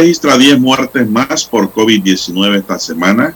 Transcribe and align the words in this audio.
Registra 0.00 0.38
10 0.38 0.60
muertes 0.60 1.08
más 1.08 1.44
por 1.44 1.70
COVID-19 1.72 2.58
esta 2.58 2.78
semana. 2.78 3.34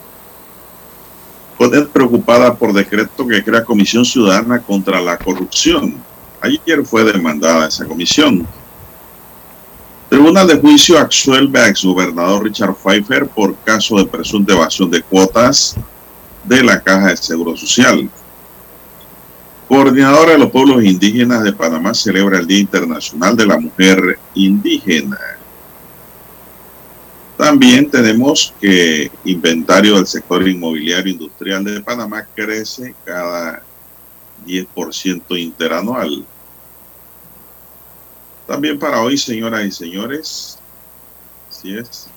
Poder 1.59 1.89
preocupada 1.89 2.55
por 2.55 2.73
decreto 2.73 3.27
que 3.27 3.45
crea 3.45 3.65
Comisión 3.65 4.05
Ciudadana 4.05 4.61
contra 4.61 5.01
la 5.01 5.19
Corrupción. 5.19 5.95
Ayer 6.41 6.85
fue 6.85 7.05
demandada 7.05 7.69
esa 7.69 7.85
comisión. 7.85 8.47
Tribunal 10.09 10.47
de 10.47 10.57
Juicio 10.57 10.99
absuelve 10.99 11.61
a 11.61 11.69
exgobernador 11.69 12.45
Richard 12.45 12.75
Pfeiffer 12.75 13.27
por 13.27 13.55
caso 13.57 13.97
de 13.97 14.07
presunta 14.07 14.55
evasión 14.55 14.91
de 14.91 15.03
cuotas 15.03 15.77
de 16.45 16.63
la 16.63 16.81
Caja 16.81 17.09
de 17.09 17.17
Seguro 17.17 17.57
Social. 17.57 18.09
Coordinadora 19.69 20.33
de 20.33 20.39
los 20.39 20.51
Pueblos 20.51 20.85
Indígenas 20.85 21.43
de 21.43 21.53
Panamá 21.53 21.95
celebra 21.95 22.39
el 22.39 22.47
Día 22.47 22.61
Internacional 22.61 23.37
de 23.37 23.47
la 23.47 23.59
Mujer 23.59 24.19
Indígena. 24.35 25.19
También 27.37 27.91
tenemos 27.91 28.55
que 28.61 29.11
inventario 29.25 29.97
del 29.97 30.07
sector 30.07 30.47
inmobiliario 30.47 31.13
industrial 31.13 31.65
de 31.65 31.81
Panamá 31.81 32.27
crece 32.35 32.95
cada 33.05 33.63
10% 34.47 35.39
interanual. 35.39 36.25
También 38.47 38.79
para 38.79 39.01
hoy, 39.01 39.17
señoras 39.17 39.65
y 39.65 39.73
señores, 39.73 40.59
si 41.51 41.77
es, 41.77 42.09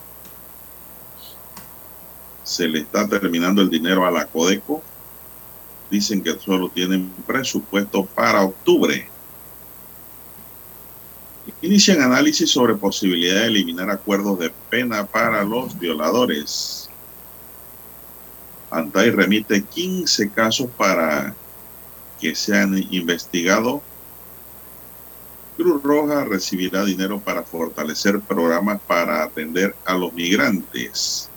se 2.44 2.68
le 2.68 2.80
está 2.80 3.08
terminando 3.08 3.60
el 3.60 3.70
dinero 3.70 4.06
a 4.06 4.10
la 4.10 4.26
Codeco. 4.26 4.82
Dicen 5.90 6.22
que 6.22 6.38
solo 6.38 6.68
tienen 6.68 7.10
presupuesto 7.26 8.04
para 8.04 8.42
octubre. 8.42 9.08
Inician 11.62 12.02
análisis 12.02 12.50
sobre 12.50 12.76
posibilidad 12.76 13.40
de 13.40 13.46
eliminar 13.46 13.90
acuerdos 13.90 14.38
de 14.38 14.52
pena 14.70 15.06
para 15.06 15.42
los 15.44 15.78
violadores. 15.78 16.88
Antay 18.70 19.10
remite 19.10 19.64
15 19.64 20.30
casos 20.30 20.68
para 20.76 21.34
que 22.20 22.34
sean 22.34 22.76
investigados. 22.90 23.80
Cruz 25.56 25.82
Roja 25.82 26.24
recibirá 26.24 26.84
dinero 26.84 27.18
para 27.18 27.42
fortalecer 27.42 28.20
programas 28.20 28.80
para 28.86 29.24
atender 29.24 29.74
a 29.84 29.94
los 29.94 30.12
migrantes. 30.12 31.28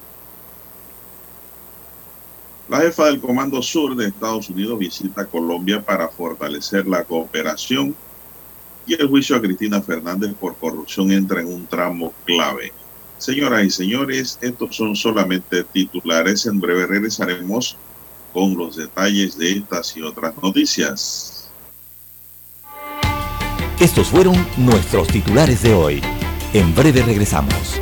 La 2.68 2.82
jefa 2.82 3.06
del 3.06 3.20
Comando 3.20 3.62
Sur 3.62 3.96
de 3.96 4.08
Estados 4.08 4.50
Unidos 4.50 4.78
visita 4.78 5.26
Colombia 5.26 5.82
para 5.82 6.08
fortalecer 6.10 6.88
la 6.88 7.04
cooperación 7.04 7.96
y 8.86 8.94
el 8.94 9.08
juicio 9.08 9.36
a 9.36 9.42
Cristina 9.42 9.82
Fernández 9.82 10.34
por 10.40 10.56
corrupción 10.58 11.12
entra 11.12 11.42
en 11.42 11.48
un 11.48 11.68
tramo 11.68 12.14
clave. 12.26 12.74
Señoras 13.18 13.64
y 13.64 13.70
señores, 13.70 14.40
estos 14.42 14.76
son 14.76 14.96
solamente 14.96 15.64
titulares. 15.64 16.46
En 16.46 16.60
breve 16.60 16.88
regresaremos 16.88 17.78
con 18.34 18.58
los 18.58 18.78
detalles 18.78 19.38
de 19.38 19.52
estas 19.52 19.96
y 19.96 20.02
otras 20.02 20.34
noticias. 20.42 21.50
Estos 23.80 24.08
fueron 24.08 24.36
nuestros 24.58 25.08
titulares 25.08 25.64
de 25.64 25.74
hoy. 25.74 26.02
En 26.54 26.74
breve 26.74 27.02
regresamos. 27.02 27.82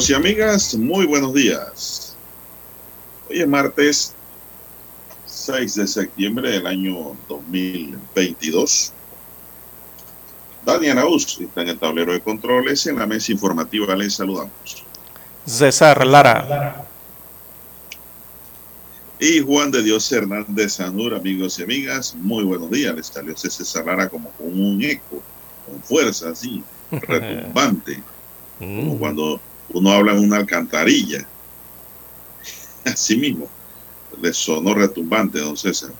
Amigos 0.00 0.10
y 0.10 0.14
amigas, 0.14 0.74
muy 0.76 1.04
buenos 1.04 1.34
días. 1.34 2.16
Hoy 3.28 3.42
es 3.42 3.46
martes 3.46 4.14
6 5.26 5.74
de 5.74 5.86
septiembre 5.86 6.52
del 6.52 6.66
año 6.66 7.14
2022. 7.28 8.94
Dani 10.64 10.88
Arauz 10.88 11.38
está 11.38 11.60
en 11.60 11.68
el 11.68 11.78
tablero 11.78 12.14
de 12.14 12.22
controles. 12.22 12.86
En 12.86 12.98
la 12.98 13.06
mesa 13.06 13.30
informativa 13.30 13.94
les 13.94 14.14
saludamos. 14.14 14.86
César 15.44 16.06
Lara. 16.06 16.86
Y 19.18 19.40
Juan 19.40 19.70
de 19.70 19.82
Dios 19.82 20.10
Hernández 20.10 20.72
Sanur, 20.72 21.14
amigos 21.14 21.58
y 21.58 21.64
amigas, 21.64 22.14
muy 22.14 22.44
buenos 22.44 22.70
días. 22.70 22.94
Les 22.94 23.08
salió 23.08 23.36
César 23.36 23.84
Lara 23.84 24.08
como 24.08 24.30
con 24.30 24.46
un 24.46 24.82
eco, 24.82 25.22
con 25.66 25.82
fuerza 25.82 26.30
así, 26.30 26.64
retumbante. 26.90 28.02
como 28.58 28.94
mm. 28.94 28.98
cuando 28.98 29.40
uno 29.72 29.90
habla 29.90 30.12
en 30.12 30.24
una 30.24 30.36
alcantarilla. 30.36 31.26
Así 32.84 33.16
mismo, 33.16 33.48
le 34.20 34.32
sonó 34.32 34.74
retumbante, 34.74 35.38
don 35.38 35.56
César. 35.56 35.92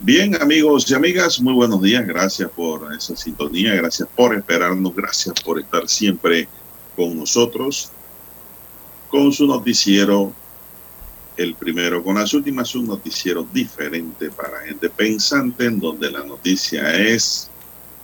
Bien, 0.00 0.40
amigos 0.40 0.90
y 0.90 0.94
amigas, 0.94 1.40
muy 1.40 1.52
buenos 1.52 1.82
días. 1.82 2.06
Gracias 2.06 2.50
por 2.50 2.92
esa 2.94 3.14
sintonía, 3.14 3.74
gracias 3.74 4.08
por 4.16 4.34
esperarnos, 4.34 4.94
gracias 4.94 5.34
por 5.42 5.60
estar 5.60 5.86
siempre 5.88 6.48
con 6.96 7.16
nosotros, 7.16 7.90
con 9.10 9.30
su 9.32 9.46
noticiero, 9.46 10.32
el 11.36 11.54
primero 11.54 12.02
con 12.02 12.16
las 12.16 12.32
últimas, 12.32 12.74
un 12.74 12.86
noticiero 12.86 13.46
diferente 13.52 14.30
para 14.30 14.60
gente 14.60 14.88
pensante, 14.88 15.66
en 15.66 15.78
donde 15.78 16.10
la 16.10 16.24
noticia 16.24 16.94
es 16.94 17.50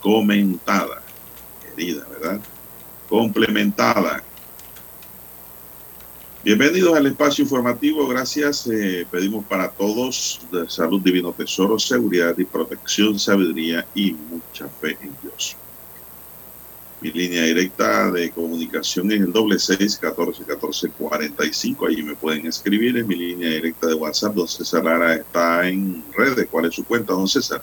comentada, 0.01 1.03
querida, 1.63 2.07
¿verdad? 2.11 2.41
Complementada 3.09 4.23
Bienvenidos 6.47 6.97
al 6.97 7.05
espacio 7.07 7.43
informativo. 7.43 8.07
Gracias. 8.07 8.69
Eh, 8.69 9.05
pedimos 9.11 9.45
para 9.47 9.69
todos 9.69 10.41
salud, 10.69 11.01
divino 11.03 11.33
tesoro, 11.33 11.77
seguridad 11.77 12.39
y 12.39 12.45
protección, 12.45 13.19
sabiduría 13.19 13.85
y 13.97 14.13
mucha 14.13 14.69
fe 14.81 14.97
en 15.03 15.11
Dios. 15.21 15.57
Mi 17.01 17.11
línea 17.11 17.43
directa 17.43 18.13
de 18.13 18.31
comunicación 18.31 19.11
es 19.11 19.23
el 19.23 19.33
doble 19.33 19.59
seis 19.59 19.99
catorce 20.01 20.45
catorce 20.45 20.89
cuarenta 20.91 21.45
y 21.45 21.53
cinco. 21.53 21.89
Allí 21.89 22.05
me 22.05 22.15
pueden 22.15 22.47
escribir. 22.47 22.97
En 22.97 23.09
mi 23.09 23.17
línea 23.17 23.51
directa 23.51 23.89
de 23.89 23.95
WhatsApp, 23.95 24.35
don 24.37 24.47
César 24.47 24.85
Lara 24.85 25.17
está 25.17 25.67
en 25.67 26.05
redes. 26.17 26.47
¿Cuál 26.49 26.67
es 26.67 26.77
su 26.77 26.85
cuenta, 26.85 27.13
don 27.13 27.27
César? 27.27 27.61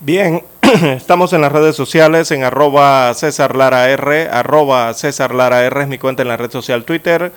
Bien, 0.00 0.44
estamos 0.82 1.32
en 1.32 1.40
las 1.40 1.50
redes 1.50 1.76
sociales 1.76 2.30
en 2.30 2.44
arroba 2.44 3.14
César 3.14 3.56
Lara 3.56 3.88
R, 3.88 4.28
arroba 4.28 4.92
César 4.92 5.34
Lara 5.34 5.64
R 5.64 5.80
es 5.80 5.88
mi 5.88 5.96
cuenta 5.96 6.20
en 6.20 6.28
la 6.28 6.36
red 6.36 6.50
social 6.50 6.84
Twitter 6.84 7.32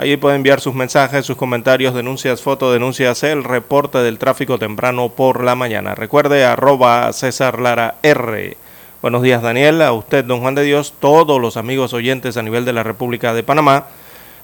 Allí 0.00 0.16
puede 0.16 0.36
enviar 0.36 0.62
sus 0.62 0.74
mensajes, 0.74 1.26
sus 1.26 1.36
comentarios, 1.36 1.94
denuncias, 1.94 2.40
fotodenuncias, 2.40 3.22
el 3.22 3.44
reporte 3.44 3.98
del 3.98 4.16
tráfico 4.16 4.58
temprano 4.58 5.10
por 5.10 5.44
la 5.44 5.54
mañana. 5.54 5.94
Recuerde 5.94 6.42
arroba 6.42 7.12
César 7.12 7.60
Lara 7.60 7.96
R. 8.02 8.56
Buenos 9.02 9.20
días 9.20 9.42
Daniel, 9.42 9.82
a 9.82 9.92
usted 9.92 10.24
don 10.24 10.40
Juan 10.40 10.54
de 10.54 10.62
Dios, 10.62 10.94
todos 11.00 11.38
los 11.38 11.58
amigos 11.58 11.92
oyentes 11.92 12.38
a 12.38 12.42
nivel 12.42 12.64
de 12.64 12.72
la 12.72 12.82
República 12.82 13.34
de 13.34 13.42
Panamá, 13.42 13.88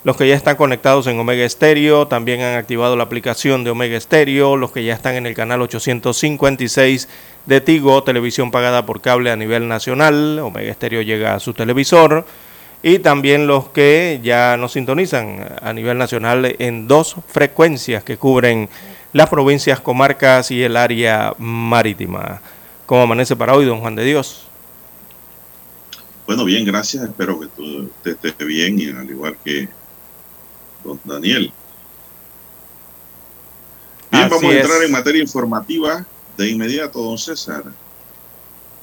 los 0.04 0.18
que 0.18 0.28
ya 0.28 0.34
están 0.34 0.56
conectados 0.56 1.06
en 1.06 1.18
Omega 1.18 1.46
Estéreo, 1.46 2.06
también 2.06 2.42
han 2.42 2.56
activado 2.56 2.94
la 2.94 3.04
aplicación 3.04 3.64
de 3.64 3.70
Omega 3.70 3.96
Estéreo, 3.96 4.58
los 4.58 4.72
que 4.72 4.84
ya 4.84 4.92
están 4.92 5.14
en 5.14 5.24
el 5.24 5.34
canal 5.34 5.62
856 5.62 7.08
de 7.46 7.60
Tigo, 7.62 8.02
televisión 8.02 8.50
pagada 8.50 8.84
por 8.84 9.00
cable 9.00 9.30
a 9.30 9.36
nivel 9.36 9.68
nacional, 9.68 10.38
Omega 10.38 10.70
Estéreo 10.70 11.00
llega 11.00 11.34
a 11.34 11.40
su 11.40 11.54
televisor 11.54 12.26
y 12.86 13.00
también 13.00 13.48
los 13.48 13.70
que 13.70 14.20
ya 14.22 14.56
nos 14.56 14.74
sintonizan 14.74 15.44
a 15.60 15.72
nivel 15.72 15.98
nacional 15.98 16.54
en 16.60 16.86
dos 16.86 17.16
frecuencias 17.26 18.04
que 18.04 18.16
cubren 18.16 18.68
las 19.12 19.28
provincias, 19.28 19.80
comarcas 19.80 20.52
y 20.52 20.62
el 20.62 20.76
área 20.76 21.34
marítima. 21.36 22.40
¿Cómo 22.86 23.02
amanece 23.02 23.34
para 23.34 23.56
hoy, 23.56 23.64
don 23.64 23.80
Juan 23.80 23.96
de 23.96 24.04
Dios? 24.04 24.46
Bueno, 26.28 26.44
bien, 26.44 26.64
gracias. 26.64 27.02
Espero 27.02 27.40
que 27.40 27.48
tú 27.48 27.90
estés 28.04 28.38
bien 28.46 28.78
y 28.78 28.90
al 28.90 29.10
igual 29.10 29.36
que 29.44 29.68
don 30.84 31.00
Daniel. 31.02 31.52
Bien, 34.12 34.28
vamos 34.28 34.44
a 34.44 34.60
entrar 34.60 34.84
en 34.84 34.92
materia 34.92 35.22
informativa 35.22 36.06
de 36.36 36.50
inmediato, 36.50 37.02
don 37.02 37.18
César. 37.18 37.64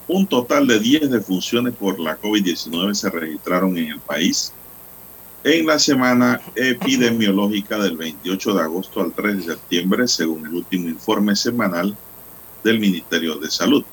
Un 0.08 0.28
total 0.28 0.68
de 0.68 0.80
10 0.80 1.10
defunciones 1.10 1.74
por 1.76 2.00
la 2.00 2.20
COVID-19 2.20 2.94
se 2.94 3.10
registraron 3.10 3.78
en 3.78 3.88
el 3.88 4.00
país 4.00 4.54
en 5.44 5.66
la 5.66 5.80
semana 5.80 6.42
epidemiológica 6.56 7.78
del 7.78 7.98
28 7.98 8.54
de 8.54 8.62
agosto 8.62 9.02
al 9.02 9.14
3 9.14 9.38
de 9.38 9.44
septiembre, 9.44 10.08
según 10.08 10.46
el 10.46 10.54
último 10.54 10.88
informe 10.88 11.36
semanal 11.36 11.98
del 12.64 12.80
Ministerio 12.80 13.36
de 13.36 13.52
Salud. 13.52 13.84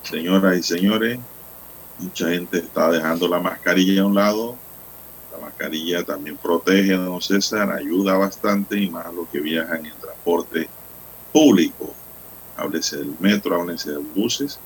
señoras 0.03 0.59
y 0.59 0.63
señores. 0.63 1.17
Mucha 1.97 2.29
gente 2.29 2.59
está 2.59 2.91
dejando 2.91 3.29
la 3.29 3.39
mascarilla 3.39 4.01
a 4.01 4.05
un 4.05 4.15
lado. 4.15 4.57
La 5.31 5.37
mascarilla 5.39 6.03
también 6.03 6.35
protege, 6.37 6.93
don 6.93 7.21
César, 7.21 7.71
ayuda 7.71 8.17
bastante 8.17 8.77
y 8.77 8.89
más 8.89 9.13
los 9.13 9.29
que 9.29 9.39
viajan 9.39 9.85
en 9.85 9.93
transporte 9.93 10.67
público. 11.31 11.93
Háblese 12.57 12.97
del 12.97 13.15
metro, 13.19 13.55
háblese 13.55 13.91
de 13.91 13.97
buses. 13.97 14.59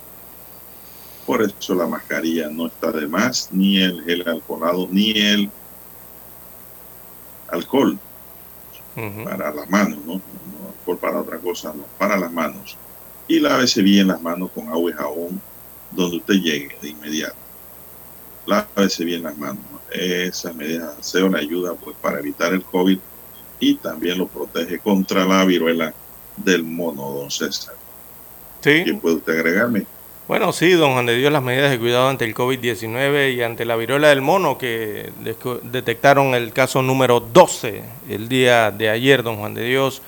Por 1.28 1.44
eso 1.44 1.76
la 1.76 1.86
mascarilla 1.88 2.50
no 2.50 2.66
está 2.68 2.92
de 2.92 3.08
más, 3.08 3.50
ni 3.52 3.78
el 3.78 4.04
gel 4.04 4.28
alcoholado, 4.28 4.88
ni 4.92 5.12
el 5.12 5.52
alcohol 7.50 7.98
para 9.24 9.54
las 9.54 9.70
manos, 9.70 10.00
¿no? 10.06 10.22
alcohol 10.70 10.98
para 10.98 11.20
otra 11.20 11.38
cosa, 11.38 11.74
no, 11.76 11.84
para 11.98 12.18
las 12.18 12.32
manos. 12.32 12.78
Y 13.28 13.40
lávese 13.40 13.82
bien 13.82 14.08
las 14.08 14.22
manos 14.22 14.52
con 14.52 14.70
agua 14.70 14.92
y 14.92 14.94
jabón 14.94 15.42
donde 15.92 16.18
usted 16.18 16.36
llegue 16.36 16.78
de 16.82 16.90
inmediato. 16.90 17.36
Lávese 18.46 19.04
bien 19.04 19.24
las 19.24 19.38
manos. 19.38 19.64
Esas 19.92 20.56
medidas 20.56 20.96
de 20.96 21.02
aseo 21.02 21.30
le 21.30 21.40
ayuda 21.40 21.74
pues 21.74 21.96
para 22.02 22.20
evitar 22.20 22.54
el 22.54 22.64
COVID 22.64 23.00
y 23.60 23.76
también 23.76 24.18
lo 24.18 24.28
protege 24.28 24.80
contra 24.80 25.26
la 25.26 25.44
viruela 25.46 25.94
del 26.38 26.64
mono, 26.64 27.12
don 27.12 27.32
César. 27.32 27.76
Sí. 28.62 28.84
¿Qué 28.84 28.94
puede 28.94 29.16
usted 29.16 29.34
agregarme? 29.34 29.86
Bueno, 30.28 30.52
sí, 30.54 30.72
don 30.72 30.94
Juan 30.94 31.06
de 31.06 31.16
Dios, 31.16 31.32
las 31.32 31.44
medidas 31.44 31.70
de 31.70 31.78
cuidado 31.78 32.10
ante 32.10 32.26
el 32.26 32.34
COVID-19 32.34 33.36
y 33.36 33.44
ante 33.44 33.64
la 33.64 33.76
viruela 33.76 34.08
del 34.08 34.22
mono, 34.22 34.58
que 34.58 35.12
detectaron 35.62 36.34
el 36.34 36.52
caso 36.52 36.82
número 36.82 37.20
12 37.20 37.84
el 38.10 38.28
día 38.28 38.72
de 38.72 38.90
ayer, 38.90 39.22
don 39.22 39.38
Juan 39.38 39.54
de 39.54 39.66
Dios, 39.66 40.02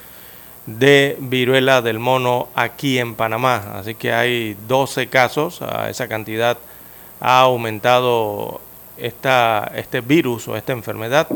de 0.65 1.17
viruela 1.19 1.83
del 1.83 1.99
mono 1.99 2.47
aquí 2.55 2.97
en 2.97 3.13
Panamá. 3.13 3.73
Así 3.75 3.93
que 3.93 4.11
hay 4.11 4.57
12 4.67 5.05
casos, 5.05 5.61
a 5.61 5.87
esa 5.91 6.07
cantidad 6.07 6.57
ha 7.19 7.41
aumentado 7.41 8.59
esta, 8.97 9.71
este 9.75 10.01
virus 10.01 10.47
o 10.47 10.57
esta 10.57 10.73
enfermedad 10.73 11.27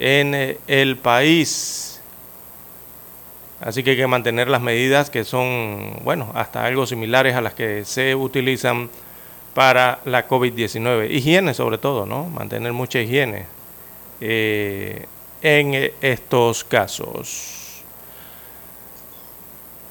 en 0.00 0.58
el 0.66 0.96
país. 0.96 1.91
Así 3.62 3.84
que 3.84 3.90
hay 3.90 3.96
que 3.96 4.06
mantener 4.08 4.48
las 4.48 4.60
medidas 4.60 5.08
que 5.08 5.24
son, 5.24 6.00
bueno, 6.02 6.32
hasta 6.34 6.64
algo 6.64 6.84
similares 6.84 7.36
a 7.36 7.40
las 7.40 7.54
que 7.54 7.84
se 7.84 8.14
utilizan 8.16 8.90
para 9.54 10.00
la 10.04 10.26
COVID-19. 10.28 11.08
Higiene 11.10 11.54
sobre 11.54 11.78
todo, 11.78 12.04
¿no? 12.04 12.24
Mantener 12.24 12.72
mucha 12.72 12.98
higiene 13.00 13.46
eh, 14.20 15.06
en 15.42 15.92
estos 16.00 16.64
casos. 16.64 17.82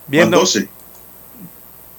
Viendo, 0.08 0.40
12. 0.40 0.68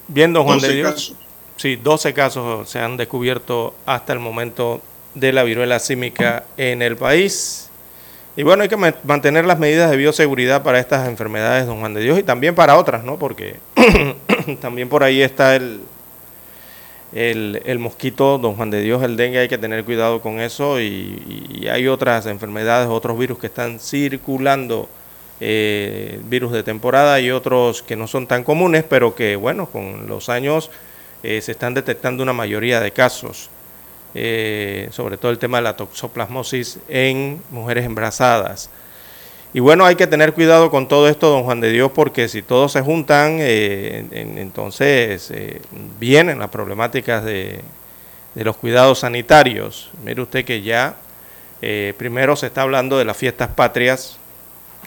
Viendo 0.09 0.43
Juan 0.43 0.59
de 0.59 0.75
Dios. 0.75 1.15
sí, 1.55 1.75
12 1.75 2.13
casos 2.13 2.69
se 2.69 2.77
han 2.77 2.97
descubierto 2.97 3.73
hasta 3.87 4.13
el 4.13 4.19
momento 4.19 4.79
de 5.15 5.33
la 5.33 5.43
viruela 5.43 5.79
símica 5.79 6.45
en 6.55 6.83
el 6.83 6.97
país. 6.97 7.71
Y 8.35 8.41
bueno, 8.43 8.63
hay 8.63 8.69
que 8.69 8.93
mantener 9.03 9.45
las 9.45 9.59
medidas 9.59 9.91
de 9.91 9.97
bioseguridad 9.97 10.63
para 10.63 10.79
estas 10.79 11.07
enfermedades, 11.07 11.67
don 11.67 11.79
Juan 11.79 11.93
de 11.93 12.01
Dios, 12.01 12.17
y 12.17 12.23
también 12.23 12.55
para 12.55 12.77
otras, 12.77 13.03
¿no? 13.03 13.19
Porque 13.19 13.57
también 14.61 14.89
por 14.89 15.03
ahí 15.03 15.21
está 15.21 15.55
el, 15.55 15.81
el, 17.13 17.79
mosquito, 17.79 18.39
don 18.39 18.55
Juan 18.55 18.71
de 18.71 18.81
Dios, 18.81 19.03
el 19.03 19.17
dengue, 19.17 19.39
hay 19.39 19.47
que 19.47 19.59
tener 19.59 19.85
cuidado 19.85 20.21
con 20.21 20.39
eso 20.39 20.81
y, 20.81 21.67
hay 21.71 21.87
otras 21.87 22.25
enfermedades, 22.25 22.89
otros 22.89 23.17
virus 23.17 23.37
que 23.37 23.47
están 23.47 23.79
circulando, 23.79 24.89
eh, 25.39 26.19
virus 26.25 26.51
de 26.51 26.63
temporada 26.63 27.19
y 27.19 27.29
otros 27.31 27.83
que 27.83 27.95
no 27.95 28.07
son 28.07 28.27
tan 28.27 28.43
comunes, 28.43 28.83
pero 28.83 29.15
que 29.15 29.35
bueno, 29.35 29.67
con 29.67 30.07
los 30.07 30.29
años 30.29 30.71
eh, 31.21 31.39
se 31.41 31.51
están 31.51 31.73
detectando 31.73 32.23
una 32.23 32.33
mayoría 32.33 32.79
de 32.79 32.91
casos, 32.91 33.49
eh, 34.15 34.89
sobre 34.91 35.17
todo 35.17 35.31
el 35.31 35.39
tema 35.39 35.57
de 35.57 35.63
la 35.63 35.75
toxoplasmosis 35.75 36.79
en 36.87 37.41
mujeres 37.49 37.85
embarazadas. 37.85 38.69
Y 39.53 39.59
bueno, 39.59 39.85
hay 39.85 39.95
que 39.95 40.07
tener 40.07 40.33
cuidado 40.33 40.69
con 40.69 40.87
todo 40.87 41.07
esto, 41.07 41.29
don 41.29 41.43
Juan 41.43 41.61
de 41.61 41.71
Dios, 41.71 41.91
porque 41.93 42.27
si 42.27 42.41
todos 42.41 42.71
se 42.71 42.81
juntan, 42.81 43.37
eh, 43.39 44.05
entonces 44.11 45.29
eh, 45.31 45.61
vienen 45.99 46.39
las 46.39 46.49
problemáticas 46.49 47.23
de, 47.23 47.61
los 48.35 48.57
cuidados 48.57 48.99
sanitarios. 48.99 49.91
Mire 50.03 50.21
usted 50.21 50.43
que 50.45 50.61
ya 50.61 50.95
primero 51.97 52.35
se 52.35 52.47
está 52.47 52.63
hablando 52.63 52.97
de 52.97 53.05
las 53.05 53.15
fiestas 53.15 53.49
patrias, 53.49 54.17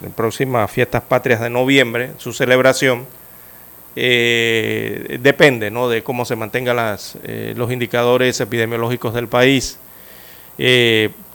las 0.01 0.13
próximas 0.13 0.71
fiestas 0.71 1.03
patrias 1.03 1.41
de 1.41 1.49
noviembre, 1.49 2.11
su 2.19 2.33
celebración. 2.33 3.07
Depende 3.97 5.71
¿no? 5.71 5.89
de 5.89 6.03
cómo 6.03 6.25
se 6.25 6.37
mantengan 6.37 6.77
las, 6.77 7.17
los 7.55 7.73
indicadores 7.73 8.41
epidemiológicos 8.41 9.15
del 9.15 9.27
país. 9.27 9.79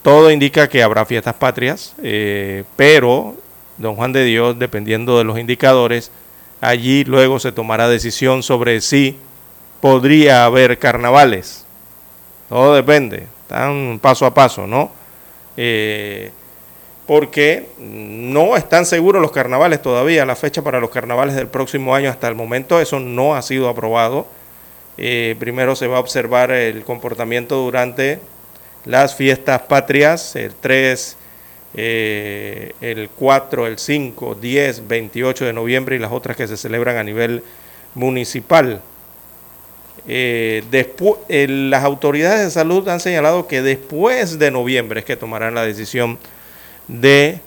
Todo 0.02 0.32
indica 0.32 0.68
que 0.68 0.82
habrá 0.82 1.06
fiestas 1.06 1.36
patrias, 1.36 1.94
eh, 2.02 2.64
pero 2.76 3.36
don 3.78 3.96
Juan 3.96 4.12
de 4.14 4.24
Dios, 4.26 4.58
dependiendo 4.58 5.18
de 5.18 5.24
los 5.24 5.38
indicadores, 5.38 6.12
allí 6.60 7.04
luego 7.04 7.40
se 7.40 7.52
tomará 7.52 7.88
decisión 7.88 8.42
sobre 8.42 8.82
si 8.82 9.18
podría 9.80 10.46
haber 10.46 10.80
carnavales. 10.80 11.68
Todo 12.50 12.74
depende, 12.74 13.28
están 13.44 14.00
paso 14.02 14.26
a 14.26 14.34
paso, 14.34 14.66
¿no? 14.66 14.92
Eh, 15.56 16.32
porque 17.12 17.66
no 17.78 18.56
están 18.56 18.86
seguros 18.86 19.22
los 19.22 19.34
carnavales 19.34 19.82
todavía, 19.82 20.26
la 20.26 20.38
fecha 20.38 20.62
para 20.62 20.80
los 20.80 20.92
carnavales 20.92 21.36
del 21.36 21.48
próximo 21.48 21.94
año 21.94 22.10
hasta 22.10 22.30
el 22.30 22.36
momento, 22.36 22.80
eso 22.80 23.02
no 23.02 23.36
ha 23.36 23.42
sido 23.42 23.68
aprobado. 23.68 24.28
Eh, 24.98 25.36
primero 25.38 25.76
se 25.76 25.88
va 25.88 25.98
a 25.98 26.00
observar 26.00 26.52
el 26.52 26.86
comportamiento 26.86 27.58
durante 27.58 28.20
las 28.86 29.14
fiestas 29.14 29.64
patrias, 29.64 30.38
el 30.38 30.56
3, 30.56 31.18
eh, 31.74 32.72
el 32.80 33.10
4, 33.10 33.68
el 33.68 33.78
5, 33.78 34.36
10, 34.36 34.88
28 34.88 35.44
de 35.44 35.52
noviembre 35.52 35.98
y 35.98 36.00
las 36.00 36.14
otras 36.14 36.38
que 36.38 36.48
se 36.48 36.56
celebran 36.56 36.96
a 36.96 37.04
nivel 37.04 37.44
municipal. 37.94 38.82
Eh, 40.08 40.64
después, 40.72 41.18
las 41.28 41.84
autoridades 41.84 42.46
de 42.46 42.52
salud 42.52 42.88
han 42.88 43.02
señalado 43.02 43.48
que 43.48 43.62
después 43.62 44.40
de 44.40 44.50
noviembre 44.50 45.02
es 45.02 45.06
que 45.06 45.18
tomarán 45.18 45.56
la 45.56 45.66
decisión 45.66 46.18
de 46.88 47.42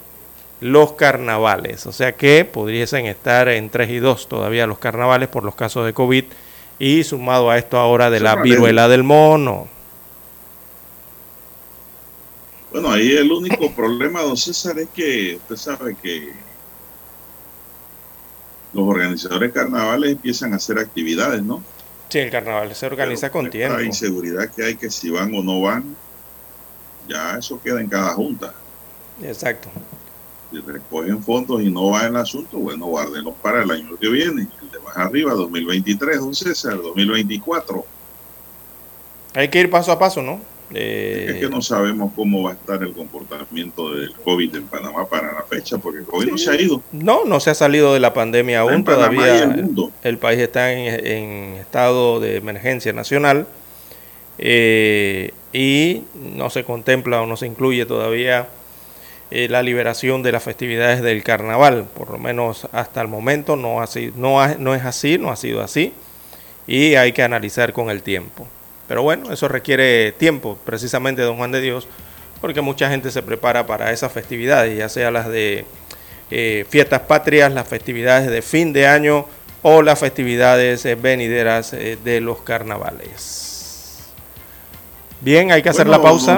los 0.61 0.93
carnavales, 0.93 1.85
o 1.85 1.91
sea 1.91 2.13
que 2.13 2.45
pudiesen 2.45 3.05
estar 3.05 3.49
en 3.49 3.69
3 3.69 3.89
y 3.89 3.99
2 3.99 4.27
todavía 4.29 4.65
los 4.65 4.79
carnavales 4.79 5.29
por 5.29 5.43
los 5.43 5.55
casos 5.55 5.85
de 5.85 5.93
COVID 5.93 6.25
y 6.79 7.03
sumado 7.03 7.49
a 7.49 7.57
esto 7.57 7.77
ahora 7.77 8.09
de 8.09 8.19
la 8.19 8.35
viruela 8.37 8.87
del 8.87 9.03
mono. 9.03 9.67
Bueno, 12.71 12.91
ahí 12.91 13.15
el 13.15 13.31
único 13.31 13.71
problema, 13.71 14.21
don 14.21 14.35
César, 14.35 14.77
es 14.79 14.89
que 14.89 15.37
usted 15.37 15.55
sabe 15.55 15.95
que 15.95 16.33
los 18.73 18.85
organizadores 18.85 19.53
carnavales 19.53 20.11
empiezan 20.11 20.51
a 20.51 20.57
hacer 20.57 20.79
actividades, 20.79 21.41
¿no? 21.41 21.63
Sí, 22.09 22.19
el 22.19 22.31
carnaval 22.31 22.75
se 22.75 22.85
organiza 22.85 23.31
con 23.31 23.49
tiempo. 23.49 23.77
La 23.77 23.83
inseguridad 23.83 24.49
que 24.53 24.65
hay 24.65 24.75
que 24.75 24.89
si 24.89 25.09
van 25.09 25.33
o 25.33 25.41
no 25.41 25.61
van, 25.61 25.95
ya 27.07 27.37
eso 27.37 27.61
queda 27.61 27.79
en 27.79 27.87
cada 27.87 28.13
junta. 28.13 28.53
Exacto. 29.21 29.69
Si 30.51 30.59
recogen 30.59 31.23
fondos 31.23 31.61
y 31.61 31.69
no 31.69 31.89
va 31.89 32.05
el 32.05 32.15
asunto, 32.15 32.57
bueno, 32.57 32.85
guárdenlos 32.85 33.33
para 33.41 33.63
el 33.63 33.71
año 33.71 33.97
que 33.97 34.09
viene, 34.09 34.47
el 34.61 34.71
de 34.71 34.79
más 34.79 34.95
arriba, 34.97 35.33
2023, 35.33 36.19
don 36.19 36.35
César, 36.35 36.81
2024. 36.81 37.85
Hay 39.33 39.49
que 39.49 39.59
ir 39.59 39.69
paso 39.69 39.91
a 39.91 39.99
paso, 39.99 40.21
¿no? 40.21 40.39
es 40.71 41.35
que 41.35 41.49
no 41.49 41.61
sabemos 41.61 42.11
cómo 42.15 42.43
va 42.43 42.51
a 42.51 42.53
estar 42.53 42.81
el 42.81 42.93
comportamiento 42.93 43.93
del 43.93 44.13
COVID 44.13 44.55
en 44.55 44.63
Panamá 44.67 45.07
para 45.07 45.33
la 45.33 45.43
fecha, 45.43 45.77
porque 45.77 45.99
el 45.99 46.05
COVID 46.05 46.31
no 46.31 46.37
se 46.37 46.51
ha 46.51 46.59
ido. 46.59 46.81
No, 46.91 47.25
no 47.25 47.39
se 47.39 47.51
ha 47.51 47.53
salido 47.53 47.93
de 47.93 47.99
la 47.99 48.13
pandemia 48.13 48.61
aún. 48.61 48.83
Todavía 48.83 49.55
el, 50.03 50.17
país 50.17 50.39
está 50.39 50.73
en, 50.73 51.55
estado 51.55 52.19
de 52.19 52.37
emergencia 52.37 52.93
nacional 52.93 53.47
eh, 54.37 55.31
y 55.53 56.03
no 56.35 56.49
se 56.49 56.63
contempla 56.63 57.21
o 57.21 57.25
no 57.27 57.37
se 57.37 57.45
incluye 57.45 57.85
todavía 57.85 58.47
eh, 59.35 59.49
la 59.49 59.61
liberación 59.61 60.23
de 60.23 60.31
las 60.31 60.43
festividades 60.43 61.01
del 61.01 61.23
carnaval. 61.23 61.87
Por 61.93 62.09
lo 62.09 62.17
menos 62.17 62.67
hasta 62.71 63.01
el 63.01 63.09
momento 63.09 63.55
no, 63.55 63.81
así, 63.81 64.13
no, 64.15 64.47
no 64.57 64.73
es 64.73 64.85
así, 64.85 65.17
no 65.17 65.29
ha 65.29 65.35
sido 65.35 65.61
así 65.61 65.93
y 66.67 66.95
hay 66.95 67.11
que 67.11 67.23
analizar 67.23 67.73
con 67.73 67.89
el 67.89 68.01
tiempo. 68.01 68.47
Pero 68.87 69.03
bueno, 69.03 69.31
eso 69.33 69.47
requiere 69.47 70.11
tiempo, 70.13 70.57
precisamente, 70.63 71.21
don 71.21 71.37
Juan 71.37 71.51
de 71.51 71.61
Dios, 71.61 71.87
porque 72.39 72.61
mucha 72.61 72.89
gente 72.89 73.11
se 73.11 73.23
prepara 73.23 73.65
para 73.65 73.91
esas 73.91 74.11
festividades, 74.11 74.77
ya 74.77 74.89
sea 74.89 75.11
las 75.11 75.27
de 75.27 75.65
eh, 76.31 76.65
fiestas 76.69 77.01
patrias, 77.01 77.51
las 77.51 77.67
festividades 77.67 78.29
de 78.29 78.41
fin 78.41 78.73
de 78.73 78.87
año 78.87 79.25
o 79.63 79.81
las 79.81 79.99
festividades 79.99 80.85
eh, 80.85 80.95
venideras 80.95 81.73
eh, 81.73 81.97
de 82.03 82.21
los 82.21 82.41
carnavales. 82.41 84.03
Bien, 85.21 85.51
hay 85.51 85.63
que 85.63 85.69
hacer 85.69 85.87
la 85.87 86.01
pausa. 86.01 86.37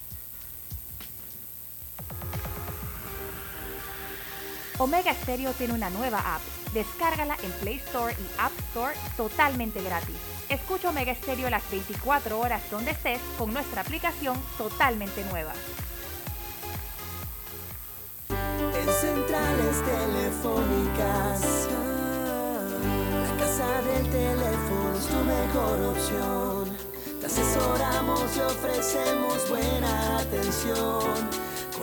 Omega 4.81 5.13
Stereo 5.13 5.53
tiene 5.53 5.75
una 5.75 5.91
nueva 5.91 6.17
app. 6.17 6.41
Descárgala 6.73 7.37
en 7.43 7.51
Play 7.59 7.75
Store 7.75 8.15
y 8.19 8.41
App 8.41 8.51
Store 8.69 8.95
totalmente 9.15 9.79
gratis. 9.83 10.15
Escucha 10.49 10.89
Omega 10.89 11.13
Stereo 11.13 11.51
las 11.51 11.69
24 11.69 12.39
horas 12.39 12.63
donde 12.71 12.89
estés 12.89 13.19
con 13.37 13.53
nuestra 13.53 13.81
aplicación 13.81 14.41
totalmente 14.57 15.23
nueva. 15.25 15.53
En 18.29 18.89
centrales 18.89 19.83
telefónicas, 19.85 21.67
la 23.21 23.37
casa 23.37 23.81
del 23.83 24.09
teléfono 24.09 24.95
es 24.97 25.05
tu 25.05 25.23
mejor 25.23 25.79
opción. 25.95 26.77
Te 27.19 27.27
asesoramos 27.27 28.35
y 28.35 28.39
ofrecemos 28.39 29.47
buena 29.47 30.17
atención 30.17 31.51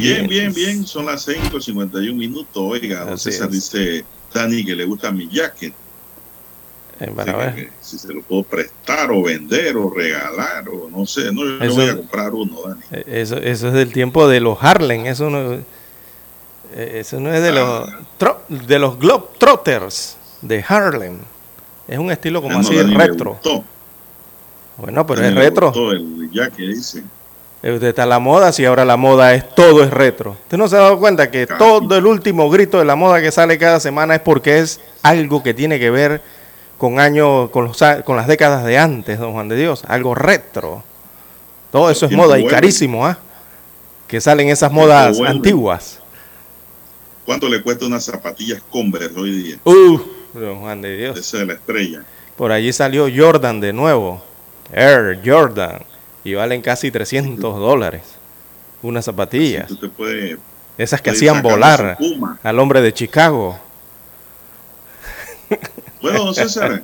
Bien, 0.00 0.26
bien, 0.26 0.52
bien. 0.54 0.86
Son 0.86 1.06
las 1.06 1.26
5.51 1.28 2.14
minutos. 2.14 2.50
Oiga, 2.56 3.04
don 3.04 3.18
César 3.18 3.48
dice 3.50 4.04
Dani 4.32 4.64
que 4.64 4.74
le 4.74 4.84
gusta 4.84 5.10
mi 5.12 5.28
jacket. 5.28 5.72
Eh, 7.00 7.10
para 7.16 7.34
ver. 7.36 7.54
que 7.54 7.70
si 7.80 7.98
se 7.98 8.12
lo 8.12 8.20
puedo 8.22 8.42
prestar 8.42 9.10
o 9.10 9.22
vender 9.22 9.74
o 9.76 9.88
regalar 9.88 10.68
o 10.68 10.88
no 10.90 11.06
sé. 11.06 11.32
No, 11.32 11.44
yo 11.44 11.64
Eso- 11.64 11.74
voy 11.76 11.88
a 11.88 11.96
comprar 11.96 12.34
uno, 12.34 12.58
Dani. 12.66 12.80
Eh, 12.92 13.04
Eso, 13.06 13.36
eso 13.38 13.68
es 13.68 13.72
del 13.74 13.92
tiempo 13.92 14.28
de 14.28 14.40
los 14.40 14.58
Harlem, 14.62 15.06
eso 15.06 15.30
no, 15.30 15.54
eh, 15.54 15.64
eso 16.74 17.18
no 17.18 17.32
es 17.32 17.42
de 17.42 17.52
los 17.52 17.88
Ah. 17.88 18.00
tro- 18.18 18.40
de 18.48 18.78
los 18.78 18.98
Globetrotters 18.98 20.16
de 20.42 20.62
Harlem. 20.68 21.18
Es 21.88 21.98
un 21.98 22.10
estilo 22.10 22.42
como 22.42 22.58
Ah, 22.58 22.62
no, 22.62 22.68
así 22.68 22.76
Dani 22.76 22.94
retro. 22.94 23.40
Bueno, 24.76 25.06
pero 25.06 25.22
Dani 25.22 25.32
es 25.38 25.44
retro. 25.44 25.92
el 25.92 26.30
jacket, 26.32 26.68
dice. 26.68 27.02
Eh, 27.62 27.72
Usted 27.72 27.88
está 27.88 28.06
la 28.06 28.18
moda, 28.18 28.52
si 28.52 28.64
ahora 28.64 28.84
la 28.84 28.96
moda 28.96 29.34
es 29.34 29.54
todo 29.54 29.82
es 29.82 29.90
retro. 29.90 30.32
¿Usted 30.32 30.56
no 30.56 30.68
se 30.68 30.76
ha 30.76 30.80
dado 30.80 30.98
cuenta 30.98 31.30
que 31.30 31.46
todo 31.46 31.96
el 31.96 32.06
último 32.06 32.48
grito 32.48 32.78
de 32.78 32.84
la 32.84 32.96
moda 32.96 33.20
que 33.20 33.30
sale 33.30 33.58
cada 33.58 33.80
semana 33.80 34.14
es 34.14 34.20
porque 34.20 34.60
es 34.60 34.80
algo 35.02 35.42
que 35.42 35.52
tiene 35.52 35.78
que 35.78 35.90
ver 35.90 36.22
con 36.78 36.98
años, 36.98 37.50
con, 37.50 37.66
los, 37.66 37.78
con 38.04 38.16
las 38.16 38.26
décadas 38.26 38.64
de 38.64 38.78
antes, 38.78 39.18
don 39.18 39.32
Juan 39.32 39.48
de 39.48 39.56
Dios? 39.56 39.82
Algo 39.86 40.14
retro. 40.14 40.82
Todo 41.70 41.90
eso 41.90 42.06
es 42.06 42.12
moda 42.12 42.38
y 42.38 42.46
carísimo, 42.46 43.06
¿ah? 43.06 43.18
Que 44.08 44.20
salen 44.20 44.48
esas 44.48 44.72
modas 44.72 45.20
antiguas. 45.20 46.00
¿Cuánto 47.26 47.48
le 47.48 47.62
cuesta 47.62 47.86
unas 47.86 48.04
zapatillas 48.04 48.62
Converse 48.70 49.16
hoy 49.16 49.30
día? 49.30 49.56
Uh, 49.64 50.00
don 50.32 50.60
Juan 50.60 50.80
de 50.80 50.96
Dios. 50.96 51.18
Esa 51.18 51.38
de 51.38 51.46
la 51.46 51.52
estrella. 51.52 52.02
Por 52.36 52.50
allí 52.50 52.72
salió 52.72 53.06
Jordan 53.14 53.60
de 53.60 53.72
nuevo. 53.72 54.22
Air 54.72 55.20
Jordan. 55.24 55.82
Y 56.24 56.34
valen 56.34 56.60
casi 56.62 56.90
300 56.90 57.58
dólares. 57.58 58.02
Unas 58.82 59.04
zapatillas. 59.04 59.70
Puede, 59.96 60.38
Esas 60.78 61.00
que 61.02 61.10
hacían 61.10 61.42
volar 61.42 61.98
al 62.42 62.58
hombre 62.58 62.80
de 62.82 62.92
Chicago. 62.94 63.58
Bueno, 66.00 66.24
don 66.24 66.34
César, 66.34 66.82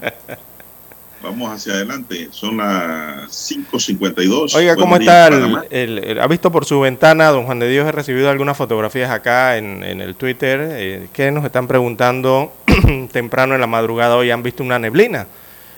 vamos 1.23 1.51
hacia 1.53 1.75
adelante. 1.75 2.29
Son 2.33 2.57
las 2.59 3.31
5.52. 3.31 4.55
Oiga, 4.55 4.77
¿cómo 4.77 4.97
está 4.97 5.29
el, 5.29 5.33
Panamá. 5.35 5.65
el- 5.71 5.99
el- 6.05 6.21
¿Ha 6.21 6.27
visto 6.27 6.51
por 6.53 6.65
su 6.65 6.81
ventana, 6.81 7.29
don 7.29 7.45
Juan 7.47 7.59
de 7.59 7.69
Dios? 7.69 7.87
He 7.89 7.93
recibido 7.93 8.29
algunas 8.29 8.57
fotografías 8.57 9.11
acá 9.11 9.57
en, 9.57 9.83
en 9.85 10.01
el 10.01 10.15
Twitter 10.17 10.61
eh, 10.73 11.09
que 11.13 11.31
nos 11.31 11.45
están 11.45 11.67
preguntando 11.69 12.53
temprano 13.13 13.55
en 13.55 13.61
la 13.61 13.67
madrugada 13.67 14.17
hoy 14.17 14.31
han 14.31 14.43
visto 14.43 14.63
una 14.63 14.79
neblina. 14.79 15.27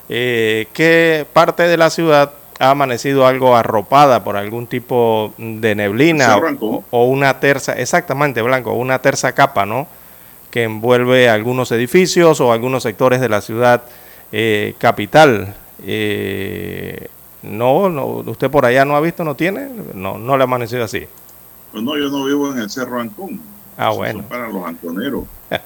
Eh, 0.09 0.67
¿Qué 0.73 1.27
parte 1.33 1.65
de 1.65 1.77
la 1.77 1.91
ciudad 1.91 2.33
ha 2.59 2.71
amanecido 2.71 3.27
algo 3.27 3.57
arropada 3.57 4.25
por 4.25 4.37
algún 4.37 4.67
tipo 4.67 5.33
de 5.39 5.75
neblina 5.75 6.37
o, 6.91 7.05
una 7.05 7.41
terza, 7.41 7.75
exactamente, 7.75 8.43
Blanco, 8.43 8.73
una 8.73 9.01
terza 9.01 9.33
capa, 9.33 9.65
¿no? 9.65 9.87
Que 10.51 10.65
envuelve 10.65 11.29
algunos 11.29 11.71
edificios 11.73 12.41
o 12.41 12.53
algunos 12.53 12.83
sectores 12.83 13.21
de 13.21 13.29
la 13.29 13.41
ciudad 13.41 13.83
eh, 14.33 14.75
capital. 14.79 15.55
Eh, 15.85 17.09
no, 17.43 17.89
no, 17.89 18.07
usted 18.07 18.51
por 18.51 18.67
allá 18.67 18.85
no 18.85 18.97
ha 18.97 19.01
visto, 19.01 19.23
no 19.25 19.35
tiene, 19.37 19.69
no, 19.95 20.19
no 20.19 20.37
le 20.37 20.43
ha 20.43 20.45
amanecido 20.45 20.85
así. 20.85 21.07
Pues 21.71 21.85
no, 21.85 21.97
yo 21.97 22.09
no 22.09 22.25
vivo 22.25 22.51
en 22.53 22.59
el 22.59 22.71
Cerro 22.71 23.01
Ancón. 23.01 23.41
Ah, 23.77 23.91
Eso 23.91 23.99
bueno. 23.99 24.21
son 24.21 24.29
para 24.29 24.49
los 24.49 24.67
anconeros. 24.67 25.25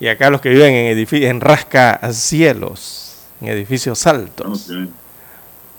Y 0.00 0.08
acá 0.08 0.30
los 0.30 0.40
que 0.40 0.48
viven 0.48 0.74
en 0.74 0.86
edificios, 0.86 1.30
en 1.30 1.40
rascacielos, 1.40 3.18
en 3.40 3.48
edificios 3.48 4.04
No, 4.04 4.10
altos. 4.10 4.68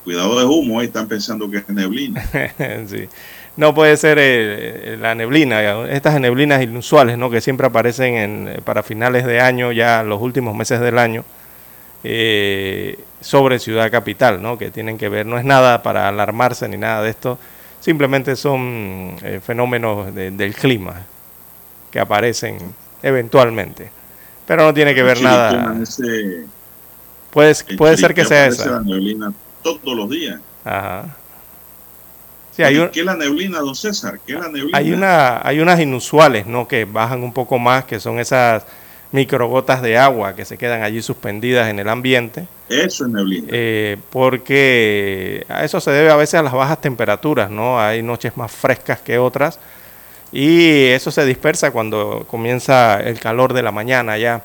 Cuidado 0.04 0.38
de 0.38 0.44
humo, 0.44 0.80
ahí 0.80 0.86
están 0.86 1.08
pensando 1.08 1.50
que 1.50 1.58
es 1.58 1.68
neblina. 1.68 2.22
Sí. 2.86 3.08
No 3.56 3.72
puede 3.72 3.96
ser 3.96 4.18
eh, 4.20 4.96
la 5.00 5.14
neblina, 5.14 5.86
estas 5.88 6.20
neblinas 6.20 6.60
inusuales, 6.62 7.16
¿no? 7.16 7.30
Que 7.30 7.40
siempre 7.40 7.66
aparecen 7.68 8.14
en, 8.14 8.48
eh, 8.48 8.58
para 8.64 8.82
finales 8.82 9.24
de 9.24 9.40
año, 9.40 9.70
ya 9.70 10.02
los 10.02 10.20
últimos 10.20 10.56
meses 10.56 10.80
del 10.80 10.98
año, 10.98 11.24
eh, 12.02 12.98
sobre 13.20 13.58
Ciudad 13.60 13.90
Capital, 13.92 14.42
¿no? 14.42 14.58
Que 14.58 14.70
tienen 14.70 14.98
que 14.98 15.08
ver, 15.08 15.24
no 15.24 15.38
es 15.38 15.44
nada 15.44 15.82
para 15.84 16.08
alarmarse 16.08 16.68
ni 16.68 16.76
nada 16.76 17.02
de 17.02 17.10
esto, 17.10 17.38
simplemente 17.80 18.34
son 18.36 19.16
eh, 19.22 19.40
fenómenos 19.44 20.12
de- 20.14 20.32
del 20.32 20.54
clima 20.54 21.02
que 21.92 22.00
aparecen 22.00 22.58
eventualmente. 23.02 23.88
Pero 24.46 24.64
no 24.64 24.74
tiene 24.74 24.94
que 24.96 25.02
ver 25.04 25.22
nada. 25.22 25.74
Puede, 27.30 27.54
puede 27.76 27.96
ser 27.96 28.14
que 28.14 28.24
sea 28.24 28.46
esa. 28.46 28.70
la 28.72 28.80
neblina 28.80 29.32
todos 29.64 29.96
los 29.96 30.08
días. 30.08 30.38
Ajá. 30.64 31.16
Sí, 32.52 32.62
hay, 32.62 32.78
un- 32.78 32.88
¿Qué 32.90 33.00
es 33.00 33.06
la 33.06 33.16
neblina, 33.16 33.58
don 33.58 33.74
César? 33.74 34.20
¿Qué 34.24 34.34
es 34.34 34.38
la 34.40 34.48
neblina? 34.48 34.78
hay, 34.78 34.92
una, 34.92 35.40
hay 35.44 35.58
unas 35.58 35.80
inusuales, 35.80 36.46
¿no? 36.46 36.68
Que 36.68 36.84
bajan 36.84 37.24
un 37.24 37.32
poco 37.32 37.58
más, 37.58 37.84
que 37.84 37.98
son 37.98 38.20
esas 38.20 38.64
microgotas 39.10 39.82
de 39.82 39.96
agua 39.98 40.34
que 40.34 40.44
se 40.44 40.56
quedan 40.58 40.82
allí 40.82 41.00
suspendidas 41.02 41.68
en 41.68 41.78
el 41.80 41.88
ambiente, 41.88 42.46
Eso 42.68 43.04
es 43.06 43.10
neblina. 43.10 43.48
eh, 43.50 43.96
porque 44.10 45.44
a 45.48 45.64
eso 45.64 45.80
se 45.80 45.90
debe 45.92 46.10
a 46.10 46.16
veces 46.16 46.34
a 46.34 46.42
las 46.42 46.52
bajas 46.52 46.80
temperaturas, 46.80 47.50
¿no? 47.50 47.80
Hay 47.80 48.02
noches 48.02 48.36
más 48.36 48.50
frescas 48.52 49.00
que 49.00 49.18
otras 49.18 49.58
y 50.32 50.86
eso 50.86 51.10
se 51.12 51.24
dispersa 51.26 51.70
cuando 51.70 52.24
comienza 52.28 53.00
el 53.00 53.20
calor 53.20 53.52
de 53.52 53.62
la 53.62 53.70
mañana 53.72 54.18
ya. 54.18 54.42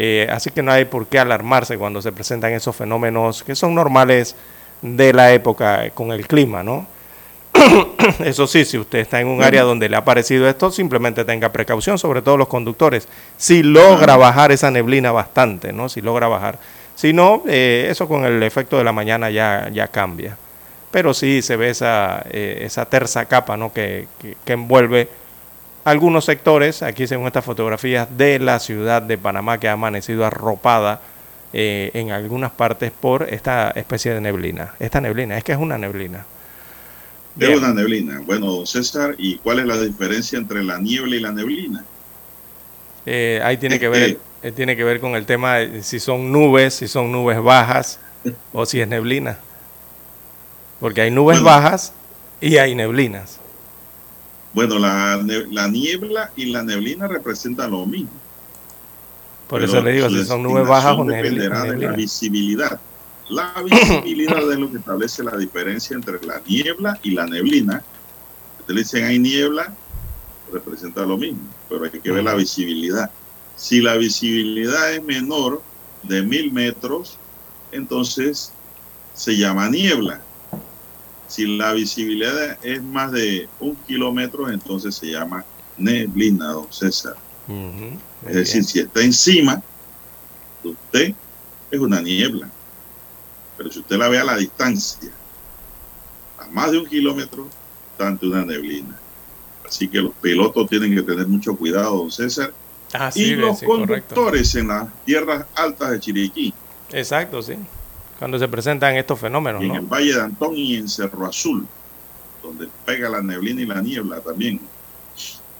Eh, 0.00 0.28
así 0.30 0.52
que 0.52 0.62
no 0.62 0.70
hay 0.70 0.84
por 0.84 1.08
qué 1.08 1.18
alarmarse 1.18 1.76
cuando 1.76 2.00
se 2.00 2.12
presentan 2.12 2.52
esos 2.52 2.76
fenómenos 2.76 3.42
que 3.42 3.56
son 3.56 3.74
normales 3.74 4.36
de 4.80 5.12
la 5.12 5.32
época 5.32 5.90
con 5.90 6.12
el 6.12 6.28
clima, 6.28 6.62
¿no? 6.62 6.86
Eso 8.24 8.46
sí, 8.46 8.64
si 8.64 8.78
usted 8.78 9.00
está 9.00 9.20
en 9.20 9.26
un 9.26 9.42
área 9.42 9.64
donde 9.64 9.88
le 9.88 9.96
ha 9.96 10.04
parecido 10.04 10.48
esto, 10.48 10.70
simplemente 10.70 11.24
tenga 11.24 11.50
precaución, 11.50 11.98
sobre 11.98 12.22
todo 12.22 12.36
los 12.36 12.46
conductores. 12.46 13.08
Si 13.36 13.64
logra 13.64 14.16
bajar 14.16 14.52
esa 14.52 14.70
neblina 14.70 15.10
bastante, 15.10 15.72
¿no? 15.72 15.88
Si 15.88 16.00
logra 16.00 16.28
bajar. 16.28 16.60
Si 16.94 17.12
no, 17.12 17.42
eh, 17.48 17.88
eso 17.90 18.06
con 18.06 18.24
el 18.24 18.40
efecto 18.44 18.78
de 18.78 18.84
la 18.84 18.92
mañana 18.92 19.30
ya, 19.30 19.68
ya 19.72 19.88
cambia. 19.88 20.38
Pero 20.92 21.12
sí 21.12 21.42
se 21.42 21.56
ve 21.56 21.70
esa, 21.70 22.24
eh, 22.30 22.60
esa 22.62 22.84
terza 22.84 23.24
capa, 23.24 23.56
¿no? 23.56 23.72
Que, 23.72 24.06
que, 24.20 24.36
que 24.44 24.52
envuelve 24.52 25.08
algunos 25.90 26.24
sectores, 26.24 26.82
aquí 26.82 27.06
según 27.06 27.26
estas 27.26 27.44
fotografías, 27.44 28.08
de 28.16 28.38
la 28.38 28.58
ciudad 28.58 29.00
de 29.02 29.16
Panamá 29.16 29.58
que 29.58 29.68
ha 29.68 29.72
amanecido 29.72 30.24
arropada 30.24 31.00
eh, 31.52 31.90
en 31.94 32.10
algunas 32.10 32.50
partes 32.50 32.90
por 32.92 33.22
esta 33.32 33.70
especie 33.70 34.12
de 34.12 34.20
neblina. 34.20 34.74
Esta 34.78 35.00
neblina, 35.00 35.38
es 35.38 35.44
que 35.44 35.52
es 35.52 35.58
una 35.58 35.78
neblina. 35.78 36.26
Es 37.38 37.56
una 37.56 37.72
neblina. 37.72 38.20
Bueno, 38.26 38.66
César, 38.66 39.14
¿y 39.16 39.36
cuál 39.38 39.60
es 39.60 39.66
la 39.66 39.80
diferencia 39.80 40.38
entre 40.38 40.62
la 40.62 40.78
niebla 40.78 41.16
y 41.16 41.20
la 41.20 41.32
neblina? 41.32 41.84
Eh, 43.06 43.40
ahí 43.42 43.56
tiene 43.56 43.78
que 43.78 43.88
ver, 43.88 44.18
eh, 44.42 44.52
tiene 44.52 44.76
que 44.76 44.84
ver 44.84 45.00
con 45.00 45.14
el 45.14 45.24
tema 45.24 45.56
de 45.56 45.82
si 45.82 46.00
son 46.00 46.30
nubes, 46.30 46.74
si 46.74 46.88
son 46.88 47.10
nubes 47.10 47.40
bajas 47.42 47.98
o 48.52 48.66
si 48.66 48.80
es 48.80 48.88
neblina. 48.88 49.38
Porque 50.80 51.00
hay 51.02 51.10
nubes 51.10 51.40
Bueno. 51.40 51.56
bajas 51.56 51.92
y 52.40 52.58
hay 52.58 52.74
neblinas. 52.74 53.40
Bueno, 54.52 54.78
la, 54.78 55.22
la 55.50 55.68
niebla 55.68 56.32
y 56.36 56.46
la 56.46 56.62
neblina 56.62 57.06
representan 57.06 57.70
lo 57.70 57.86
mismo. 57.86 58.10
Por 59.48 59.62
eso 59.62 59.80
le 59.80 59.92
digo, 59.92 60.10
si 60.10 60.24
son 60.24 60.42
nubes 60.42 60.66
bajas 60.66 60.96
o 60.98 61.04
dependerá 61.04 61.62
de 61.62 61.78
la 61.78 61.92
visibilidad. 61.92 62.78
La 63.30 63.54
visibilidad 63.64 64.50
es 64.52 64.58
lo 64.58 64.70
que 64.70 64.78
establece 64.78 65.22
la 65.22 65.36
diferencia 65.36 65.96
entre 65.96 66.20
la 66.24 66.40
niebla 66.46 66.98
y 67.02 67.12
la 67.12 67.26
neblina. 67.26 67.82
Ustedes 68.60 68.90
dicen 68.92 69.04
hay 69.04 69.18
niebla, 69.18 69.74
representa 70.52 71.04
lo 71.06 71.16
mismo, 71.16 71.40
pero 71.68 71.84
hay 71.84 71.90
que 71.90 72.10
ver 72.10 72.24
la 72.24 72.34
visibilidad. 72.34 73.10
Si 73.56 73.80
la 73.80 73.96
visibilidad 73.96 74.92
es 74.92 75.02
menor 75.02 75.62
de 76.02 76.22
mil 76.22 76.52
metros, 76.52 77.18
entonces 77.72 78.52
se 79.14 79.36
llama 79.36 79.68
niebla. 79.68 80.20
Si 81.28 81.46
la 81.58 81.74
visibilidad 81.74 82.58
es 82.64 82.82
más 82.82 83.12
de 83.12 83.48
un 83.60 83.76
kilómetro, 83.76 84.50
entonces 84.50 84.94
se 84.94 85.10
llama 85.10 85.44
neblina, 85.76 86.52
don 86.52 86.72
César. 86.72 87.16
Es 88.26 88.34
decir, 88.34 88.64
si 88.64 88.80
está 88.80 89.02
encima 89.02 89.62
de 90.62 90.70
usted, 90.70 91.14
es 91.70 91.80
una 91.80 92.00
niebla. 92.00 92.48
Pero 93.56 93.70
si 93.70 93.80
usted 93.80 93.96
la 93.96 94.08
ve 94.08 94.18
a 94.18 94.24
la 94.24 94.36
distancia, 94.36 95.10
a 96.38 96.46
más 96.48 96.70
de 96.70 96.78
un 96.78 96.86
kilómetro, 96.86 97.48
está 97.92 98.08
ante 98.08 98.26
una 98.26 98.44
neblina. 98.44 98.98
Así 99.66 99.86
que 99.88 99.98
los 99.98 100.14
pilotos 100.14 100.68
tienen 100.68 100.94
que 100.94 101.02
tener 101.02 101.26
mucho 101.26 101.56
cuidado, 101.56 101.98
don 101.98 102.10
César. 102.10 102.52
y 103.14 103.34
los 103.34 103.62
conductores 103.62 104.54
en 104.54 104.68
las 104.68 104.88
tierras 105.04 105.44
altas 105.54 105.90
de 105.90 106.00
Chiriquí. 106.00 106.54
Exacto, 106.90 107.42
sí. 107.42 107.54
Cuando 108.18 108.38
se 108.38 108.48
presentan 108.48 108.96
estos 108.96 109.18
fenómenos. 109.18 109.62
en 109.62 109.74
el 109.74 109.86
Valle 109.86 110.14
de 110.14 110.20
Antón 110.20 110.56
y 110.56 110.76
en 110.76 110.88
Cerro 110.88 111.26
Azul, 111.26 111.66
donde 112.42 112.68
pega 112.84 113.08
la 113.08 113.22
neblina 113.22 113.60
y 113.62 113.66
la 113.66 113.80
niebla 113.80 114.20
también. 114.20 114.60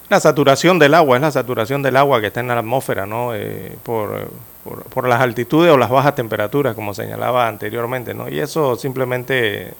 La 0.08 0.20
saturación 0.20 0.78
del 0.78 0.94
agua, 0.94 1.16
es 1.16 1.22
la 1.22 1.30
saturación 1.30 1.82
del 1.82 1.96
agua 1.96 2.20
que 2.20 2.28
está 2.28 2.40
en 2.40 2.48
la 2.48 2.58
atmósfera, 2.58 3.06
¿no? 3.06 3.34
Eh, 3.34 3.76
por, 3.82 4.30
por, 4.64 5.06
las 5.06 5.20
altitudes 5.20 5.70
o 5.70 5.76
las 5.76 5.90
bajas 5.90 6.14
temperaturas, 6.14 6.74
como 6.74 6.94
señalaba 6.94 7.46
anteriormente, 7.46 8.14
¿no? 8.14 8.28
Y 8.28 8.38
eso 8.38 8.76
simplemente 8.76 9.74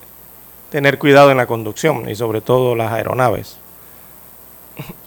tener 0.71 0.99
cuidado 0.99 1.31
en 1.31 1.39
la 1.39 1.47
conducción 1.47 2.09
y 2.09 2.15
sobre 2.15 2.43
todo 2.43 2.77
las 2.77 2.93
aeronaves. 2.93 3.57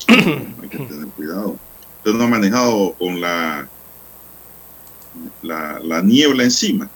hay 0.07 0.69
que 0.69 0.77
tener 0.77 1.07
cuidado. 1.15 1.55
Usted 1.97 2.13
no 2.13 2.23
ha 2.23 2.27
manejado 2.27 2.93
con 2.93 3.21
la, 3.21 3.67
la, 5.43 6.01
niebla 6.01 6.43
encima. 6.43 6.89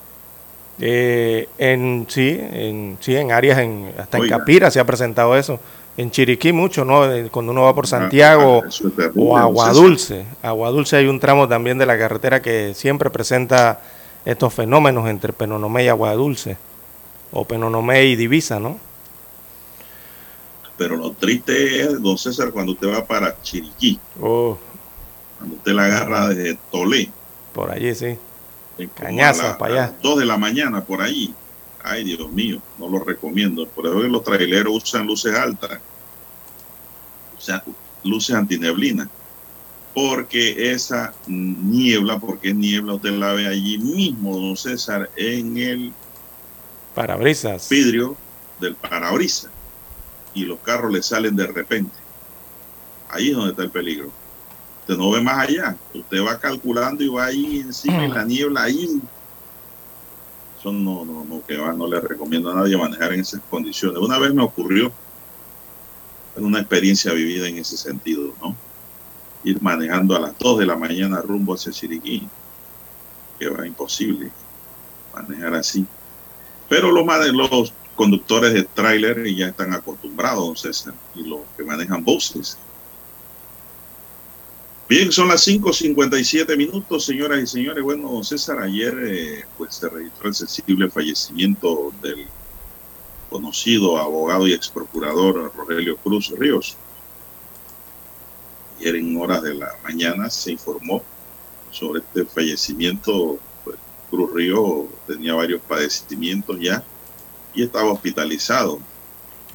Eh, 0.79 1.47
en 1.57 2.05
sí, 2.09 2.37
en 2.39 2.97
sí, 2.99 3.15
en 3.15 3.31
áreas, 3.31 3.59
en, 3.59 3.93
hasta 3.97 4.17
en 4.17 4.27
Capira 4.27 4.69
se 4.69 4.79
ha 4.79 4.85
presentado 4.85 5.37
eso 5.37 5.59
en 5.97 6.11
Chiriquí 6.11 6.51
mucho, 6.51 6.83
¿no? 6.83 7.03
Cuando 7.31 7.51
uno 7.51 7.63
va 7.63 7.73
por 7.75 7.85
ah, 7.85 7.87
Santiago 7.87 8.63
ah, 8.63 9.11
o 9.15 9.37
Agua 9.37 9.71
Dulce. 9.71 10.25
Agua 10.41 10.69
Dulce 10.69 10.97
hay 10.97 11.07
un 11.07 11.19
tramo 11.19 11.47
también 11.47 11.77
de 11.77 11.85
la 11.85 11.97
carretera 11.97 12.41
que 12.41 12.73
siempre 12.73 13.09
presenta 13.09 13.81
estos 14.25 14.53
fenómenos 14.53 15.07
entre 15.07 15.33
Penonomé 15.33 15.85
y 15.85 15.87
Agua 15.87 16.13
Dulce. 16.13 16.57
O 17.31 17.45
Penonomé 17.45 18.05
y 18.05 18.15
Divisa, 18.15 18.59
¿no? 18.59 18.79
Pero 20.77 20.97
lo 20.97 21.11
triste 21.11 21.81
es, 21.81 22.01
don 22.01 22.17
César, 22.17 22.51
cuando 22.51 22.73
usted 22.73 22.89
va 22.89 23.05
para 23.05 23.41
Chiriquí. 23.41 23.97
Oh. 24.21 24.57
Cuando 25.37 25.55
usted 25.55 25.71
la 25.71 25.85
agarra 25.85 26.29
desde 26.29 26.57
Tolé. 26.71 27.09
Por 27.53 27.71
allí, 27.71 27.95
sí. 27.95 28.17
Cañaza, 28.93 29.57
para 29.57 29.73
allá. 29.73 29.93
dos 30.01 30.19
de 30.19 30.25
la 30.25 30.37
mañana, 30.37 30.83
por 30.83 31.01
allí 31.01 31.33
Ay, 31.87 32.03
Dios 32.03 32.31
mío, 32.31 32.59
no 32.79 32.89
lo 32.89 32.99
recomiendo. 33.03 33.67
Por 33.67 33.85
eso 33.85 34.01
que 34.01 34.07
los 34.07 34.23
traileros 34.23 34.83
usan 34.83 35.05
luces 35.05 35.35
altas, 35.35 35.79
o 37.37 37.39
sea, 37.39 37.63
luces 38.03 38.35
antineblina. 38.35 39.07
Porque 39.93 40.71
esa 40.71 41.13
niebla, 41.27 42.17
porque 42.17 42.49
es 42.49 42.55
niebla, 42.55 42.95
usted 42.95 43.11
la 43.11 43.33
ve 43.33 43.47
allí 43.47 43.77
mismo, 43.77 44.35
don 44.35 44.57
César, 44.57 45.11
en 45.15 45.57
el 45.57 45.93
parabrisas. 46.95 47.69
Vidrio 47.69 48.17
del 48.59 48.75
parabrisas. 48.75 49.51
Y 50.33 50.43
los 50.43 50.59
carros 50.61 50.91
le 50.91 51.03
salen 51.03 51.35
de 51.35 51.45
repente. 51.45 51.95
Ahí 53.09 53.29
es 53.29 53.35
donde 53.35 53.51
está 53.51 53.61
el 53.61 53.69
peligro. 53.69 54.11
Usted 54.85 54.97
no 54.97 55.09
ve 55.09 55.19
más 55.19 55.49
allá. 55.49 55.75
Usted 55.95 56.23
va 56.23 56.39
calculando 56.39 57.03
y 57.03 57.07
va 57.07 57.25
ahí 57.25 57.61
encima 57.61 58.05
en 58.05 58.13
la 58.13 58.23
niebla, 58.23 58.63
ahí 58.63 59.01
no, 60.71 61.05
no, 61.05 61.25
no, 61.25 61.45
que 61.45 61.57
va, 61.57 61.73
no 61.73 61.87
le 61.87 61.99
recomiendo 61.99 62.51
a 62.51 62.55
nadie 62.55 62.77
manejar 62.77 63.13
en 63.13 63.21
esas 63.21 63.41
condiciones. 63.49 63.97
Una 63.97 64.17
vez 64.17 64.33
me 64.33 64.43
ocurrió 64.43 64.91
en 66.35 66.45
una 66.45 66.59
experiencia 66.59 67.13
vivida 67.13 67.47
en 67.47 67.57
ese 67.57 67.77
sentido, 67.77 68.33
¿no? 68.41 68.55
Ir 69.43 69.61
manejando 69.61 70.15
a 70.15 70.19
las 70.19 70.37
2 70.37 70.59
de 70.59 70.65
la 70.65 70.75
mañana 70.75 71.21
rumbo 71.21 71.53
hacia 71.53 71.71
Chiriquí, 71.71 72.27
que 73.39 73.49
va 73.49 73.67
imposible 73.67 74.31
manejar 75.13 75.55
así. 75.55 75.85
Pero 76.67 76.91
los, 76.91 77.05
los 77.33 77.73
conductores 77.95 78.53
de 78.53 78.63
tráiler 78.63 79.23
ya 79.35 79.47
están 79.47 79.73
acostumbrados, 79.73 80.61
César, 80.61 80.93
y 81.13 81.23
los 81.23 81.41
que 81.55 81.63
manejan 81.63 82.03
buses 82.03 82.57
Bien, 84.87 85.11
son 85.11 85.29
las 85.29 85.47
5.57 85.47 86.55
minutos, 86.55 87.05
señoras 87.05 87.41
y 87.41 87.47
señores. 87.47 87.83
Bueno, 87.83 88.23
César, 88.23 88.61
ayer 88.61 88.95
eh, 89.03 89.45
pues 89.57 89.73
se 89.73 89.89
registró 89.89 90.29
el 90.29 90.35
sensible 90.35 90.91
fallecimiento 90.91 91.91
del 92.03 92.27
conocido 93.31 93.97
abogado 93.97 94.47
y 94.47 94.53
ex 94.53 94.69
procurador 94.69 95.51
Rogelio 95.55 95.97
Cruz 95.97 96.31
Ríos. 96.37 96.77
Ayer 98.77 98.97
en 98.97 99.19
horas 99.19 99.41
de 99.41 99.55
la 99.55 99.75
mañana 99.83 100.29
se 100.29 100.51
informó 100.51 101.01
sobre 101.71 102.01
este 102.01 102.23
fallecimiento. 102.23 103.39
Pues, 103.63 103.77
Cruz 104.11 104.31
Ríos 104.35 104.85
tenía 105.07 105.33
varios 105.33 105.61
padecimientos 105.61 106.59
ya 106.59 106.83
y 107.55 107.63
estaba 107.63 107.91
hospitalizado, 107.91 108.79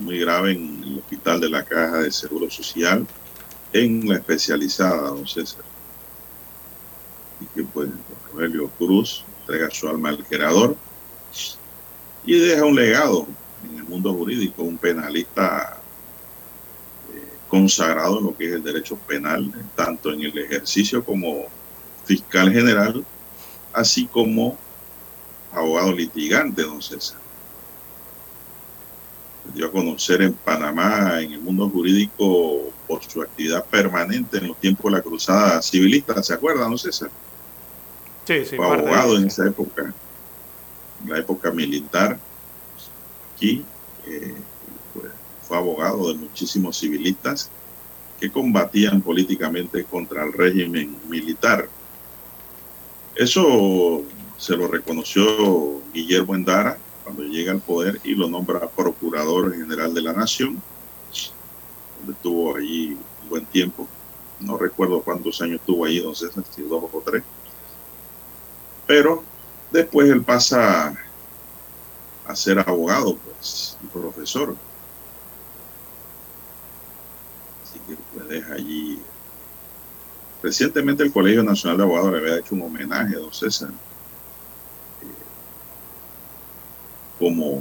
muy 0.01 0.19
grave 0.19 0.53
en 0.53 0.83
el 0.83 0.99
hospital 0.99 1.38
de 1.38 1.51
la 1.51 1.64
Caja 1.64 1.99
de 1.99 2.11
Seguro 2.11 2.51
Social 2.51 3.07
en 3.73 4.09
la 4.09 4.17
especializada, 4.17 5.09
don 5.09 5.27
César. 5.27 5.65
Y 7.41 7.47
que 7.47 7.63
pues 7.63 7.89
Rogelio 8.33 8.69
Cruz 8.79 9.25
entrega 9.41 9.71
su 9.71 9.89
alma 9.89 10.11
al 10.11 10.25
creador 10.25 10.77
y 12.25 12.39
deja 12.39 12.65
un 12.65 12.77
legado 12.77 13.27
en 13.65 13.79
el 13.79 13.85
mundo 13.85 14.13
jurídico, 14.13 14.63
un 14.63 14.79
penalista 14.79 15.81
eh, 17.15 17.29
consagrado 17.49 18.19
en 18.19 18.25
lo 18.27 18.37
que 18.37 18.49
es 18.49 18.53
el 18.53 18.63
derecho 18.63 18.97
penal, 18.97 19.53
tanto 19.75 20.13
en 20.13 20.23
el 20.23 20.39
ejercicio 20.39 21.05
como 21.05 21.45
fiscal 22.05 22.53
general, 22.53 23.05
así 23.73 24.07
como 24.07 24.59
abogado 25.53 25.93
litigante, 25.93 26.63
don 26.63 26.83
César. 26.83 27.19
Dio 29.55 29.67
a 29.67 29.73
conocer 29.73 30.23
en 30.23 30.35
Panamá, 30.35 31.21
en 31.21 31.33
el 31.33 31.41
mundo 31.41 31.69
jurídico, 31.69 32.73
por 32.90 33.05
su 33.05 33.22
actividad 33.22 33.64
permanente 33.66 34.38
en 34.38 34.48
los 34.48 34.57
tiempos 34.59 34.90
de 34.90 34.98
la 34.98 35.00
cruzada 35.00 35.62
civilista, 35.62 36.20
¿se 36.24 36.35
acuerdan, 36.35 36.72
no 36.72 36.76
César? 36.76 37.09
Sí, 38.26 38.44
sí. 38.44 38.57
Fue 38.57 38.66
abogado 38.66 39.16
en 39.16 39.29
esa 39.29 39.46
época, 39.46 39.94
en 41.05 41.11
la 41.11 41.18
época 41.18 41.53
militar, 41.53 42.18
aquí, 43.37 43.64
eh, 44.09 44.35
fue 45.46 45.57
abogado 45.57 46.12
de 46.12 46.18
muchísimos 46.18 46.79
civilistas 46.79 47.48
que 48.18 48.29
combatían 48.29 49.00
políticamente 49.00 49.85
contra 49.85 50.24
el 50.24 50.33
régimen 50.33 50.96
militar. 51.09 51.68
Eso 53.14 54.03
se 54.37 54.57
lo 54.57 54.66
reconoció 54.66 55.81
Guillermo 55.94 56.35
Endara 56.35 56.76
cuando 57.05 57.22
llega 57.22 57.53
al 57.53 57.61
poder 57.61 58.00
y 58.03 58.16
lo 58.16 58.29
nombra 58.29 58.68
procurador 58.68 59.55
general 59.57 59.94
de 59.94 60.03
la 60.03 60.12
nación 60.12 60.61
donde 62.01 62.13
estuvo 62.13 62.57
allí 62.57 62.99
un 63.23 63.29
buen 63.29 63.47
tiempo. 63.47 63.87
No 64.41 64.57
recuerdo 64.57 65.03
cuántos 65.03 65.41
años 65.43 65.61
estuvo 65.61 65.85
allí, 65.85 66.03
no 66.03 66.15
sé 66.15 66.29
si 66.55 66.63
dos 66.63 66.85
o 66.91 67.03
tres. 67.05 67.23
Pero 68.87 69.23
después 69.71 70.09
él 70.09 70.23
pasa 70.23 70.99
a 72.27 72.37
ser 72.37 72.59
abogado, 72.59 73.17
pues, 73.17 73.77
y 73.83 73.87
profesor. 73.87 74.57
Así 77.63 77.79
que 77.81 77.97
pues 78.15 78.29
deja 78.29 78.55
allí. 78.55 79.01
Recientemente 80.43 81.03
el 81.03 81.13
Colegio 81.13 81.43
Nacional 81.43 81.77
de 81.77 81.83
Abogados 81.85 82.13
le 82.13 82.19
había 82.19 82.39
hecho 82.39 82.55
un 82.55 82.63
homenaje 82.63 83.15
a 83.15 83.19
don 83.19 83.33
César 83.33 83.69
eh, 83.69 85.05
como 87.19 87.61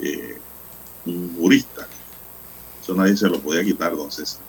eh, 0.00 0.40
un 1.04 1.36
jurista 1.36 1.86
eso 2.84 2.94
nadie 2.94 3.16
se 3.16 3.28
lo 3.30 3.40
podía 3.40 3.64
quitar, 3.64 3.96
don 3.96 4.12
César. 4.12 4.42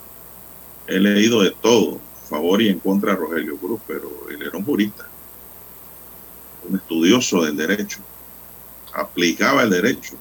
He 0.88 1.00
leído 1.00 1.42
de 1.42 1.52
todo, 1.52 2.02
a 2.22 2.28
favor 2.28 2.62
y 2.62 2.68
en 2.68 2.80
contra 2.80 3.14
de 3.14 3.18
Rogelio 3.18 3.56
Cruz, 3.56 3.80
pero 3.88 4.12
él 4.30 4.42
era 4.42 4.58
un 4.58 4.66
jurista, 4.66 5.08
un 6.68 6.76
estudioso 6.76 7.46
del 7.46 7.56
derecho, 7.56 8.00
aplicaba 8.94 9.64
el 9.64 9.70
derecho 9.70 10.16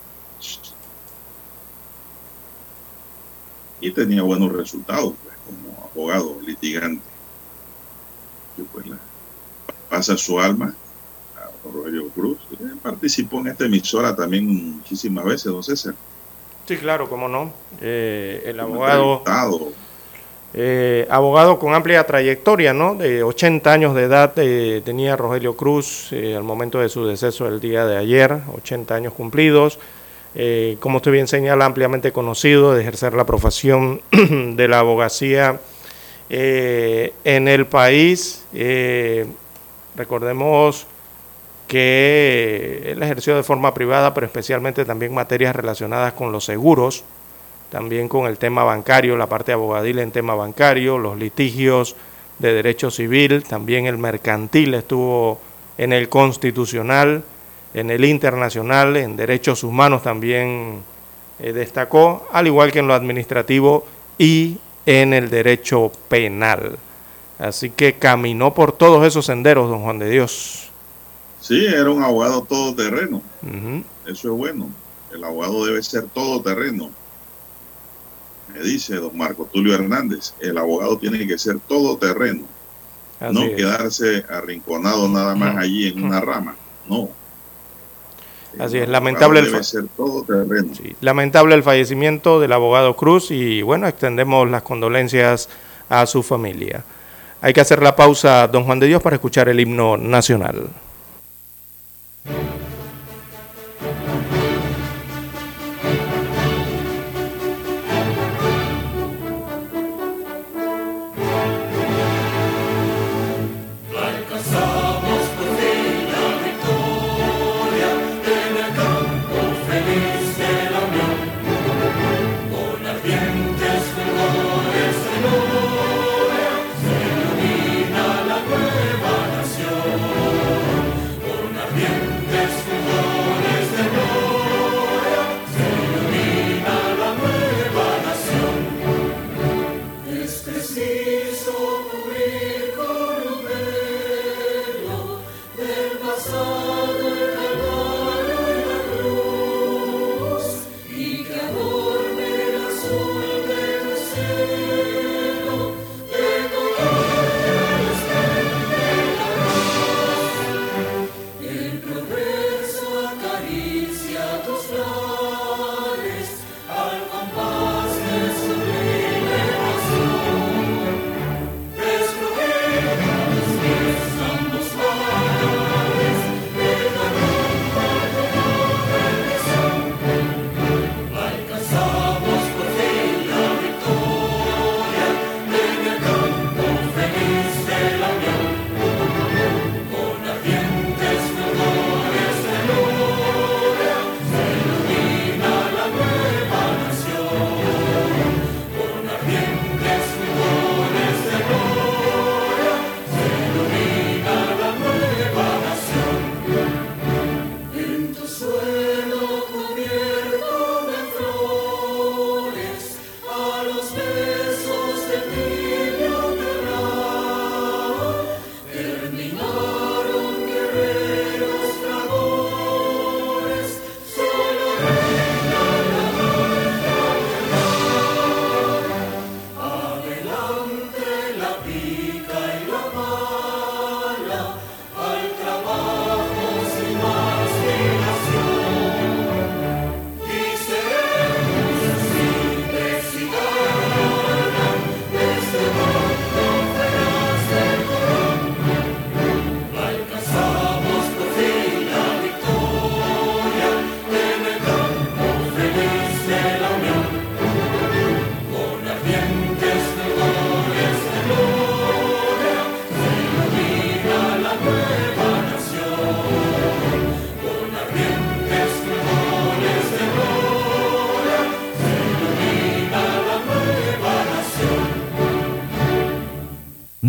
y 3.81 3.91
tenía 3.91 4.23
buenos 4.23 4.53
resultados 4.53 5.15
pues, 5.25 5.37
como 5.45 5.85
abogado 5.85 6.41
litigante. 6.47 7.03
Y 8.57 8.63
pues 8.63 8.87
pasa 9.91 10.17
su 10.17 10.39
alma 10.39 10.73
a 11.37 11.69
Rogelio 11.69 12.09
Cruz. 12.11 12.39
participó 12.81 13.41
en 13.41 13.49
esta 13.49 13.65
emisora 13.65 14.15
también 14.15 14.47
muchísimas 14.77 15.25
veces, 15.25 15.47
don 15.47 15.65
César. 15.65 15.97
Sí, 16.67 16.79
claro, 16.79 17.11
cómo 17.11 17.29
no. 17.29 17.53
Eh, 17.81 18.43
el 18.47 18.59
abogado... 18.61 19.23
Eh, 20.57 21.09
abogado 21.11 21.59
con 21.59 21.75
amplia 21.75 22.07
trayectoria, 22.07 22.73
¿no? 22.73 22.95
De 22.95 23.25
80 23.25 23.73
años 23.73 23.93
de 23.93 24.05
edad 24.05 24.33
eh, 24.37 24.83
tenía 24.85 25.17
Rogelio 25.17 25.57
Cruz 25.57 26.13
al 26.13 26.45
momento 26.45 26.79
de 26.79 26.89
su 26.89 27.05
deceso 27.05 27.49
el 27.49 27.59
día 27.59 27.85
de 27.87 27.97
ayer, 27.97 28.39
80 28.57 28.95
años 28.95 29.13
cumplidos. 29.15 29.81
como 30.79 30.99
usted 30.99 31.11
bien 31.11 31.27
señala, 31.27 31.65
ampliamente 31.65 32.13
conocido 32.13 32.73
de 32.73 32.83
ejercer 32.83 33.15
la 33.15 33.25
profesión 33.25 34.01
de 34.13 34.69
la 34.69 34.79
abogacía 34.79 35.59
en 36.29 37.49
el 37.49 37.67
país. 37.67 38.45
recordemos 39.97 40.87
que 41.75 42.93
él 42.93 43.03
ejerció 43.03 43.35
de 43.35 43.43
forma 43.43 43.75
privada, 43.75 44.15
pero 44.15 44.27
especialmente 44.27 44.85
también 44.85 45.13
materias 45.13 45.57
relacionadas 45.57 46.13
con 46.13 46.31
los 46.31 46.45
seguros, 46.45 47.03
también 47.69 48.09
con 48.09 48.29
el 48.29 48.39
tema 48.39 48.63
bancario, 48.63 49.17
la 49.17 49.27
parte 49.27 49.51
abogadiles 49.51 50.05
en 50.05 50.13
tema 50.13 50.37
bancario, 50.37 50.99
los 50.99 51.19
litigios 51.19 51.97
de 52.39 52.53
derecho 52.53 52.93
civil, 52.93 53.43
también 53.43 53.87
el 53.87 53.99
mercantil 53.99 54.73
estuvo 54.75 55.41
en 55.77 55.93
el 55.93 56.09
constitucional, 56.09 57.25
en 57.75 57.91
el 57.91 58.05
internacional, 58.05 58.97
en 58.97 59.17
derechos 59.17 59.65
humanos 59.65 60.05
también 60.05 60.79
eh, 61.41 61.53
destacó, 61.53 62.29
al 62.31 62.47
igual 62.47 62.71
que 62.71 62.79
en 62.79 62.87
lo 62.87 62.95
administrativo 62.95 63.85
y 64.17 64.59
en 64.87 65.13
el 65.13 65.29
derecho 65.29 65.91
penal. 66.09 66.79
Así 67.41 67.71
que 67.71 67.95
caminó 67.95 68.55
por 68.55 68.71
todos 68.71 69.05
esos 69.05 69.27
senderos, 69.27 69.69
don 69.69 69.83
Juan 69.83 69.99
de 69.99 70.09
Dios. 70.09 70.71
Sí, 71.45 71.67
era 71.67 71.91
un 71.91 72.03
abogado 72.03 72.43
todoterreno. 72.43 73.21
Eso 74.07 74.33
es 74.33 74.39
bueno. 74.39 74.71
El 75.13 75.23
abogado 75.25 75.67
debe 75.67 75.83
ser 75.83 76.05
todoterreno. 76.05 76.91
Me 78.55 78.61
dice 78.63 78.95
don 78.95 79.15
Marco 79.15 79.47
Tulio 79.53 79.75
Hernández, 79.75 80.33
el 80.41 80.57
abogado 80.57 80.97
tiene 80.97 81.27
que 81.27 81.37
ser 81.37 81.59
todoterreno. 81.59 82.47
no 83.21 83.41
quedarse 83.55 84.25
arrinconado 84.31 85.07
nada 85.07 85.35
más 85.35 85.59
allí 85.59 85.89
en 85.89 86.03
una 86.03 86.23
rama. 86.23 86.57
No. 86.89 87.11
Así 88.59 88.79
es, 88.79 88.89
lamentable 88.89 89.41
el, 89.41 89.53
lamentable 91.03 91.55
el 91.57 91.63
fallecimiento 91.63 92.41
del 92.41 92.53
abogado 92.55 92.97
Cruz 92.97 93.31
y 93.31 93.61
bueno, 93.61 93.87
extendemos 93.87 94.49
las 94.49 94.63
condolencias 94.63 95.51
a 95.91 96.07
su 96.07 96.23
familia. 96.23 96.85
Hay 97.43 97.53
que 97.53 97.61
hacer 97.61 97.83
la 97.83 97.95
pausa, 97.95 98.49
don 98.49 98.65
Juan 98.65 98.81
de 98.81 98.87
Dios, 98.87 99.03
para 99.03 99.17
escuchar 99.17 99.51
el 99.51 99.61
himno 99.61 99.99
nacional. 99.99 100.71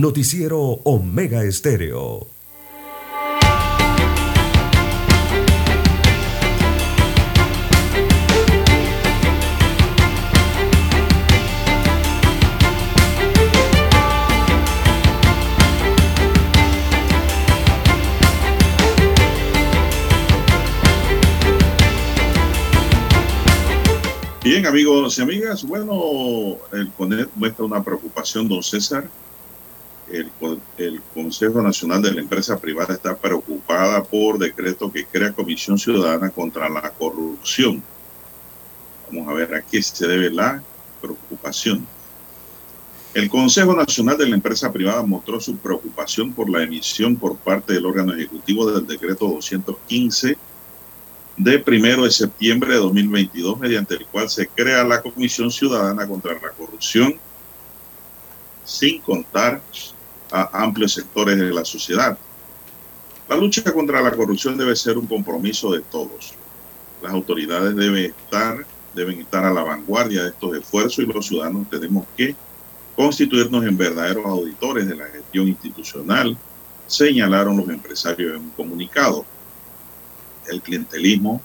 Noticiero 0.05 0.59
Omega 0.83 1.43
Estéreo. 1.43 2.27
Bien, 24.43 24.67
amigos 24.67 25.17
y 25.17 25.21
amigas, 25.23 25.63
bueno, 25.63 26.59
el 26.71 26.91
CONET 26.91 27.27
muestra 27.33 27.65
una 27.65 27.83
preocupación, 27.83 28.47
don 28.47 28.61
César, 28.61 29.09
Consejo 31.38 31.62
Nacional 31.62 32.02
de 32.02 32.13
la 32.13 32.21
Empresa 32.21 32.58
Privada 32.58 32.93
está 32.93 33.13
preocupada 33.13 34.02
por 34.02 34.39
decreto 34.39 34.89
que 34.89 35.06
crea 35.06 35.34
Comisión 35.34 35.78
Ciudadana 35.78 36.30
contra 36.30 36.69
la 36.69 36.89
Corrupción. 36.91 37.84
Vamos 39.12 39.28
a 39.28 39.34
ver 39.34 39.54
a 39.54 39.62
qué 39.62 39.84
se 39.84 40.08
debe 40.08 40.30
la 40.30 40.63
preocupación. 41.02 41.86
El 43.13 43.30
Consejo 43.30 43.76
Nacional 43.76 44.17
de 44.17 44.30
la 44.30 44.36
Empresa 44.38 44.71
Privada 44.71 45.04
mostró 45.04 45.41
su 45.41 45.58
preocupación 45.58 46.32
por 46.32 46.50
la 46.50 46.63
emisión 46.63 47.17
por 47.17 47.36
parte 47.36 47.74
del 47.74 47.86
órgano 47.86 48.13
ejecutivo 48.13 48.71
del 48.71 48.88
decreto 48.88 49.28
215 49.28 50.38
de 51.36 51.60
primero 51.60 52.06
de 52.06 52.12
septiembre 52.12 52.76
de 52.76 52.80
2022, 52.80 53.60
mediante 53.60 53.95
el 53.95 54.06
cual 54.06 54.30
se 54.30 54.48
crea 54.48 54.86
la 54.86 55.02
Comisión 55.02 55.52
Ciudadana 55.52 56.08
contra 56.08 56.34
la 56.36 56.52
Corrupción, 56.52 57.15
sin 58.63 59.02
contar 59.02 59.62
a 60.36 60.63
amplios 60.63 60.93
sectores 60.93 61.38
de 61.38 61.54
la 61.54 61.63
sociedad. 61.63 62.17
La 63.30 63.38
lucha 63.38 63.63
contra 63.74 64.02
la 64.02 64.12
corrupción 64.12 64.58
debe 64.58 64.76
ser 64.76 64.98
un 64.98 65.08
compromiso 65.08 65.71
de 65.71 65.82
todos. 65.82 66.34
Las 67.02 67.13
autoridades 67.13 67.76
deben 67.76 68.06
estar, 68.06 68.65
deben 68.93 69.21
estar 69.21 69.45
a 69.45 69.54
la 69.54 69.63
vanguardia 69.63 70.24
de 70.24 70.30
estos 70.30 70.58
esfuerzos 70.58 71.00
y 71.00 71.08
los 71.08 71.26
ciudadanos 71.26 71.69
tenemos 71.69 72.06
que 72.17 72.36
constituirnos 72.95 73.65
en 73.65 73.78
verdaderos 73.78 74.26
auditores 74.26 74.88
de 74.88 74.95
la 74.95 75.06
gestión 75.06 75.48
institucional, 75.48 76.38
señalaron 76.88 77.58
los 77.58 77.69
empresarios 77.69 78.36
en 78.36 78.41
un 78.41 78.50
comunicado. 78.52 79.26
El 80.48 80.62
clientelismo, 80.62 81.41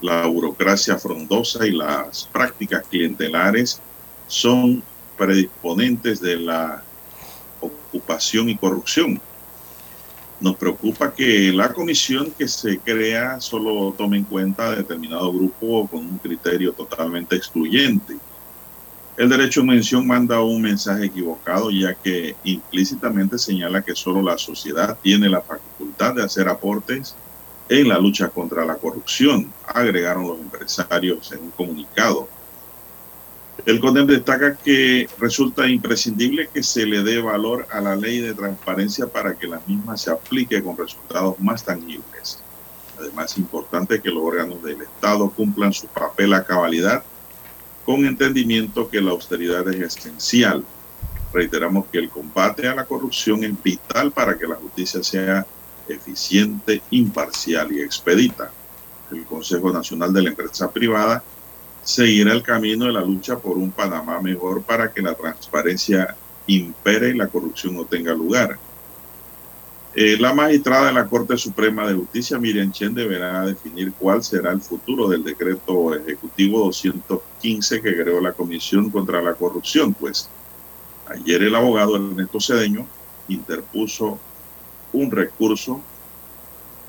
la 0.00 0.26
burocracia 0.26 0.98
frondosa 0.98 1.66
y 1.66 1.72
las 1.72 2.28
prácticas 2.32 2.84
clientelares 2.88 3.80
son 4.26 4.82
predisponentes 5.16 6.20
de 6.20 6.36
la 6.36 6.82
ocupación 7.96 8.48
y 8.48 8.56
corrupción. 8.56 9.20
Nos 10.40 10.56
preocupa 10.56 11.14
que 11.14 11.52
la 11.52 11.72
comisión 11.72 12.32
que 12.36 12.48
se 12.48 12.78
crea 12.78 13.40
solo 13.40 13.94
tome 13.96 14.18
en 14.18 14.24
cuenta 14.24 14.74
determinado 14.74 15.32
grupo 15.32 15.86
con 15.86 16.00
un 16.00 16.18
criterio 16.18 16.72
totalmente 16.72 17.36
excluyente 17.36 18.16
el 19.16 19.28
derecho 19.28 19.60
de 19.60 19.68
mención 19.68 20.06
manda 20.06 20.42
un 20.42 20.60
mensaje 20.60 21.04
equivocado 21.04 21.70
ya 21.70 21.94
que 21.94 22.34
implícitamente 22.42 23.38
señala 23.38 23.82
que 23.82 23.94
solo 23.94 24.20
la 24.20 24.36
sociedad 24.36 24.98
tiene 25.00 25.28
la 25.28 25.40
facultad 25.40 26.14
de 26.14 26.24
hacer 26.24 26.48
aportes 26.48 27.14
en 27.68 27.88
la 27.88 27.98
lucha 27.98 28.28
contra 28.28 28.64
la 28.64 28.74
corrupción, 28.74 29.52
agregaron 29.68 30.26
los 30.26 30.40
empresarios 30.40 31.30
en 31.30 31.44
un 31.44 31.50
comunicado. 31.52 32.28
El 33.66 33.80
CONDEM 33.80 34.06
destaca 34.06 34.56
que 34.56 35.08
resulta 35.18 35.66
imprescindible 35.66 36.48
que 36.52 36.62
se 36.62 36.84
le 36.84 37.02
dé 37.02 37.22
valor 37.22 37.66
a 37.70 37.80
la 37.80 37.96
ley 37.96 38.20
de 38.20 38.34
transparencia 38.34 39.06
para 39.06 39.36
que 39.36 39.46
la 39.46 39.60
misma 39.66 39.96
se 39.96 40.10
aplique 40.10 40.62
con 40.62 40.76
resultados 40.76 41.38
más 41.40 41.64
tangibles. 41.64 42.42
Además, 42.98 43.32
es 43.32 43.38
importante 43.38 44.02
que 44.02 44.10
los 44.10 44.22
órganos 44.22 44.62
del 44.62 44.82
Estado 44.82 45.30
cumplan 45.30 45.72
su 45.72 45.86
papel 45.86 46.34
a 46.34 46.44
cabalidad 46.44 47.02
con 47.86 48.04
entendimiento 48.04 48.88
que 48.88 49.00
la 49.00 49.12
austeridad 49.12 49.66
es 49.68 49.96
esencial. 49.96 50.64
Reiteramos 51.32 51.86
que 51.90 51.98
el 51.98 52.10
combate 52.10 52.68
a 52.68 52.74
la 52.74 52.84
corrupción 52.84 53.44
es 53.44 53.62
vital 53.62 54.12
para 54.12 54.38
que 54.38 54.46
la 54.46 54.56
justicia 54.56 55.02
sea 55.02 55.46
eficiente, 55.88 56.82
imparcial 56.90 57.72
y 57.72 57.80
expedita. 57.80 58.50
El 59.10 59.24
Consejo 59.24 59.72
Nacional 59.72 60.12
de 60.12 60.22
la 60.22 60.30
Empresa 60.30 60.70
Privada 60.70 61.22
seguirá 61.84 62.32
el 62.32 62.42
camino 62.42 62.86
de 62.86 62.92
la 62.92 63.02
lucha 63.02 63.38
por 63.38 63.58
un 63.58 63.70
Panamá 63.70 64.20
mejor 64.20 64.62
para 64.62 64.90
que 64.90 65.02
la 65.02 65.14
transparencia 65.14 66.16
impere 66.46 67.10
y 67.10 67.14
la 67.14 67.28
corrupción 67.28 67.76
no 67.76 67.84
tenga 67.84 68.12
lugar. 68.14 68.58
Eh, 69.96 70.16
la 70.18 70.34
magistrada 70.34 70.86
de 70.86 70.92
la 70.92 71.06
Corte 71.06 71.36
Suprema 71.36 71.86
de 71.86 71.94
Justicia, 71.94 72.38
Miriam 72.38 72.72
Chen, 72.72 72.94
deberá 72.94 73.46
definir 73.46 73.92
cuál 73.92 74.24
será 74.24 74.50
el 74.50 74.60
futuro 74.60 75.08
del 75.08 75.22
decreto 75.22 75.94
ejecutivo 75.94 76.64
215 76.64 77.80
que 77.80 77.94
creó 77.94 78.20
la 78.20 78.32
Comisión 78.32 78.90
contra 78.90 79.22
la 79.22 79.34
Corrupción. 79.34 79.94
Pues 79.94 80.28
ayer 81.06 81.44
el 81.44 81.54
abogado 81.54 81.94
Ernesto 81.94 82.40
Cedeño 82.40 82.88
interpuso 83.28 84.18
un 84.92 85.12
recurso 85.12 85.80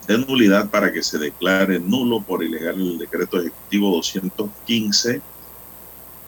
de 0.08 0.18
nulidad 0.20 0.70
para 0.70 0.92
que 0.92 1.04
se 1.04 1.18
declare 1.18 1.80
nulo 1.80 2.22
por 2.22 2.44
ilegal 2.44 2.80
el 2.80 2.98
decreto 2.98 3.40
ejecutivo 3.40 3.92
215 3.96 5.22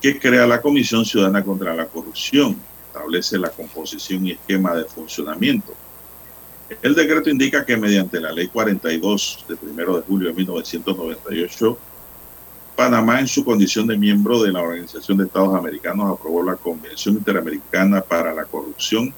que 0.02 0.20
crea 0.20 0.46
la 0.46 0.62
Comisión 0.62 1.06
Ciudadana 1.06 1.44
contra 1.44 1.74
la 1.74 1.86
Corrupción, 1.86 2.56
establece 2.88 3.38
la 3.38 3.50
composición 3.50 4.28
y 4.28 4.32
esquema 4.32 4.76
de 4.76 4.86
funcionamiento. 4.86 5.74
El 6.82 6.94
decreto 6.96 7.30
indica 7.30 7.66
que 7.66 7.78
mediante 7.78 8.20
la 8.20 8.32
ley 8.32 8.48
42 8.48 9.46
de 9.48 9.58
1 9.62 9.96
de 9.98 10.02
julio 10.04 10.28
de 10.30 10.34
1998, 10.36 11.78
Panamá 12.76 13.20
en 13.20 13.28
su 13.28 13.44
condición 13.44 13.88
de 13.88 13.98
miembro 13.98 14.44
de 14.44 14.52
la 14.52 14.62
Organización 14.62 15.18
de 15.18 15.26
Estados 15.26 15.56
Americanos 15.56 16.14
aprobó 16.14 16.44
la 16.44 16.56
Convención 16.56 17.16
Interamericana 17.16 18.02
para 18.02 18.34
la 18.34 18.44
Corrupción 18.44 19.12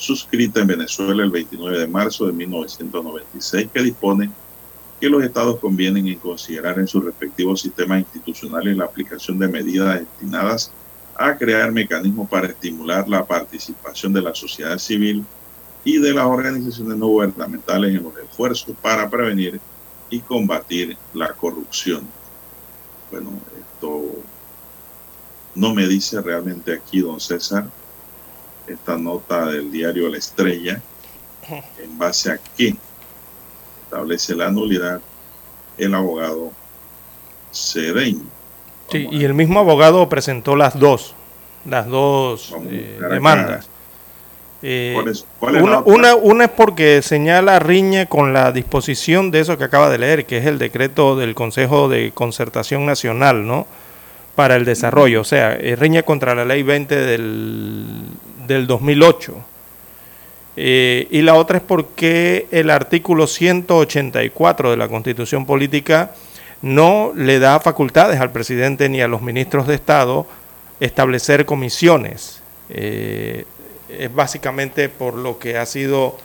suscrita 0.00 0.60
en 0.60 0.66
Venezuela 0.66 1.22
el 1.22 1.30
29 1.30 1.78
de 1.78 1.86
marzo 1.86 2.26
de 2.26 2.32
1996 2.32 3.68
que 3.72 3.82
dispone 3.82 4.30
que 4.98 5.10
los 5.10 5.22
estados 5.22 5.60
convienen 5.60 6.08
en 6.08 6.18
considerar 6.18 6.78
en 6.78 6.86
sus 6.86 7.04
respectivos 7.04 7.60
sistemas 7.60 8.00
institucionales 8.00 8.78
la 8.78 8.86
aplicación 8.86 9.38
de 9.38 9.48
medidas 9.48 10.00
destinadas 10.00 10.72
a 11.16 11.36
crear 11.36 11.70
mecanismos 11.70 12.30
para 12.30 12.46
estimular 12.46 13.06
la 13.10 13.26
participación 13.26 14.14
de 14.14 14.22
la 14.22 14.34
sociedad 14.34 14.78
civil 14.78 15.22
y 15.84 15.98
de 15.98 16.14
las 16.14 16.24
organizaciones 16.24 16.96
no 16.96 17.08
gubernamentales 17.08 17.94
en 17.94 18.02
los 18.02 18.16
esfuerzos 18.16 18.74
para 18.80 19.08
prevenir 19.10 19.60
y 20.08 20.20
combatir 20.20 20.96
la 21.12 21.28
corrupción. 21.34 22.06
Bueno, 23.10 23.38
esto 23.74 24.02
no 25.54 25.74
me 25.74 25.86
dice 25.86 26.22
realmente 26.22 26.72
aquí, 26.72 27.00
don 27.00 27.20
César, 27.20 27.68
esta 28.72 28.96
nota 28.96 29.46
del 29.46 29.70
diario 29.70 30.08
La 30.08 30.18
Estrella, 30.18 30.80
en 31.78 31.98
base 31.98 32.32
a 32.32 32.38
qué 32.56 32.76
establece 33.84 34.34
la 34.34 34.50
nulidad 34.50 35.00
el 35.76 35.94
abogado 35.94 36.52
Cedeño. 37.52 38.24
Sí, 38.90 39.08
y 39.10 39.24
el 39.24 39.34
mismo 39.34 39.60
abogado 39.60 40.08
presentó 40.08 40.56
las 40.56 40.78
dos, 40.78 41.14
las 41.64 41.86
dos 41.86 42.54
eh, 42.68 42.98
demandas. 43.10 43.68
Eh, 44.62 44.94
una, 45.86 46.14
una, 46.16 46.44
es 46.44 46.50
porque 46.50 47.00
señala 47.00 47.58
riñe 47.60 48.06
con 48.06 48.34
la 48.34 48.52
disposición 48.52 49.30
de 49.30 49.40
eso 49.40 49.56
que 49.56 49.64
acaba 49.64 49.88
de 49.88 49.98
leer, 49.98 50.26
que 50.26 50.38
es 50.38 50.46
el 50.46 50.58
decreto 50.58 51.16
del 51.16 51.34
Consejo 51.34 51.88
de 51.88 52.12
Concertación 52.12 52.84
Nacional, 52.84 53.46
¿no? 53.46 53.66
Para 54.34 54.56
el 54.56 54.64
desarrollo, 54.64 55.22
o 55.22 55.24
sea, 55.24 55.54
eh, 55.54 55.76
riñe 55.76 56.02
contra 56.02 56.34
la 56.34 56.44
ley 56.44 56.62
20 56.62 56.94
del, 56.94 57.86
del 58.54 58.66
2008. 58.66 59.34
Eh, 60.56 61.06
y 61.10 61.22
la 61.22 61.34
otra 61.34 61.58
es 61.58 61.62
porque 61.62 62.46
el 62.50 62.70
artículo 62.70 63.26
184 63.26 64.70
de 64.72 64.76
la 64.76 64.88
Constitución 64.88 65.46
Política 65.46 66.12
no 66.60 67.12
le 67.14 67.38
da 67.38 67.60
facultades 67.60 68.20
al 68.20 68.32
presidente 68.32 68.88
ni 68.88 69.00
a 69.00 69.08
los 69.08 69.22
ministros 69.22 69.66
de 69.66 69.74
Estado 69.74 70.26
establecer 70.80 71.46
comisiones. 71.46 72.42
Eh, 72.68 73.44
es 73.88 74.14
básicamente 74.14 74.88
por 74.88 75.14
lo 75.14 75.38
que 75.38 75.56
ha 75.56 75.66
sido 75.66 76.18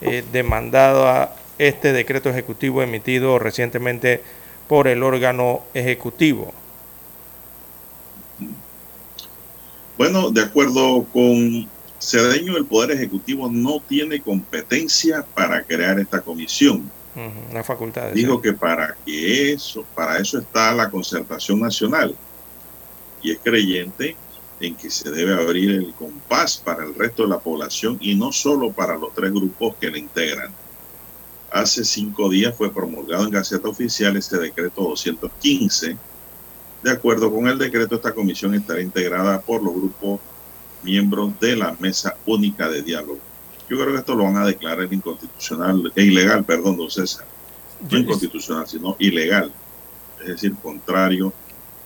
eh, 0.00 0.24
demandado 0.32 1.28
este 1.58 1.92
decreto 1.92 2.30
ejecutivo 2.30 2.82
emitido 2.82 3.38
recientemente 3.38 4.22
por 4.68 4.88
el 4.88 5.02
órgano 5.02 5.62
ejecutivo. 5.74 6.52
Bueno, 9.96 10.30
de 10.30 10.42
acuerdo 10.42 11.04
con 11.12 11.68
Cedeño, 12.00 12.56
el 12.56 12.66
Poder 12.66 12.92
Ejecutivo 12.92 13.48
no 13.50 13.80
tiene 13.80 14.20
competencia 14.20 15.24
para 15.34 15.62
crear 15.62 15.98
esta 15.98 16.20
comisión. 16.20 16.90
La 17.52 17.62
facultad. 17.62 18.10
Dijo 18.10 18.42
que 18.42 18.52
para 18.52 18.96
que 19.06 19.52
eso, 19.52 19.84
para 19.94 20.18
eso 20.18 20.38
está 20.38 20.74
la 20.74 20.90
concertación 20.90 21.60
nacional. 21.60 22.14
Y 23.22 23.30
es 23.30 23.38
creyente 23.42 24.16
en 24.60 24.74
que 24.74 24.90
se 24.90 25.10
debe 25.10 25.34
abrir 25.34 25.70
el 25.70 25.94
compás 25.94 26.56
para 26.56 26.84
el 26.84 26.94
resto 26.94 27.22
de 27.22 27.28
la 27.28 27.38
población 27.38 27.98
y 28.00 28.14
no 28.14 28.32
solo 28.32 28.72
para 28.72 28.96
los 28.96 29.14
tres 29.14 29.32
grupos 29.32 29.76
que 29.80 29.90
le 29.90 30.00
integran. 30.00 30.52
Hace 31.52 31.84
cinco 31.84 32.28
días 32.28 32.54
fue 32.56 32.72
promulgado 32.72 33.24
en 33.24 33.30
Gaceta 33.30 33.68
Oficial 33.68 34.16
este 34.16 34.38
decreto 34.38 34.82
215. 34.82 35.96
De 36.84 36.90
acuerdo 36.90 37.32
con 37.32 37.48
el 37.48 37.56
decreto, 37.56 37.94
esta 37.94 38.12
comisión 38.12 38.54
estará 38.54 38.82
integrada 38.82 39.40
por 39.40 39.62
los 39.64 39.74
grupos 39.74 40.20
miembros 40.82 41.32
de 41.40 41.56
la 41.56 41.74
Mesa 41.80 42.14
Única 42.26 42.68
de 42.68 42.82
Diálogo. 42.82 43.18
Yo 43.70 43.78
creo 43.78 43.92
que 43.92 44.00
esto 44.00 44.14
lo 44.14 44.24
van 44.24 44.36
a 44.36 44.44
declarar 44.44 44.92
inconstitucional, 44.92 45.90
e 45.96 46.02
ilegal, 46.02 46.44
perdón, 46.44 46.76
don 46.76 46.90
César. 46.90 47.24
No 47.90 47.96
inconstitucional, 47.96 48.68
sino 48.68 48.96
ilegal. 48.98 49.50
Es 50.20 50.28
decir, 50.28 50.52
contrario 50.62 51.32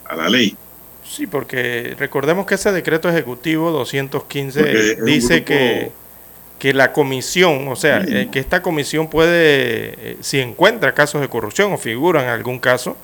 a 0.04 0.16
la 0.16 0.28
ley. 0.28 0.56
Sí, 1.08 1.28
porque 1.28 1.94
recordemos 1.96 2.44
que 2.44 2.56
ese 2.56 2.72
decreto 2.72 3.08
ejecutivo 3.08 3.70
215 3.70 4.96
dice 5.04 5.44
que 5.44 5.92
que 6.58 6.74
la 6.74 6.92
comisión, 6.92 7.68
o 7.68 7.76
sea, 7.76 8.02
eh, 8.02 8.30
que 8.32 8.40
esta 8.40 8.62
comisión 8.62 9.08
puede, 9.08 9.94
eh, 9.96 10.16
si 10.22 10.40
encuentra 10.40 10.92
casos 10.92 11.20
de 11.20 11.28
corrupción 11.28 11.72
o 11.72 11.78
figura 11.78 12.20
en 12.20 12.30
algún 12.30 12.58
caso, 12.58 12.96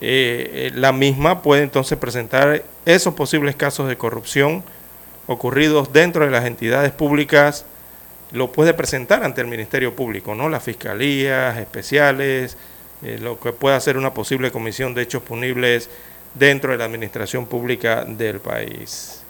eh, 0.00 0.70
la 0.74 0.92
misma 0.92 1.42
puede 1.42 1.62
entonces 1.62 1.98
presentar 1.98 2.62
esos 2.84 3.14
posibles 3.14 3.56
casos 3.56 3.88
de 3.88 3.96
corrupción 3.96 4.62
ocurridos 5.26 5.92
dentro 5.92 6.24
de 6.24 6.30
las 6.30 6.44
entidades 6.44 6.92
públicas, 6.92 7.64
lo 8.32 8.52
puede 8.52 8.74
presentar 8.74 9.24
ante 9.24 9.40
el 9.40 9.46
Ministerio 9.46 9.94
Público, 9.94 10.34
¿no? 10.34 10.48
Las 10.48 10.62
fiscalías 10.62 11.56
especiales, 11.56 12.56
lo 13.20 13.38
que 13.38 13.52
pueda 13.52 13.78
ser 13.80 13.96
una 13.96 14.12
posible 14.12 14.50
comisión 14.50 14.94
de 14.94 15.02
hechos 15.02 15.22
punibles 15.22 15.88
dentro 16.34 16.72
de 16.72 16.78
la 16.78 16.84
administración 16.84 17.46
pública 17.46 18.04
del 18.04 18.40
país. 18.40 19.22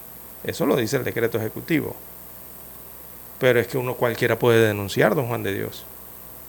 Eso 0.43 0.67
lo 0.67 0.77
dice 0.77 0.97
el 0.97 1.05
decreto 1.05 1.39
ejecutivo. 1.39 1.95
Pero 3.39 3.61
es 3.61 3.67
que 3.67 3.79
uno 3.79 3.95
cualquiera 3.95 4.39
puede 4.39 4.67
denunciar, 4.67 5.15
don 5.15 5.27
Juan 5.27 5.43
de 5.43 5.55
Dios. 5.55 5.85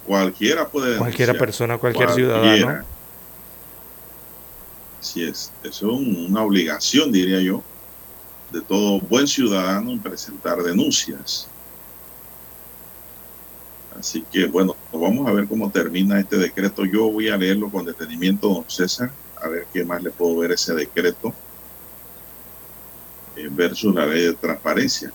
Cualquiera 0.06 0.68
puede 0.68 0.92
denunciar. 0.92 1.08
Cualquiera 1.08 1.34
persona, 1.34 1.78
cualquier 1.78 2.12
ciudadano. 2.12 2.84
Así 5.06 5.24
es. 5.24 5.52
Eso 5.64 5.92
es 5.92 6.08
una 6.30 6.42
obligación, 6.42 7.12
diría 7.12 7.40
yo, 7.40 7.62
de 8.52 8.60
todo 8.60 9.00
buen 9.00 9.28
ciudadano 9.28 9.92
en 9.92 10.00
presentar 10.00 10.58
denuncias. 10.64 11.48
Así 14.00 14.26
que 14.32 14.48
bueno, 14.48 14.76
vamos 14.92 15.28
a 15.28 15.32
ver 15.32 15.46
cómo 15.46 15.70
termina 15.70 16.20
este 16.20 16.38
decreto. 16.38 16.86
Yo 16.86 17.12
voy 17.12 17.30
a 17.30 17.38
leerlo 17.38 17.70
con 17.70 17.86
detenimiento, 17.86 18.50
don 18.50 18.66
César, 18.68 19.12
a 19.40 19.48
ver 19.48 19.68
qué 19.72 19.86
más 19.86 20.02
le 20.02 20.10
puedo 20.10 20.38
ver 20.38 20.54
ese 20.54 20.74
decreto 20.74 21.32
eh, 23.36 23.48
versus 23.52 23.94
la 23.94 24.08
ley 24.08 24.24
de 24.24 24.34
transparencia. 24.34 25.14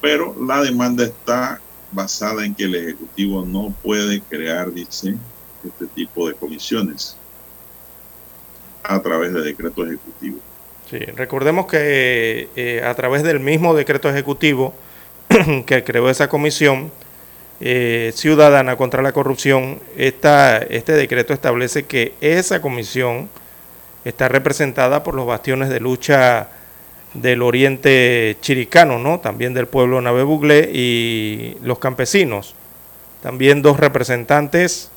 Pero 0.00 0.34
la 0.44 0.60
demanda 0.60 1.04
está 1.04 1.60
basada 1.92 2.44
en 2.44 2.52
que 2.52 2.64
el 2.64 2.74
Ejecutivo 2.74 3.46
no 3.46 3.72
puede 3.80 4.20
crear, 4.22 4.72
dice, 4.72 5.16
este 5.64 5.86
tipo 5.86 6.28
de 6.28 6.34
comisiones 6.34 7.16
a 8.82 9.00
través 9.00 9.32
de 9.32 9.42
decreto 9.42 9.84
ejecutivo. 9.86 10.38
Sí, 10.90 10.98
recordemos 10.98 11.66
que 11.66 12.48
eh, 12.56 12.82
a 12.84 12.94
través 12.94 13.22
del 13.22 13.40
mismo 13.40 13.74
decreto 13.74 14.10
ejecutivo 14.10 14.74
que 15.66 15.84
creó 15.84 16.10
esa 16.10 16.28
comisión 16.28 16.90
eh, 17.60 18.12
ciudadana 18.14 18.76
contra 18.76 19.02
la 19.02 19.12
corrupción, 19.12 19.80
esta, 19.96 20.58
este 20.58 20.92
decreto 20.92 21.32
establece 21.32 21.84
que 21.84 22.14
esa 22.20 22.60
comisión 22.60 23.28
está 24.04 24.28
representada 24.28 25.04
por 25.04 25.14
los 25.14 25.26
bastiones 25.26 25.68
de 25.68 25.78
lucha 25.78 26.48
del 27.14 27.42
oriente 27.42 28.36
chiricano, 28.40 28.98
¿no? 28.98 29.20
También 29.20 29.54
del 29.54 29.66
pueblo 29.66 30.00
Navebugle 30.00 30.70
y 30.72 31.56
los 31.62 31.78
campesinos. 31.78 32.54
También 33.22 33.62
dos 33.62 33.78
representantes 33.78 34.90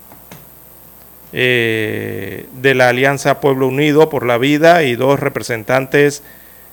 eh, 1.37 2.45
de 2.61 2.75
la 2.75 2.87
Alianza 2.87 3.41
Pueblo 3.41 3.67
Unido 3.67 4.09
por 4.09 4.25
la 4.25 4.37
Vida 4.37 4.83
y 4.83 4.95
dos 4.95 5.19
representantes 5.19 6.23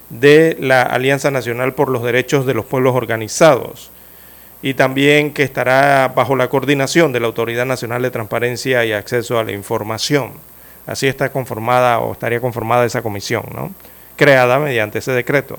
de 0.09 0.57
la 0.61 0.83
Alianza 0.83 1.33
Nacional 1.33 1.75
por 1.75 1.89
los 1.89 2.05
Derechos 2.05 2.47
de 2.47 2.55
los 2.55 2.65
Pueblos 2.65 2.95
Organizados. 2.95 3.91
Y 4.63 4.75
también 4.75 5.35
que 5.35 5.43
estará 5.43 6.13
bajo 6.15 6.37
la 6.37 6.49
coordinación 6.49 7.13
de 7.13 7.19
la 7.19 7.27
Autoridad 7.27 7.67
Nacional 7.67 8.03
de 8.03 8.13
Transparencia 8.13 8.85
y 8.85 8.93
Acceso 8.93 9.41
a 9.41 9.43
la 9.43 9.51
Información. 9.51 10.31
Así 10.87 11.09
está 11.09 11.33
conformada 11.33 11.99
o 11.99 12.13
estaría 12.13 12.41
conformada 12.41 12.85
esa 12.85 13.03
comisión, 13.03 13.43
¿no? 13.53 13.75
creada 14.15 14.61
mediante 14.61 15.01
ese 15.01 15.11
decreto. 15.11 15.59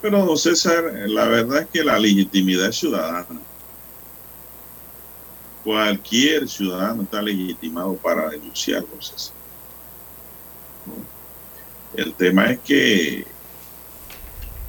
Pero, 0.00 0.24
don 0.24 0.38
César, 0.38 0.84
la 1.08 1.24
verdad 1.24 1.62
es 1.62 1.66
que 1.72 1.82
la 1.82 1.98
legitimidad 1.98 2.70
ciudadana. 2.70 3.26
Cualquier 5.64 6.48
ciudadano 6.48 7.02
está 7.02 7.22
legitimado 7.22 7.96
para 7.96 8.28
denunciar, 8.28 8.82
don 8.82 9.02
César. 9.02 9.34
El 11.94 12.12
tema 12.14 12.50
es 12.50 12.60
que 12.60 13.26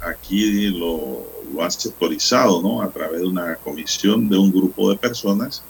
aquí 0.00 0.70
lo, 0.70 1.26
lo 1.52 1.62
han 1.62 1.70
sectorizado, 1.70 2.62
¿no? 2.62 2.80
A 2.80 2.90
través 2.90 3.20
de 3.20 3.26
una 3.26 3.56
comisión 3.56 4.28
de 4.28 4.38
un 4.38 4.50
grupo 4.50 4.90
de 4.90 4.96
personas 4.96 5.62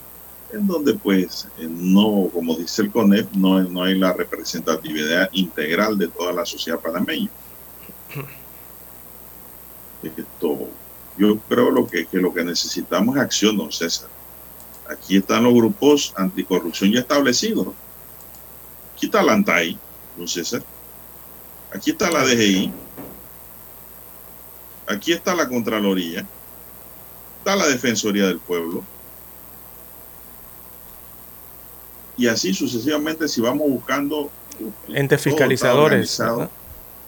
en 0.52 0.66
donde 0.66 0.94
pues 0.94 1.48
no, 1.58 2.28
como 2.32 2.54
dice 2.56 2.82
el 2.82 2.92
CONEP, 2.92 3.32
no, 3.32 3.62
no 3.64 3.82
hay 3.82 3.98
la 3.98 4.12
representatividad 4.12 5.28
integral 5.32 5.98
de 5.98 6.08
toda 6.08 6.32
la 6.32 6.46
sociedad 6.46 6.78
panameña. 6.80 7.30
Esto, 10.02 10.68
yo 11.16 11.38
creo 11.48 11.70
lo 11.70 11.86
que, 11.86 12.06
que 12.06 12.18
lo 12.18 12.32
que 12.32 12.44
necesitamos 12.44 13.16
es 13.16 13.22
acción, 13.22 13.56
don 13.56 13.72
César. 13.72 14.08
Aquí 14.90 15.16
están 15.16 15.44
los 15.44 15.54
grupos 15.54 16.12
anticorrupción 16.16 16.92
ya 16.92 17.00
establecidos. 17.00 17.68
Aquí 18.94 19.06
está 19.06 19.22
la 19.22 19.32
ANTAI, 19.32 19.78
don 20.16 20.28
César. 20.28 20.62
Aquí 21.72 21.90
está 21.90 22.10
la 22.10 22.24
DGI. 22.24 22.72
Aquí 24.86 25.12
está 25.12 25.34
la 25.34 25.48
Contraloría. 25.48 26.26
Está 27.38 27.56
la 27.56 27.66
Defensoría 27.66 28.26
del 28.26 28.38
Pueblo 28.38 28.84
y 32.16 32.26
así 32.28 32.54
sucesivamente 32.54 33.28
si 33.28 33.40
vamos 33.40 33.68
buscando 33.68 34.30
entes 34.88 35.20
fiscalizadores 35.20 36.18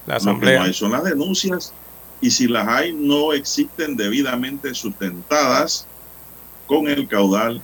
la 0.07 0.17
asamblea 0.17 0.73
son 0.73 0.93
las 0.93 1.05
denuncias 1.05 1.73
y 2.21 2.31
si 2.31 2.47
las 2.49 2.69
hay 2.69 2.93
no 2.93 3.33
existen 3.33 3.97
debidamente 3.97 4.75
sustentadas 4.75 5.87
con 6.69 6.87
el 6.87 7.09
caudal 7.09 7.61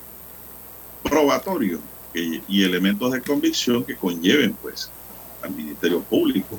probatorio 1.04 1.78
y 2.12 2.64
elementos 2.64 3.12
de 3.12 3.22
convicción 3.22 3.84
que 3.84 3.94
conlleven 3.94 4.54
pues 4.54 4.90
al 5.42 5.50
ministerio 5.50 6.00
público 6.00 6.58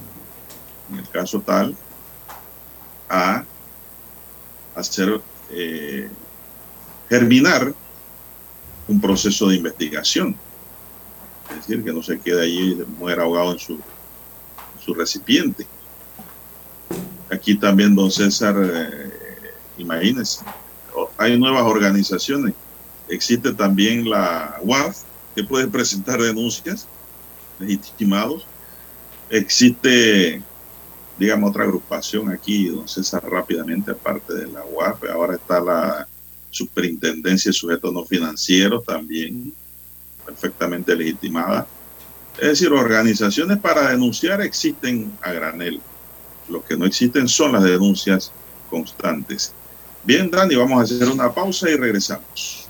en 0.89 0.99
el 0.99 1.09
caso 1.09 1.41
tal 1.41 1.75
a 3.09 3.43
hacer 4.75 5.19
eh, 5.49 6.09
germinar 7.09 7.73
un 8.87 9.01
proceso 9.01 9.49
de 9.49 9.55
investigación 9.55 10.37
es 11.49 11.67
decir, 11.67 11.83
que 11.83 11.93
no 11.93 12.01
se 12.01 12.19
quede 12.19 12.43
allí 12.43 12.83
muera 12.97 13.23
ahogado 13.23 13.53
en 13.53 13.59
su, 13.59 13.79
su 14.83 14.93
recipiente. 14.93 15.67
Aquí 17.31 17.55
también, 17.55 17.95
don 17.95 18.11
César, 18.11 18.55
eh, 18.57 19.11
imagínense, 19.77 20.43
hay 21.17 21.37
nuevas 21.37 21.63
organizaciones. 21.63 22.53
Existe 23.07 23.53
también 23.53 24.09
la 24.09 24.57
UAF, 24.61 25.03
que 25.35 25.43
puede 25.43 25.67
presentar 25.67 26.21
denuncias 26.21 26.87
legitimados. 27.59 28.45
Existe, 29.29 30.41
digamos, 31.19 31.49
otra 31.49 31.63
agrupación 31.63 32.31
aquí, 32.31 32.69
don 32.69 32.87
César, 32.87 33.23
rápidamente, 33.29 33.91
aparte 33.91 34.33
de 34.33 34.47
la 34.47 34.63
UAF. 34.65 35.03
Ahora 35.11 35.35
está 35.35 35.59
la 35.59 36.07
Superintendencia 36.49 37.49
de 37.49 37.53
Sujetos 37.53 37.91
No 37.91 38.05
Financieros 38.05 38.85
también 38.85 39.53
perfectamente 40.25 40.95
legitimada. 40.95 41.67
Es 42.37 42.47
decir, 42.47 42.71
organizaciones 42.71 43.57
para 43.59 43.89
denunciar 43.89 44.41
existen 44.41 45.11
a 45.21 45.31
granel. 45.31 45.81
Lo 46.49 46.63
que 46.63 46.77
no 46.77 46.85
existen 46.85 47.27
son 47.27 47.53
las 47.53 47.63
denuncias 47.63 48.31
constantes. 48.69 49.53
Bien, 50.05 50.29
Dani, 50.29 50.55
vamos 50.55 50.79
a 50.79 50.83
hacer 50.83 51.09
una 51.09 51.33
pausa 51.33 51.67
y 51.67 51.77
regresamos. 51.77 52.69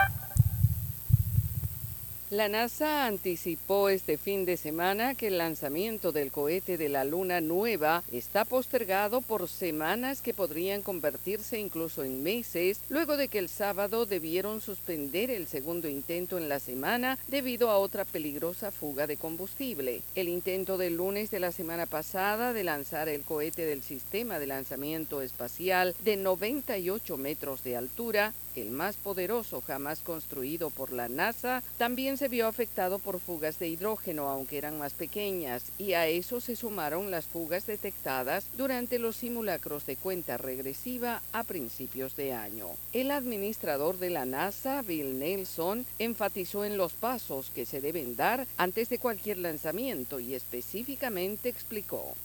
La 2.31 2.47
NASA 2.47 3.07
anticipó 3.07 3.89
este 3.89 4.17
fin 4.17 4.45
de 4.45 4.55
semana 4.55 5.15
que 5.15 5.27
el 5.27 5.37
lanzamiento 5.37 6.13
del 6.13 6.31
cohete 6.31 6.77
de 6.77 6.87
la 6.87 7.03
Luna 7.03 7.41
Nueva 7.41 8.05
está 8.09 8.45
postergado 8.45 9.19
por 9.19 9.49
semanas 9.49 10.21
que 10.21 10.33
podrían 10.33 10.81
convertirse 10.81 11.59
incluso 11.59 12.05
en 12.05 12.23
meses, 12.23 12.79
luego 12.87 13.17
de 13.17 13.27
que 13.27 13.37
el 13.37 13.49
sábado 13.49 14.05
debieron 14.05 14.61
suspender 14.61 15.29
el 15.29 15.45
segundo 15.45 15.89
intento 15.89 16.37
en 16.37 16.47
la 16.47 16.61
semana 16.61 17.17
debido 17.27 17.69
a 17.69 17.77
otra 17.77 18.05
peligrosa 18.05 18.71
fuga 18.71 19.07
de 19.07 19.17
combustible. 19.17 20.01
El 20.15 20.29
intento 20.29 20.77
del 20.77 20.95
lunes 20.95 21.31
de 21.31 21.41
la 21.41 21.51
semana 21.51 21.85
pasada 21.85 22.53
de 22.53 22.63
lanzar 22.63 23.09
el 23.09 23.23
cohete 23.23 23.65
del 23.65 23.83
sistema 23.83 24.39
de 24.39 24.47
lanzamiento 24.47 25.21
espacial 25.21 25.93
de 26.05 26.15
98 26.15 27.17
metros 27.17 27.61
de 27.65 27.75
altura, 27.75 28.33
el 28.59 28.71
más 28.71 28.97
poderoso 28.97 29.61
jamás 29.61 29.99
construido 29.99 30.69
por 30.69 30.91
la 30.91 31.07
NASA, 31.07 31.63
también 31.77 32.17
se 32.17 32.27
vio 32.27 32.47
afectado 32.47 32.99
por 32.99 33.19
fugas 33.19 33.59
de 33.59 33.69
hidrógeno, 33.69 34.27
aunque 34.27 34.57
eran 34.57 34.77
más 34.77 34.93
pequeñas, 34.93 35.63
y 35.77 35.93
a 35.93 36.07
eso 36.07 36.41
se 36.41 36.55
sumaron 36.55 37.11
las 37.11 37.25
fugas 37.25 37.65
detectadas 37.65 38.45
durante 38.57 38.99
los 38.99 39.15
simulacros 39.15 39.85
de 39.85 39.95
cuenta 39.95 40.37
regresiva 40.37 41.21
a 41.31 41.43
principios 41.43 42.15
de 42.15 42.33
año. 42.33 42.67
El 42.91 43.11
administrador 43.11 43.97
de 43.99 44.09
la 44.09 44.25
NASA, 44.25 44.81
Bill 44.81 45.19
Nelson, 45.19 45.85
enfatizó 45.99 46.65
en 46.65 46.77
los 46.77 46.93
pasos 46.93 47.51
que 47.53 47.65
se 47.65 47.79
deben 47.79 48.15
dar 48.15 48.47
antes 48.57 48.89
de 48.89 48.97
cualquier 48.97 49.37
lanzamiento 49.37 50.19
y 50.19 50.33
específicamente 50.33 51.49
explicó. 51.49 52.15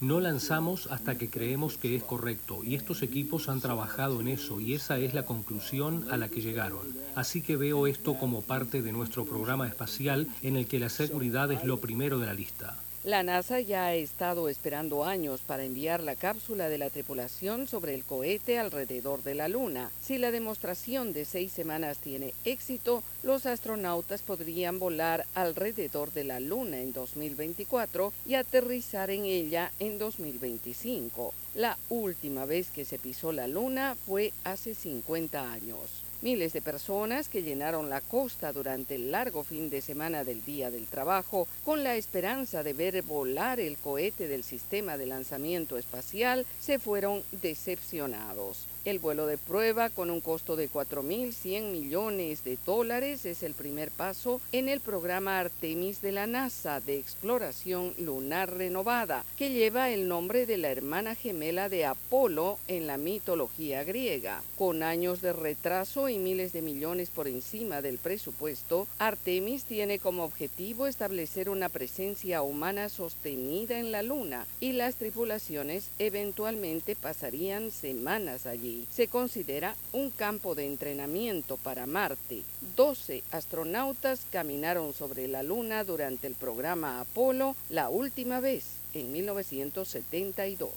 No 0.00 0.20
lanzamos 0.20 0.88
hasta 0.90 1.16
que 1.16 1.30
creemos 1.30 1.78
que 1.78 1.96
es 1.96 2.02
correcto 2.02 2.62
y 2.62 2.74
estos 2.74 3.02
equipos 3.02 3.48
han 3.48 3.60
trabajado 3.60 4.20
en 4.20 4.28
eso 4.28 4.60
y 4.60 4.74
esa 4.74 4.98
es 4.98 5.14
la 5.14 5.24
conclusión 5.24 6.06
a 6.10 6.16
la 6.16 6.28
que 6.28 6.42
llegaron. 6.42 6.86
Así 7.14 7.40
que 7.40 7.56
veo 7.56 7.86
esto 7.86 8.18
como 8.18 8.42
parte 8.42 8.82
de 8.82 8.92
nuestro 8.92 9.24
programa 9.24 9.66
espacial 9.66 10.28
en 10.42 10.56
el 10.56 10.66
que 10.66 10.78
la 10.78 10.90
seguridad 10.90 11.50
es 11.50 11.64
lo 11.64 11.80
primero 11.80 12.18
de 12.18 12.26
la 12.26 12.34
lista. 12.34 12.76
La 13.04 13.22
NASA 13.22 13.60
ya 13.60 13.84
ha 13.84 13.94
estado 13.94 14.48
esperando 14.48 15.04
años 15.04 15.42
para 15.46 15.62
enviar 15.62 16.02
la 16.02 16.16
cápsula 16.16 16.70
de 16.70 16.78
la 16.78 16.88
tripulación 16.88 17.68
sobre 17.68 17.94
el 17.94 18.02
cohete 18.02 18.58
alrededor 18.58 19.22
de 19.22 19.34
la 19.34 19.46
Luna. 19.46 19.90
Si 20.02 20.16
la 20.16 20.30
demostración 20.30 21.12
de 21.12 21.26
seis 21.26 21.52
semanas 21.52 21.98
tiene 21.98 22.32
éxito, 22.46 23.02
los 23.22 23.44
astronautas 23.44 24.22
podrían 24.22 24.78
volar 24.78 25.26
alrededor 25.34 26.14
de 26.14 26.24
la 26.24 26.40
Luna 26.40 26.80
en 26.80 26.94
2024 26.94 28.10
y 28.24 28.36
aterrizar 28.36 29.10
en 29.10 29.26
ella 29.26 29.70
en 29.80 29.98
2025. 29.98 31.34
La 31.56 31.76
última 31.90 32.46
vez 32.46 32.70
que 32.70 32.86
se 32.86 32.98
pisó 32.98 33.32
la 33.32 33.46
Luna 33.48 33.98
fue 34.06 34.32
hace 34.44 34.74
50 34.74 35.52
años. 35.52 36.03
Miles 36.24 36.54
de 36.54 36.62
personas 36.62 37.28
que 37.28 37.42
llenaron 37.42 37.90
la 37.90 38.00
costa 38.00 38.50
durante 38.50 38.94
el 38.94 39.10
largo 39.10 39.44
fin 39.44 39.68
de 39.68 39.82
semana 39.82 40.24
del 40.24 40.42
Día 40.42 40.70
del 40.70 40.86
Trabajo 40.86 41.46
con 41.66 41.84
la 41.84 41.96
esperanza 41.96 42.62
de 42.62 42.72
ver 42.72 43.02
volar 43.02 43.60
el 43.60 43.76
cohete 43.76 44.26
del 44.26 44.42
sistema 44.42 44.96
de 44.96 45.04
lanzamiento 45.04 45.76
espacial 45.76 46.46
se 46.58 46.78
fueron 46.78 47.22
decepcionados. 47.42 48.64
El 48.84 48.98
vuelo 48.98 49.26
de 49.26 49.38
prueba 49.38 49.88
con 49.88 50.10
un 50.10 50.20
costo 50.20 50.56
de 50.56 50.70
4.100 50.70 51.70
millones 51.70 52.44
de 52.44 52.58
dólares 52.66 53.24
es 53.24 53.42
el 53.42 53.54
primer 53.54 53.90
paso 53.90 54.42
en 54.52 54.68
el 54.68 54.80
programa 54.80 55.38
Artemis 55.38 56.02
de 56.02 56.12
la 56.12 56.26
NASA 56.26 56.80
de 56.80 56.98
exploración 56.98 57.94
lunar 57.96 58.52
renovada, 58.52 59.24
que 59.38 59.48
lleva 59.48 59.88
el 59.88 60.06
nombre 60.06 60.44
de 60.44 60.58
la 60.58 60.68
hermana 60.68 61.14
gemela 61.14 61.70
de 61.70 61.86
Apolo 61.86 62.58
en 62.68 62.86
la 62.86 62.98
mitología 62.98 63.84
griega. 63.84 64.42
Con 64.58 64.82
años 64.82 65.22
de 65.22 65.32
retraso 65.32 66.10
y 66.10 66.18
miles 66.18 66.52
de 66.52 66.60
millones 66.60 67.08
por 67.08 67.26
encima 67.26 67.80
del 67.80 67.96
presupuesto, 67.96 68.86
Artemis 68.98 69.64
tiene 69.64 69.98
como 69.98 70.24
objetivo 70.24 70.86
establecer 70.86 71.48
una 71.48 71.70
presencia 71.70 72.42
humana 72.42 72.90
sostenida 72.90 73.78
en 73.78 73.92
la 73.92 74.02
Luna 74.02 74.46
y 74.60 74.72
las 74.72 74.96
tripulaciones 74.96 75.88
eventualmente 75.98 76.96
pasarían 76.96 77.70
semanas 77.70 78.44
allí 78.44 78.73
se 78.90 79.08
considera 79.08 79.76
un 79.92 80.10
campo 80.10 80.54
de 80.54 80.66
entrenamiento 80.66 81.56
para 81.56 81.86
Marte. 81.86 82.42
12 82.76 83.22
astronautas 83.30 84.22
caminaron 84.30 84.92
sobre 84.92 85.28
la 85.28 85.42
Luna 85.42 85.84
durante 85.84 86.26
el 86.26 86.34
programa 86.34 87.00
Apolo 87.00 87.56
la 87.70 87.88
última 87.88 88.40
vez, 88.40 88.64
en 88.92 89.12
1972. 89.12 90.72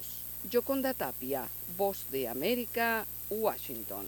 Yoconda 0.50 0.94
Tapia, 0.94 1.48
Voz 1.78 2.06
de 2.12 2.28
América, 2.28 3.06
Washington. 3.30 4.06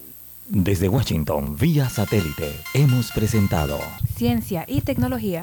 Desde 0.48 0.88
Washington, 0.88 1.56
vía 1.56 1.88
satélite, 1.88 2.52
hemos 2.74 3.12
presentado 3.12 3.78
Ciencia 4.16 4.64
y 4.66 4.80
Tecnología. 4.80 5.42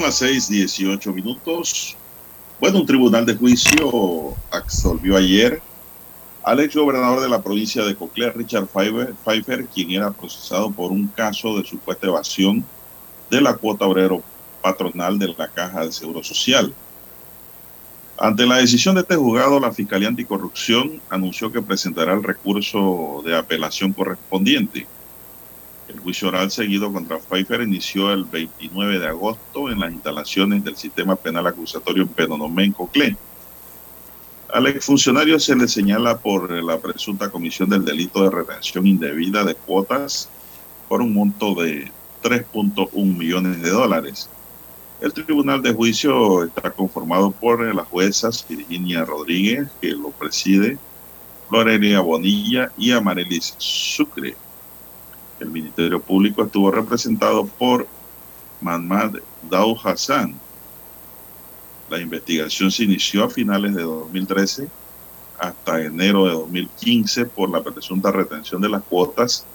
Son 0.00 0.06
las 0.06 0.22
6:18 0.22 1.12
minutos. 1.12 1.94
Bueno, 2.58 2.80
un 2.80 2.86
tribunal 2.86 3.26
de 3.26 3.36
juicio 3.36 4.34
absolvió 4.50 5.14
ayer 5.14 5.60
al 6.42 6.60
ex 6.60 6.74
gobernador 6.74 7.20
de 7.20 7.28
la 7.28 7.42
provincia 7.42 7.84
de 7.84 7.94
Coclea, 7.94 8.32
Richard 8.34 8.66
Pfeiffer, 8.66 9.66
quien 9.66 9.90
era 9.90 10.10
procesado 10.10 10.70
por 10.70 10.90
un 10.90 11.06
caso 11.08 11.58
de 11.58 11.66
supuesta 11.66 12.06
evasión 12.06 12.64
de 13.30 13.42
la 13.42 13.52
cuota 13.52 13.84
obrero 13.84 14.22
patronal 14.62 15.18
de 15.18 15.34
la 15.36 15.48
Caja 15.48 15.84
de 15.84 15.92
Seguro 15.92 16.24
Social. 16.24 16.72
Ante 18.16 18.46
la 18.46 18.56
decisión 18.56 18.94
de 18.94 19.02
este 19.02 19.16
juzgado, 19.16 19.60
la 19.60 19.70
Fiscalía 19.70 20.08
Anticorrupción 20.08 21.02
anunció 21.10 21.52
que 21.52 21.60
presentará 21.60 22.14
el 22.14 22.22
recurso 22.22 23.22
de 23.22 23.36
apelación 23.36 23.92
correspondiente. 23.92 24.86
El 25.92 25.98
juicio 25.98 26.28
oral 26.28 26.52
seguido 26.52 26.92
contra 26.92 27.18
Pfeiffer 27.18 27.62
inició 27.62 28.12
el 28.12 28.24
29 28.24 29.00
de 29.00 29.08
agosto 29.08 29.70
en 29.70 29.80
las 29.80 29.90
instalaciones 29.90 30.62
del 30.62 30.76
sistema 30.76 31.16
penal 31.16 31.48
acusatorio 31.48 32.04
en 32.04 32.08
Penonomé, 32.08 32.72
en. 32.94 33.16
Al 34.52 34.66
exfuncionario 34.68 35.40
se 35.40 35.56
le 35.56 35.66
señala 35.66 36.18
por 36.18 36.50
la 36.62 36.78
presunta 36.78 37.28
comisión 37.28 37.68
del 37.68 37.84
delito 37.84 38.22
de 38.22 38.30
retención 38.30 38.86
indebida 38.86 39.42
de 39.42 39.56
cuotas 39.56 40.28
por 40.88 41.02
un 41.02 41.12
monto 41.12 41.54
de 41.54 41.90
3.1 42.22 42.92
millones 42.94 43.60
de 43.60 43.70
dólares. 43.70 44.30
El 45.00 45.12
tribunal 45.12 45.60
de 45.60 45.72
juicio 45.72 46.44
está 46.44 46.70
conformado 46.70 47.32
por 47.32 47.74
las 47.74 47.88
juezas 47.88 48.46
Virginia 48.48 49.04
Rodríguez, 49.04 49.68
que 49.80 49.88
lo 49.88 50.10
preside, 50.10 50.78
Lorelia 51.50 51.98
Bonilla 51.98 52.70
y 52.78 52.92
Amarelis 52.92 53.56
Sucre. 53.58 54.36
El 55.40 55.50
Ministerio 55.50 56.00
Público 56.00 56.44
estuvo 56.44 56.70
representado 56.70 57.46
por 57.46 57.86
Mahmoud 58.60 59.20
Dau 59.50 59.76
Hassan. 59.82 60.34
La 61.88 61.98
investigación 61.98 62.70
se 62.70 62.84
inició 62.84 63.24
a 63.24 63.30
finales 63.30 63.74
de 63.74 63.82
2013 63.82 64.68
hasta 65.38 65.82
enero 65.82 66.26
de 66.26 66.32
2015 66.32 67.24
por 67.26 67.50
la 67.50 67.62
presunta 67.62 68.12
retención 68.12 68.60
de 68.60 68.68
las 68.68 68.82
cuotas 68.82 69.46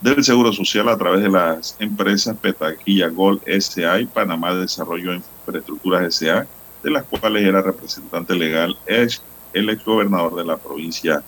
del 0.00 0.24
Seguro 0.24 0.52
Social 0.52 0.88
a 0.88 0.96
través 0.96 1.22
de 1.22 1.28
las 1.28 1.76
empresas 1.78 2.36
Petaquilla 2.38 3.08
Gold 3.08 3.42
SA 3.60 4.00
y 4.00 4.06
Panamá 4.06 4.54
Desarrollo 4.54 5.10
de 5.10 5.16
Infraestructuras 5.18 6.14
SA, 6.14 6.46
de 6.82 6.90
las 6.90 7.04
cuales 7.04 7.44
era 7.44 7.60
representante 7.60 8.34
legal 8.34 8.76
el 8.86 9.68
exgobernador 9.68 10.36
de 10.36 10.44
la 10.46 10.56
provincia 10.56 11.22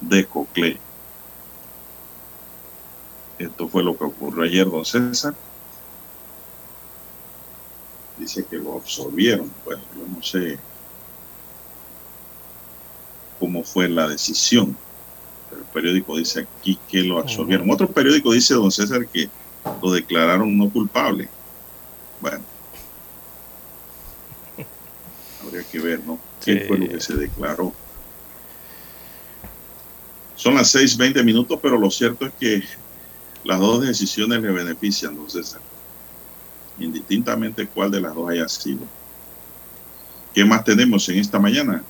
de 0.00 0.24
Coclé. 0.24 0.80
Esto 3.38 3.68
fue 3.68 3.82
lo 3.82 3.96
que 3.96 4.04
ocurrió 4.04 4.44
ayer, 4.44 4.70
don 4.70 4.84
César. 4.84 5.34
Dice 8.16 8.44
que 8.44 8.56
lo 8.56 8.74
absorbieron. 8.74 9.50
Bueno, 9.64 9.82
yo 9.96 10.06
no 10.06 10.22
sé 10.22 10.58
cómo 13.40 13.64
fue 13.64 13.88
la 13.88 14.08
decisión. 14.08 14.76
Pero 15.50 15.62
el 15.62 15.68
periódico 15.68 16.16
dice 16.16 16.40
aquí 16.40 16.78
que 16.88 17.02
lo 17.02 17.18
absorbieron. 17.18 17.68
Otro 17.70 17.90
periódico 17.90 18.32
dice, 18.32 18.54
don 18.54 18.70
César, 18.70 19.06
que 19.08 19.28
lo 19.82 19.90
declararon 19.90 20.56
no 20.56 20.70
culpable. 20.70 21.28
Bueno, 22.20 22.44
habría 25.42 25.64
que 25.64 25.80
ver, 25.80 26.00
¿no? 26.06 26.18
¿Qué 26.42 26.64
fue 26.68 26.78
lo 26.78 26.88
que 26.88 27.00
se 27.00 27.14
declaró? 27.14 27.72
Son 30.36 30.54
las 30.54 30.74
6:20 30.74 31.24
minutos, 31.24 31.58
pero 31.60 31.78
lo 31.78 31.90
cierto 31.90 32.26
es 32.26 32.32
que 32.38 32.62
las 33.44 33.60
dos 33.60 33.86
decisiones 33.86 34.40
le 34.42 34.50
benefician, 34.50 35.14
don 35.14 35.28
César. 35.28 35.60
Indistintamente 36.78 37.66
cuál 37.66 37.90
de 37.90 38.00
las 38.00 38.14
dos 38.14 38.30
haya 38.30 38.48
sido. 38.48 38.80
¿Qué 40.34 40.44
más 40.44 40.64
tenemos 40.64 41.08
en 41.08 41.18
esta 41.18 41.38
mañana? 41.38 41.82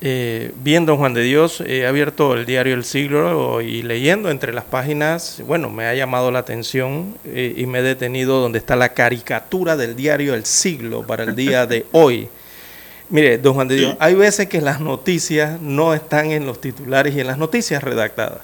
Eh, 0.00 0.52
bien, 0.62 0.86
don 0.86 0.96
Juan 0.96 1.12
de 1.12 1.22
Dios, 1.22 1.60
he 1.60 1.84
abierto 1.84 2.34
el 2.34 2.46
diario 2.46 2.74
El 2.74 2.84
Siglo 2.84 3.60
y 3.60 3.82
leyendo 3.82 4.30
entre 4.30 4.52
las 4.52 4.62
páginas, 4.62 5.42
bueno, 5.44 5.70
me 5.70 5.86
ha 5.86 5.94
llamado 5.94 6.30
la 6.30 6.38
atención 6.38 7.16
eh, 7.24 7.54
y 7.56 7.66
me 7.66 7.80
he 7.80 7.82
detenido 7.82 8.40
donde 8.40 8.60
está 8.60 8.76
la 8.76 8.90
caricatura 8.90 9.76
del 9.76 9.96
diario 9.96 10.34
El 10.34 10.44
Siglo 10.44 11.04
para 11.04 11.24
el 11.24 11.34
día 11.34 11.66
de 11.66 11.84
hoy. 11.92 12.28
Mire, 13.10 13.38
don 13.38 13.54
Juan 13.54 13.66
de 13.66 13.74
Dios, 13.74 13.96
hay 13.98 14.14
veces 14.14 14.48
que 14.48 14.60
las 14.60 14.80
noticias 14.80 15.60
no 15.60 15.94
están 15.94 16.30
en 16.30 16.46
los 16.46 16.60
titulares 16.60 17.16
y 17.16 17.20
en 17.20 17.26
las 17.26 17.38
noticias 17.38 17.82
redactadas. 17.82 18.42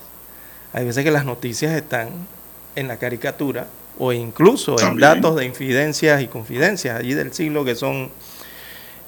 Hay 0.72 0.86
veces 0.86 1.04
que 1.04 1.12
las 1.12 1.24
noticias 1.24 1.72
están 1.72 2.08
en 2.76 2.88
la 2.88 2.96
caricatura 2.96 3.66
o 3.98 4.12
incluso 4.12 4.76
en 4.80 4.98
datos 4.98 5.36
de 5.36 5.44
infidencias 5.44 6.20
y 6.22 6.26
confidencias 6.26 6.98
allí 6.98 7.14
del 7.14 7.32
siglo 7.32 7.64
que 7.64 7.74
son 7.74 8.10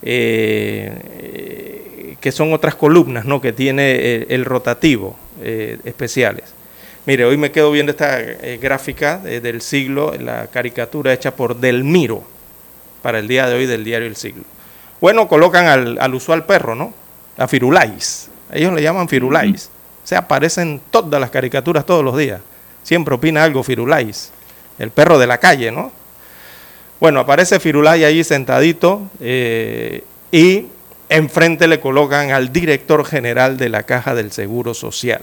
eh, 0.02 0.96
que 2.20 2.32
son 2.32 2.52
otras 2.52 2.74
columnas 2.74 3.24
¿no? 3.24 3.40
que 3.40 3.52
tiene 3.52 4.26
el, 4.28 4.44
rotativo 4.44 5.16
eh, 5.42 5.78
especiales. 5.84 6.44
Mire, 7.06 7.24
hoy 7.24 7.36
me 7.36 7.52
quedo 7.52 7.70
viendo 7.70 7.92
esta 7.92 8.20
eh, 8.20 8.58
gráfica 8.60 9.18
del 9.18 9.60
siglo, 9.60 10.12
la 10.18 10.48
caricatura 10.48 11.12
hecha 11.12 11.36
por 11.36 11.56
Delmiro 11.56 12.24
para 13.02 13.20
el 13.20 13.28
día 13.28 13.48
de 13.48 13.54
hoy 13.54 13.66
del 13.66 13.84
diario 13.84 14.08
El 14.08 14.16
Siglo. 14.16 14.42
Bueno, 15.00 15.28
colocan 15.28 15.66
al, 15.66 15.98
al 16.00 16.14
usual 16.14 16.46
perro, 16.46 16.74
¿no? 16.74 16.92
A 17.36 17.46
Firulais. 17.46 18.28
Ellos 18.52 18.72
le 18.72 18.82
llaman 18.82 19.08
Firulais. 19.08 19.70
O 20.02 20.06
sea, 20.06 20.18
aparecen 20.20 20.80
todas 20.90 21.20
las 21.20 21.30
caricaturas 21.30 21.86
todos 21.86 22.04
los 22.04 22.16
días. 22.16 22.40
Siempre 22.86 23.16
opina 23.16 23.42
algo 23.42 23.64
Firulais, 23.64 24.30
el 24.78 24.92
perro 24.92 25.18
de 25.18 25.26
la 25.26 25.38
calle, 25.38 25.72
¿no? 25.72 25.90
Bueno, 27.00 27.18
aparece 27.18 27.58
Firulais 27.58 28.04
ahí 28.04 28.22
sentadito 28.22 29.10
eh, 29.18 30.04
y 30.30 30.66
enfrente 31.08 31.66
le 31.66 31.80
colocan 31.80 32.30
al 32.30 32.52
director 32.52 33.04
general 33.04 33.56
de 33.56 33.70
la 33.70 33.82
Caja 33.82 34.14
del 34.14 34.30
Seguro 34.30 34.72
Social, 34.72 35.22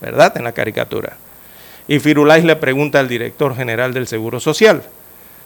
¿verdad? 0.00 0.36
En 0.36 0.42
la 0.42 0.50
caricatura. 0.50 1.16
Y 1.86 2.00
Firulais 2.00 2.42
le 2.42 2.56
pregunta 2.56 2.98
al 2.98 3.06
director 3.06 3.54
general 3.54 3.94
del 3.94 4.08
Seguro 4.08 4.40
Social, 4.40 4.82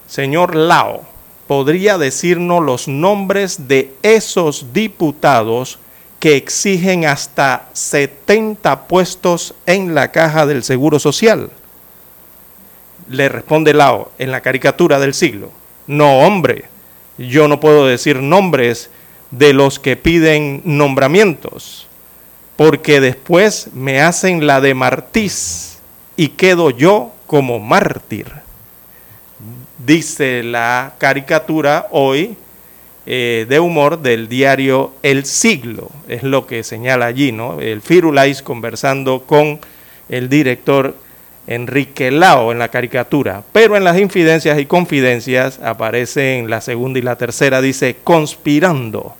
señor 0.06 0.56
Lao, 0.56 1.02
¿podría 1.46 1.98
decirnos 1.98 2.64
los 2.64 2.88
nombres 2.88 3.68
de 3.68 3.92
esos 4.02 4.72
diputados 4.72 5.78
que 6.24 6.36
exigen 6.36 7.04
hasta 7.04 7.68
70 7.74 8.88
puestos 8.88 9.54
en 9.66 9.94
la 9.94 10.10
caja 10.10 10.46
del 10.46 10.64
Seguro 10.64 10.98
Social. 10.98 11.50
Le 13.10 13.28
responde 13.28 13.74
Lao 13.74 14.10
en 14.16 14.30
la 14.30 14.40
caricatura 14.40 14.98
del 14.98 15.12
siglo. 15.12 15.50
No, 15.86 16.20
hombre, 16.20 16.64
yo 17.18 17.46
no 17.46 17.60
puedo 17.60 17.86
decir 17.86 18.22
nombres 18.22 18.88
de 19.32 19.52
los 19.52 19.78
que 19.78 19.98
piden 19.98 20.62
nombramientos, 20.64 21.88
porque 22.56 23.02
después 23.02 23.68
me 23.74 24.00
hacen 24.00 24.46
la 24.46 24.62
de 24.62 24.72
Martís 24.72 25.78
y 26.16 26.28
quedo 26.28 26.70
yo 26.70 27.12
como 27.26 27.58
mártir. 27.60 28.32
Dice 29.76 30.42
la 30.42 30.94
caricatura 30.96 31.88
hoy 31.90 32.34
eh, 33.06 33.44
de 33.48 33.60
humor 33.60 34.00
del 34.00 34.28
diario 34.28 34.92
El 35.02 35.26
Siglo, 35.26 35.90
es 36.08 36.22
lo 36.22 36.46
que 36.46 36.64
señala 36.64 37.04
allí, 37.04 37.32
¿no? 37.32 37.60
El 37.60 37.82
Firulais 37.82 38.42
conversando 38.42 39.24
con 39.26 39.60
el 40.08 40.30
director 40.30 40.96
Enrique 41.46 42.10
Lao 42.10 42.50
en 42.50 42.58
la 42.58 42.68
caricatura, 42.68 43.42
pero 43.52 43.76
en 43.76 43.84
las 43.84 43.98
infidencias 43.98 44.58
y 44.58 44.64
confidencias 44.64 45.60
aparecen 45.62 46.48
la 46.48 46.62
segunda 46.62 46.98
y 46.98 47.02
la 47.02 47.16
tercera, 47.16 47.60
dice 47.60 47.96
conspirando 48.02 49.14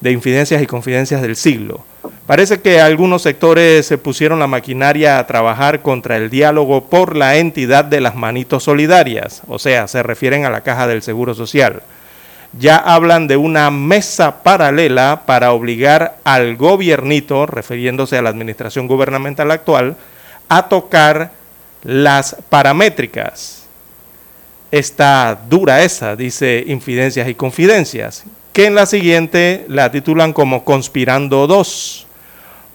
de 0.00 0.10
infidencias 0.10 0.60
y 0.60 0.66
confidencias 0.66 1.22
del 1.22 1.36
siglo. 1.36 1.84
Parece 2.26 2.60
que 2.60 2.80
algunos 2.80 3.22
sectores 3.22 3.86
se 3.86 3.98
pusieron 3.98 4.40
la 4.40 4.48
maquinaria 4.48 5.20
a 5.20 5.26
trabajar 5.28 5.82
contra 5.82 6.16
el 6.16 6.30
diálogo 6.30 6.88
por 6.88 7.16
la 7.16 7.36
entidad 7.36 7.84
de 7.84 8.00
las 8.00 8.16
manitos 8.16 8.64
solidarias, 8.64 9.42
o 9.46 9.60
sea, 9.60 9.86
se 9.86 10.02
refieren 10.02 10.44
a 10.44 10.50
la 10.50 10.62
caja 10.62 10.88
del 10.88 11.02
Seguro 11.02 11.34
Social 11.34 11.82
ya 12.58 12.76
hablan 12.76 13.26
de 13.26 13.36
una 13.36 13.70
mesa 13.70 14.42
paralela 14.42 15.22
para 15.26 15.52
obligar 15.52 16.18
al 16.24 16.56
gobiernito, 16.56 17.46
refiriéndose 17.46 18.18
a 18.18 18.22
la 18.22 18.30
administración 18.30 18.86
gubernamental 18.86 19.50
actual, 19.50 19.96
a 20.48 20.68
tocar 20.68 21.32
las 21.82 22.36
paramétricas. 22.48 23.64
Está 24.70 25.38
dura 25.48 25.82
esa, 25.82 26.16
dice 26.16 26.64
Infidencias 26.66 27.28
y 27.28 27.34
Confidencias, 27.34 28.24
que 28.52 28.66
en 28.66 28.74
la 28.74 28.86
siguiente 28.86 29.64
la 29.68 29.90
titulan 29.90 30.32
como 30.32 30.64
Conspirando 30.64 31.46
dos. 31.46 32.06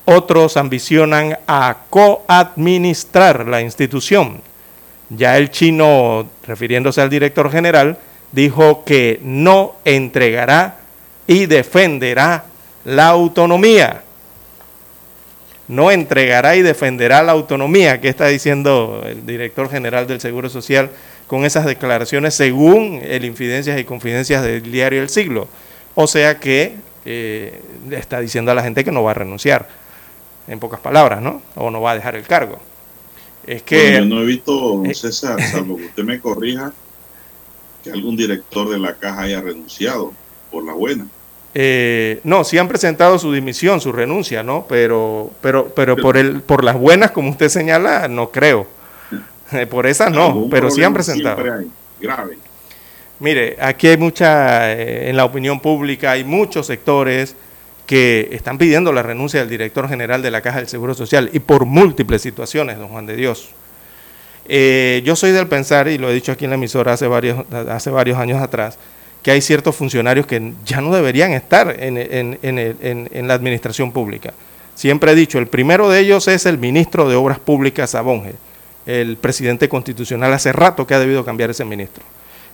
Otros 0.06 0.58
ambicionan 0.58 1.38
a 1.48 1.78
coadministrar 1.90 3.48
la 3.48 3.62
institución. 3.62 4.42
Ya 5.10 5.38
el 5.38 5.52
chino, 5.52 6.28
refiriéndose 6.46 7.02
al 7.02 7.10
director 7.10 7.52
general, 7.52 7.98
dijo 8.32 8.84
que 8.84 9.20
no 9.24 9.76
entregará 9.86 10.80
y 11.28 11.46
defenderá 11.46 12.46
la 12.86 13.08
autonomía. 13.08 14.04
No 15.68 15.92
entregará 15.92 16.56
y 16.56 16.62
defenderá 16.62 17.24
la 17.24 17.34
autonomía, 17.34 18.00
que 18.00 18.08
está 18.08 18.28
diciendo 18.28 19.04
el 19.06 19.26
director 19.26 19.70
general 19.70 20.08
del 20.08 20.22
Seguro 20.22 20.50
Social 20.50 20.90
con 21.28 21.44
esas 21.44 21.66
declaraciones 21.66 22.36
según 22.36 23.02
el 23.04 23.26
Infidencias 23.26 23.78
y 23.78 23.84
Confidencias 23.84 24.44
del 24.44 24.72
diario 24.72 25.02
El 25.02 25.10
Siglo. 25.10 25.50
O 25.96 26.08
sea 26.08 26.40
que 26.40 26.76
eh, 27.04 27.62
está 27.92 28.22
diciendo 28.22 28.52
a 28.52 28.56
la 28.56 28.64
gente 28.64 28.86
que 28.86 28.92
no 28.92 29.04
va 29.04 29.12
a 29.12 29.16
renunciar, 29.16 29.68
en 30.48 30.60
pocas 30.60 30.80
palabras, 30.80 31.22
¿no? 31.22 31.42
O 31.56 31.70
no 31.70 31.82
va 31.82 31.92
a 31.92 31.96
dejar 31.96 32.16
el 32.16 32.24
cargo. 32.24 32.60
Es 33.46 33.64
que... 33.64 33.94
yo 33.94 34.06
no 34.06 34.22
he 34.22 34.26
visto, 34.26 34.84
eh, 34.86 34.94
César, 34.94 35.42
salvo 35.42 35.78
que 35.78 35.86
usted 35.86 36.04
me 36.04 36.20
corrija, 36.20 36.74
algún 37.92 38.18
director 38.18 38.70
de 38.70 38.80
la 38.80 38.94
caja 38.96 39.24
haya 39.24 39.42
renunciado 39.42 40.14
por 40.52 40.66
la 40.66 40.74
buena. 40.74 41.08
Eh, 41.54 42.20
no, 42.24 42.44
sí 42.44 42.58
han 42.58 42.68
presentado 42.68 43.18
su 43.18 43.32
dimisión, 43.32 43.82
su 43.82 43.92
renuncia, 43.92 44.44
¿no? 44.44 44.66
Pero, 44.68 45.32
pero, 45.42 45.70
pero 45.74 45.96
por 45.96 46.18
el, 46.18 46.42
por 46.42 46.64
las 46.64 46.78
buenas, 46.78 47.12
como 47.12 47.32
usted 47.32 47.50
señala, 47.50 48.08
no 48.08 48.32
creo. 48.32 48.68
por 49.70 49.88
esas 49.88 50.12
no, 50.12 50.48
pero 50.52 50.70
sí 50.70 50.84
han 50.84 50.94
presentado. 50.94 51.44
grave. 52.00 52.38
Mire, 53.20 53.58
aquí 53.60 53.88
hay 53.88 53.98
mucha, 53.98 54.72
eh, 54.72 55.10
en 55.10 55.18
la 55.18 55.26
opinión 55.26 55.60
pública, 55.60 56.12
hay 56.12 56.24
muchos 56.24 56.68
sectores 56.68 57.36
que 57.88 58.30
están 58.32 58.58
pidiendo 58.58 58.92
la 58.92 59.02
renuncia 59.02 59.40
del 59.40 59.50
director 59.50 59.90
general 59.90 60.22
de 60.22 60.30
la 60.30 60.42
Caja 60.42 60.58
del 60.58 60.68
Seguro 60.68 60.94
Social 60.94 61.30
y 61.34 61.40
por 61.40 61.66
múltiples 61.66 62.22
situaciones, 62.22 62.78
don 62.78 62.90
Juan 62.90 63.06
de 63.08 63.16
Dios. 63.16 63.50
Eh, 64.50 65.02
yo 65.04 65.16
soy 65.16 65.32
del 65.32 65.48
pensar, 65.48 65.88
y 65.88 65.98
lo 65.98 66.10
he 66.10 66.14
dicho 66.14 66.32
aquí 66.32 66.46
en 66.46 66.52
la 66.52 66.56
emisora 66.56 66.94
hace 66.94 67.08
varios, 67.08 68.18
años 68.18 68.42
atrás, 68.42 68.78
que 69.22 69.32
hay 69.32 69.42
ciertos 69.42 69.76
funcionarios 69.76 70.26
que 70.26 70.54
ya 70.66 70.80
no 70.80 70.94
deberían 70.94 71.34
estar 71.34 71.76
en, 71.80 73.28
la 73.28 73.34
administración 73.34 73.92
pública. 73.92 74.34
Siempre 74.76 75.12
he 75.12 75.16
dicho, 75.16 75.40
el 75.40 75.48
primero 75.48 75.90
de 75.90 76.00
ellos 76.00 76.28
es 76.28 76.46
el 76.46 76.58
ministro 76.58 77.10
de 77.10 77.16
Obras 77.16 77.40
Públicas, 77.40 77.90
Sabonge, 77.90 78.36
el 78.86 79.18
presidente 79.18 79.68
constitucional, 79.68 80.32
hace 80.32 80.54
rato 80.54 80.88
que 80.88 80.94
ha 80.94 81.00
debido 81.00 81.26
cambiar 81.26 81.50
ese 81.50 81.66
ministro. 81.66 82.04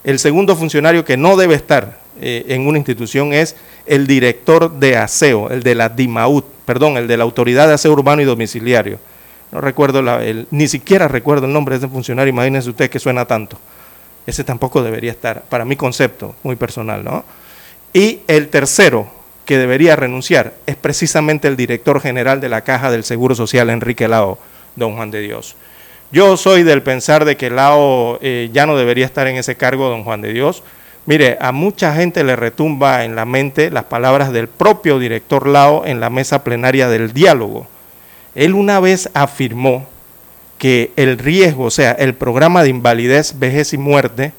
El 0.04 0.20
segundo 0.20 0.56
funcionario 0.56 1.06
que 1.06 1.16
no 1.16 1.38
debe 1.38 1.56
estar 1.56 2.00
eh, 2.20 2.46
en 2.48 2.66
una 2.66 2.78
institución 2.78 3.34
es 3.34 3.56
el 3.86 4.08
director 4.08 4.72
de 4.72 4.98
aseo, 4.98 5.50
el 5.50 5.64
de 5.64 5.76
la 5.76 5.90
DIMAUT, 5.90 6.46
perdón, 6.66 6.98
el 6.98 7.08
de 7.08 7.18
la 7.18 7.24
Autoridad 7.24 7.68
de 7.68 7.74
Aseo 7.76 7.92
Urbano 7.92 8.22
y 8.22 8.26
Domiciliario 8.26 9.00
no 9.54 9.62
recuerdo, 9.62 10.00
el, 10.20 10.48
ni 10.50 10.68
siquiera 10.68 11.08
recuerdo 11.08 11.46
el 11.46 11.54
nombre 11.54 11.78
de 11.78 11.86
ese 11.86 11.94
funcionario, 11.94 12.34
imagínense 12.34 12.72
usted 12.72 12.90
que 12.90 12.98
suena 12.98 13.26
tanto. 13.26 13.58
Ese 14.26 14.44
tampoco 14.44 14.82
debería 14.82 15.12
estar, 15.12 15.44
para 15.44 15.64
mi 15.64 15.76
concepto 15.76 16.36
muy 16.42 16.56
personal, 16.56 17.04
¿no? 17.04 17.24
Y 17.94 18.22
el 18.28 18.48
tercero 18.48 19.08
que 19.46 19.60
debería 19.60 19.96
renunciar 19.96 20.54
es 20.66 20.76
precisamente 20.76 21.48
el 21.48 21.56
director 21.56 22.02
general 22.02 22.42
de 22.42 22.50
la 22.50 22.62
Caja 22.62 22.90
del 22.90 23.04
Seguro 23.04 23.36
Social, 23.36 23.70
Enrique 23.70 24.08
Lao, 24.08 24.40
don 24.76 24.96
Juan 24.96 25.12
de 25.12 25.22
Dios. 25.22 25.56
Yo 26.12 26.36
soy 26.36 26.64
del 26.64 26.82
pensar 26.82 27.24
de 27.24 27.38
que 27.38 27.52
Lao 27.52 28.18
eh, 28.22 28.50
ya 28.52 28.66
no 28.66 28.76
debería 28.76 29.06
estar 29.06 29.28
en 29.28 29.36
ese 29.36 29.56
cargo, 29.56 29.90
don 29.90 30.04
Juan 30.04 30.22
de 30.22 30.34
Dios. 30.34 30.64
Mire, 31.06 31.38
a 31.40 31.52
mucha 31.52 31.94
gente 31.94 32.24
le 32.24 32.36
retumba 32.36 33.04
en 33.04 33.16
la 33.16 33.26
mente 33.26 33.70
las 33.70 33.84
palabras 33.84 34.32
del 34.32 34.48
propio 34.48 34.98
director 34.98 35.46
Lao 35.46 35.86
en 35.86 36.00
la 36.00 36.10
mesa 36.10 36.44
plenaria 36.44 36.88
del 36.90 37.14
diálogo 37.14 37.68
él 38.36 38.54
una 38.54 38.80
vez 38.80 39.10
afirmó 39.14 39.88
que 40.58 40.92
el 40.96 41.18
riesgo, 41.18 41.66
o 41.66 41.72
sea, 41.72 41.92
el 41.92 42.16
programa 42.16 42.64
de 42.64 42.70
invalidez, 42.70 43.38
vejez 43.38 43.74
y 43.74 43.78
muerte, 43.78 44.34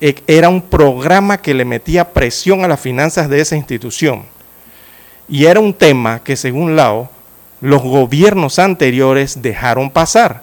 e, 0.00 0.16
era 0.26 0.48
un 0.48 0.62
programa 0.62 1.38
que 1.38 1.54
le 1.54 1.64
metía 1.64 2.12
presión 2.12 2.64
a 2.64 2.68
las 2.68 2.80
finanzas 2.80 3.28
de 3.28 3.40
esa 3.40 3.56
institución. 3.56 4.24
Y 5.28 5.46
era 5.46 5.60
un 5.60 5.74
tema 5.74 6.22
que, 6.22 6.36
según 6.36 6.76
Lao, 6.76 7.08
los 7.60 7.82
gobiernos 7.82 8.58
anteriores 8.58 9.42
dejaron 9.42 9.90
pasar, 9.90 10.42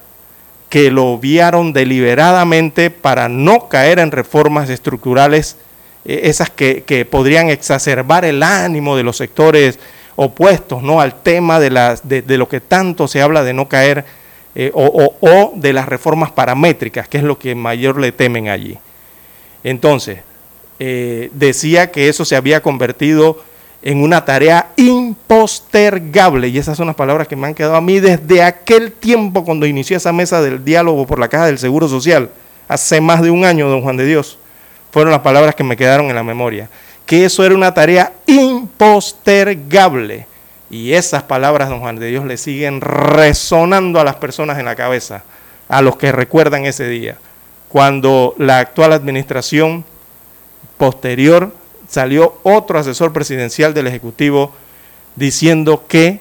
que 0.70 0.92
lo 0.92 1.06
obviaron 1.06 1.74
deliberadamente 1.74 2.90
para 2.90 3.30
no 3.30 3.70
caer 3.70 4.00
en 4.00 4.12
reformas 4.12 4.70
estructurales, 4.70 5.58
eh, 6.06 6.22
esas 6.24 6.50
que 6.50 7.08
podrían 7.10 7.50
exacerbar 7.50 8.26
el 8.26 8.44
ánimo 8.44 8.98
de 8.98 9.04
los 9.04 9.18
sectores 9.18 9.80
opuestos 10.18 10.82
¿no? 10.84 11.00
al 11.00 11.22
tema 11.22 11.60
de, 11.62 11.70
las, 11.70 12.08
de, 12.08 12.38
lo 12.38 12.50
que 12.50 12.60
tanto 12.60 13.08
se 13.08 13.22
habla 13.22 13.44
de 13.44 13.54
no 13.54 13.70
caer 13.70 14.04
eh, 14.56 14.72
o, 14.74 15.54
de 15.56 15.72
las 15.72 15.88
reformas 15.88 16.32
paramétricas, 16.32 17.08
que 17.08 17.20
es 17.20 17.24
lo 17.24 17.38
que 17.38 17.56
mayor 17.56 18.00
le 18.00 18.12
temen 18.12 18.50
allí. 18.50 18.78
Entonces, 19.64 20.20
eh, 20.80 21.30
decía 21.34 21.92
que 21.92 22.10
eso 22.10 22.26
se 22.26 22.36
había 22.36 22.62
convertido 22.62 23.44
en 23.84 24.02
una 24.02 24.26
tarea 24.26 24.72
impostergable, 24.76 26.48
y 26.48 26.58
esas 26.58 26.76
son 26.76 26.88
las 26.88 26.96
palabras 26.96 27.28
que 27.28 27.36
me 27.36 27.46
han 27.46 27.54
quedado 27.54 27.76
a 27.76 27.82
mí 27.82 28.00
desde 28.00 28.42
aquel 28.42 28.92
tiempo 28.92 29.46
cuando 29.46 29.68
inició 29.68 29.98
esa 29.98 30.12
mesa 30.12 30.42
del 30.42 30.66
diálogo 30.66 31.06
por 31.06 31.20
la 31.20 31.28
Caja 31.28 31.46
del 31.46 31.60
Seguro 31.60 31.88
Social, 31.88 32.32
hace 32.68 33.00
más 33.00 33.22
de 33.22 33.30
un 33.30 33.46
año, 33.46 33.70
don 33.70 33.84
Juan 33.84 33.98
de 33.98 34.06
Dios, 34.06 34.40
fueron 34.90 35.12
las 35.12 35.22
palabras 35.22 35.54
que 35.54 35.64
me 35.64 35.78
quedaron 35.78 36.08
en 36.08 36.16
la 36.16 36.24
memoria 36.24 36.70
que 37.08 37.26
eso 37.26 37.44
era 37.44 37.56
una 37.56 37.74
tarea 37.74 38.14
impostergable. 38.28 40.28
Y 40.70 40.94
esas 40.94 41.24
palabras, 41.24 41.70
don 41.70 41.80
Juan 41.80 41.96
de 41.96 42.08
Dios, 42.08 42.26
le 42.26 42.38
siguen 42.38 42.82
resonando 42.82 44.00
a 44.00 44.04
las 44.04 44.18
personas 44.18 44.60
en 44.60 44.66
la 44.66 44.76
cabeza, 44.76 45.24
a 45.70 45.82
los 45.82 45.96
que 45.96 46.12
recuerdan 46.12 46.66
ese 46.66 46.88
día, 46.88 47.18
cuando 47.70 48.36
la 48.38 48.60
actual 48.60 48.92
administración 48.92 49.86
posterior 50.78 51.54
salió 51.88 52.38
otro 52.44 52.78
asesor 52.78 53.14
presidencial 53.14 53.74
del 53.74 53.88
Ejecutivo 53.88 54.52
diciendo 55.16 55.86
que 55.88 56.20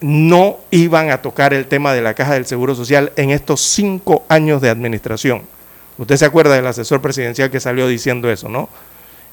no 0.00 0.56
iban 0.70 1.10
a 1.10 1.22
tocar 1.22 1.52
el 1.52 1.66
tema 1.66 1.92
de 1.92 2.02
la 2.02 2.14
caja 2.14 2.34
del 2.34 2.46
Seguro 2.46 2.74
Social 2.74 3.12
en 3.16 3.30
estos 3.30 3.60
cinco 3.60 4.24
años 4.28 4.62
de 4.62 4.70
administración. 4.70 5.42
Usted 5.98 6.16
se 6.16 6.24
acuerda 6.24 6.54
del 6.54 6.66
asesor 6.66 7.02
presidencial 7.02 7.50
que 7.50 7.60
salió 7.60 7.86
diciendo 7.86 8.30
eso, 8.30 8.48
¿no? 8.48 8.68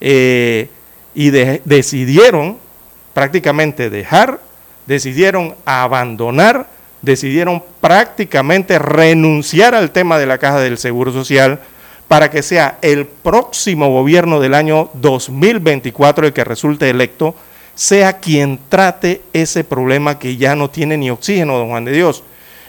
Eh, 0.01 0.67
y 1.13 1.29
decidieron 1.29 2.57
prácticamente 3.13 3.89
dejar, 3.89 4.39
decidieron 4.85 5.55
abandonar, 5.65 6.67
decidieron 7.01 7.63
prácticamente 7.81 8.79
renunciar 8.79 9.75
al 9.75 9.91
tema 9.91 10.17
de 10.17 10.25
la 10.25 10.37
caja 10.37 10.59
del 10.59 10.77
Seguro 10.77 11.11
Social 11.11 11.59
para 12.07 12.29
que 12.29 12.43
sea 12.43 12.77
el 12.81 13.05
próximo 13.05 13.89
gobierno 13.89 14.39
del 14.39 14.53
año 14.53 14.89
2024 14.95 16.27
el 16.27 16.33
que 16.33 16.43
resulte 16.43 16.89
electo, 16.89 17.35
sea 17.73 18.19
quien 18.19 18.59
trate 18.69 19.21
ese 19.33 19.63
problema 19.63 20.19
que 20.19 20.35
ya 20.37 20.55
no 20.55 20.69
tiene 20.69 20.97
ni 20.97 21.09
oxígeno, 21.09 21.57
don 21.57 21.69
Juan 21.69 21.85
de 21.85 21.93
Dios. 21.93 22.23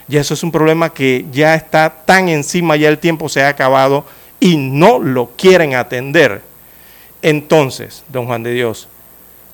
Y 0.07 0.17
eso 0.17 0.33
es 0.33 0.43
un 0.43 0.51
problema 0.51 0.93
que 0.93 1.25
ya 1.31 1.55
está 1.55 1.93
tan 2.05 2.29
encima, 2.29 2.75
ya 2.75 2.89
el 2.89 2.99
tiempo 2.99 3.29
se 3.29 3.43
ha 3.43 3.49
acabado 3.49 4.05
y 4.39 4.57
no 4.57 4.99
lo 4.99 5.31
quieren 5.37 5.75
atender. 5.75 6.41
Entonces, 7.23 8.03
don 8.09 8.27
Juan 8.27 8.43
de 8.43 8.51
Dios, 8.51 8.89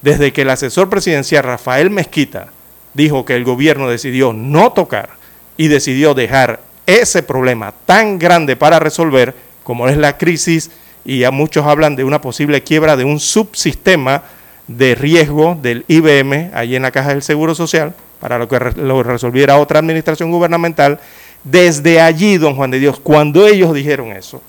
desde 0.02 0.34
que 0.34 0.42
el 0.42 0.50
asesor 0.50 0.90
presidencial 0.90 1.44
Rafael 1.44 1.92
Mezquita 1.92 2.48
dijo 2.96 3.26
que 3.26 3.36
el 3.36 3.44
gobierno 3.44 3.88
decidió 3.88 4.34
no 4.34 4.74
tocar 4.74 5.12
y 5.56 5.68
decidió 5.68 6.16
dejar 6.16 6.62
ese 6.88 7.22
problema 7.22 7.74
tan 7.86 8.18
grande 8.18 8.56
para 8.56 8.80
resolver, 8.80 9.36
como 9.64 9.88
es 9.88 9.98
la 9.98 10.18
crisis, 10.18 10.72
y 11.06 11.20
ya 11.20 11.30
muchos 11.30 11.66
hablan 11.66 11.96
de 11.96 12.04
una 12.04 12.22
posible 12.22 12.64
quiebra 12.64 12.98
de 12.98 13.06
un 13.06 13.20
subsistema 13.20 14.24
de 14.68 14.96
riesgo 14.96 15.58
del 15.62 15.86
IBM, 15.88 16.52
allí 16.54 16.76
en 16.76 16.82
la 16.82 16.92
Caja 16.92 17.10
del 17.10 17.22
Seguro 17.22 17.54
Social, 17.54 17.94
para 18.20 18.40
lo 18.40 18.48
que 18.48 18.60
lo 18.78 19.04
resolviera 19.04 19.58
otra 19.58 19.78
administración 19.78 20.32
gubernamental, 20.32 21.00
desde 21.44 22.02
allí, 22.02 22.38
don 22.38 22.56
Juan 22.56 22.72
de 22.72 22.80
Dios, 22.80 23.00
cuando 23.00 23.46
ellos 23.48 23.76
dijeron 23.76 24.12
eso, 24.12 24.42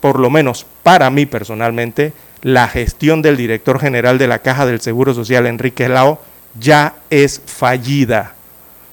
por 0.00 0.20
lo 0.20 0.30
menos 0.30 0.64
para 0.84 1.10
mí 1.10 1.26
personalmente, 1.26 2.12
la 2.42 2.68
gestión 2.68 3.22
del 3.22 3.36
director 3.36 3.78
general 3.78 4.18
de 4.18 4.28
la 4.28 4.40
Caja 4.40 4.66
del 4.66 4.80
Seguro 4.80 5.14
Social, 5.14 5.46
Enrique 5.46 5.88
Lao, 5.88 6.20
ya 6.58 6.94
es 7.10 7.40
fallida. 7.44 8.34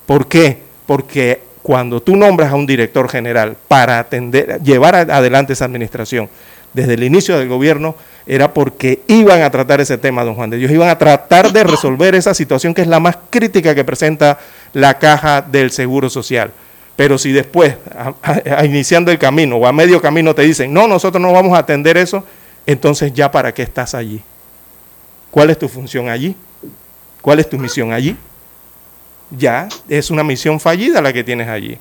¿Por 0.06 0.28
qué? 0.28 0.60
Porque 0.86 1.42
cuando 1.62 2.02
tú 2.02 2.16
nombras 2.16 2.52
a 2.52 2.56
un 2.56 2.66
director 2.66 3.10
general 3.10 3.56
para 3.68 4.00
atender, 4.00 4.60
llevar 4.62 4.96
adelante 4.96 5.54
esa 5.54 5.66
administración 5.66 6.30
desde 6.74 6.96
el 6.96 7.04
inicio 7.04 7.38
del 7.38 7.48
gobierno, 7.48 7.96
era 8.26 8.54
porque 8.54 9.02
iban 9.08 9.42
a 9.42 9.52
tratar 9.52 9.82
ese 9.82 9.98
tema, 9.98 10.24
don 10.24 10.36
Juan 10.36 10.50
de 10.50 10.58
Dios, 10.58 10.72
iban 10.72 10.90
a 10.90 10.98
tratar 10.98 11.52
de 11.52 11.64
resolver 11.64 12.16
esa 12.16 12.34
situación 12.34 12.74
que 12.74 12.82
es 12.82 12.88
la 12.88 13.00
más 13.00 13.18
crítica 13.30 13.76
que 13.76 13.84
presenta 13.84 14.40
la 14.74 14.98
caja 14.98 15.42
del 15.42 15.72
Seguro 15.72 16.10
Social. 16.10 16.52
Pero 16.96 17.18
si 17.18 17.32
después, 17.32 17.76
iniciando 18.64 19.12
el 19.12 19.18
camino 19.18 19.58
o 19.58 19.68
a 19.68 19.72
medio 19.72 20.02
camino, 20.02 20.36
te 20.36 20.44
dicen, 20.44 20.74
no, 20.74 20.88
nosotros 20.88 21.22
no 21.22 21.32
vamos 21.32 21.56
a 21.56 21.60
atender 21.60 21.98
eso, 21.98 22.24
entonces 22.66 23.14
ya 23.14 23.32
para 23.32 23.54
qué 23.54 23.64
estás 23.64 23.94
allí. 23.94 24.22
¿Cuál 25.32 25.50
es 25.50 25.60
tu 25.60 25.68
función 25.68 26.10
allí? 26.10 26.36
¿Cuál 27.22 27.40
es 27.40 27.50
tu 27.50 27.58
misión 27.58 27.92
allí? 27.92 28.16
Ya 29.32 29.68
es 29.90 30.12
una 30.12 30.24
misión 30.24 30.60
fallida 30.60 31.02
la 31.02 31.12
que 31.12 31.24
tienes 31.24 31.48
allí. 31.48 31.80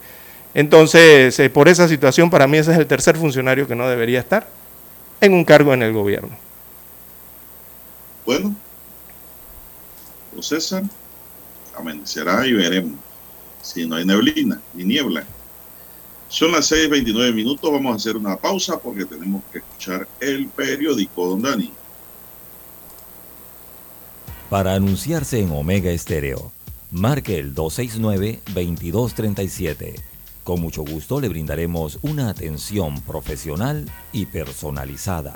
Entonces, 0.55 1.39
eh, 1.39 1.51
por 1.51 1.69
esa 1.69 1.89
situación, 1.89 2.31
para 2.31 2.47
mí 2.47 2.59
ese 2.59 2.73
es 2.73 2.79
el 2.79 2.87
tercer 2.87 3.17
funcionario 3.17 3.67
que 3.67 3.75
no 3.75 3.89
debería 3.89 4.21
estar 4.21 4.47
en 5.21 5.35
un 5.35 5.45
cargo 5.45 5.73
en 5.75 5.83
el 5.83 5.93
gobierno. 5.93 6.37
Bueno, 8.25 8.55
César, 10.41 10.85
amanecerá 11.77 12.47
y 12.47 12.53
veremos 12.53 12.99
si 13.63 13.87
no 13.87 13.97
hay 13.97 14.05
neblina 14.05 14.61
ni 14.75 14.85
niebla. 14.85 15.25
Son 16.33 16.51
las 16.51 16.73
6:29 16.73 17.33
minutos. 17.35 17.71
Vamos 17.71 17.93
a 17.93 17.97
hacer 17.97 18.17
una 18.17 18.39
pausa 18.39 18.81
porque 18.81 19.05
tenemos 19.05 19.43
que 19.53 19.59
escuchar 19.59 20.09
el 20.19 20.49
periódico, 20.49 21.29
don 21.29 21.43
Dani. 21.43 21.71
Para 24.49 24.73
anunciarse 24.73 25.41
en 25.41 25.51
Omega 25.51 25.91
Estéreo, 25.91 26.51
marque 26.91 27.39
el 27.39 27.55
269-2237. 27.55 30.01
Con 30.43 30.63
mucho 30.63 30.85
gusto 30.85 31.21
le 31.21 31.29
brindaremos 31.29 31.99
una 32.01 32.31
atención 32.31 33.03
profesional 33.03 33.91
y 34.11 34.25
personalizada. 34.25 35.35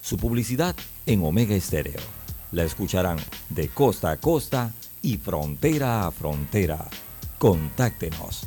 Su 0.00 0.16
publicidad 0.16 0.74
en 1.04 1.22
Omega 1.22 1.54
Estéreo. 1.54 2.00
La 2.50 2.64
escucharán 2.64 3.18
de 3.50 3.68
costa 3.68 4.12
a 4.12 4.16
costa 4.16 4.72
y 5.02 5.18
frontera 5.18 6.06
a 6.06 6.10
frontera. 6.10 6.88
Contáctenos 7.36 8.46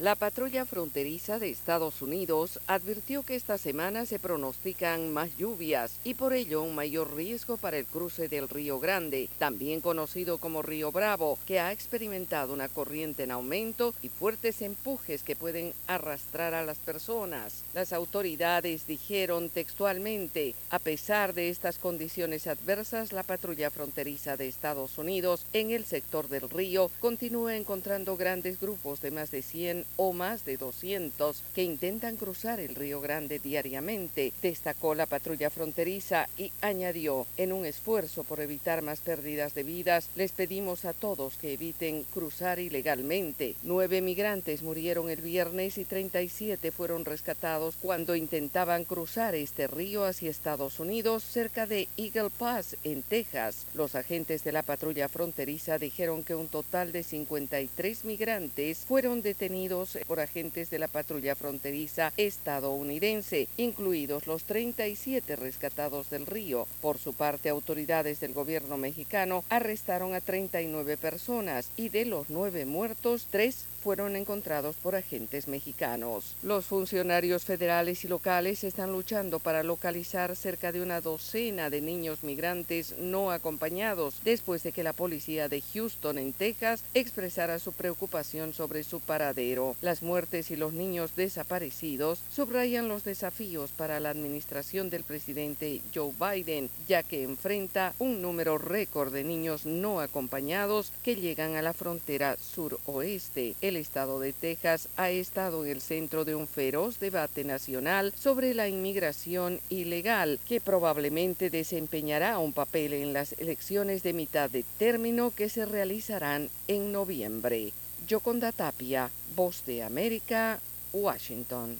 La 0.00 0.14
patrulla 0.14 0.64
fronteriza 0.64 1.38
de 1.38 1.50
Estados 1.50 2.00
Unidos 2.00 2.58
advirtió 2.66 3.22
que 3.22 3.34
esta 3.34 3.58
semana 3.58 4.06
se 4.06 4.18
pronostican 4.18 5.12
más 5.12 5.36
lluvias 5.36 5.98
y 6.04 6.14
por 6.14 6.32
ello 6.32 6.62
un 6.62 6.74
mayor 6.74 7.14
riesgo 7.14 7.58
para 7.58 7.76
el 7.76 7.84
cruce 7.84 8.26
del 8.26 8.48
Río 8.48 8.80
Grande, 8.80 9.28
también 9.38 9.82
conocido 9.82 10.38
como 10.38 10.62
Río 10.62 10.90
Bravo, 10.90 11.38
que 11.44 11.60
ha 11.60 11.70
experimentado 11.70 12.54
una 12.54 12.70
corriente 12.70 13.24
en 13.24 13.30
aumento 13.30 13.92
y 14.00 14.08
fuertes 14.08 14.62
empujes 14.62 15.22
que 15.22 15.36
pueden 15.36 15.74
arrastrar 15.86 16.54
a 16.54 16.64
las 16.64 16.78
personas. 16.78 17.62
Las 17.74 17.92
autoridades 17.92 18.86
dijeron 18.86 19.50
textualmente, 19.50 20.54
a 20.70 20.78
pesar 20.78 21.34
de 21.34 21.50
estas 21.50 21.76
condiciones 21.76 22.46
adversas, 22.46 23.12
la 23.12 23.22
patrulla 23.22 23.68
fronteriza 23.68 24.38
de 24.38 24.48
Estados 24.48 24.96
Unidos 24.96 25.44
en 25.52 25.72
el 25.72 25.84
sector 25.84 26.26
del 26.28 26.48
río 26.48 26.90
continúa 27.00 27.54
encontrando 27.54 28.16
grandes 28.16 28.58
grupos 28.58 29.02
de 29.02 29.10
más 29.10 29.30
de 29.30 29.42
100 29.42 29.89
o 29.96 30.12
más 30.12 30.44
de 30.44 30.56
200 30.56 31.42
que 31.54 31.62
intentan 31.62 32.16
cruzar 32.16 32.60
el 32.60 32.74
Río 32.74 33.00
Grande 33.00 33.38
diariamente, 33.38 34.32
destacó 34.42 34.94
la 34.94 35.06
patrulla 35.06 35.50
fronteriza 35.50 36.28
y 36.38 36.52
añadió, 36.60 37.26
en 37.36 37.52
un 37.52 37.66
esfuerzo 37.66 38.24
por 38.24 38.40
evitar 38.40 38.82
más 38.82 39.00
pérdidas 39.00 39.54
de 39.54 39.62
vidas, 39.62 40.08
les 40.16 40.32
pedimos 40.32 40.84
a 40.84 40.92
todos 40.92 41.36
que 41.36 41.52
eviten 41.52 42.04
cruzar 42.14 42.58
ilegalmente. 42.58 43.54
Nueve 43.62 44.00
migrantes 44.00 44.62
murieron 44.62 45.10
el 45.10 45.20
viernes 45.20 45.78
y 45.78 45.84
37 45.84 46.70
fueron 46.70 47.04
rescatados 47.04 47.76
cuando 47.80 48.16
intentaban 48.16 48.84
cruzar 48.84 49.34
este 49.34 49.66
río 49.66 50.04
hacia 50.04 50.30
Estados 50.30 50.80
Unidos 50.80 51.24
cerca 51.24 51.66
de 51.66 51.88
Eagle 51.96 52.30
Pass, 52.30 52.76
en 52.84 53.02
Texas. 53.02 53.66
Los 53.74 53.94
agentes 53.94 54.44
de 54.44 54.52
la 54.52 54.62
patrulla 54.62 55.08
fronteriza 55.08 55.78
dijeron 55.78 56.22
que 56.22 56.34
un 56.34 56.48
total 56.48 56.92
de 56.92 57.02
53 57.02 58.04
migrantes 58.04 58.78
fueron 58.78 59.22
detenidos 59.22 59.79
por 60.06 60.20
agentes 60.20 60.70
de 60.70 60.78
la 60.78 60.88
patrulla 60.88 61.34
fronteriza 61.34 62.12
estadounidense, 62.16 63.48
incluidos 63.56 64.26
los 64.26 64.44
37 64.44 65.36
rescatados 65.36 66.10
del 66.10 66.26
río. 66.26 66.66
Por 66.82 66.98
su 66.98 67.14
parte, 67.14 67.48
autoridades 67.48 68.20
del 68.20 68.34
gobierno 68.34 68.76
mexicano 68.76 69.44
arrestaron 69.48 70.14
a 70.14 70.20
39 70.20 70.96
personas 70.96 71.70
y 71.76 71.88
de 71.88 72.04
los 72.04 72.28
nueve 72.28 72.64
muertos, 72.66 73.26
tres 73.30 73.64
fueron 73.82 74.14
encontrados 74.14 74.76
por 74.76 74.94
agentes 74.94 75.48
mexicanos. 75.48 76.36
Los 76.42 76.66
funcionarios 76.66 77.44
federales 77.44 78.04
y 78.04 78.08
locales 78.08 78.62
están 78.62 78.92
luchando 78.92 79.38
para 79.38 79.62
localizar 79.62 80.36
cerca 80.36 80.70
de 80.70 80.82
una 80.82 81.00
docena 81.00 81.70
de 81.70 81.80
niños 81.80 82.22
migrantes 82.22 82.94
no 82.98 83.30
acompañados 83.30 84.20
después 84.22 84.62
de 84.62 84.72
que 84.72 84.82
la 84.82 84.92
policía 84.92 85.48
de 85.48 85.62
Houston, 85.72 86.18
en 86.18 86.32
Texas, 86.32 86.82
expresara 86.94 87.58
su 87.58 87.72
preocupación 87.72 88.52
sobre 88.52 88.84
su 88.84 89.00
paradero. 89.00 89.69
Las 89.82 90.02
muertes 90.02 90.50
y 90.50 90.56
los 90.56 90.72
niños 90.72 91.16
desaparecidos 91.16 92.20
subrayan 92.32 92.88
los 92.88 93.04
desafíos 93.04 93.70
para 93.70 94.00
la 94.00 94.10
administración 94.10 94.90
del 94.90 95.04
presidente 95.04 95.80
Joe 95.94 96.12
Biden, 96.18 96.70
ya 96.88 97.02
que 97.02 97.22
enfrenta 97.22 97.94
un 97.98 98.22
número 98.22 98.58
récord 98.58 99.12
de 99.12 99.24
niños 99.24 99.66
no 99.66 100.00
acompañados 100.00 100.92
que 101.02 101.16
llegan 101.16 101.56
a 101.56 101.62
la 101.62 101.72
frontera 101.72 102.36
suroeste. 102.36 103.54
El 103.60 103.76
estado 103.76 104.20
de 104.20 104.32
Texas 104.32 104.88
ha 104.96 105.10
estado 105.10 105.64
en 105.64 105.70
el 105.70 105.80
centro 105.80 106.24
de 106.24 106.34
un 106.34 106.46
feroz 106.46 107.00
debate 107.00 107.44
nacional 107.44 108.12
sobre 108.16 108.54
la 108.54 108.68
inmigración 108.68 109.60
ilegal, 109.68 110.38
que 110.48 110.60
probablemente 110.60 111.50
desempeñará 111.50 112.38
un 112.38 112.52
papel 112.52 112.92
en 112.92 113.12
las 113.12 113.32
elecciones 113.34 114.02
de 114.02 114.12
mitad 114.12 114.50
de 114.50 114.64
término 114.78 115.30
que 115.30 115.48
se 115.48 115.64
realizarán 115.66 116.50
en 116.68 116.92
noviembre. 116.92 117.72
Yoconda 118.06 118.52
Tapia, 118.52 119.10
Voz 119.36 119.64
de 119.66 119.82
América, 119.82 120.58
Washington. 120.92 121.78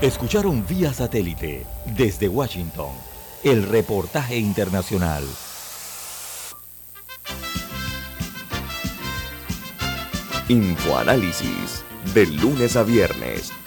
Escucharon 0.00 0.66
vía 0.66 0.92
satélite 0.92 1.66
desde 1.96 2.28
Washington 2.28 2.90
el 3.44 3.66
reportaje 3.68 4.36
internacional. 4.36 5.24
Infoanálisis, 10.48 11.84
de 12.12 12.26
lunes 12.26 12.76
a 12.76 12.82
viernes, 12.82 13.52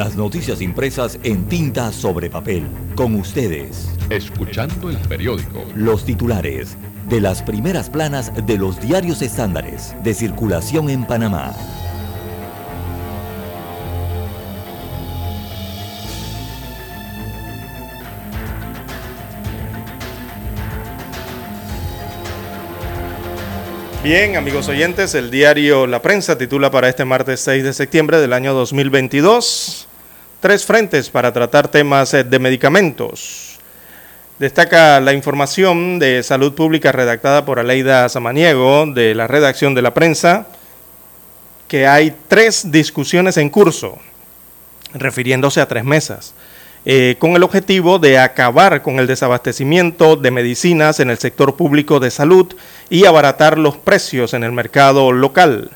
Las 0.00 0.16
noticias 0.16 0.62
impresas 0.62 1.18
en 1.24 1.44
tinta 1.44 1.92
sobre 1.92 2.30
papel. 2.30 2.66
Con 2.94 3.16
ustedes. 3.16 3.90
Escuchando 4.08 4.88
el 4.88 4.96
periódico. 4.96 5.62
Los 5.74 6.06
titulares 6.06 6.78
de 7.10 7.20
las 7.20 7.42
primeras 7.42 7.90
planas 7.90 8.32
de 8.46 8.56
los 8.56 8.80
diarios 8.80 9.20
estándares 9.20 9.94
de 10.02 10.14
circulación 10.14 10.88
en 10.88 11.04
Panamá. 11.04 11.52
Bien, 24.02 24.38
amigos 24.38 24.66
oyentes, 24.68 25.14
el 25.14 25.30
diario 25.30 25.86
La 25.86 26.00
Prensa 26.00 26.38
titula 26.38 26.70
para 26.70 26.88
este 26.88 27.04
martes 27.04 27.40
6 27.40 27.62
de 27.64 27.74
septiembre 27.74 28.18
del 28.18 28.32
año 28.32 28.54
2022 28.54 29.88
tres 30.40 30.64
frentes 30.64 31.10
para 31.10 31.32
tratar 31.32 31.68
temas 31.68 32.12
eh, 32.14 32.24
de 32.24 32.38
medicamentos. 32.38 33.58
Destaca 34.38 35.00
la 35.00 35.12
información 35.12 35.98
de 35.98 36.22
salud 36.22 36.54
pública 36.54 36.92
redactada 36.92 37.44
por 37.44 37.58
Aleida 37.58 38.08
Samaniego 38.08 38.86
de 38.86 39.14
la 39.14 39.26
redacción 39.26 39.74
de 39.74 39.82
La 39.82 39.94
Prensa 39.94 40.46
que 41.68 41.86
hay 41.86 42.16
tres 42.26 42.72
discusiones 42.72 43.36
en 43.36 43.48
curso, 43.48 43.98
refiriéndose 44.94 45.60
a 45.60 45.68
tres 45.68 45.84
mesas 45.84 46.34
eh, 46.86 47.16
con 47.18 47.32
el 47.36 47.42
objetivo 47.42 47.98
de 47.98 48.18
acabar 48.18 48.80
con 48.80 48.98
el 48.98 49.06
desabastecimiento 49.06 50.16
de 50.16 50.30
medicinas 50.30 50.98
en 50.98 51.10
el 51.10 51.18
sector 51.18 51.54
público 51.54 52.00
de 52.00 52.10
salud 52.10 52.54
y 52.88 53.04
abaratar 53.04 53.58
los 53.58 53.76
precios 53.76 54.32
en 54.32 54.44
el 54.44 54.52
mercado 54.52 55.12
local. 55.12 55.70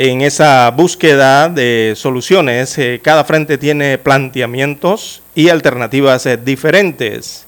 En 0.00 0.20
esa 0.20 0.70
búsqueda 0.70 1.48
de 1.48 1.94
soluciones, 1.96 2.78
eh, 2.78 3.00
cada 3.02 3.24
frente 3.24 3.58
tiene 3.58 3.98
planteamientos 3.98 5.24
y 5.34 5.48
alternativas 5.48 6.24
eh, 6.26 6.36
diferentes. 6.36 7.46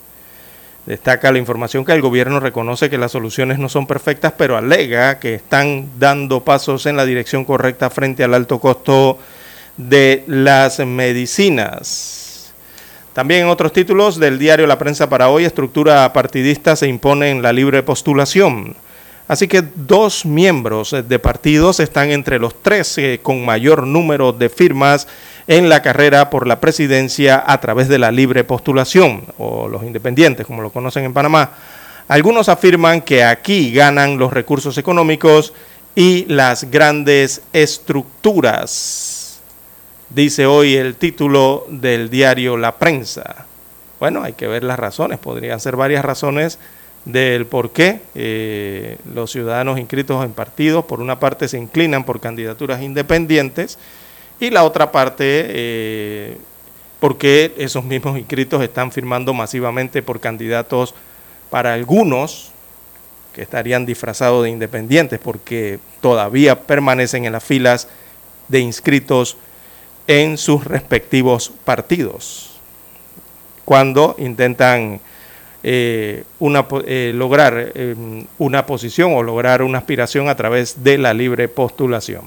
Destaca 0.84 1.30
la 1.30 1.38
información 1.38 1.84
que 1.84 1.92
el 1.92 2.02
gobierno 2.02 2.40
reconoce 2.40 2.90
que 2.90 2.98
las 2.98 3.12
soluciones 3.12 3.60
no 3.60 3.68
son 3.68 3.86
perfectas, 3.86 4.32
pero 4.36 4.56
alega 4.56 5.20
que 5.20 5.36
están 5.36 5.90
dando 6.00 6.42
pasos 6.42 6.86
en 6.86 6.96
la 6.96 7.06
dirección 7.06 7.44
correcta 7.44 7.88
frente 7.88 8.24
al 8.24 8.34
alto 8.34 8.58
costo 8.58 9.20
de 9.76 10.24
las 10.26 10.80
medicinas. 10.80 12.52
También 13.12 13.42
en 13.42 13.46
otros 13.46 13.72
títulos 13.72 14.18
del 14.18 14.40
diario 14.40 14.66
La 14.66 14.76
Prensa 14.76 15.08
para 15.08 15.28
hoy, 15.28 15.44
estructura 15.44 16.12
partidista 16.12 16.74
se 16.74 16.88
impone 16.88 17.30
en 17.30 17.42
la 17.42 17.52
libre 17.52 17.84
postulación. 17.84 18.74
Así 19.30 19.46
que 19.46 19.62
dos 19.62 20.26
miembros 20.26 20.90
de 20.90 21.18
partidos 21.20 21.78
están 21.78 22.10
entre 22.10 22.40
los 22.40 22.60
tres 22.60 22.98
eh, 22.98 23.20
con 23.22 23.44
mayor 23.44 23.86
número 23.86 24.32
de 24.32 24.48
firmas 24.48 25.06
en 25.46 25.68
la 25.68 25.82
carrera 25.82 26.30
por 26.30 26.48
la 26.48 26.58
presidencia 26.58 27.40
a 27.46 27.60
través 27.60 27.86
de 27.86 28.00
la 28.00 28.10
libre 28.10 28.42
postulación, 28.42 29.22
o 29.38 29.68
los 29.68 29.84
independientes, 29.84 30.44
como 30.44 30.62
lo 30.62 30.70
conocen 30.70 31.04
en 31.04 31.12
Panamá. 31.12 31.52
Algunos 32.08 32.48
afirman 32.48 33.02
que 33.02 33.22
aquí 33.22 33.72
ganan 33.72 34.18
los 34.18 34.32
recursos 34.32 34.76
económicos 34.78 35.52
y 35.94 36.24
las 36.24 36.68
grandes 36.68 37.42
estructuras, 37.52 39.40
dice 40.08 40.44
hoy 40.46 40.74
el 40.74 40.96
título 40.96 41.68
del 41.68 42.10
diario 42.10 42.56
La 42.56 42.74
Prensa. 42.80 43.46
Bueno, 44.00 44.24
hay 44.24 44.32
que 44.32 44.48
ver 44.48 44.64
las 44.64 44.80
razones, 44.80 45.20
podrían 45.20 45.60
ser 45.60 45.76
varias 45.76 46.04
razones 46.04 46.58
del 47.04 47.46
por 47.46 47.70
qué 47.70 48.00
eh, 48.14 48.98
los 49.14 49.30
ciudadanos 49.30 49.78
inscritos 49.78 50.24
en 50.24 50.32
partidos, 50.32 50.84
por 50.84 51.00
una 51.00 51.18
parte, 51.18 51.48
se 51.48 51.58
inclinan 51.58 52.04
por 52.04 52.20
candidaturas 52.20 52.82
independientes 52.82 53.78
Y 54.38 54.50
la 54.50 54.64
otra 54.64 54.90
parte, 54.90 55.24
eh, 55.24 56.38
porque 56.98 57.54
esos 57.58 57.84
mismos 57.84 58.18
inscritos 58.18 58.62
están 58.62 58.92
firmando 58.92 59.34
masivamente 59.34 60.02
por 60.02 60.20
candidatos 60.20 60.94
para 61.50 61.74
algunos 61.74 62.52
que 63.34 63.42
estarían 63.42 63.86
disfrazados 63.86 64.44
de 64.44 64.50
independientes, 64.50 65.18
porque 65.18 65.78
todavía 66.00 66.62
permanecen 66.62 67.24
en 67.24 67.32
las 67.32 67.44
filas 67.44 67.88
de 68.48 68.60
inscritos 68.60 69.36
en 70.06 70.36
sus 70.38 70.64
respectivos 70.64 71.52
partidos, 71.64 72.58
cuando 73.64 74.16
intentan 74.18 75.00
eh, 75.62 76.24
una, 76.38 76.66
eh, 76.86 77.12
lograr 77.14 77.72
eh, 77.74 77.94
una 78.38 78.64
posición 78.64 79.12
o 79.14 79.22
lograr 79.22 79.62
una 79.62 79.78
aspiración 79.78 80.28
a 80.28 80.36
través 80.36 80.82
de 80.82 80.98
la 80.98 81.12
libre 81.12 81.48
postulación. 81.48 82.22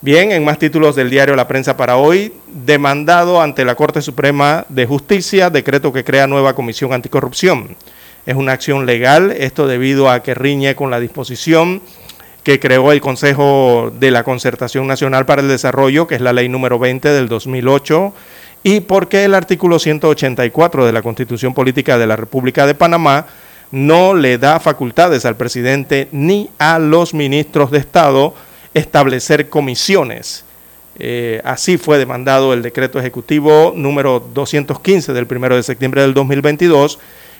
Bien, 0.00 0.30
en 0.32 0.44
más 0.44 0.58
títulos 0.58 0.94
del 0.96 1.10
diario 1.10 1.36
La 1.36 1.48
Prensa 1.48 1.76
para 1.76 1.96
hoy, 1.96 2.32
demandado 2.46 3.40
ante 3.40 3.64
la 3.64 3.74
Corte 3.74 4.02
Suprema 4.02 4.64
de 4.68 4.86
Justicia, 4.86 5.50
decreto 5.50 5.92
que 5.92 6.04
crea 6.04 6.26
nueva 6.26 6.54
comisión 6.54 6.92
anticorrupción. 6.92 7.76
Es 8.24 8.36
una 8.36 8.52
acción 8.52 8.86
legal, 8.86 9.32
esto 9.32 9.66
debido 9.66 10.10
a 10.10 10.22
que 10.22 10.34
riñe 10.34 10.74
con 10.74 10.90
la 10.90 11.00
disposición 11.00 11.80
que 12.46 12.60
creó 12.60 12.92
el 12.92 13.00
Consejo 13.00 13.92
de 13.98 14.12
la 14.12 14.22
Concertación 14.22 14.86
Nacional 14.86 15.26
para 15.26 15.42
el 15.42 15.48
Desarrollo, 15.48 16.06
que 16.06 16.14
es 16.14 16.20
la 16.20 16.32
ley 16.32 16.48
número 16.48 16.78
20 16.78 17.08
del 17.08 17.26
2008, 17.26 18.14
y 18.66 18.80
porque 18.80 19.22
el 19.22 19.36
artículo 19.36 19.78
184 19.78 20.86
de 20.86 20.92
la 20.92 21.00
Constitución 21.00 21.54
Política 21.54 21.98
de 21.98 22.06
la 22.08 22.16
República 22.16 22.66
de 22.66 22.74
Panamá 22.74 23.26
no 23.70 24.12
le 24.12 24.38
da 24.38 24.58
facultades 24.58 25.24
al 25.24 25.36
presidente 25.36 26.08
ni 26.10 26.50
a 26.58 26.80
los 26.80 27.14
ministros 27.14 27.70
de 27.70 27.78
Estado 27.78 28.34
establecer 28.74 29.48
comisiones. 29.48 30.44
Eh, 30.98 31.40
así 31.44 31.78
fue 31.78 31.96
demandado 31.98 32.52
el 32.52 32.62
decreto 32.62 32.98
ejecutivo 32.98 33.72
número 33.76 34.18
215 34.18 35.12
del 35.12 35.28
1 35.30 35.54
de 35.54 35.62
septiembre 35.62 36.02
del 36.02 36.12
2022 36.12 36.98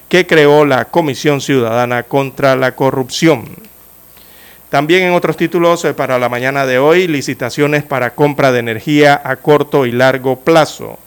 que 0.09 0.29
creó 0.29 0.65
la 0.65 0.85
Comisión 0.85 1.41
Ciudadana 1.41 2.05
contra 2.05 2.55
la 2.55 2.77
Corrupción. 2.77 3.47
También 4.69 5.03
en 5.03 5.13
otros 5.13 5.37
títulos 5.37 5.85
eh, 5.87 5.93
para 5.93 6.21
la 6.21 6.29
mañana 6.29 6.67
de 6.67 6.79
hoy, 6.79 7.09
licitaciones 7.09 7.83
para 7.83 8.15
compra 8.15 8.53
de 8.53 8.61
energía 8.61 9.21
a 9.25 9.35
corto 9.35 9.87
y 9.87 9.91
largo 9.91 10.39
plazo. 10.39 11.01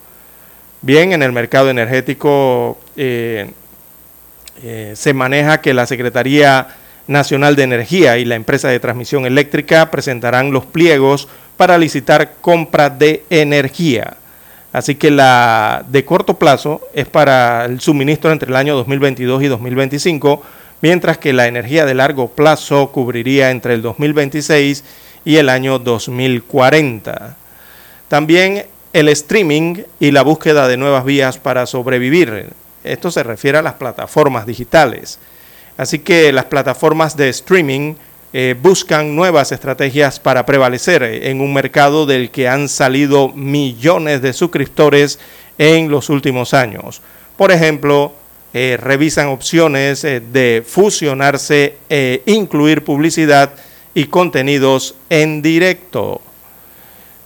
Bien, 0.82 1.12
en 1.12 1.22
el 1.22 1.32
mercado 1.32 1.68
energético 1.68 2.78
eh, 2.96 3.50
eh, 4.62 4.94
se 4.96 5.12
maneja 5.12 5.60
que 5.60 5.74
la 5.74 5.84
Secretaría 5.84 6.68
Nacional 7.06 7.54
de 7.54 7.64
Energía 7.64 8.16
y 8.16 8.24
la 8.24 8.34
empresa 8.34 8.68
de 8.68 8.80
transmisión 8.80 9.26
eléctrica 9.26 9.90
presentarán 9.90 10.52
los 10.52 10.64
pliegos 10.64 11.28
para 11.58 11.76
licitar 11.76 12.32
compra 12.40 12.88
de 12.88 13.24
energía. 13.28 14.16
Así 14.72 14.94
que 14.94 15.10
la 15.10 15.84
de 15.86 16.06
corto 16.06 16.38
plazo 16.38 16.80
es 16.94 17.06
para 17.06 17.66
el 17.66 17.80
suministro 17.80 18.32
entre 18.32 18.48
el 18.48 18.56
año 18.56 18.74
2022 18.76 19.42
y 19.42 19.48
2025, 19.48 20.42
mientras 20.80 21.18
que 21.18 21.34
la 21.34 21.46
energía 21.46 21.84
de 21.84 21.92
largo 21.92 22.28
plazo 22.28 22.90
cubriría 22.90 23.50
entre 23.50 23.74
el 23.74 23.82
2026 23.82 24.82
y 25.26 25.36
el 25.36 25.50
año 25.50 25.78
2040. 25.78 27.36
También 28.08 28.64
el 28.92 29.08
streaming 29.08 29.82
y 30.00 30.10
la 30.10 30.22
búsqueda 30.22 30.68
de 30.68 30.76
nuevas 30.76 31.04
vías 31.04 31.38
para 31.38 31.66
sobrevivir. 31.66 32.48
Esto 32.82 33.10
se 33.10 33.22
refiere 33.22 33.58
a 33.58 33.62
las 33.62 33.74
plataformas 33.74 34.46
digitales. 34.46 35.18
Así 35.76 36.00
que 36.00 36.32
las 36.32 36.46
plataformas 36.46 37.16
de 37.16 37.28
streaming 37.28 37.94
eh, 38.32 38.54
buscan 38.60 39.16
nuevas 39.16 39.50
estrategias 39.50 40.20
para 40.20 40.46
prevalecer 40.46 41.02
en 41.02 41.40
un 41.40 41.52
mercado 41.52 42.06
del 42.06 42.30
que 42.30 42.48
han 42.48 42.68
salido 42.68 43.28
millones 43.30 44.22
de 44.22 44.32
suscriptores 44.32 45.18
en 45.58 45.90
los 45.90 46.10
últimos 46.10 46.54
años. 46.54 47.02
Por 47.36 47.50
ejemplo, 47.50 48.12
eh, 48.54 48.78
revisan 48.80 49.28
opciones 49.28 50.04
eh, 50.04 50.20
de 50.20 50.62
fusionarse 50.66 51.76
e 51.88 52.22
incluir 52.26 52.84
publicidad 52.84 53.52
y 53.94 54.06
contenidos 54.06 54.94
en 55.08 55.42
directo. 55.42 56.20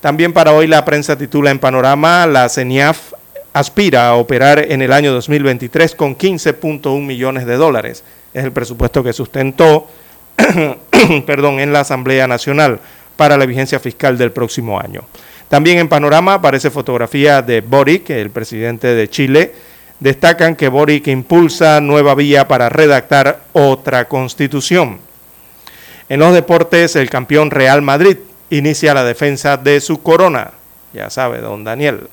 También 0.04 0.34
para 0.34 0.52
hoy 0.52 0.66
la 0.66 0.84
prensa 0.84 1.16
titula 1.16 1.50
en 1.50 1.58
panorama, 1.58 2.26
la 2.26 2.46
CENIAF 2.50 3.14
aspira 3.54 4.08
a 4.08 4.16
operar 4.16 4.58
en 4.70 4.82
el 4.82 4.92
año 4.92 5.14
2023 5.14 5.94
con 5.94 6.14
15.1 6.14 7.00
millones 7.00 7.46
de 7.46 7.56
dólares. 7.56 8.04
Es 8.34 8.44
el 8.44 8.52
presupuesto 8.52 9.02
que 9.02 9.14
sustentó 9.14 9.88
perdón, 11.26 11.58
en 11.58 11.72
la 11.72 11.80
Asamblea 11.80 12.26
Nacional 12.26 12.80
para 13.16 13.38
la 13.38 13.46
vigencia 13.46 13.80
fiscal 13.80 14.18
del 14.18 14.30
próximo 14.30 14.78
año. 14.78 15.04
También 15.48 15.78
en 15.78 15.88
panorama 15.88 16.34
aparece 16.34 16.68
fotografía 16.68 17.40
de 17.40 17.62
Boric, 17.62 18.10
el 18.10 18.28
presidente 18.28 18.88
de 18.88 19.08
Chile. 19.08 19.54
Destacan 20.00 20.54
que 20.54 20.68
Boric 20.68 21.06
impulsa 21.06 21.80
nueva 21.80 22.14
vía 22.14 22.46
para 22.46 22.68
redactar 22.68 23.40
otra 23.54 24.06
constitución. 24.06 24.98
En 26.10 26.20
los 26.20 26.34
deportes, 26.34 26.94
el 26.94 27.08
campeón 27.08 27.50
Real 27.50 27.80
Madrid 27.80 28.18
inicia 28.50 28.94
la 28.94 29.04
defensa 29.04 29.56
de 29.56 29.80
su 29.80 30.02
corona, 30.02 30.52
ya 30.92 31.10
sabe, 31.10 31.40
don 31.40 31.64
Daniel. 31.64 32.08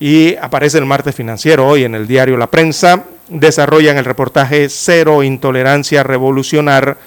Y 0.00 0.36
aparece 0.36 0.78
el 0.78 0.86
martes 0.86 1.14
financiero. 1.14 1.66
Hoy 1.66 1.84
en 1.84 1.94
el 1.94 2.06
diario 2.06 2.36
La 2.36 2.48
Prensa, 2.48 3.04
desarrollan 3.28 3.96
el 3.96 4.04
reportaje 4.04 4.68
Cero 4.68 5.22
Intolerancia 5.22 6.02
Revolucionar 6.02 6.98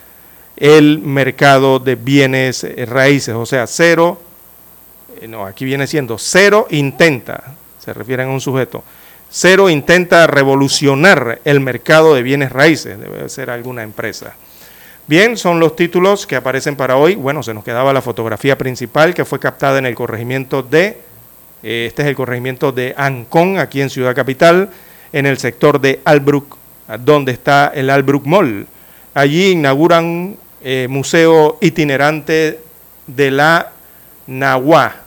el 0.58 1.00
mercado 1.00 1.80
de 1.80 1.96
bienes 1.96 2.66
raíces, 2.88 3.36
o 3.36 3.46
sea, 3.46 3.68
cero, 3.68 4.20
eh, 5.22 5.28
no, 5.28 5.46
aquí 5.46 5.66
viene 5.66 5.86
siendo 5.86 6.18
cero 6.18 6.68
intenta, 6.72 7.56
se 7.80 7.94
refieren 7.94 8.30
a 8.30 8.32
un 8.32 8.42
sujeto, 8.42 8.84
cero 9.30 9.70
intenta 9.70 10.26
revolucionar 10.26 11.42
el 11.46 11.60
mercado 11.60 12.16
de 12.16 12.24
bienes 12.24 12.52
raíces, 12.52 13.00
debe 13.00 13.30
ser 13.30 13.52
alguna 13.52 13.84
empresa. 13.84 14.36
Bien, 15.08 15.38
son 15.38 15.62
los 15.62 15.78
títulos 15.78 16.28
que 16.28 16.36
aparecen 16.36 16.76
para 16.76 16.98
hoy. 16.98 17.16
Bueno, 17.16 17.42
se 17.42 17.54
nos 17.54 17.64
quedaba 17.64 17.94
la 17.94 18.02
fotografía 18.02 18.58
principal 18.58 19.14
que 19.14 19.24
fue 19.24 19.40
captada 19.40 19.80
en 19.80 19.86
el 19.86 19.96
corregimiento 19.96 20.64
de, 20.64 20.98
eh, 21.64 21.86
este 21.88 22.02
es 22.02 22.10
el 22.10 22.16
corregimiento 22.16 22.74
de 22.74 22.94
Ancón, 22.98 23.58
aquí 23.58 23.80
en 23.80 23.90
Ciudad 23.90 24.14
Capital, 24.14 24.70
en 25.14 25.26
el 25.26 25.38
sector 25.38 25.80
de 25.80 26.02
Albrook, 26.04 26.58
donde 27.06 27.32
está 27.32 27.72
el 27.74 27.90
Albrook 27.90 28.26
Mall. 28.26 28.68
Allí 29.14 29.52
inauguran 29.52 30.36
eh, 30.62 30.88
museo 30.90 31.58
itinerante 31.62 32.60
de 33.08 33.32
la 33.32 33.72
Nahuá. 34.28 35.04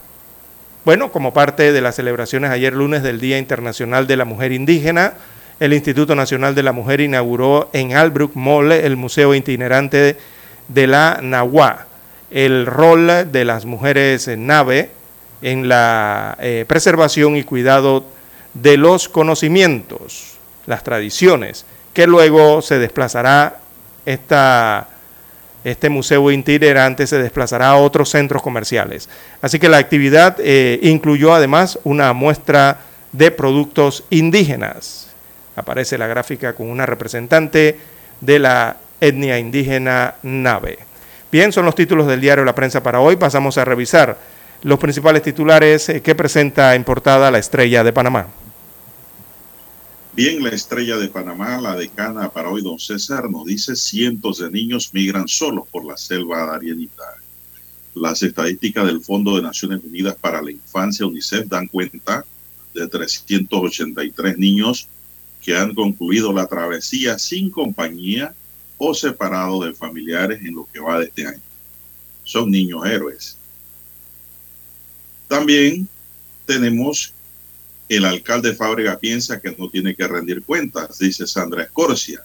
Bueno, 0.87 1.13
como 1.13 1.35
parte 1.35 1.73
de 1.73 1.81
las 1.83 1.97
celebraciones 1.97 2.51
ayer 2.51 2.73
lunes 2.73 3.03
del 3.03 3.21
Día 3.21 3.37
Internacional 3.37 4.07
de 4.07 4.17
la 4.17 4.25
Mujer 4.25 4.53
Indígena, 4.53 5.13
el 5.61 5.75
Instituto 5.75 6.15
Nacional 6.15 6.55
de 6.55 6.63
la 6.63 6.73
Mujer 6.73 7.03
inauguró 7.03 7.69
en 7.75 7.95
Albrook 7.95 8.35
Mall 8.35 8.73
el 8.73 8.97
Museo 8.97 9.35
Itinerante 9.35 10.17
de 10.69 10.87
la 10.87 11.21
Nahuá, 11.23 11.87
el 12.31 12.65
rol 12.65 13.31
de 13.31 13.45
las 13.45 13.67
mujeres 13.67 14.27
en 14.27 14.47
nave 14.47 14.91
en 15.43 15.69
la 15.69 16.37
eh, 16.41 16.65
preservación 16.67 17.37
y 17.37 17.45
cuidado 17.45 18.05
de 18.55 18.79
los 18.79 19.09
conocimientos, 19.09 20.39
las 20.67 20.83
tradiciones, 20.83 21.67
que 21.93 22.07
luego 22.07 22.63
se 22.63 22.79
desplazará 22.79 23.59
esta, 24.07 24.89
este 25.63 25.91
museo 25.91 26.31
itinerante 26.31 27.07
se 27.07 27.19
desplazará 27.19 27.69
a 27.69 27.77
otros 27.77 28.09
centros 28.09 28.41
comerciales. 28.41 29.11
Así 29.43 29.59
que 29.59 29.69
la 29.69 29.77
actividad 29.77 30.37
eh, 30.41 30.81
incluyó 30.83 31.35
además 31.35 31.79
una 31.85 32.15
muestra 32.15 32.81
de 33.13 33.31
productos 33.31 34.05
indígenas 34.09 35.10
aparece 35.61 35.97
la 35.97 36.07
gráfica 36.07 36.55
con 36.55 36.69
una 36.69 36.87
representante 36.87 37.79
de 38.21 38.39
la 38.39 38.77
etnia 39.01 39.39
indígena 39.39 40.15
Nave. 40.23 40.79
Bien, 41.33 41.53
son 41.53 41.65
los 41.65 41.75
títulos 41.75 42.07
del 42.07 42.21
diario 42.21 42.45
La 42.45 42.55
Prensa 42.55 42.83
para 42.83 43.01
hoy. 43.01 43.17
Pasamos 43.17 43.57
a 43.57 43.65
revisar 43.65 44.19
los 44.63 44.79
principales 44.79 45.23
titulares 45.23 45.89
eh, 45.89 46.03
que 46.03 46.15
presenta 46.15 46.75
en 46.75 46.85
portada 46.85 47.31
la 47.31 47.39
estrella 47.39 47.85
de 47.85 47.93
Panamá. 47.93 48.27
Bien, 50.13 50.43
la 50.43 50.51
estrella 50.51 50.97
de 50.97 51.09
Panamá, 51.09 51.61
la 51.61 51.77
decana 51.77 52.29
para 52.31 52.51
hoy, 52.51 52.63
don 52.63 52.79
César, 52.79 53.31
nos 53.31 53.47
dice 53.47 53.77
cientos 53.77 54.39
de 54.39 54.51
niños 54.51 54.91
migran 54.93 55.29
solos 55.29 55.69
por 55.71 55.85
la 55.85 55.97
selva 55.97 56.47
darienita. 56.47 57.05
Las 57.95 58.23
estadísticas 58.23 58.87
del 58.87 59.01
Fondo 59.01 59.37
de 59.37 59.43
Naciones 59.43 59.81
Unidas 59.85 60.17
para 60.21 60.43
la 60.43 60.51
Infancia, 60.51 61.07
UNICEF, 61.07 61.47
dan 61.47 61.69
cuenta 61.69 62.25
de 62.75 62.89
383 62.89 64.37
niños 64.37 64.89
que 65.43 65.57
han 65.57 65.75
concluido 65.75 66.33
la 66.33 66.47
travesía 66.47 67.19
sin 67.19 67.51
compañía 67.51 68.35
o 68.79 68.95
separado 68.95 69.65
de 69.65 69.75
familiares 69.75 70.41
en 70.43 70.55
lo 70.55 70.69
que 70.73 70.81
va 70.81 70.99
de 70.99 71.07
este 71.07 71.27
año. 71.27 71.43
Son 72.25 72.51
niños 72.51 72.85
héroes. 72.87 73.37
También 75.29 75.89
tenemos 76.47 77.13
el 77.91 78.05
alcalde 78.05 78.55
Fábrega 78.55 79.01
piensa 79.01 79.41
que 79.41 79.55
no 79.59 79.69
tiene 79.69 79.97
que 79.97 80.07
rendir 80.07 80.45
cuentas, 80.45 80.99
dice 81.01 81.27
Sandra 81.27 81.65
Escorcia. 81.65 82.23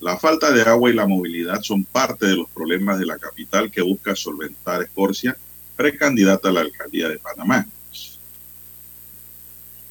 La 0.00 0.16
falta 0.18 0.50
de 0.50 0.62
agua 0.62 0.90
y 0.90 0.94
la 0.94 1.06
movilidad 1.06 1.60
son 1.60 1.84
parte 1.84 2.26
de 2.26 2.36
los 2.36 2.48
problemas 2.48 2.98
de 2.98 3.04
la 3.04 3.18
capital 3.18 3.70
que 3.70 3.82
busca 3.82 4.16
solventar 4.16 4.82
Escorcia, 4.82 5.36
precandidata 5.76 6.48
a 6.48 6.52
la 6.52 6.62
alcaldía 6.62 7.10
de 7.10 7.18
Panamá. 7.18 7.66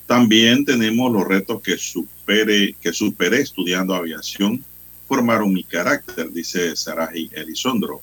También 0.08 0.66
tenemos 0.66 1.12
los 1.12 1.28
retos 1.28 1.62
que 1.62 1.78
que 2.26 2.94
superé 2.94 3.42
estudiando 3.42 3.94
aviación, 3.94 4.64
formaron 5.08 5.54
mi 5.54 5.64
carácter, 5.64 6.32
dice 6.32 6.76
Saraji 6.76 7.30
Elizondro. 7.34 8.02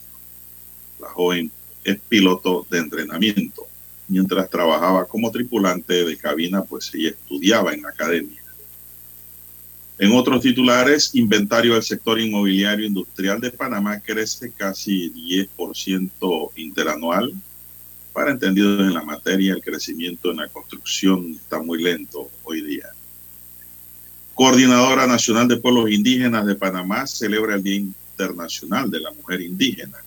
La 1.01 1.09
joven 1.09 1.51
es 1.85 1.99
piloto 2.09 2.67
de 2.71 2.79
entrenamiento. 2.79 3.67
Mientras 4.09 4.51
trabajaba 4.51 5.07
como 5.07 5.31
tripulante 5.31 6.05
de 6.05 6.17
cabina, 6.17 6.63
pues 6.63 6.91
ella 6.95 7.11
estudiaba 7.11 7.73
en 7.73 7.83
la 7.83 7.91
academia. 7.91 8.43
En 9.99 10.13
otros 10.13 10.41
titulares, 10.41 11.15
inventario 11.15 11.75
del 11.75 11.83
sector 11.83 12.19
inmobiliario 12.19 12.87
industrial 12.87 13.41
de 13.41 13.51
Panamá 13.51 14.01
crece 14.01 14.51
casi 14.51 15.13
10% 15.13 16.51
interanual. 16.57 17.35
Para 18.13 18.33
entendidos 18.33 18.81
en 18.81 18.95
la 18.95 19.03
materia, 19.03 19.53
el 19.53 19.63
crecimiento 19.63 20.31
en 20.31 20.39
la 20.39 20.49
construcción 20.49 21.33
está 21.35 21.61
muy 21.63 21.83
lento 21.83 22.31
hoy 22.45 22.63
día. 22.63 22.87
Coordinadora 24.41 25.07
Nacional 25.07 25.49
de 25.49 25.59
Pueblos 25.59 25.91
Indígenas 25.91 26.47
de 26.47 26.55
Panamá 26.55 27.07
celebra 27.07 27.57
el 27.57 27.63
Día 27.63 27.75
Internacional 27.77 28.91
de 28.91 28.99
la 28.99 29.11
Mujer 29.11 29.43
Indígena. 29.43 29.99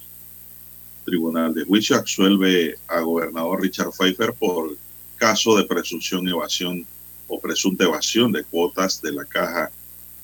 Tribunal 1.06 1.54
de 1.54 1.64
Juicio 1.64 1.96
absuelve 1.96 2.80
a 2.88 3.02
gobernador 3.02 3.62
Richard 3.62 3.92
Pfeiffer 3.92 4.34
por 4.34 4.76
caso 5.18 5.56
de 5.56 5.66
presunción 5.66 6.28
evasión 6.28 6.84
o 7.28 7.40
presunta 7.40 7.84
evasión 7.84 8.32
de 8.32 8.44
cuotas 8.44 9.04
de 9.04 9.12
la 9.12 9.24
Caja 9.24 9.70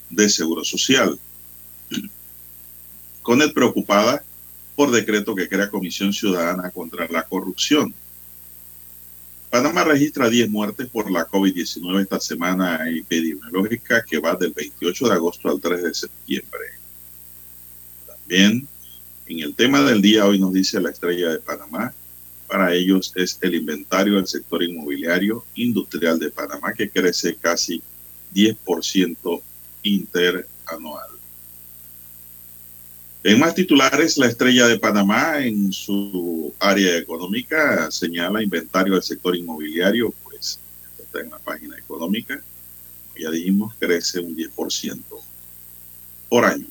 de 0.09 0.27
Seguro 0.27 0.63
Social. 0.63 1.19
Conet 3.21 3.53
preocupada 3.53 4.23
por 4.75 4.89
decreto 4.89 5.35
que 5.35 5.47
crea 5.47 5.69
Comisión 5.69 6.13
Ciudadana 6.13 6.71
contra 6.71 7.07
la 7.09 7.21
Corrupción. 7.21 7.93
Panamá 9.49 9.83
registra 9.83 10.29
10 10.29 10.49
muertes 10.49 10.87
por 10.89 11.09
la 11.09 11.27
COVID-19 11.27 12.01
esta 12.01 12.19
semana 12.19 12.87
epidemiológica 12.87 14.03
que 14.07 14.19
va 14.19 14.35
del 14.35 14.53
28 14.53 15.07
de 15.07 15.13
agosto 15.13 15.49
al 15.49 15.59
3 15.59 15.83
de 15.83 15.93
septiembre. 15.93 16.65
También 18.05 18.67
en 19.25 19.39
el 19.39 19.55
tema 19.55 19.81
del 19.81 20.01
día 20.01 20.25
hoy 20.25 20.39
nos 20.39 20.53
dice 20.53 20.79
la 20.79 20.91
estrella 20.91 21.31
de 21.31 21.39
Panamá, 21.39 21.93
para 22.47 22.73
ellos 22.73 23.11
es 23.15 23.39
el 23.41 23.55
inventario 23.55 24.15
del 24.15 24.27
sector 24.27 24.61
inmobiliario 24.61 25.45
industrial 25.55 26.19
de 26.19 26.29
Panamá 26.29 26.73
que 26.73 26.89
crece 26.89 27.35
casi 27.35 27.81
10% 28.33 29.41
interanual. 29.83 31.09
En 33.23 33.39
más 33.39 33.53
titulares, 33.53 34.17
la 34.17 34.27
estrella 34.27 34.67
de 34.67 34.79
Panamá 34.79 35.39
en 35.39 35.73
su 35.73 36.53
área 36.57 36.97
económica 36.97 37.91
señala 37.91 38.41
inventario 38.41 38.93
del 38.93 39.03
sector 39.03 39.35
inmobiliario, 39.35 40.13
pues 40.23 40.57
está 40.97 41.19
en 41.19 41.29
la 41.29 41.39
página 41.39 41.77
económica, 41.77 42.41
ya 43.19 43.29
dijimos, 43.29 43.75
crece 43.77 44.19
un 44.19 44.35
10% 44.35 45.01
por 46.29 46.45
año. 46.45 46.67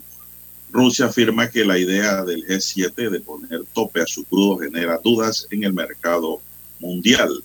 Rusia 0.70 1.07
afirma 1.07 1.51
que 1.51 1.64
la 1.64 1.78
idea 1.78 2.24
del 2.24 2.46
G7 2.46 3.11
de 3.11 3.20
poner 3.20 3.64
tope 3.74 4.01
a 4.01 4.07
su 4.07 4.24
crudo 4.24 4.59
genera 4.59 4.99
dudas 5.03 5.46
en 5.51 5.64
el 5.64 5.72
mercado 5.72 6.40
mundial. 6.78 7.42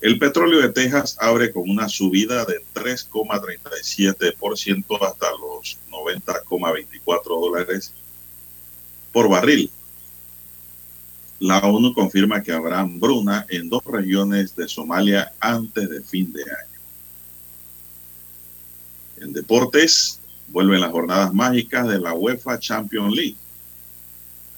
El 0.00 0.18
petróleo 0.18 0.60
de 0.60 0.68
Texas 0.68 1.16
abre 1.18 1.52
con 1.52 1.68
una 1.68 1.88
subida 1.88 2.44
de 2.44 2.64
3,37% 2.72 5.02
hasta 5.02 5.26
los 5.32 5.76
90,24 5.90 7.24
dólares 7.24 7.92
por 9.12 9.28
barril. 9.28 9.72
La 11.40 11.58
ONU 11.58 11.92
confirma 11.94 12.40
que 12.42 12.52
habrá 12.52 12.78
hambruna 12.80 13.44
en 13.48 13.68
dos 13.68 13.84
regiones 13.84 14.54
de 14.54 14.68
Somalia 14.68 15.32
antes 15.40 15.88
de 15.88 16.00
fin 16.02 16.32
de 16.32 16.42
año. 16.42 16.78
En 19.20 19.32
deportes, 19.32 20.20
vuelven 20.48 20.80
las 20.80 20.92
jornadas 20.92 21.34
mágicas 21.34 21.88
de 21.88 21.98
la 21.98 22.14
UEFA 22.14 22.60
Champions 22.60 23.14
League. 23.14 23.36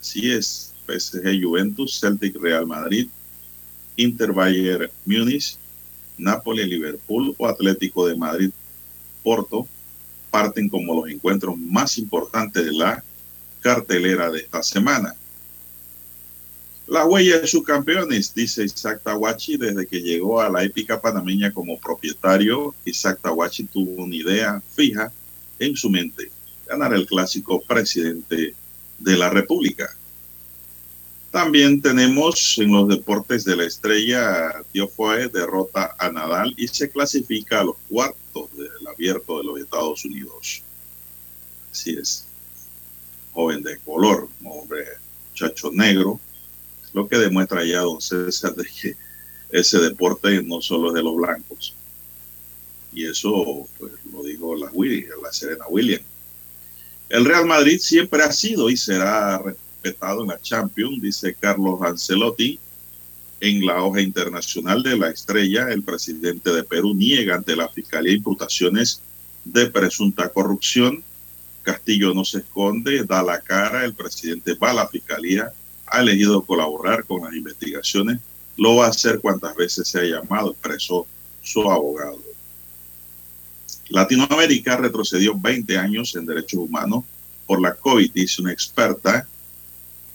Así 0.01 0.31
es, 0.31 0.75
PSG 0.87 1.43
Juventus, 1.43 1.99
Celtic 1.99 2.37
Real 2.41 2.67
Madrid, 2.67 3.09
Inter 4.01 4.33
Bayern 4.33 4.91
Múnich, 5.05 5.57
Napoli 6.17 6.67
Liverpool 6.67 7.35
o 7.39 7.47
Atlético 7.47 8.07
de 8.07 8.17
Madrid 8.17 8.51
Porto 9.23 9.69
parten 10.31 10.69
como 10.69 10.95
los 10.95 11.11
encuentros 11.11 11.59
más 11.59 11.99
importantes 11.99 12.65
de 12.65 12.73
la 12.73 13.05
cartelera 13.61 14.31
de 14.31 14.41
esta 14.41 14.63
semana. 14.63 15.15
La 16.87 17.05
huella 17.05 17.41
de 17.41 17.47
sus 17.47 17.63
campeones, 17.63 18.35
dice 18.35 18.65
Isaac 18.65 19.03
Tawachi, 19.05 19.57
desde 19.57 19.87
que 19.87 20.01
llegó 20.01 20.41
a 20.41 20.49
la 20.49 20.65
épica 20.65 21.01
panameña 21.01 21.53
como 21.53 21.79
propietario, 21.79 22.75
Isaac 22.85 23.21
Tawachi 23.23 23.65
tuvo 23.65 24.03
una 24.03 24.17
idea 24.17 24.63
fija 24.75 25.13
en 25.59 25.77
su 25.77 25.91
mente, 25.91 26.31
ganar 26.67 26.95
el 26.95 27.07
clásico 27.07 27.61
presidente 27.61 28.55
de 28.99 29.17
la 29.17 29.29
República. 29.29 29.95
También 31.31 31.81
tenemos 31.81 32.59
en 32.59 32.73
los 32.73 32.89
deportes 32.89 33.45
de 33.45 33.55
la 33.55 33.65
estrella, 33.65 34.65
Tiofoe 34.73 35.29
derrota 35.29 35.95
a 35.97 36.11
Nadal 36.11 36.53
y 36.57 36.67
se 36.67 36.91
clasifica 36.91 37.61
a 37.61 37.65
los 37.65 37.77
cuartos 37.89 38.57
del 38.57 38.87
abierto 38.89 39.39
de 39.39 39.45
los 39.45 39.61
Estados 39.61 40.05
Unidos. 40.05 40.63
Así 41.71 41.93
es. 41.93 42.27
Joven 43.33 43.63
de 43.63 43.79
color, 43.79 44.29
hombre, 44.43 44.85
muchacho 45.31 45.71
negro, 45.73 46.19
lo 46.93 47.07
que 47.07 47.17
demuestra 47.17 47.65
ya 47.65 47.81
don 47.81 48.01
César 48.01 48.57
de 48.57 48.65
que 48.65 48.97
ese 49.51 49.79
deporte 49.79 50.43
no 50.43 50.61
solo 50.61 50.89
es 50.89 50.95
de 50.95 51.03
los 51.05 51.15
blancos. 51.15 51.75
Y 52.93 53.07
eso 53.07 53.69
pues, 53.79 53.93
lo 54.13 54.25
dijo 54.25 54.57
la, 54.57 54.73
la 55.23 55.33
Serena 55.33 55.67
Williams. 55.69 56.05
El 57.09 57.25
Real 57.25 57.47
Madrid 57.47 57.79
siempre 57.79 58.23
ha 58.25 58.33
sido 58.33 58.69
y 58.69 58.77
será 58.77 59.41
en 59.83 60.27
la 60.27 60.41
Champions, 60.41 61.01
dice 61.01 61.35
Carlos 61.39 61.81
Ancelotti. 61.83 62.59
En 63.41 63.65
la 63.65 63.83
hoja 63.83 64.03
internacional 64.03 64.83
de 64.83 64.99
la 64.99 65.09
estrella, 65.09 65.71
el 65.71 65.83
presidente 65.83 66.53
de 66.53 66.63
Perú 66.63 66.95
niega 66.95 67.37
ante 67.37 67.57
la 67.57 67.69
Fiscalía 67.69 68.13
imputaciones 68.13 69.01
de 69.45 69.71
presunta 69.71 70.29
corrupción. 70.29 71.03
Castillo 71.63 72.13
no 72.13 72.25
se 72.25 72.39
esconde, 72.39 73.05
da 73.05 73.23
la 73.23 73.41
cara, 73.41 73.85
el 73.85 73.95
presidente 73.95 74.55
va 74.55 74.71
a 74.71 74.75
la 74.75 74.89
Fiscalía, 74.89 75.53
ha 75.87 76.01
elegido 76.01 76.45
colaborar 76.45 77.05
con 77.05 77.25
las 77.25 77.35
investigaciones, 77.35 78.21
lo 78.57 78.77
va 78.77 78.87
a 78.87 78.91
hacer 78.91 79.21
cuantas 79.21 79.57
veces 79.57 79.89
se 79.89 80.01
ha 80.01 80.05
llamado, 80.05 80.51
expresó 80.51 81.07
su 81.43 81.63
abogado. 81.71 82.21
Latinoamérica 83.89 84.77
retrocedió 84.77 85.35
20 85.37 85.79
años 85.79 86.15
en 86.15 86.27
derechos 86.27 86.61
humanos 86.61 87.05
por 87.47 87.61
la 87.61 87.75
COVID, 87.75 88.13
dice 88.13 88.43
una 88.43 88.53
experta. 88.53 89.27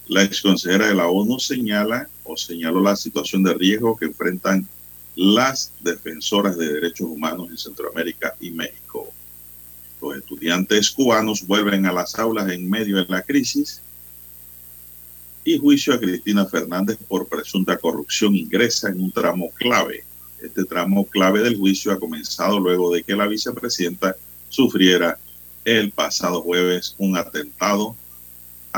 La 0.08 0.22
ex 0.22 0.40
consejera 0.40 0.88
de 0.88 0.94
la 0.94 1.08
ONU 1.08 1.38
señala 1.38 2.08
o 2.24 2.36
señaló 2.36 2.80
la 2.80 2.96
situación 2.96 3.42
de 3.42 3.54
riesgo 3.54 3.96
que 3.96 4.06
enfrentan 4.06 4.66
las 5.14 5.72
defensoras 5.80 6.56
de 6.56 6.72
derechos 6.72 7.08
humanos 7.08 7.48
en 7.50 7.58
Centroamérica 7.58 8.34
y 8.40 8.50
México. 8.50 9.12
Los 10.00 10.16
estudiantes 10.16 10.90
cubanos 10.90 11.46
vuelven 11.46 11.86
a 11.86 11.92
las 11.92 12.18
aulas 12.18 12.50
en 12.50 12.68
medio 12.68 12.96
de 12.96 13.06
la 13.08 13.22
crisis 13.22 13.80
y 15.44 15.58
juicio 15.58 15.94
a 15.94 16.00
Cristina 16.00 16.44
Fernández 16.46 16.98
por 17.08 17.26
presunta 17.26 17.76
corrupción 17.78 18.36
ingresa 18.36 18.88
en 18.88 19.00
un 19.00 19.10
tramo 19.10 19.50
clave 19.50 20.04
este 20.46 20.64
tramo 20.64 21.06
clave 21.06 21.42
del 21.42 21.56
juicio 21.56 21.92
ha 21.92 21.98
comenzado 21.98 22.60
luego 22.60 22.92
de 22.92 23.02
que 23.02 23.16
la 23.16 23.26
vicepresidenta 23.26 24.16
sufriera 24.48 25.18
el 25.64 25.90
pasado 25.90 26.42
jueves 26.42 26.94
un 26.98 27.16
atentado, 27.16 27.96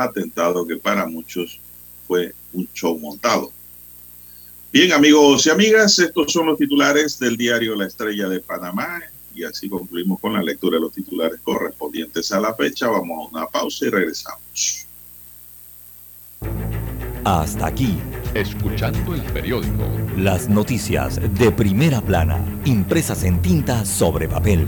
atentado 0.03 0.65
que 0.65 0.77
para 0.77 1.05
muchos 1.05 1.59
fue 2.07 2.33
un 2.53 2.67
show 2.73 2.97
montado. 2.97 3.51
Bien, 4.71 4.91
amigos 4.93 5.47
y 5.47 5.49
amigas, 5.49 5.97
estos 5.97 6.31
son 6.31 6.47
los 6.47 6.57
titulares 6.57 7.17
del 7.19 7.35
diario 7.35 7.75
La 7.75 7.87
Estrella 7.87 8.29
de 8.29 8.39
Panamá 8.39 9.01
y 9.33 9.43
así 9.43 9.69
concluimos 9.69 10.19
con 10.19 10.33
la 10.33 10.43
lectura 10.43 10.77
de 10.77 10.81
los 10.81 10.93
titulares 10.93 11.39
correspondientes 11.41 12.31
a 12.31 12.39
la 12.39 12.53
fecha. 12.53 12.87
Vamos 12.87 13.27
a 13.27 13.37
una 13.37 13.47
pausa 13.47 13.85
y 13.85 13.89
regresamos. 13.89 14.85
Hasta 17.23 17.67
aquí. 17.67 17.97
Escuchando 18.33 19.13
el 19.13 19.21
periódico. 19.33 19.87
Las 20.17 20.49
noticias 20.49 21.19
de 21.39 21.51
primera 21.51 22.01
plana, 22.01 22.39
impresas 22.65 23.23
en 23.23 23.41
tinta 23.41 23.85
sobre 23.85 24.27
papel. 24.27 24.67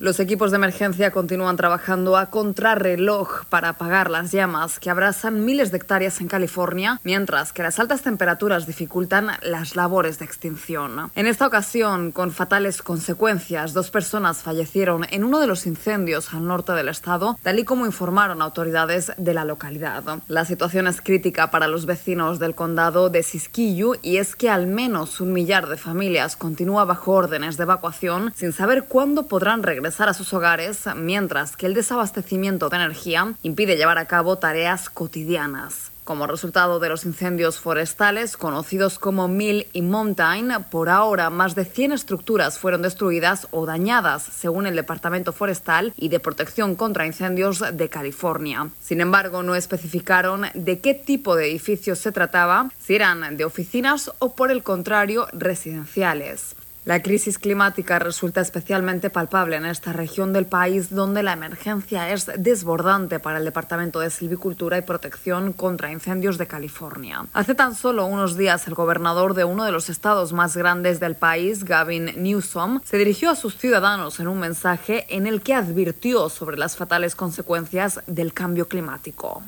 Los 0.00 0.18
equipos 0.18 0.50
de 0.50 0.56
emergencia 0.56 1.10
continúan 1.10 1.58
trabajando 1.58 2.16
a 2.16 2.30
contrarreloj 2.30 3.44
para 3.50 3.68
apagar 3.68 4.10
las 4.10 4.32
llamas 4.32 4.80
que 4.80 4.88
abrasan 4.88 5.44
miles 5.44 5.70
de 5.70 5.76
hectáreas 5.76 6.22
en 6.22 6.28
California, 6.28 6.98
mientras 7.04 7.52
que 7.52 7.62
las 7.62 7.78
altas 7.78 8.00
temperaturas 8.00 8.66
dificultan 8.66 9.32
las 9.42 9.76
labores 9.76 10.18
de 10.18 10.24
extinción. 10.24 11.10
En 11.14 11.26
esta 11.26 11.46
ocasión, 11.46 12.12
con 12.12 12.30
fatales 12.30 12.80
consecuencias, 12.80 13.74
dos 13.74 13.90
personas 13.90 14.38
fallecieron 14.38 15.04
en 15.10 15.22
uno 15.22 15.38
de 15.38 15.46
los 15.46 15.66
incendios 15.66 16.32
al 16.32 16.46
norte 16.46 16.72
del 16.72 16.88
estado, 16.88 17.38
tal 17.42 17.58
y 17.58 17.64
como 17.64 17.84
informaron 17.84 18.40
autoridades 18.40 19.12
de 19.18 19.34
la 19.34 19.44
localidad. 19.44 20.02
La 20.28 20.46
situación 20.46 20.86
es 20.86 21.02
crítica 21.02 21.50
para 21.50 21.68
los 21.68 21.84
vecinos 21.84 22.38
del 22.38 22.54
condado 22.54 23.10
de 23.10 23.22
Siskiyou 23.22 23.96
y 24.00 24.16
es 24.16 24.34
que 24.34 24.48
al 24.48 24.66
menos 24.66 25.20
un 25.20 25.34
millar 25.34 25.68
de 25.68 25.76
familias 25.76 26.36
continúa 26.36 26.86
bajo 26.86 27.12
órdenes 27.12 27.58
de 27.58 27.64
evacuación 27.64 28.32
sin 28.34 28.54
saber 28.54 28.84
cuándo 28.84 29.26
podrán 29.28 29.62
regresar 29.62 29.89
a 29.98 30.14
sus 30.14 30.32
hogares, 30.32 30.84
mientras 30.94 31.56
que 31.56 31.66
el 31.66 31.74
desabastecimiento 31.74 32.68
de 32.68 32.76
energía 32.76 33.34
impide 33.42 33.76
llevar 33.76 33.98
a 33.98 34.06
cabo 34.06 34.36
tareas 34.36 34.88
cotidianas. 34.88 35.90
Como 36.04 36.26
resultado 36.26 36.80
de 36.80 36.88
los 36.88 37.04
incendios 37.04 37.60
forestales 37.60 38.36
conocidos 38.36 38.98
como 38.98 39.28
Mill 39.28 39.66
y 39.72 39.82
Mountain, 39.82 40.64
por 40.70 40.88
ahora 40.88 41.30
más 41.30 41.54
de 41.54 41.64
100 41.64 41.92
estructuras 41.92 42.58
fueron 42.58 42.82
destruidas 42.82 43.46
o 43.50 43.66
dañadas, 43.66 44.22
según 44.22 44.66
el 44.66 44.74
Departamento 44.74 45.32
Forestal 45.32 45.92
y 45.96 46.08
de 46.08 46.18
Protección 46.18 46.74
contra 46.74 47.06
Incendios 47.06 47.62
de 47.72 47.88
California. 47.88 48.70
Sin 48.80 49.00
embargo, 49.00 49.42
no 49.42 49.54
especificaron 49.54 50.46
de 50.54 50.80
qué 50.80 50.94
tipo 50.94 51.36
de 51.36 51.48
edificios 51.48 51.98
se 51.98 52.12
trataba, 52.12 52.70
si 52.78 52.94
eran 52.94 53.36
de 53.36 53.44
oficinas 53.44 54.10
o 54.18 54.34
por 54.34 54.50
el 54.50 54.62
contrario 54.62 55.28
residenciales. 55.32 56.56
La 56.86 57.02
crisis 57.02 57.38
climática 57.38 57.98
resulta 57.98 58.40
especialmente 58.40 59.10
palpable 59.10 59.56
en 59.56 59.66
esta 59.66 59.92
región 59.92 60.32
del 60.32 60.46
país 60.46 60.88
donde 60.88 61.22
la 61.22 61.34
emergencia 61.34 62.10
es 62.10 62.30
desbordante 62.38 63.20
para 63.20 63.36
el 63.36 63.44
Departamento 63.44 64.00
de 64.00 64.08
Silvicultura 64.08 64.78
y 64.78 64.82
Protección 64.82 65.52
contra 65.52 65.92
Incendios 65.92 66.38
de 66.38 66.46
California. 66.46 67.26
Hace 67.34 67.54
tan 67.54 67.74
solo 67.74 68.06
unos 68.06 68.38
días 68.38 68.66
el 68.66 68.72
gobernador 68.72 69.34
de 69.34 69.44
uno 69.44 69.66
de 69.66 69.72
los 69.72 69.90
estados 69.90 70.32
más 70.32 70.56
grandes 70.56 71.00
del 71.00 71.16
país, 71.16 71.64
Gavin 71.64 72.12
Newsom, 72.16 72.80
se 72.82 72.96
dirigió 72.96 73.28
a 73.28 73.36
sus 73.36 73.58
ciudadanos 73.58 74.18
en 74.18 74.28
un 74.28 74.40
mensaje 74.40 75.04
en 75.10 75.26
el 75.26 75.42
que 75.42 75.52
advirtió 75.52 76.30
sobre 76.30 76.56
las 76.56 76.76
fatales 76.76 77.14
consecuencias 77.14 78.00
del 78.06 78.32
cambio 78.32 78.68
climático. 78.68 79.42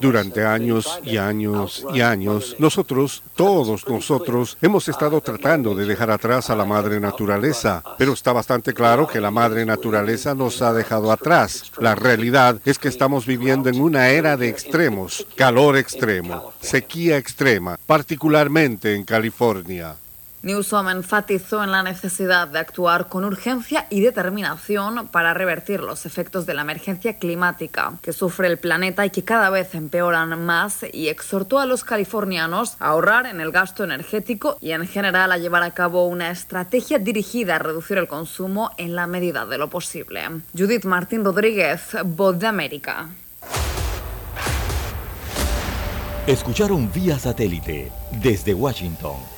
Durante 0.00 0.44
años 0.44 0.98
y 1.04 1.18
años 1.18 1.86
y 1.94 2.00
años, 2.00 2.56
nosotros, 2.58 3.22
todos 3.36 3.86
nosotros, 3.88 4.58
hemos 4.60 4.88
estado 4.88 5.20
tratando 5.20 5.74
de 5.74 5.86
dejar 5.86 6.10
atrás 6.10 6.50
a 6.50 6.56
la 6.56 6.64
madre 6.64 6.98
naturaleza, 6.98 7.82
pero 7.96 8.12
está 8.12 8.32
bastante 8.32 8.74
claro 8.74 9.06
que 9.06 9.20
la 9.20 9.30
madre 9.30 9.64
naturaleza 9.64 10.34
nos 10.34 10.62
ha 10.62 10.72
dejado 10.72 11.12
atrás. 11.12 11.70
La 11.78 11.94
realidad 11.94 12.60
es 12.64 12.78
que 12.78 12.88
estamos 12.88 13.26
viviendo 13.26 13.68
en 13.68 13.80
una 13.80 14.08
era 14.10 14.36
de 14.36 14.48
extremos, 14.48 15.26
calor 15.36 15.76
extremo, 15.76 16.52
sequía 16.60 17.16
extrema, 17.16 17.78
particularmente 17.86 18.94
en 18.94 19.04
California. 19.04 19.96
Newsom 20.42 20.88
enfatizó 20.88 21.64
en 21.64 21.72
la 21.72 21.82
necesidad 21.82 22.46
de 22.46 22.60
actuar 22.60 23.08
con 23.08 23.24
urgencia 23.24 23.86
y 23.90 24.00
determinación 24.00 25.08
para 25.08 25.34
revertir 25.34 25.80
los 25.80 26.06
efectos 26.06 26.46
de 26.46 26.54
la 26.54 26.62
emergencia 26.62 27.18
climática 27.18 27.94
que 28.02 28.12
sufre 28.12 28.46
el 28.46 28.58
planeta 28.58 29.04
y 29.04 29.10
que 29.10 29.24
cada 29.24 29.50
vez 29.50 29.74
empeoran 29.74 30.44
más 30.44 30.84
y 30.92 31.08
exhortó 31.08 31.58
a 31.58 31.66
los 31.66 31.82
californianos 31.82 32.76
a 32.78 32.88
ahorrar 32.88 33.26
en 33.26 33.40
el 33.40 33.50
gasto 33.50 33.82
energético 33.82 34.58
y 34.60 34.70
en 34.70 34.86
general 34.86 35.32
a 35.32 35.38
llevar 35.38 35.64
a 35.64 35.72
cabo 35.72 36.06
una 36.06 36.30
estrategia 36.30 36.98
dirigida 36.98 37.56
a 37.56 37.58
reducir 37.58 37.98
el 37.98 38.06
consumo 38.06 38.70
en 38.76 38.94
la 38.94 39.06
medida 39.06 39.44
de 39.44 39.58
lo 39.58 39.68
posible. 39.68 40.22
Judith 40.56 40.84
Martín 40.84 41.24
Rodríguez, 41.24 41.96
Voz 42.04 42.38
de 42.38 42.46
América. 42.46 43.08
Escucharon 46.26 46.92
vía 46.92 47.18
satélite 47.18 47.90
desde 48.22 48.52
Washington 48.54 49.37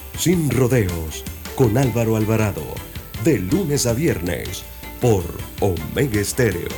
sin 0.21 0.51
rodeos, 0.51 1.23
con 1.55 1.79
Álvaro 1.79 2.15
Alvarado, 2.15 2.61
de 3.23 3.39
lunes 3.39 3.87
a 3.87 3.93
viernes, 3.93 4.63
por 5.01 5.23
Omega 5.61 6.21
Estéreo. 6.21 6.69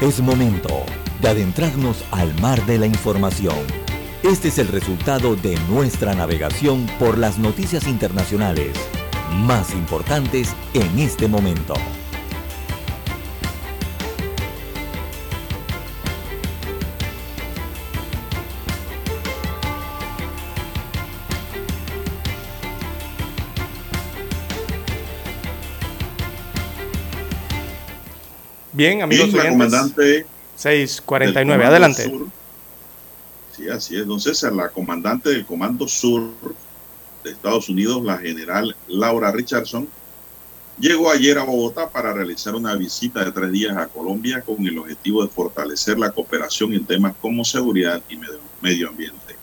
Es 0.00 0.20
momento 0.20 0.86
de 1.20 1.28
adentrarnos 1.28 2.02
al 2.12 2.32
mar 2.40 2.64
de 2.64 2.78
la 2.78 2.86
información. 2.86 3.58
Este 4.22 4.48
es 4.48 4.56
el 4.56 4.68
resultado 4.68 5.36
de 5.36 5.58
nuestra 5.68 6.14
navegación 6.14 6.86
por 6.98 7.18
las 7.18 7.38
noticias 7.38 7.86
internacionales 7.86 8.72
más 9.34 9.74
importantes 9.74 10.56
en 10.72 10.98
este 10.98 11.28
momento. 11.28 11.74
Bien, 28.72 29.02
amigos 29.02 29.32
Bien, 29.32 29.44
la 29.44 29.50
comandante 29.50 30.26
649, 30.56 31.62
del 31.62 31.72
adelante. 31.72 32.04
Sur. 32.04 32.28
Sí, 33.56 33.68
así 33.68 33.96
es, 33.96 34.06
don 34.06 34.20
César, 34.20 34.52
la 34.52 34.68
comandante 34.68 35.30
del 35.30 35.44
Comando 35.44 35.86
Sur 35.86 36.30
de 37.22 37.30
Estados 37.30 37.68
Unidos, 37.68 38.02
la 38.02 38.18
general 38.18 38.74
Laura 38.88 39.30
Richardson, 39.30 39.86
llegó 40.78 41.10
ayer 41.10 41.38
a 41.38 41.44
Bogotá 41.44 41.90
para 41.90 42.12
realizar 42.12 42.54
una 42.54 42.74
visita 42.74 43.24
de 43.24 43.30
tres 43.30 43.52
días 43.52 43.76
a 43.76 43.88
Colombia 43.88 44.40
con 44.40 44.66
el 44.66 44.78
objetivo 44.78 45.22
de 45.22 45.28
fortalecer 45.28 45.98
la 45.98 46.10
cooperación 46.10 46.72
en 46.72 46.86
temas 46.86 47.14
como 47.20 47.44
seguridad 47.44 48.02
y 48.08 48.18
medio 48.60 48.88
ambiente. 48.88 49.41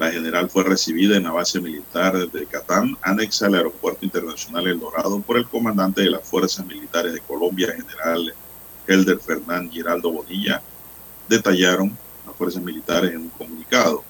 La 0.00 0.10
general 0.10 0.48
fue 0.48 0.64
recibida 0.64 1.18
en 1.18 1.24
la 1.24 1.32
base 1.32 1.60
militar 1.60 2.16
de 2.16 2.46
Catán, 2.46 2.96
anexa 3.02 3.44
al 3.44 3.56
Aeropuerto 3.56 4.02
Internacional 4.02 4.66
El 4.66 4.80
Dorado, 4.80 5.20
por 5.20 5.36
el 5.36 5.46
comandante 5.46 6.00
de 6.00 6.08
las 6.08 6.26
Fuerzas 6.26 6.64
Militares 6.64 7.12
de 7.12 7.20
Colombia, 7.20 7.74
general 7.76 8.32
Helder 8.86 9.18
Fernán 9.18 9.70
Giraldo 9.70 10.10
Bonilla, 10.10 10.62
detallaron 11.28 11.94
las 12.26 12.34
fuerzas 12.34 12.62
militares 12.62 13.10
en 13.10 13.18
un 13.18 13.28
comunicado. 13.28 14.02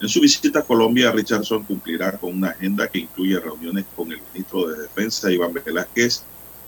En 0.00 0.08
su 0.08 0.20
visita 0.20 0.58
a 0.58 0.64
Colombia, 0.64 1.12
Richardson 1.12 1.62
cumplirá 1.62 2.18
con 2.18 2.34
una 2.38 2.48
agenda 2.48 2.88
que 2.88 2.98
incluye 2.98 3.38
reuniones 3.38 3.84
con 3.94 4.10
el 4.10 4.20
ministro 4.32 4.66
de 4.66 4.82
Defensa, 4.82 5.30
Iván 5.30 5.52
Velázquez, 5.52 6.24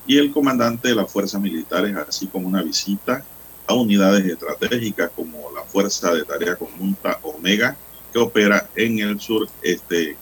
y 0.07 0.17
el 0.17 0.31
comandante 0.31 0.91
de 0.91 0.95
las 0.95 1.11
fuerzas 1.11 1.41
militares, 1.41 1.97
así 1.97 2.29
como 2.29 2.47
una 2.47 2.63
visita 2.63 3.25
a 3.67 3.75
unidades 3.75 4.25
estratégicas 4.25 5.11
como 5.11 5.51
la 5.51 5.63
Fuerza 5.63 6.15
de 6.15 6.23
Tarea 6.23 6.55
Conjunta 6.55 7.19
Omega, 7.25 7.77
que 8.15 8.21
opera 8.21 8.71
en 8.77 9.01
el 9.01 9.21
sur 9.21 9.49
este, 9.61 10.17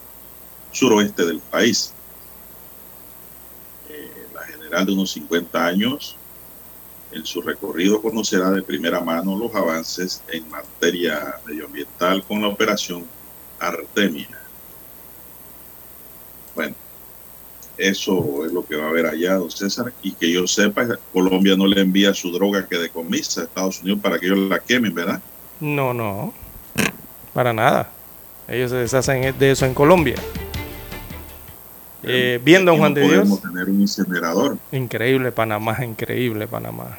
suroeste 0.72 1.26
del 1.26 1.40
país. 1.40 1.92
Eh, 3.90 4.10
la 4.34 4.44
general 4.44 4.86
de 4.86 4.92
unos 4.92 5.10
50 5.12 5.64
años, 5.64 6.16
en 7.12 7.26
su 7.26 7.42
recorrido 7.42 8.00
conocerá 8.00 8.50
de 8.50 8.62
primera 8.62 9.00
mano 9.00 9.36
los 9.36 9.54
avances 9.54 10.22
en 10.32 10.48
materia 10.48 11.38
medioambiental 11.46 12.24
con 12.24 12.40
la 12.40 12.48
operación 12.48 13.04
Artemia. 13.60 14.40
Bueno, 16.54 16.74
eso 17.76 18.46
es 18.46 18.52
lo 18.52 18.64
que 18.64 18.76
va 18.76 18.86
a 18.86 18.88
haber 18.88 19.04
allá, 19.04 19.34
don 19.34 19.50
César. 19.50 19.92
Y 20.02 20.12
que 20.12 20.32
yo 20.32 20.46
sepa, 20.46 20.98
Colombia 21.12 21.56
no 21.56 21.66
le 21.66 21.82
envía 21.82 22.14
su 22.14 22.32
droga 22.32 22.66
que 22.66 22.78
decomisa 22.78 23.42
a 23.42 23.44
Estados 23.44 23.82
Unidos 23.82 24.00
para 24.00 24.18
que 24.18 24.26
ellos 24.26 24.38
la 24.38 24.60
quemen, 24.60 24.94
¿verdad? 24.94 25.20
No, 25.60 25.92
no. 25.92 26.32
Para 27.34 27.52
nada. 27.52 27.90
Ellos 28.48 28.70
se 28.70 28.76
deshacen 28.76 29.38
de 29.38 29.50
eso 29.50 29.66
en 29.66 29.74
Colombia. 29.74 30.16
Eh, 32.02 32.40
bien, 32.44 32.64
don 32.64 32.78
Juan 32.78 32.94
de 32.94 33.02
Dios. 33.02 33.40
tener 33.40 33.68
un 33.68 33.80
incinerador. 33.80 34.58
Increíble 34.72 35.30
Panamá, 35.30 35.84
increíble 35.84 36.48
Panamá. 36.48 36.98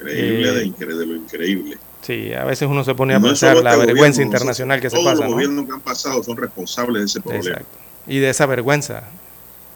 Increíble 0.00 0.52
de, 0.52 0.94
de, 0.94 1.06
lo 1.06 1.14
increíble. 1.14 1.78
Sí, 2.02 2.32
a 2.34 2.44
veces 2.44 2.68
uno 2.68 2.84
se 2.84 2.94
pone 2.94 3.14
a 3.14 3.20
pensar 3.20 3.56
la 3.58 3.74
este 3.74 3.86
vergüenza 3.86 4.22
internacional 4.22 4.80
que 4.80 4.90
se 4.90 4.96
pasa. 4.96 5.12
Todos 5.12 5.20
los 5.20 5.32
gobiernos 5.32 5.66
que 5.66 5.72
han 5.72 5.80
pasado 5.80 6.22
son 6.22 6.36
responsables 6.36 7.00
de 7.00 7.06
ese 7.06 7.20
problema. 7.20 7.48
Exacto. 7.48 7.78
Y 8.06 8.18
de 8.18 8.30
esa 8.30 8.46
vergüenza, 8.46 9.04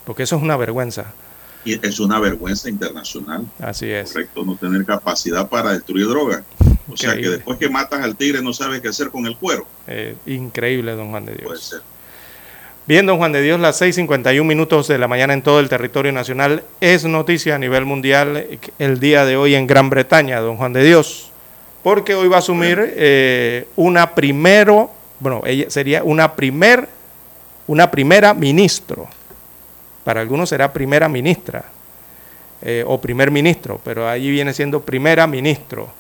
porque 0.05 0.25
eso 0.25 0.37
es 0.37 0.43
una 0.43 0.57
vergüenza. 0.57 1.07
Y 1.65 1.87
es 1.87 2.01
una 2.01 2.21
vergüenza 2.21 2.69
internacional. 2.69 3.47
Así 3.59 3.91
es. 3.91 4.13
Correcto, 4.13 4.45
no 4.45 4.57
tener 4.57 4.85
capacidad 4.85 5.49
para 5.49 5.73
destruir 5.73 6.07
droga. 6.07 6.45
O 6.91 6.97
sea 6.97 7.15
que 7.15 7.29
después 7.29 7.59
que 7.59 7.69
matas 7.69 8.03
al 8.03 8.17
tigre 8.17 8.43
no 8.43 8.53
sabes 8.53 8.81
qué 8.81 8.89
hacer 8.89 9.11
con 9.11 9.27
el 9.27 9.37
cuero. 9.37 9.67
Eh, 9.87 10.17
increíble, 10.27 10.93
don 10.93 11.11
Juan 11.11 11.27
de 11.27 11.33
Dios. 11.33 11.45
Puede 11.45 11.61
ser. 11.61 11.81
Bien, 12.89 13.05
don 13.05 13.19
Juan 13.19 13.33
de 13.33 13.43
Dios, 13.43 13.61
las 13.61 13.83
6.51 13.83 14.43
minutos 14.45 14.89
de 14.89 14.97
la 14.97 15.09
mañana 15.09 15.35
en 15.35 15.43
todo 15.43 15.61
el 15.61 15.69
territorio 15.69 16.11
nacional. 16.11 16.63
Es 16.81 17.05
noticia 17.05 17.57
a 17.57 17.59
nivel 17.59 17.85
mundial 17.85 18.47
el 18.79 18.99
día 18.99 19.27
de 19.27 19.37
hoy 19.37 19.55
en 19.55 19.67
Gran 19.67 19.91
Bretaña, 19.91 20.41
don 20.41 20.57
Juan 20.57 20.73
de 20.73 20.83
Dios, 20.83 21.31
porque 21.83 22.15
hoy 22.15 22.29
va 22.29 22.37
a 22.37 22.39
asumir 22.39 22.79
eh, 22.97 23.69
una 23.77 24.15
primero, 24.15 24.91
bueno, 25.21 25.43
ella 25.45 25.69
sería 25.69 26.03
una 26.03 26.35
primer, 26.35 26.89
una 27.67 27.91
primera 27.91 28.33
ministro. 28.33 29.07
Para 30.03 30.23
algunos 30.23 30.49
será 30.49 30.73
primera 30.73 31.11
ministra 31.11 31.67
eh, 32.63 32.85
o 32.87 32.99
primer 32.99 33.31
ministro, 33.31 33.79
pero 33.85 34.09
allí 34.09 34.31
viene 34.31 34.55
siendo 34.55 34.81
primera 34.81 35.27
ministro. 35.27 35.91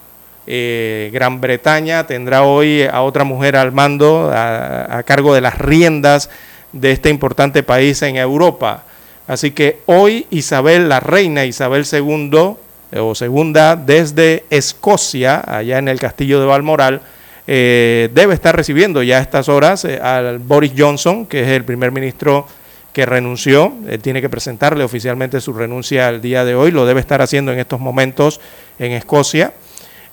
Eh, 0.50 1.10
Gran 1.12 1.42
Bretaña 1.42 2.06
tendrá 2.06 2.42
hoy 2.42 2.82
a 2.82 3.02
otra 3.02 3.24
mujer 3.24 3.54
al 3.54 3.70
mando, 3.70 4.32
a 4.32 5.02
cargo 5.04 5.34
de 5.34 5.42
las 5.42 5.58
riendas 5.58 6.30
de 6.72 6.90
este 6.90 7.10
importante 7.10 7.62
país 7.62 8.00
en 8.00 8.16
Europa. 8.16 8.84
Así 9.26 9.50
que 9.50 9.80
hoy 9.84 10.26
Isabel, 10.30 10.88
la 10.88 11.00
reina 11.00 11.44
Isabel 11.44 11.84
II 11.90 12.54
eh, 12.92 12.98
o 12.98 13.14
segunda 13.14 13.76
desde 13.76 14.44
Escocia, 14.48 15.42
allá 15.46 15.76
en 15.76 15.88
el 15.88 16.00
castillo 16.00 16.40
de 16.40 16.46
Balmoral, 16.46 17.02
eh, 17.46 18.08
debe 18.14 18.32
estar 18.32 18.56
recibiendo 18.56 19.02
ya 19.02 19.18
a 19.18 19.20
estas 19.20 19.50
horas 19.50 19.84
al 19.84 20.38
Boris 20.38 20.72
Johnson, 20.76 21.26
que 21.26 21.42
es 21.42 21.48
el 21.48 21.64
primer 21.64 21.92
ministro 21.92 22.46
que 22.94 23.04
renunció. 23.04 23.74
Él 23.86 24.00
tiene 24.00 24.22
que 24.22 24.30
presentarle 24.30 24.82
oficialmente 24.82 25.42
su 25.42 25.52
renuncia 25.52 26.08
al 26.08 26.22
día 26.22 26.46
de 26.46 26.54
hoy, 26.54 26.70
lo 26.70 26.86
debe 26.86 27.00
estar 27.00 27.20
haciendo 27.20 27.52
en 27.52 27.58
estos 27.58 27.80
momentos 27.80 28.40
en 28.78 28.92
Escocia. 28.92 29.52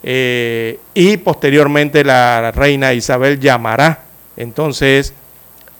Y 0.07 1.17
posteriormente 1.17 2.03
la 2.03 2.51
reina 2.51 2.93
Isabel 2.93 3.39
llamará 3.39 4.03
entonces 4.37 5.13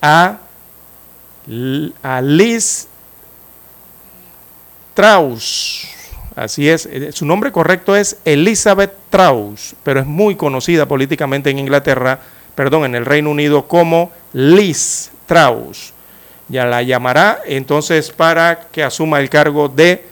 a 0.02 0.40
a 2.02 2.22
Liz 2.22 2.88
Strauss. 4.90 5.88
Así 6.36 6.68
es, 6.68 6.86
eh, 6.86 7.12
su 7.12 7.26
nombre 7.26 7.52
correcto 7.52 7.96
es 7.96 8.18
Elizabeth 8.26 8.94
Strauss, 9.06 9.76
pero 9.84 10.02
es 10.02 10.06
muy 10.06 10.36
conocida 10.36 10.86
políticamente 10.86 11.50
en 11.50 11.60
Inglaterra, 11.60 12.20
perdón, 12.56 12.86
en 12.86 12.96
el 12.96 13.06
Reino 13.06 13.30
Unido 13.30 13.68
como 13.68 14.12
Liz 14.34 15.12
Strauss. 15.24 15.94
Ya 16.48 16.66
la 16.66 16.82
llamará 16.82 17.40
entonces 17.46 18.12
para 18.12 18.68
que 18.72 18.84
asuma 18.84 19.20
el 19.20 19.30
cargo 19.30 19.70
de 19.70 20.06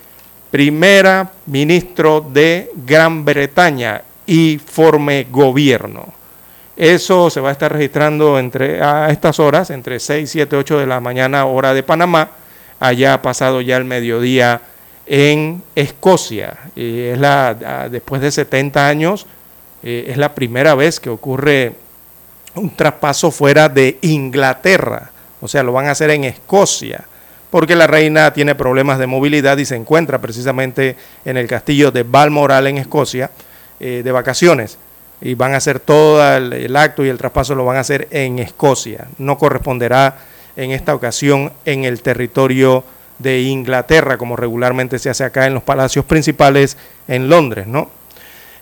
primera 0.53 1.31
ministro 1.47 2.21
de 2.21 2.69
Gran 2.85 3.25
Bretaña 3.25 4.03
y 4.27 4.59
forme 4.63 5.25
gobierno. 5.31 6.13
Eso 6.77 7.31
se 7.31 7.41
va 7.41 7.49
a 7.49 7.53
estar 7.53 7.73
registrando 7.73 8.37
entre, 8.37 8.79
a 8.79 9.09
estas 9.09 9.39
horas, 9.39 9.71
entre 9.71 9.99
6, 9.99 10.29
7, 10.29 10.55
8 10.55 10.77
de 10.77 10.85
la 10.85 10.99
mañana, 10.99 11.47
hora 11.47 11.73
de 11.73 11.81
Panamá. 11.81 12.29
Allá 12.79 13.15
ha 13.15 13.21
pasado 13.23 13.61
ya 13.61 13.77
el 13.77 13.85
mediodía 13.85 14.61
en 15.07 15.63
Escocia. 15.73 16.55
Y 16.75 16.99
es 16.99 17.17
la, 17.17 17.89
después 17.89 18.21
de 18.21 18.29
70 18.29 18.87
años, 18.87 19.25
eh, 19.81 20.05
es 20.09 20.17
la 20.17 20.35
primera 20.35 20.75
vez 20.75 20.99
que 20.99 21.09
ocurre 21.09 21.73
un 22.53 22.69
traspaso 22.75 23.31
fuera 23.31 23.69
de 23.69 23.97
Inglaterra. 24.01 25.09
O 25.41 25.47
sea, 25.47 25.63
lo 25.63 25.71
van 25.71 25.87
a 25.87 25.91
hacer 25.93 26.11
en 26.11 26.25
Escocia, 26.25 27.05
porque 27.53 27.75
la 27.75 27.85
reina 27.85 28.33
tiene 28.33 28.55
problemas 28.55 28.97
de 28.97 29.05
movilidad 29.05 29.59
y 29.59 29.65
se 29.65 29.75
encuentra 29.75 30.19
precisamente 30.19 30.95
en 31.23 31.37
el 31.37 31.45
castillo 31.45 31.91
de 31.91 32.01
Balmoral 32.01 32.65
en 32.65 32.79
Escocia 32.79 33.29
eh, 33.79 34.01
de 34.03 34.11
vacaciones 34.11 34.79
y 35.21 35.35
van 35.35 35.53
a 35.53 35.57
hacer 35.57 35.79
todo 35.79 36.35
el, 36.35 36.75
acto 36.75 37.05
y 37.05 37.09
el 37.09 37.19
traspaso 37.19 37.53
lo 37.53 37.63
van 37.63 37.77
a 37.77 37.81
hacer 37.81 38.07
en 38.09 38.39
Escocia. 38.39 39.05
No 39.19 39.37
corresponderá 39.37 40.17
en 40.55 40.71
esta 40.71 40.95
ocasión 40.95 41.53
en 41.63 41.83
el 41.83 42.01
territorio 42.01 42.83
de 43.19 43.43
Inglaterra, 43.43 44.17
como 44.17 44.35
regularmente 44.35 44.97
se 44.97 45.11
hace 45.11 45.23
acá 45.23 45.45
en 45.45 45.53
los 45.53 45.61
palacios 45.61 46.05
principales 46.05 46.75
en 47.07 47.29
Londres, 47.29 47.67
¿no? 47.67 47.91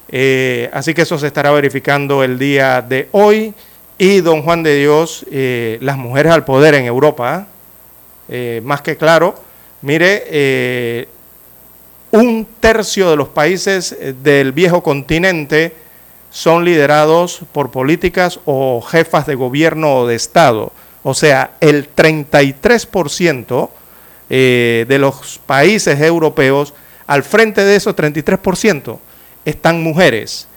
Eh, 0.09 0.69
así 0.73 0.93
que 0.93 1.03
eso 1.03 1.17
se 1.17 1.27
estará 1.27 1.51
verificando 1.51 2.25
el 2.25 2.37
día 2.37 2.81
de 2.81 3.07
hoy. 3.13 3.53
Y 3.97 4.19
don 4.19 4.41
Juan 4.41 4.63
de 4.63 4.75
Dios, 4.75 5.25
eh, 5.31 5.77
las 5.79 5.95
mujeres 5.95 6.33
al 6.33 6.43
poder 6.43 6.73
en 6.73 6.83
Europa, 6.83 7.47
eh, 8.31 8.61
más 8.63 8.81
que 8.81 8.97
claro, 8.97 9.35
mire, 9.83 11.07
un 12.11 12.47
tercio 12.59 13.11
de 13.11 13.15
los 13.15 13.27
países 13.27 13.95
del 14.23 14.51
viejo 14.51 14.81
continente 14.81 15.75
son 16.31 16.63
liderados 16.63 17.41
por 17.51 17.71
políticas 17.71 18.39
o 18.45 18.81
jefas 18.81 19.27
de 19.27 19.35
gobierno 19.35 19.97
o 19.97 20.07
de 20.07 20.15
Estado. 20.15 20.71
O 21.03 21.13
sea, 21.13 21.51
el 21.59 21.93
33% 21.93 23.69
eh, 24.29 24.85
de 24.87 24.97
los 24.97 25.39
países 25.45 25.99
europeos, 25.99 26.73
al 27.05 27.23
frente 27.23 27.63
de 27.63 27.75
esos 27.75 27.95
33%, 27.95 28.97
están 29.43 29.83
mujeres. 29.83 30.47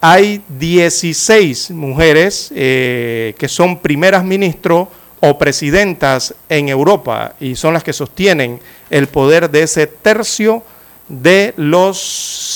Hay 0.00 0.42
16 0.48 1.70
mujeres 1.72 2.52
eh, 2.54 3.34
que 3.38 3.48
son 3.48 3.80
primeras 3.80 4.22
ministros 4.22 4.88
o 5.26 5.38
presidentas 5.38 6.34
en 6.50 6.68
Europa 6.68 7.34
y 7.40 7.56
son 7.56 7.72
las 7.72 7.82
que 7.82 7.94
sostienen 7.94 8.60
el 8.90 9.06
poder 9.06 9.50
de 9.50 9.62
ese 9.62 9.86
tercio 9.86 10.62
de 11.08 11.54
los 11.56 11.98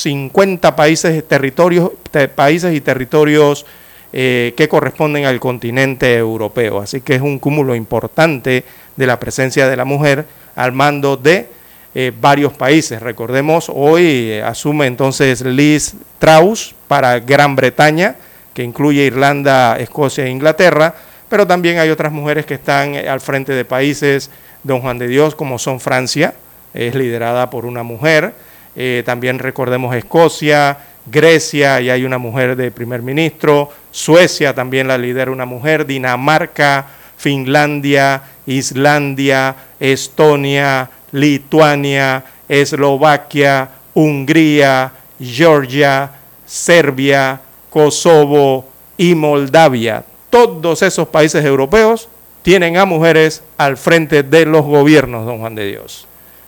50 0.03 0.75
países, 0.75 1.27
territorios, 1.27 1.91
países 2.35 2.75
y 2.75 2.81
territorios 2.81 3.65
eh, 4.13 4.53
que 4.55 4.67
corresponden 4.67 5.25
al 5.25 5.39
continente 5.39 6.15
europeo. 6.15 6.79
Así 6.79 7.01
que 7.01 7.15
es 7.15 7.21
un 7.21 7.39
cúmulo 7.39 7.73
importante 7.73 8.63
de 8.95 9.07
la 9.07 9.19
presencia 9.19 9.67
de 9.67 9.75
la 9.75 9.85
mujer 9.85 10.25
al 10.55 10.71
mando 10.71 11.17
de 11.17 11.47
eh, 11.95 12.11
varios 12.21 12.53
países. 12.53 13.01
Recordemos, 13.01 13.71
hoy 13.73 14.03
eh, 14.31 14.43
asume 14.43 14.85
entonces 14.85 15.41
Liz 15.41 15.95
Truss 16.19 16.75
para 16.87 17.19
Gran 17.19 17.55
Bretaña, 17.55 18.15
que 18.53 18.63
incluye 18.63 19.05
Irlanda, 19.05 19.77
Escocia 19.79 20.25
e 20.25 20.29
Inglaterra, 20.29 20.93
pero 21.29 21.45
también 21.47 21.77
hay 21.77 21.89
otras 21.89 22.11
mujeres 22.11 22.45
que 22.45 22.55
están 22.55 22.95
al 22.95 23.21
frente 23.21 23.53
de 23.53 23.63
países, 23.63 24.29
don 24.63 24.81
Juan 24.81 24.97
de 24.97 25.07
Dios, 25.07 25.35
como 25.35 25.59
son 25.59 25.79
Francia, 25.79 26.33
es 26.73 26.95
liderada 26.95 27.49
por 27.49 27.65
una 27.65 27.83
mujer. 27.83 28.33
Eh, 28.75 29.03
también 29.05 29.39
recordemos 29.39 29.95
Escocia, 29.95 30.77
Grecia, 31.05 31.81
y 31.81 31.89
hay 31.89 32.03
una 32.03 32.17
mujer 32.17 32.55
de 32.55 32.71
primer 32.71 33.01
ministro. 33.01 33.71
Suecia 33.91 34.53
también 34.53 34.87
la 34.87 34.97
lidera 34.97 35.31
una 35.31 35.45
mujer. 35.45 35.85
Dinamarca, 35.85 36.85
Finlandia, 37.17 38.23
Islandia, 38.45 39.55
Estonia, 39.79 40.89
Lituania, 41.11 42.23
Eslovaquia, 42.47 43.69
Hungría, 43.93 44.91
Georgia, 45.19 46.11
Serbia, 46.45 47.41
Kosovo 47.69 48.69
y 48.97 49.15
Moldavia. 49.15 50.03
Todos 50.29 50.81
esos 50.81 51.07
países 51.07 51.43
europeos 51.43 52.09
tienen 52.41 52.77
a 52.77 52.85
mujeres 52.85 53.43
al 53.57 53.77
frente 53.77 54.23
de 54.23 54.45
los 54.45 54.65
gobiernos, 54.65 55.25
don 55.25 55.39
Juan 55.39 55.55
de 55.55 55.67
Dios. 55.67 56.07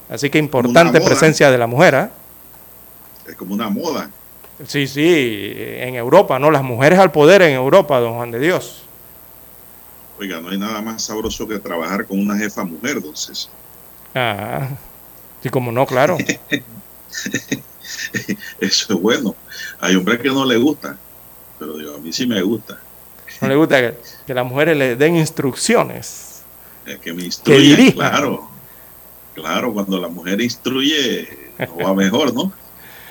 Así 0.10 0.30
que 0.30 0.38
importante 0.38 1.00
presencia 1.02 1.52
de 1.52 1.58
la 1.58 1.68
mujer. 1.68 1.94
¿eh? 1.96 2.10
Es 3.30 3.36
como 3.36 3.54
una 3.54 3.70
moda. 3.70 4.10
Sí, 4.68 4.88
sí, 4.88 5.54
en 5.56 5.96
Europa, 5.96 6.38
¿no? 6.38 6.52
Las 6.52 6.64
mujeres 6.64 7.00
al 7.00 7.12
poder 7.12 7.42
en 7.42 7.54
Europa, 7.54 8.00
don 8.00 8.16
Juan 8.16 8.32
de 8.32 8.40
Dios. 8.40 8.84
Oiga, 10.20 10.40
no 10.40 10.50
hay 10.50 10.58
nada 10.58 10.82
más 10.82 11.04
sabroso 11.04 11.48
que 11.48 11.58
trabajar 11.58 12.06
con 12.06 12.20
una 12.20 12.38
jefa 12.38 12.64
mujer, 12.64 12.98
entonces. 12.98 13.50
Ah, 14.14 14.70
sí, 15.42 15.50
como 15.50 15.72
no, 15.72 15.86
claro. 15.88 16.18
Eso 18.60 18.94
es 18.94 19.02
bueno. 19.02 19.36
Hay 19.80 19.96
hombres 19.96 20.20
que 20.20 20.28
no 20.28 20.46
le 20.46 20.58
gusta, 20.58 20.96
pero 21.58 21.78
digo, 21.78 21.96
a 21.96 21.98
mí 21.98 22.14
sí 22.14 22.28
me 22.28 22.42
gusta. 22.44 22.78
No 23.42 23.48
le 23.48 23.56
gusta 23.56 23.94
que, 24.26 24.34
las 24.34 24.46
mujeres 24.46 24.78
le 24.78 24.96
den 24.96 25.16
instrucciones. 25.16 26.44
que 27.02 27.14
me 27.14 27.24
instruyan, 27.24 27.92
claro. 27.92 28.50
Claro, 29.34 29.74
cuando 29.74 30.00
la 30.00 30.08
mujer 30.08 30.42
instruye, 30.42 31.52
va 31.84 31.94
mejor, 31.94 32.34
¿no? 32.34 32.54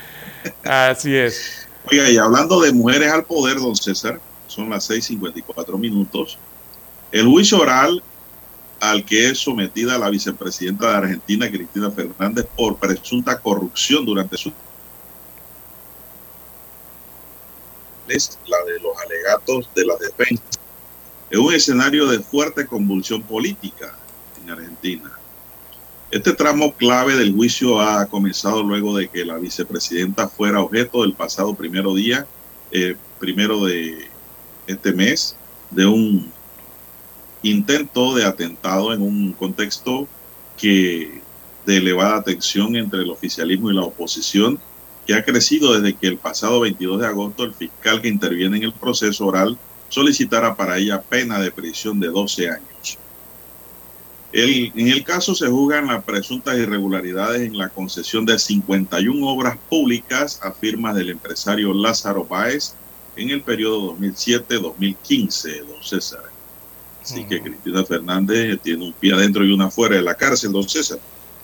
Así 0.65 1.17
es. 1.17 1.67
Oiga, 1.91 2.09
y 2.11 2.17
hablando 2.19 2.61
de 2.61 2.73
mujeres 2.73 3.11
al 3.11 3.25
poder, 3.25 3.59
don 3.59 3.75
César, 3.75 4.21
son 4.47 4.71
las 4.71 4.89
6:54 4.89 5.79
minutos. 5.79 6.39
El 7.11 7.27
juicio 7.27 7.59
oral 7.59 8.03
al 8.81 9.05
que 9.05 9.29
es 9.29 9.39
sometida 9.39 9.99
la 9.99 10.09
vicepresidenta 10.09 10.91
de 10.91 10.97
Argentina, 10.97 11.51
Cristina 11.51 11.91
Fernández, 11.91 12.47
por 12.57 12.77
presunta 12.77 13.39
corrupción 13.39 14.07
durante 14.07 14.37
su 14.37 14.53
es 18.11 18.39
la 18.47 18.59
de 18.65 18.81
los 18.81 18.93
alegatos 19.05 19.69
de 19.75 19.85
la 19.85 19.97
defensa. 19.97 20.45
Es 21.31 21.39
un 21.39 21.55
escenario 21.55 22.07
de 22.07 22.21
fuerte 22.21 22.67
convulsión 22.67 23.23
política 23.23 23.97
en 24.43 24.51
Argentina. 24.51 25.13
Este 26.11 26.33
tramo 26.33 26.75
clave 26.75 27.15
del 27.17 27.33
juicio 27.33 27.81
ha 27.81 28.07
comenzado 28.07 28.65
luego 28.65 28.97
de 28.97 29.09
que 29.09 29.25
la 29.25 29.39
vicepresidenta 29.39 30.29
fuera 30.29 30.61
objeto 30.61 31.03
del 31.03 31.15
pasado 31.15 31.55
primero 31.55 31.95
día, 31.95 32.27
eh, 32.73 32.97
primero 33.21 33.65
de 33.65 34.09
este 34.67 34.93
mes, 34.93 35.37
de 35.71 35.87
un 35.87 36.33
intento 37.43 38.15
de 38.17 38.25
atentado 38.25 38.93
en 38.93 39.03
un 39.03 39.33
contexto 39.33 40.09
que 40.59 41.23
de 41.65 41.77
elevada 41.77 42.23
tensión 42.23 42.75
entre 42.75 43.03
el 43.03 43.11
oficialismo 43.11 43.71
y 43.71 43.75
la 43.75 43.83
oposición, 43.83 44.59
que 45.11 45.17
ha 45.17 45.25
crecido 45.25 45.77
desde 45.77 45.97
que 45.97 46.07
el 46.07 46.19
pasado 46.19 46.61
22 46.61 47.01
de 47.01 47.07
agosto 47.09 47.43
el 47.43 47.53
fiscal 47.53 48.01
que 48.01 48.07
interviene 48.07 48.59
en 48.59 48.63
el 48.63 48.73
proceso 48.73 49.27
oral 49.27 49.59
solicitara 49.89 50.55
para 50.55 50.79
ella 50.79 51.03
pena 51.03 51.41
de 51.41 51.51
prisión 51.51 51.99
de 51.99 52.07
12 52.07 52.49
años. 52.49 52.97
El, 54.31 54.71
en 54.77 54.87
el 54.87 55.03
caso 55.03 55.35
se 55.35 55.49
juzgan 55.49 55.89
las 55.89 56.05
presuntas 56.05 56.57
irregularidades 56.57 57.41
en 57.41 57.59
la 57.59 57.71
concesión 57.71 58.25
de 58.25 58.39
51 58.39 59.27
obras 59.27 59.59
públicas 59.69 60.39
a 60.45 60.53
firmas 60.53 60.95
del 60.95 61.11
empresario 61.11 61.75
Lázaro 61.75 62.25
Báez 62.25 62.75
en 63.17 63.31
el 63.31 63.43
periodo 63.43 63.97
2007-2015, 63.97 65.67
don 65.67 65.83
César. 65.83 66.23
Así 67.03 67.25
que 67.25 67.43
Cristina 67.43 67.85
Fernández 67.85 68.61
tiene 68.63 68.85
un 68.85 68.93
pie 68.93 69.13
adentro 69.13 69.45
y 69.45 69.51
una 69.51 69.67
afuera 69.67 69.97
de 69.97 70.03
la 70.03 70.15
cárcel, 70.15 70.53
don 70.53 70.69
César. 70.69 71.01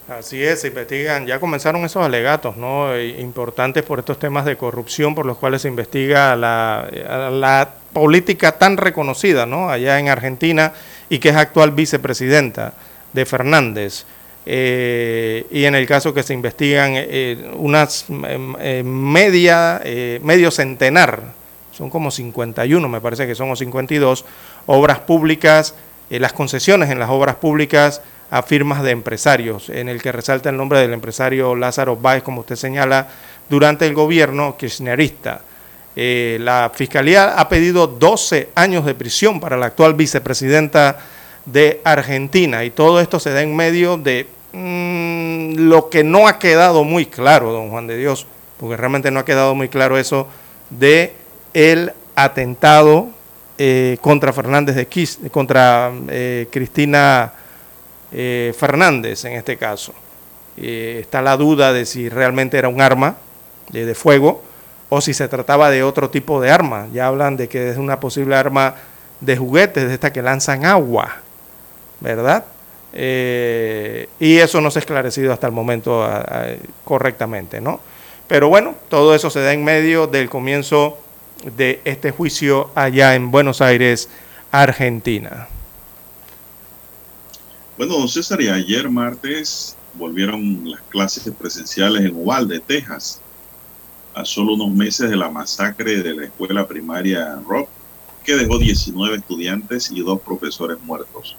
Así 0.09 0.41
es, 0.41 0.61
se 0.61 0.69
investigan, 0.69 1.27
ya 1.27 1.41
comenzaron 1.41 1.85
esos 1.85 2.05
alegatos, 2.05 2.57
¿no? 2.57 2.95
Eh, 2.95 3.21
importantes 3.21 3.83
por 3.83 3.99
estos 3.99 4.21
temas 4.21 4.45
de 4.45 4.57
corrupción 4.57 5.17
por 5.17 5.27
los 5.27 5.37
cuales 5.37 5.63
se 5.63 5.69
investiga 5.69 6.37
la, 6.37 6.89
la 7.33 7.71
política 7.93 8.53
tan 8.53 8.77
reconocida, 8.77 9.47
¿no? 9.47 9.69
Allá 9.69 9.99
en 9.99 10.09
Argentina 10.09 10.73
y 11.09 11.19
que 11.19 11.31
es 11.31 11.37
actual 11.37 11.73
vicepresidenta 11.73 12.75
de 13.13 13.27
Fernández. 13.27 14.05
Eh, 14.49 15.45
y 15.51 15.65
en 15.65 15.75
el 15.75 15.87
caso 15.89 16.15
que 16.15 16.23
se 16.23 16.35
investigan 16.35 16.93
eh, 16.95 17.51
unas 17.57 18.07
media, 18.09 19.83
medio 20.23 20.53
centenar, 20.53 21.33
son 21.73 21.91
como 21.91 22.13
51, 22.13 22.89
me 22.89 23.01
parece 23.01 23.27
que 23.27 23.35
son 23.35 23.51
o 23.51 23.57
52, 23.57 24.25
obras 24.67 25.01
públicas, 25.01 25.75
eh, 26.09 26.21
las 26.21 26.33
concesiones 26.33 26.91
en 26.91 26.99
las 26.99 27.11
obras 27.11 27.37
públicas 27.37 28.01
a 28.31 28.43
firmas 28.43 28.83
de 28.83 28.91
empresarios, 28.91 29.69
en 29.69 29.89
el 29.89 30.03
que 30.03 30.13
resalta 30.13 30.51
el 30.51 30.57
nombre 30.57 30.81
del 30.81 30.93
empresario 30.93 31.55
Lázaro 31.55 31.97
Báez, 31.97 32.23
como 32.23 32.41
usted 32.41 32.57
señala, 32.57 33.09
durante 33.49 33.87
el 33.87 33.95
gobierno 33.95 34.57
kirchnerista. 34.57 35.43
Eh, 35.95 36.39
la 36.41 36.71
Fiscalía 36.75 37.39
ha 37.39 37.49
pedido 37.49 37.87
12 37.87 38.51
años 38.55 38.85
de 38.85 38.95
prisión 38.95 39.41
para 39.41 39.57
la 39.57 39.67
actual 39.67 39.95
vicepresidenta 39.95 40.99
de 41.47 41.81
Argentina 41.85 42.65
y 42.65 42.71
todo 42.71 43.01
esto 43.01 43.19
se 43.19 43.31
da 43.31 43.41
en 43.41 43.55
medio 43.57 43.97
de 43.97 44.27
mm, 44.53 45.69
lo 45.69 45.89
que 45.89 46.05
no 46.05 46.29
ha 46.29 46.39
quedado 46.39 46.85
muy 46.85 47.07
claro, 47.07 47.53
don 47.53 47.71
Juan 47.71 47.87
de 47.87 47.97
Dios, 47.97 48.27
porque 48.59 48.77
realmente 48.77 49.11
no 49.11 49.21
ha 49.21 49.25
quedado 49.25 49.55
muy 49.55 49.69
claro 49.69 49.97
eso 49.97 50.29
de 50.69 51.15
el 51.55 51.93
atentado 52.15 53.09
eh, 53.57 53.97
contra 54.03 54.35
Fernández 54.35 54.77
de 54.77 54.87
Quis, 54.87 55.19
contra 55.31 55.93
eh, 56.09 56.49
Cristina 56.51 57.33
eh, 58.13 58.55
Fernández 58.57 59.25
en 59.25 59.33
este 59.33 59.57
caso. 59.57 59.93
está 60.57 61.21
la 61.23 61.37
duda 61.37 61.73
de 61.73 61.85
si 61.85 62.09
realmente 62.09 62.57
era 62.57 62.69
un 62.69 62.81
arma 62.81 63.17
de, 63.71 63.95
fuego 63.95 64.43
o 64.89 65.01
si 65.01 65.13
se 65.13 65.29
trataba 65.29 65.71
de 65.71 65.83
otro 65.83 66.11
tipo 66.11 66.41
de 66.41 66.51
arma. 66.51 66.89
Ya 66.93 67.07
hablan 67.07 67.37
de 67.37 67.49
que 67.49 67.71
es 67.71 67.77
una 67.77 68.01
posible 68.01 68.37
arma 68.37 68.75
de 69.21 69.37
juguetes, 69.37 69.89
de 69.89 69.95
esta 69.95 70.13
que 70.13 70.23
lanzan 70.23 70.65
agua, 70.65 71.17
¿verdad? 72.01 72.45
y 72.99 74.39
eso 74.39 74.63
no 74.63 74.71
se 74.71 74.79
ha 74.79 74.81
esclarecido 74.81 75.31
hasta 75.31 75.47
el 75.47 75.53
momento 75.53 76.09
correctamente, 76.83 77.61
¿no? 77.61 77.79
Pero 78.27 78.49
bueno, 78.49 78.75
todo 78.89 79.15
eso 79.15 79.29
se 79.29 79.41
da 79.41 79.53
en 79.53 79.65
medio 79.65 80.07
del 80.07 80.31
comienzo 80.31 80.99
de 81.45 81.81
este 81.85 82.11
juicio 82.11 82.71
allá 82.75 83.15
en 83.15 83.31
Buenos 83.31 83.61
Aires, 83.61 84.09
Argentina. 84.51 85.49
Bueno, 87.77 87.99
don 87.99 88.09
César, 88.09 88.41
y 88.41 88.49
ayer 88.49 88.89
martes 88.89 89.77
volvieron 89.93 90.71
las 90.71 90.81
clases 90.85 91.31
presenciales 91.39 92.07
en 92.07 92.17
Uvalde, 92.17 92.59
Texas, 92.59 93.21
a 94.15 94.25
solo 94.25 94.55
unos 94.55 94.71
meses 94.71 95.11
de 95.11 95.17
la 95.17 95.29
masacre 95.29 96.03
de 96.03 96.15
la 96.15 96.25
escuela 96.25 96.67
primaria 96.67 97.39
Rock, 97.47 97.69
que 98.25 98.35
dejó 98.35 98.59
19 98.59 99.17
estudiantes 99.17 99.91
y 99.91 100.01
dos 100.01 100.23
profesores 100.23 100.79
muertos. 100.81 101.37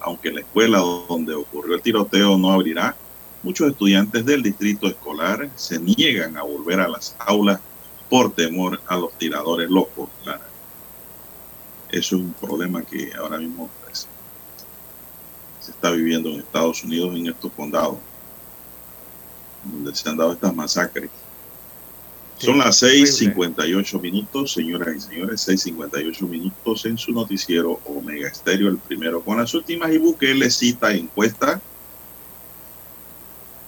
Aunque 0.00 0.32
la 0.32 0.40
escuela 0.40 0.78
donde 0.78 1.34
ocurrió 1.34 1.76
el 1.76 1.82
tiroteo 1.82 2.36
no 2.36 2.50
abrirá, 2.50 2.96
muchos 3.44 3.70
estudiantes 3.70 4.24
del 4.24 4.42
distrito 4.42 4.88
escolar 4.88 5.48
se 5.54 5.78
niegan 5.78 6.36
a 6.36 6.42
volver 6.42 6.80
a 6.80 6.88
las 6.88 7.14
aulas 7.20 7.60
por 8.10 8.34
temor 8.34 8.80
a 8.88 8.96
los 8.96 9.16
tiradores 9.16 9.70
locos. 9.70 10.08
Eso 11.88 12.16
es 12.16 12.22
un 12.22 12.32
problema 12.32 12.82
que 12.82 13.12
ahora 13.14 13.38
mismo 13.38 13.70
se 15.68 15.72
está 15.72 15.90
viviendo 15.90 16.30
en 16.30 16.40
Estados 16.40 16.82
Unidos 16.82 17.14
en 17.14 17.26
estos 17.26 17.52
condados, 17.52 17.98
donde 19.64 19.94
se 19.94 20.08
han 20.08 20.16
dado 20.16 20.32
estas 20.32 20.54
masacres. 20.54 21.10
Son 22.38 22.56
las 22.56 22.82
6:58 22.82 24.00
minutos, 24.00 24.54
señoras 24.54 24.96
y 24.96 25.00
señores, 25.00 25.46
6:58 25.46 26.26
minutos 26.26 26.86
en 26.86 26.96
su 26.96 27.12
noticiero 27.12 27.80
Omega 27.84 28.28
Estéreo, 28.28 28.68
el 28.68 28.78
primero 28.78 29.20
con 29.20 29.36
las 29.36 29.52
últimas 29.52 29.92
y 29.92 29.98
Bukele 29.98 30.50
cita 30.50 30.94
encuesta 30.94 31.60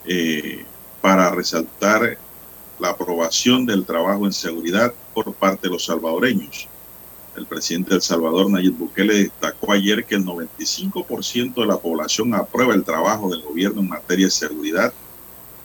eh, 0.07 0.65
para 1.03 1.31
resaltar 1.33 2.17
la 2.79 2.89
aprobación 2.89 3.67
del 3.67 3.85
trabajo 3.85 4.25
en 4.25 4.33
seguridad 4.33 4.95
por 5.13 5.35
parte 5.35 5.69
de 5.69 5.75
los 5.75 5.85
salvadoreños. 5.85 6.67
El 7.41 7.47
presidente 7.47 7.95
del 7.95 8.03
Salvador, 8.03 8.51
Nayib 8.51 8.77
Bukele, 8.77 9.15
destacó 9.15 9.73
ayer 9.73 10.05
que 10.05 10.15
el 10.15 10.27
95% 10.27 11.55
de 11.55 11.67
la 11.67 11.79
población 11.79 12.35
aprueba 12.35 12.75
el 12.75 12.85
trabajo 12.85 13.31
del 13.31 13.41
gobierno 13.41 13.81
en 13.81 13.89
materia 13.89 14.27
de 14.27 14.31
seguridad 14.31 14.93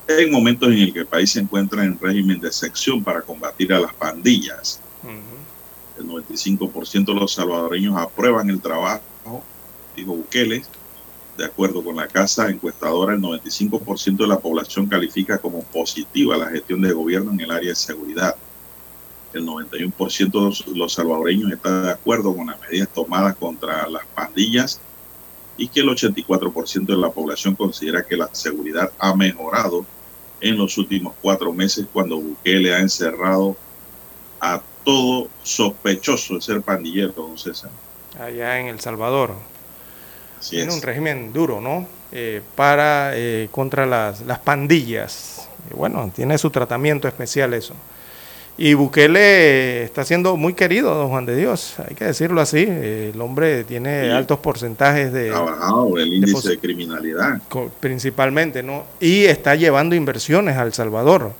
en 0.08 0.32
momentos 0.32 0.70
en 0.70 0.78
el 0.78 0.94
que 0.94 1.00
el 1.00 1.06
país 1.06 1.32
se 1.32 1.42
encuentra 1.42 1.84
en 1.84 2.00
régimen 2.00 2.40
de 2.40 2.50
sección 2.54 3.04
para 3.04 3.22
combatir 3.22 3.74
a 3.74 3.82
las 3.82 3.94
pandillas. 3.94 4.80
El 5.98 6.08
95% 6.08 7.06
de 7.08 7.14
los 7.14 7.34
salvadoreños 7.34 7.98
aprueban 7.98 8.50
el 8.50 8.62
trabajo, 8.62 9.44
dijo 9.98 10.16
Bukele, 10.16 10.64
de 11.38 11.44
acuerdo 11.44 11.84
con 11.84 11.98
la 11.98 12.08
casa 12.08 12.50
encuestadora, 12.50 13.16
el 13.16 13.22
95% 13.22 14.16
de 14.16 14.28
la 14.28 14.40
población 14.40 14.88
califica 14.88 15.40
como 15.40 15.62
positiva 15.62 16.38
la 16.38 16.52
gestión 16.52 16.80
de 16.80 16.94
gobierno 16.94 17.34
en 17.34 17.42
el 17.42 17.52
área 17.52 17.72
de 17.72 17.76
seguridad. 17.76 18.38
El 19.36 19.46
91% 19.46 20.66
de 20.66 20.78
los 20.78 20.94
salvadoreños 20.94 21.52
está 21.52 21.82
de 21.82 21.92
acuerdo 21.92 22.34
con 22.34 22.48
las 22.48 22.60
medidas 22.62 22.88
tomadas 22.88 23.36
contra 23.36 23.86
las 23.90 24.06
pandillas 24.06 24.80
y 25.58 25.68
que 25.68 25.82
el 25.82 25.90
84% 25.90 26.86
de 26.86 26.96
la 26.96 27.10
población 27.10 27.54
considera 27.54 28.06
que 28.06 28.16
la 28.16 28.30
seguridad 28.34 28.92
ha 28.98 29.14
mejorado 29.14 29.86
en 30.40 30.58
los 30.58 30.78
últimos 30.78 31.14
cuatro 31.22 31.52
meses 31.52 31.86
cuando 31.92 32.18
Bukele 32.18 32.74
ha 32.74 32.80
encerrado 32.80 33.58
a 34.40 34.62
todo 34.86 35.28
sospechoso 35.44 36.36
de 36.36 36.42
ser 36.42 36.62
pandillero, 36.62 37.12
don 37.12 37.38
César. 37.38 37.72
Allá 38.18 38.60
en 38.62 38.68
El 38.68 38.80
Salvador. 38.80 39.34
Así 40.40 40.52
Tiene 40.52 40.70
es. 40.70 40.76
un 40.76 40.82
régimen 40.82 41.34
duro, 41.34 41.60
¿no? 41.60 41.88
Eh, 42.14 42.42
para, 42.56 43.18
eh, 43.18 43.50
contra 43.52 43.86
las, 43.86 44.22
las 44.22 44.40
pandillas. 44.40 45.50
Y 45.70 45.74
bueno, 45.74 46.10
tiene 46.16 46.38
su 46.38 46.52
tratamiento 46.52 47.10
especial 47.10 47.54
eso. 47.54 47.74
Y 48.58 48.74
Bukele 48.74 49.84
está 49.84 50.06
siendo 50.06 50.38
muy 50.38 50.54
querido, 50.54 50.96
don 50.96 51.10
Juan 51.10 51.26
de 51.26 51.36
Dios, 51.36 51.76
hay 51.88 51.94
que 51.94 52.06
decirlo 52.06 52.40
así. 52.40 52.64
El 52.64 53.20
hombre 53.20 53.66
tiene 53.66 54.06
Sí. 54.06 54.12
altos 54.12 54.40
porcentajes 54.40 55.12
de, 55.12 55.34
Ha 55.34 55.40
bajado 55.40 55.98
el 55.98 56.14
índice 56.14 56.50
de 56.50 56.58
criminalidad. 56.58 57.42
principalmente, 57.82 58.64
¿no? 58.64 58.86
Y 59.02 59.26
está 59.26 59.56
llevando 59.56 59.94
inversiones 59.96 60.56
a 60.58 60.64
El 60.64 60.72
Salvador. 60.74 61.34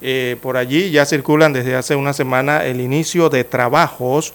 Eh, 0.00 0.36
por 0.42 0.56
allí 0.56 0.90
ya 0.90 1.06
circulan 1.06 1.52
desde 1.52 1.74
hace 1.76 1.94
una 1.96 2.12
semana 2.12 2.64
el 2.64 2.80
inicio 2.80 3.30
de 3.30 3.44
trabajos 3.44 4.32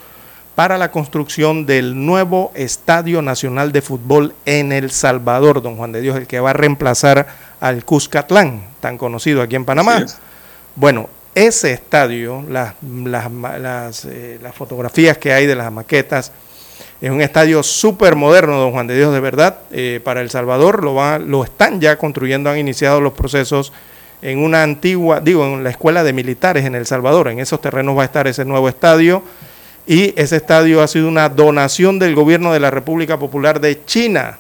para 0.56 0.78
la 0.78 0.92
construcción 0.92 1.66
del 1.66 2.06
nuevo 2.06 2.52
Estadio 2.54 3.22
Nacional 3.22 3.72
de 3.74 3.82
Fútbol 3.82 4.34
en 4.46 4.72
El 4.72 4.92
Salvador, 4.92 5.62
don 5.62 5.76
Juan 5.78 5.92
de 5.92 6.00
Dios, 6.02 6.16
el 6.16 6.28
que 6.28 6.40
va 6.40 6.52
a 6.52 6.54
reemplazar 6.54 7.28
al 7.60 7.84
Cuscatlán, 7.84 8.62
tan 8.80 8.98
conocido 8.98 9.42
aquí 9.42 9.56
en 9.56 9.66
Panamá. 9.66 10.06
Bueno, 10.76 11.10
ese 11.36 11.72
estadio, 11.74 12.44
las, 12.48 12.76
las, 12.82 14.06
eh, 14.06 14.40
las 14.42 14.56
fotografías 14.56 15.18
que 15.18 15.34
hay 15.34 15.46
de 15.46 15.56
las 15.56 15.72
maquetas, 15.72 16.32
es 17.02 17.10
un 17.12 17.22
estadio 17.22 17.64
súper 17.64 18.16
moderno, 18.16 18.58
don 18.58 18.72
Juan 18.72 18.88
de 18.88 18.96
Dios, 18.96 19.14
de 19.14 19.20
verdad, 19.20 19.60
eh, 19.72 20.00
para 20.04 20.22
El 20.22 20.30
Salvador. 20.30 20.84
Lo, 20.84 20.96
va, 20.96 21.20
lo 21.20 21.44
están 21.44 21.82
ya 21.82 21.98
construyendo, 21.98 22.50
han 22.50 22.58
iniciado 22.58 23.02
los 23.02 23.12
procesos 23.12 23.74
en 24.22 24.40
una 24.40 24.64
antigua, 24.64 25.20
digo, 25.20 25.46
en 25.46 25.66
la 25.66 25.70
escuela 25.70 26.04
de 26.06 26.14
militares 26.14 26.64
en 26.64 26.76
El 26.76 26.86
Salvador. 26.86 27.28
En 27.28 27.40
esos 27.40 27.60
terrenos 27.60 27.98
va 27.98 28.04
a 28.04 28.06
estar 28.06 28.26
ese 28.26 28.46
nuevo 28.46 28.70
estadio. 28.70 29.22
Y 29.86 30.14
ese 30.18 30.38
estadio 30.38 30.82
ha 30.82 30.88
sido 30.88 31.10
una 31.10 31.28
donación 31.28 32.00
del 32.00 32.16
gobierno 32.16 32.54
de 32.54 32.62
la 32.62 32.72
República 32.72 33.20
Popular 33.20 33.60
de 33.60 33.84
China. 33.84 34.38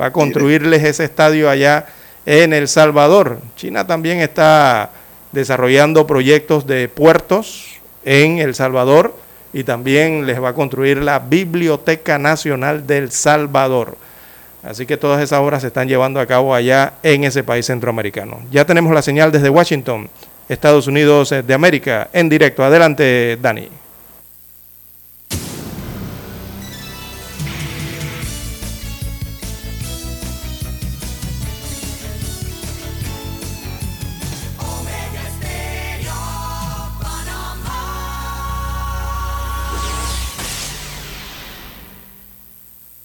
Va 0.00 0.06
a 0.06 0.12
construirles 0.12 0.82
ese 0.82 1.04
estadio 1.04 1.50
allá 1.50 1.84
en 2.24 2.54
El 2.54 2.66
Salvador. 2.66 3.40
China 3.56 3.86
también 3.86 4.20
está 4.20 4.90
desarrollando 5.32 6.06
proyectos 6.06 6.66
de 6.66 6.88
puertos 6.88 7.80
en 8.04 8.38
El 8.38 8.54
Salvador 8.54 9.14
y 9.52 9.64
también 9.64 10.26
les 10.26 10.42
va 10.42 10.50
a 10.50 10.54
construir 10.54 11.02
la 11.02 11.18
Biblioteca 11.18 12.18
Nacional 12.18 12.86
del 12.86 13.10
Salvador. 13.10 13.96
Así 14.62 14.86
que 14.86 14.96
todas 14.96 15.22
esas 15.22 15.40
obras 15.40 15.62
se 15.62 15.68
están 15.68 15.88
llevando 15.88 16.20
a 16.20 16.26
cabo 16.26 16.54
allá 16.54 16.94
en 17.02 17.24
ese 17.24 17.44
país 17.44 17.66
centroamericano. 17.66 18.40
Ya 18.50 18.64
tenemos 18.64 18.92
la 18.92 19.02
señal 19.02 19.32
desde 19.32 19.48
Washington, 19.48 20.10
Estados 20.48 20.86
Unidos 20.86 21.34
de 21.46 21.54
América, 21.54 22.08
en 22.12 22.28
directo. 22.28 22.64
Adelante, 22.64 23.38
Dani. 23.40 23.68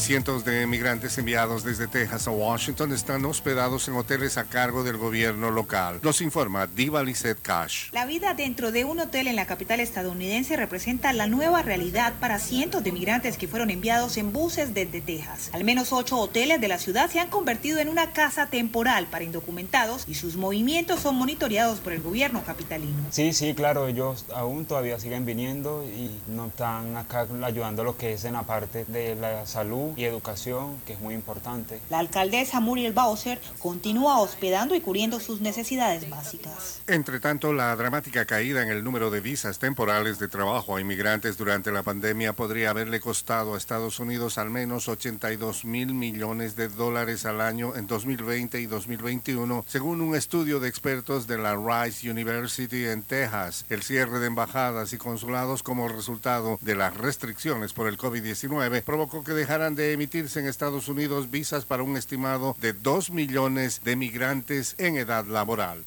Cientos 0.00 0.46
de 0.46 0.66
migrantes 0.66 1.18
enviados 1.18 1.62
desde 1.62 1.86
Texas 1.86 2.26
a 2.26 2.30
Washington 2.30 2.90
están 2.92 3.22
hospedados 3.26 3.86
en 3.86 3.96
hoteles 3.96 4.38
a 4.38 4.44
cargo 4.44 4.82
del 4.82 4.96
gobierno 4.96 5.50
local. 5.50 6.00
Nos 6.02 6.22
informa 6.22 6.66
Diva 6.66 7.02
Lizette 7.02 7.40
Cash. 7.42 7.90
La 7.92 8.06
vida 8.06 8.32
dentro 8.32 8.72
de 8.72 8.86
un 8.86 8.98
hotel 8.98 9.26
en 9.26 9.36
la 9.36 9.44
capital 9.44 9.78
estadounidense 9.78 10.56
representa 10.56 11.12
la 11.12 11.26
nueva 11.26 11.60
realidad 11.60 12.14
para 12.18 12.38
cientos 12.38 12.82
de 12.82 12.92
migrantes 12.92 13.36
que 13.36 13.46
fueron 13.46 13.68
enviados 13.68 14.16
en 14.16 14.32
buses 14.32 14.72
desde 14.72 15.02
Texas. 15.02 15.50
Al 15.52 15.64
menos 15.64 15.92
ocho 15.92 16.16
hoteles 16.16 16.62
de 16.62 16.68
la 16.68 16.78
ciudad 16.78 17.10
se 17.10 17.20
han 17.20 17.28
convertido 17.28 17.78
en 17.78 17.90
una 17.90 18.12
casa 18.12 18.46
temporal 18.46 19.06
para 19.06 19.24
indocumentados 19.24 20.04
y 20.08 20.14
sus 20.14 20.34
movimientos 20.36 21.00
son 21.00 21.16
monitoreados 21.16 21.78
por 21.80 21.92
el 21.92 22.00
gobierno 22.00 22.42
capitalino. 22.42 22.96
Sí, 23.10 23.34
sí, 23.34 23.52
claro, 23.52 23.86
ellos 23.86 24.24
aún 24.34 24.64
todavía 24.64 24.98
siguen 24.98 25.26
viniendo 25.26 25.84
y 25.84 26.10
nos 26.26 26.48
están 26.48 26.96
acá 26.96 27.26
ayudando 27.44 27.82
a 27.82 27.84
lo 27.84 27.98
que 27.98 28.14
es 28.14 28.24
en 28.24 28.32
la 28.32 28.44
parte 28.44 28.86
de 28.86 29.14
la 29.14 29.46
salud 29.46 29.89
y 29.96 30.04
educación, 30.04 30.78
que 30.86 30.94
es 30.94 31.00
muy 31.00 31.14
importante. 31.14 31.80
La 31.90 31.98
alcaldesa 31.98 32.60
Muriel 32.60 32.92
Bowser 32.92 33.40
continúa 33.58 34.20
hospedando 34.20 34.74
y 34.74 34.80
cubriendo 34.80 35.20
sus 35.20 35.40
necesidades 35.40 36.08
básicas. 36.08 36.82
Entre 36.86 37.20
tanto, 37.20 37.52
la 37.52 37.74
dramática 37.76 38.24
caída 38.24 38.62
en 38.62 38.70
el 38.70 38.84
número 38.84 39.10
de 39.10 39.20
visas 39.20 39.58
temporales 39.58 40.18
de 40.18 40.28
trabajo 40.28 40.76
a 40.76 40.80
inmigrantes 40.80 41.36
durante 41.36 41.72
la 41.72 41.82
pandemia 41.82 42.32
podría 42.32 42.70
haberle 42.70 43.00
costado 43.00 43.54
a 43.54 43.58
Estados 43.58 44.00
Unidos 44.00 44.38
al 44.38 44.50
menos 44.50 44.88
82 44.88 45.64
mil 45.64 45.94
millones 45.94 46.56
de 46.56 46.68
dólares 46.68 47.26
al 47.26 47.40
año 47.40 47.76
en 47.76 47.86
2020 47.86 48.60
y 48.60 48.66
2021, 48.66 49.64
según 49.66 50.00
un 50.00 50.14
estudio 50.14 50.60
de 50.60 50.68
expertos 50.68 51.26
de 51.26 51.38
la 51.38 51.56
Rice 51.56 52.10
University 52.10 52.86
en 52.86 53.02
Texas. 53.02 53.64
El 53.68 53.82
cierre 53.82 54.18
de 54.18 54.26
embajadas 54.26 54.92
y 54.92 54.98
consulados 54.98 55.62
como 55.62 55.88
resultado 55.88 56.58
de 56.60 56.74
las 56.74 56.96
restricciones 56.96 57.72
por 57.72 57.88
el 57.88 57.98
COVID-19 57.98 58.82
provocó 58.82 59.24
que 59.24 59.32
dejaran 59.32 59.74
de 59.74 59.79
emitirse 59.80 60.40
en 60.40 60.46
Estados 60.46 60.88
Unidos 60.88 61.30
visas 61.30 61.64
para 61.64 61.82
un 61.82 61.96
estimado 61.96 62.56
de 62.60 62.72
2 62.72 63.10
millones 63.10 63.82
de 63.84 63.96
migrantes 63.96 64.74
en 64.78 64.96
edad 64.96 65.24
laboral. 65.26 65.84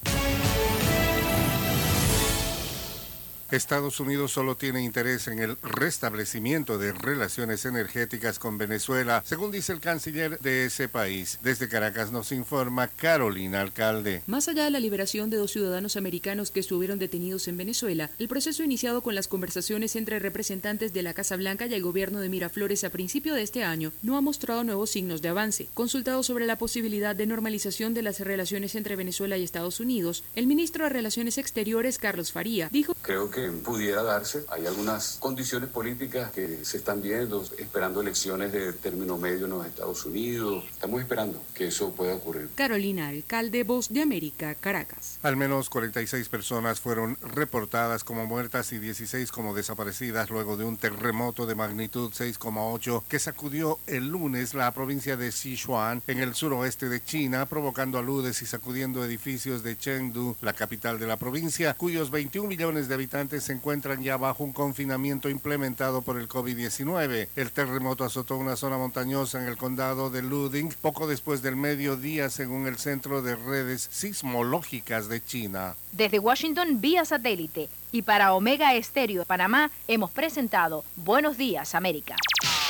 Estados 3.54 4.00
Unidos 4.00 4.32
solo 4.32 4.58
tiene 4.58 4.84
interés 4.84 5.28
en 5.28 5.38
el 5.38 5.58
restablecimiento 5.62 6.80
de 6.80 6.92
relaciones 6.92 7.66
energéticas 7.66 8.40
con 8.40 8.58
Venezuela, 8.58 9.22
según 9.28 9.52
dice 9.52 9.74
el 9.74 9.80
canciller 9.80 10.40
de 10.40 10.66
ese 10.66 10.90
país. 10.90 11.38
Desde 11.44 11.70
Caracas 11.70 12.12
nos 12.12 12.32
informa 12.32 12.88
Carolina 12.88 13.62
Alcalde. 13.62 14.24
Más 14.26 14.48
allá 14.48 14.64
de 14.64 14.72
la 14.72 14.80
liberación 14.80 15.30
de 15.30 15.38
dos 15.38 15.52
ciudadanos 15.52 15.98
americanos 15.98 16.50
que 16.50 16.62
estuvieron 16.62 16.98
detenidos 16.98 17.48
en 17.48 17.58
Venezuela, 17.58 18.10
el 18.18 18.28
proceso 18.28 18.64
iniciado 18.64 19.04
con 19.04 19.14
las 19.14 19.28
conversaciones 19.28 19.96
entre 19.96 20.18
representantes 20.18 20.92
de 20.92 21.04
la 21.04 21.14
Casa 21.14 21.36
Blanca 21.36 21.68
y 21.68 21.76
el 21.76 21.84
gobierno 21.84 22.22
de 22.22 22.30
Miraflores 22.30 22.84
a 22.84 22.90
principio 22.90 23.36
de 23.36 23.44
este 23.44 23.64
año 23.64 23.92
no 24.02 24.18
ha 24.18 24.22
mostrado 24.22 24.64
nuevos 24.64 24.90
signos 24.90 25.22
de 25.22 25.30
avance. 25.30 25.68
Consultado 25.76 26.24
sobre 26.24 26.48
la 26.48 26.58
posibilidad 26.58 27.16
de 27.16 27.28
normalización 27.28 27.94
de 27.94 28.02
las 28.02 28.20
relaciones 28.20 28.74
entre 28.74 28.96
Venezuela 28.96 29.38
y 29.38 29.44
Estados 29.44 29.80
Unidos, 29.80 30.24
el 30.34 30.48
ministro 30.48 30.86
de 30.86 30.90
Relaciones 30.90 31.38
Exteriores, 31.38 32.00
Carlos 32.00 32.32
Faría, 32.32 32.70
dijo 32.72 32.96
Creo 33.04 33.30
que 33.30 33.43
pudiera 33.52 34.04
darse. 34.04 34.46
Hay 34.50 34.66
algunas 34.66 35.18
condiciones 35.20 35.70
políticas 35.70 36.32
que 36.32 36.64
se 36.64 36.78
están 36.78 37.02
viendo, 37.02 37.44
esperando 37.58 38.02
elecciones 38.02 38.52
de 38.52 38.74
término 38.74 39.18
medio 39.18 39.46
en 39.46 39.52
los 39.52 39.66
Estados 39.66 40.06
Unidos. 40.06 40.64
Estamos 40.72 41.02
esperando 41.02 41.42
que 41.54 41.68
eso 41.68 41.92
pueda 41.92 42.16
ocurrir. 42.16 42.50
Carolina 42.56 43.08
Alcalde, 43.08 43.64
Voz 43.64 43.90
de 43.90 44.02
América, 44.02 44.56
Caracas. 44.56 45.20
Al 45.24 45.38
menos 45.38 45.70
46 45.70 46.30
personas 46.30 46.80
fueron 46.80 47.18
reportadas 47.22 48.04
como 48.04 48.26
muertas 48.26 48.72
y 48.72 48.80
16 48.80 49.32
como 49.32 49.54
desaparecidas 49.54 50.30
luego 50.30 50.58
de 50.58 50.66
un 50.66 50.78
terremoto 50.78 51.46
de 51.46 51.56
magnitud 51.56 52.12
6,8 52.12 53.04
que 53.08 53.20
sacudió 53.20 53.80
el 53.88 54.08
lunes 54.08 54.54
la 54.54 54.72
provincia 54.72 55.18
de 55.18 55.32
Sichuan 55.32 56.02
en 56.08 56.20
el 56.20 56.36
suroeste 56.36 56.90
de 56.90 57.04
China, 57.04 57.46
provocando 57.46 57.98
aludes 57.98 58.42
y 58.42 58.46
sacudiendo 58.46 59.04
edificios 59.04 59.64
de 59.64 59.78
Chengdu, 59.78 60.36
la 60.42 60.54
capital 60.54 61.00
de 61.00 61.08
la 61.08 61.18
provincia, 61.18 61.74
cuyos 61.74 62.12
21 62.12 62.48
millones 62.48 62.88
de 62.88 62.94
habitantes 62.94 63.33
se 63.42 63.54
encuentran 63.54 64.04
ya 64.04 64.18
bajo 64.18 64.44
un 64.44 64.54
confinamiento 64.54 65.30
implementado 65.30 66.02
por 66.02 66.18
el 66.18 66.28
COVID-19. 66.28 67.30
El 67.36 67.52
terremoto 67.52 68.04
azotó 68.04 68.38
una 68.38 68.56
zona 68.56 68.78
montañosa 68.78 69.42
en 69.42 69.48
el 69.48 69.58
condado 69.58 70.10
de 70.10 70.22
Luding 70.22 70.74
poco 70.82 71.08
después 71.08 71.42
del 71.42 71.56
mediodía, 71.56 72.30
según 72.30 72.68
el 72.68 72.78
Centro 72.78 73.22
de 73.22 73.36
Redes 73.36 73.90
Sismológicas 73.92 75.10
de 75.10 75.24
China. 75.24 75.76
Desde 75.92 76.20
Washington 76.20 76.82
vía 76.82 77.06
satélite 77.06 77.70
y 77.92 78.02
para 78.02 78.34
Omega 78.34 78.74
Estéreo 78.74 79.22
de 79.22 79.26
Panamá 79.26 79.70
hemos 79.88 80.12
presentado 80.12 80.84
Buenos 80.96 81.38
días 81.38 81.76
América. 81.76 82.16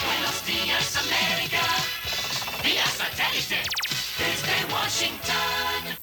Buenos 0.06 0.46
días, 0.46 0.98
América. 0.98 1.62
Vía 2.64 2.86
satélite. 2.86 3.64
Desde 4.18 4.74
Washington. 4.74 6.03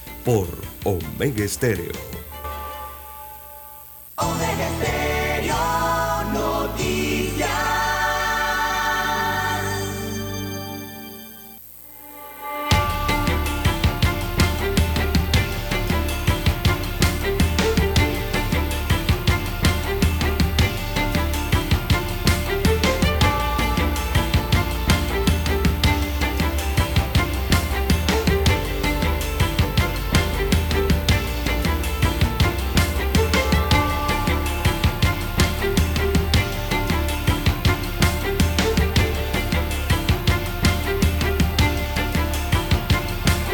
Por 0.23 0.47
Omega 0.83 1.43
Estéreo. 1.43 1.93
Omega 4.17 4.69
Stereo 4.77 5.90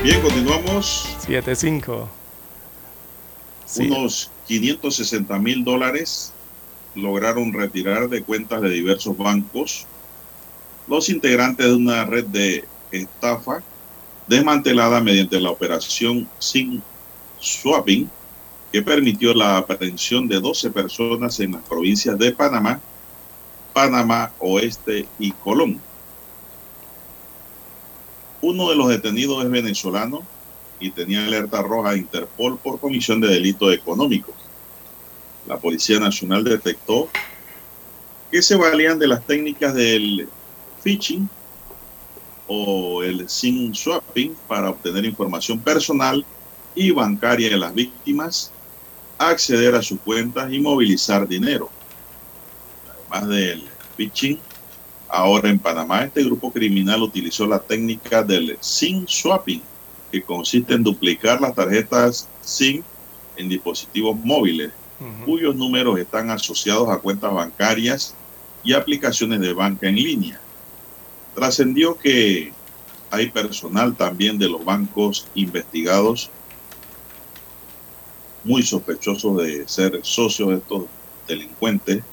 Bien, 0.07 0.21
continuamos. 0.21 1.17
7-5. 1.27 2.07
Sí. 3.65 3.87
Unos 3.87 4.31
560 4.47 5.37
mil 5.37 5.65
dólares 5.65 6.31
lograron 6.95 7.51
retirar 7.51 8.07
de 8.07 8.23
cuentas 8.23 8.61
de 8.61 8.69
diversos 8.69 9.17
bancos 9.17 9.85
los 10.87 11.09
integrantes 11.09 11.65
de 11.65 11.75
una 11.75 12.05
red 12.05 12.23
de 12.23 12.63
estafa 12.89 13.61
desmantelada 14.27 15.01
mediante 15.01 15.41
la 15.41 15.49
operación 15.49 16.25
Sin 16.39 16.81
Swapping, 17.41 18.09
que 18.71 18.81
permitió 18.81 19.33
la 19.33 19.57
aprehensión 19.57 20.29
de 20.29 20.39
12 20.39 20.71
personas 20.71 21.37
en 21.41 21.51
las 21.51 21.63
provincias 21.63 22.17
de 22.17 22.31
Panamá, 22.31 22.79
Panamá 23.73 24.31
Oeste 24.39 25.05
y 25.19 25.31
Colón. 25.33 25.81
Uno 28.47 28.69
de 28.69 28.77
los 28.77 28.87
detenidos 28.87 29.43
es 29.43 29.51
venezolano 29.51 30.25
y 30.79 30.89
tenía 30.91 31.25
alerta 31.25 31.61
roja 31.61 31.91
de 31.91 31.97
Interpol 31.97 32.57
por 32.59 32.79
comisión 32.79 33.19
de 33.19 33.27
delito 33.27 33.69
económico. 33.73 34.33
La 35.47 35.59
Policía 35.59 35.99
Nacional 35.99 36.45
detectó 36.45 37.09
que 38.31 38.41
se 38.41 38.55
valían 38.55 38.99
de 38.99 39.07
las 39.07 39.25
técnicas 39.25 39.73
del 39.73 40.29
phishing 40.81 41.29
o 42.47 43.03
el 43.03 43.27
SIM 43.27 43.73
swapping 43.73 44.33
para 44.47 44.69
obtener 44.69 45.03
información 45.03 45.59
personal 45.59 46.25
y 46.73 46.91
bancaria 46.91 47.49
de 47.49 47.57
las 47.57 47.73
víctimas, 47.73 48.53
acceder 49.17 49.75
a 49.75 49.81
sus 49.81 49.99
cuentas 49.99 50.53
y 50.53 50.61
movilizar 50.61 51.27
dinero. 51.27 51.69
Además 53.11 53.27
del 53.27 53.69
phishing, 53.97 54.39
ahora 55.09 55.49
en 55.49 55.59
Panamá 55.59 56.03
este 56.03 56.23
grupo 56.23 56.51
criminal 56.51 57.01
utilizó 57.01 57.45
la 57.45 57.59
técnica 57.59 58.23
del 58.23 58.57
SIM 58.59 59.05
swapping, 59.07 59.61
que 60.11 60.21
consiste 60.21 60.73
en 60.73 60.83
duplicar 60.83 61.41
las 61.41 61.55
tarjetas 61.55 62.29
SIM 62.41 62.83
en 63.35 63.49
dispositivos 63.49 64.17
móviles, 64.17 64.71
cuyos 65.25 65.55
números 65.55 65.99
están 65.99 66.31
asociados 66.31 66.89
a 66.89 66.97
cuentas 66.97 67.31
bancarias 67.31 68.15
y 68.63 68.73
aplicaciones 68.73 69.39
de 69.39 69.53
banca 69.53 69.87
en 69.87 69.95
línea. 69.95 70.39
Trascendió 71.35 71.97
que 71.97 72.51
hay 73.11 73.29
personal 73.29 73.95
también 73.95 74.37
de 74.37 74.49
los 74.49 74.65
bancos 74.65 75.27
investigados 75.35 76.31
muy 78.43 78.63
sospechosos 78.63 79.37
de 79.37 79.67
ser 79.67 79.99
socios 80.03 80.49
de 80.49 80.55
estos 80.55 80.83
delincuentes 81.27 82.03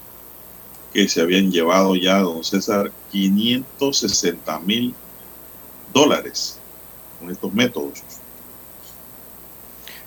que 0.94 1.08
se 1.08 1.20
habían 1.20 1.50
llevado 1.50 1.96
ya, 1.96 2.20
don 2.20 2.42
César, 2.44 2.90
560 3.10 4.60
mil 4.60 4.94
dólares 5.92 6.58
con 7.20 7.30
estos 7.30 7.52
métodos. 7.52 8.02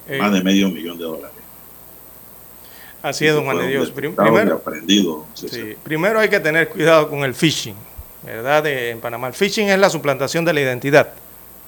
Eh, 0.07 0.17
Más 0.17 0.31
de 0.31 0.41
medio 0.41 0.69
millón 0.69 0.97
de 0.97 1.03
dólares. 1.03 1.31
Así 3.01 3.27
es, 3.27 3.33
don 3.33 3.43
Juan 3.45 3.57
de 3.57 3.67
Dios. 3.67 3.91
Primero. 3.91 4.61
Sí, 5.33 5.75
hay 6.19 6.29
que 6.29 6.39
tener 6.39 6.69
cuidado 6.69 7.09
con 7.09 7.19
el 7.23 7.35
phishing, 7.35 7.75
¿verdad? 8.23 8.63
De- 8.63 8.89
en 8.91 8.99
Panamá. 9.01 9.27
El 9.27 9.33
phishing 9.33 9.67
es 9.69 9.77
la 9.79 9.89
suplantación 9.89 10.45
de 10.45 10.53
la 10.53 10.61
identidad, 10.61 11.09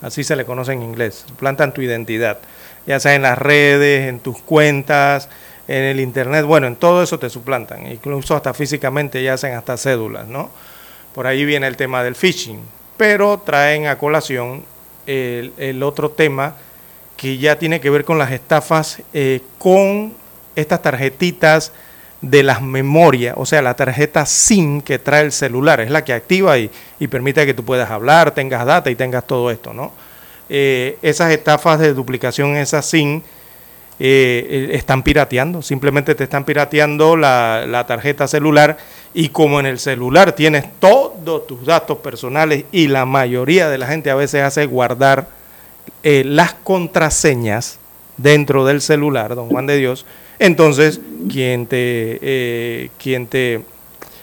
así 0.02 0.24
se 0.24 0.36
le 0.36 0.46
conoce 0.46 0.72
en 0.74 0.82
inglés. 0.82 1.26
Suplantan 1.28 1.74
tu 1.74 1.82
identidad, 1.82 2.40
ya 2.88 3.00
sea 3.00 3.16
en 3.16 3.22
las 3.22 3.38
redes, 3.38 4.08
en 4.10 4.20
tus 4.20 4.42
cuentas, 4.42 5.30
en 5.70 5.84
el 5.84 6.00
internet, 6.00 6.46
bueno, 6.46 6.66
en 6.66 6.76
todo 6.76 7.04
eso 7.04 7.20
te 7.20 7.30
suplantan, 7.30 7.86
incluso 7.86 8.36
hasta 8.36 8.56
físicamente 8.56 9.22
ya 9.22 9.36
hacen 9.36 9.54
hasta 9.54 9.78
cédulas, 9.78 10.28
¿no? 10.28 10.50
Por 11.14 11.28
ahí 11.28 11.46
viene 11.46 11.68
el 11.68 11.78
tema 11.78 12.04
del 12.04 12.16
phishing, 12.16 12.60
pero 12.98 13.38
traen 13.46 13.86
a 13.86 14.00
colación 14.00 14.64
el, 15.06 15.84
otro 15.84 16.10
tema 16.10 16.56
que 17.16 17.38
ya 17.38 17.60
tiene 17.60 17.80
que 17.80 17.92
ver 17.92 18.04
con 18.04 18.18
las 18.18 18.32
estafas 18.32 19.04
eh, 19.14 19.42
con 19.60 20.14
estas 20.56 20.82
tarjetitas 20.82 21.72
de 22.22 22.42
las 22.42 22.64
memorias, 22.64 23.36
o 23.38 23.46
sea, 23.46 23.62
la 23.62 23.76
tarjeta 23.76 24.26
SIM 24.26 24.82
que 24.82 24.98
trae 24.98 25.22
el 25.22 25.32
celular, 25.32 25.82
es 25.82 25.92
la 25.92 26.04
que 26.04 26.14
activa 26.14 26.58
y, 26.58 26.72
y 27.00 27.08
permite 27.08 27.46
que 27.46 27.54
tú 27.54 27.64
puedas 27.64 27.92
hablar, 27.92 28.32
tengas 28.32 28.66
data 28.66 28.90
y 28.90 28.96
tengas 28.96 29.28
todo 29.28 29.52
esto, 29.52 29.72
¿no? 29.72 29.92
Eh, 30.50 30.98
esas 31.04 31.32
estafas 31.32 31.80
de 31.80 31.94
duplicación, 31.94 32.56
esas 32.58 32.88
SIM, 32.88 33.22
eh, 34.02 34.70
están 34.72 35.04
pirateando, 35.04 35.62
simplemente 35.62 36.16
te 36.16 36.24
están 36.24 36.46
pirateando 36.46 37.18
la, 37.18 37.66
la 37.68 37.86
tarjeta 37.86 38.28
celular 38.30 38.78
y 39.14 39.30
como 39.30 39.60
en 39.60 39.66
el 39.66 39.78
celular 39.78 40.32
tienes 40.32 40.66
todos 40.80 41.46
tus 41.46 41.66
datos 41.66 41.98
personales 41.98 42.64
y 42.72 42.88
la 42.88 43.06
mayoría 43.06 43.70
de 43.70 43.78
la 43.78 43.88
gente 43.88 44.10
a 44.10 44.16
veces 44.16 44.44
hace 44.44 44.66
guardar 44.66 45.28
eh, 46.04 46.24
las 46.26 46.54
contraseñas 46.54 47.78
dentro 48.16 48.66
del 48.66 48.80
celular, 48.80 49.36
don 49.36 49.50
Juan 49.50 49.66
de 49.66 49.78
Dios, 49.78 50.06
entonces 50.40 51.02
quien 51.30 51.66
te, 51.66 52.20
eh, 52.22 52.90
quien 52.98 53.28
te 53.28 53.64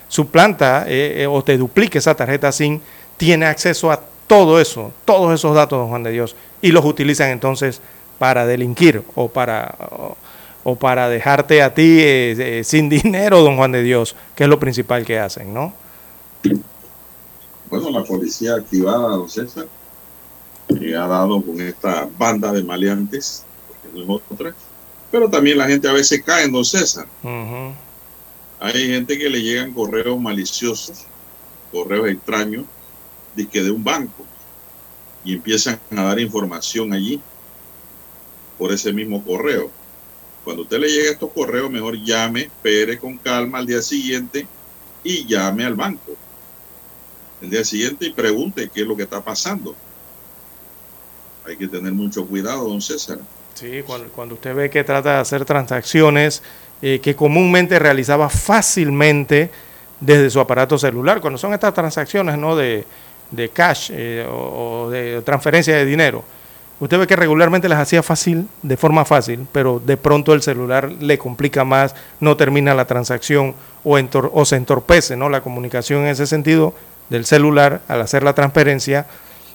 suplanta 0.09 0.86
o 1.28 1.44
te 1.44 1.59
duplique 1.59 1.98
esa 1.98 2.15
tarjeta 2.15 2.51
SIM 2.51 2.81
tiene 3.19 3.44
acceso 3.44 3.90
a 3.90 4.01
todo 4.27 4.61
eso, 4.61 4.93
todos 5.05 5.35
esos 5.35 5.55
datos, 5.55 5.78
don 5.78 5.89
Juan 5.89 6.03
de 6.03 6.12
Dios, 6.12 6.35
y 6.62 6.73
los 6.73 6.85
utilizan 6.85 7.28
entonces 7.31 7.81
para 8.18 8.47
delinquir 8.47 9.02
o 9.14 9.28
para, 9.28 9.74
o, 9.90 10.16
o 10.64 10.76
para 10.76 11.09
dejarte 11.09 11.62
a 11.62 11.74
ti 11.74 12.01
eh, 12.01 12.59
eh, 12.59 12.64
sin 12.64 12.88
dinero, 12.90 13.43
don 13.43 13.56
Juan 13.56 13.72
de 13.72 13.82
Dios, 13.82 14.16
que 14.34 14.44
es 14.44 14.51
lo 14.51 14.59
principal 14.59 15.05
que 15.05 15.18
hacen, 15.18 15.55
¿no? 15.55 15.72
Bueno, 17.70 17.90
la 17.90 18.05
policía 18.05 18.55
activada, 18.55 19.10
don 19.10 19.28
César, 19.28 19.66
que 20.68 20.97
ha 20.97 21.06
dado 21.06 21.43
con 21.43 21.60
esta 21.60 22.09
banda 22.18 22.52
de 22.52 22.62
maleantes, 22.62 23.44
porque 23.68 24.06
no 24.06 24.16
es 24.16 24.22
otra, 24.30 24.55
pero 25.10 25.28
también 25.28 25.59
la 25.59 25.68
gente 25.68 25.88
a 25.88 25.93
veces 25.93 26.22
cae 26.24 26.44
en 26.44 26.52
don 26.52 26.64
César. 26.64 27.06
Hay 28.59 28.88
gente 28.88 29.18
que 29.18 29.28
le 29.28 29.43
llegan 29.43 29.72
correos 29.72 30.18
maliciosos, 30.18 31.05
correos 31.70 32.09
extraños, 32.09 32.64
de 33.34 33.47
que 33.47 33.62
de 33.62 33.70
un 33.70 33.84
banco, 33.84 34.24
y 35.24 35.34
empiezan 35.34 35.78
a 35.90 36.02
dar 36.02 36.18
información 36.18 36.93
allí 36.93 37.20
por 38.59 38.73
ese 38.73 38.93
mismo 38.93 39.23
correo. 39.24 39.70
Cuando 40.45 40.62
usted 40.62 40.78
le 40.78 40.89
llegue 40.89 41.11
estos 41.11 41.33
correos, 41.33 41.70
mejor 41.70 41.97
llame, 41.97 42.43
espere 42.43 42.99
con 42.99 43.19
calma 43.19 43.59
al 43.59 43.66
día 43.66 43.83
siguiente 43.83 44.47
y 45.03 45.27
llame 45.27 45.65
al 45.65 45.74
banco. 45.74 46.12
El 47.43 47.51
día 47.51 47.65
siguiente 47.65 48.07
y 48.07 48.12
pregunte 48.12 48.70
qué 48.73 48.83
es 48.83 48.87
lo 48.87 48.97
que 48.97 49.03
está 49.03 49.20
pasando. 49.20 49.74
Hay 51.45 51.57
que 51.57 51.69
tener 51.69 51.93
mucho 51.93 52.27
cuidado, 52.27 52.69
don 52.69 52.81
César. 52.81 53.19
Sí, 53.55 53.83
cuando, 54.15 54.35
usted 54.35 54.55
ve 54.55 54.70
que 54.70 54.85
trata 54.85 55.15
de 55.15 55.20
hacer 55.20 55.45
transacciones 55.45 56.43
eh, 56.83 57.01
que 57.01 57.16
comúnmente 57.16 57.78
realizaba 57.78 58.28
fácilmente 58.28 59.51
desde 60.01 60.28
su 60.28 60.41
aparato 60.41 60.77
celular, 60.77 61.20
cuando 61.20 61.39
son 61.39 61.55
estas 61.55 61.73
transacciones 61.73 62.37
¿no? 62.37 62.55
de, 62.55 62.85
de 63.31 63.49
cash 63.49 63.91
eh, 63.93 64.27
o, 64.28 64.85
o 64.85 64.91
de 64.91 65.23
transferencia 65.23 65.74
de 65.74 65.87
dinero, 65.87 66.23
Usted 66.78 66.98
ve 66.98 67.07
que 67.07 67.16
regularmente 67.16 67.69
las 67.69 67.78
hacía 67.78 68.03
fácil, 68.03 68.48
de 68.62 68.77
forma 68.77 69.07
fácil, 69.07 69.47
pero 69.51 69.81
de 69.85 69.97
pronto 69.97 70.35
el 70.35 70.43
celular 70.43 70.93
le 70.93 71.16
complica 71.16 71.65
más, 71.65 71.94
no 72.20 72.36
termina 72.36 72.74
la 72.74 72.85
transacción 72.85 73.55
o, 73.82 73.98
o 74.32 74.44
se 74.44 74.57
entorpece 74.57 75.16
¿no? 75.16 75.31
la 75.31 75.40
comunicación 75.40 76.03
en 76.03 76.09
ese 76.09 76.27
sentido 76.27 76.74
del 77.09 77.24
celular 77.24 77.81
al 77.89 78.03
hacer 78.03 78.23
la 78.23 78.35
transferencia, 78.35 79.07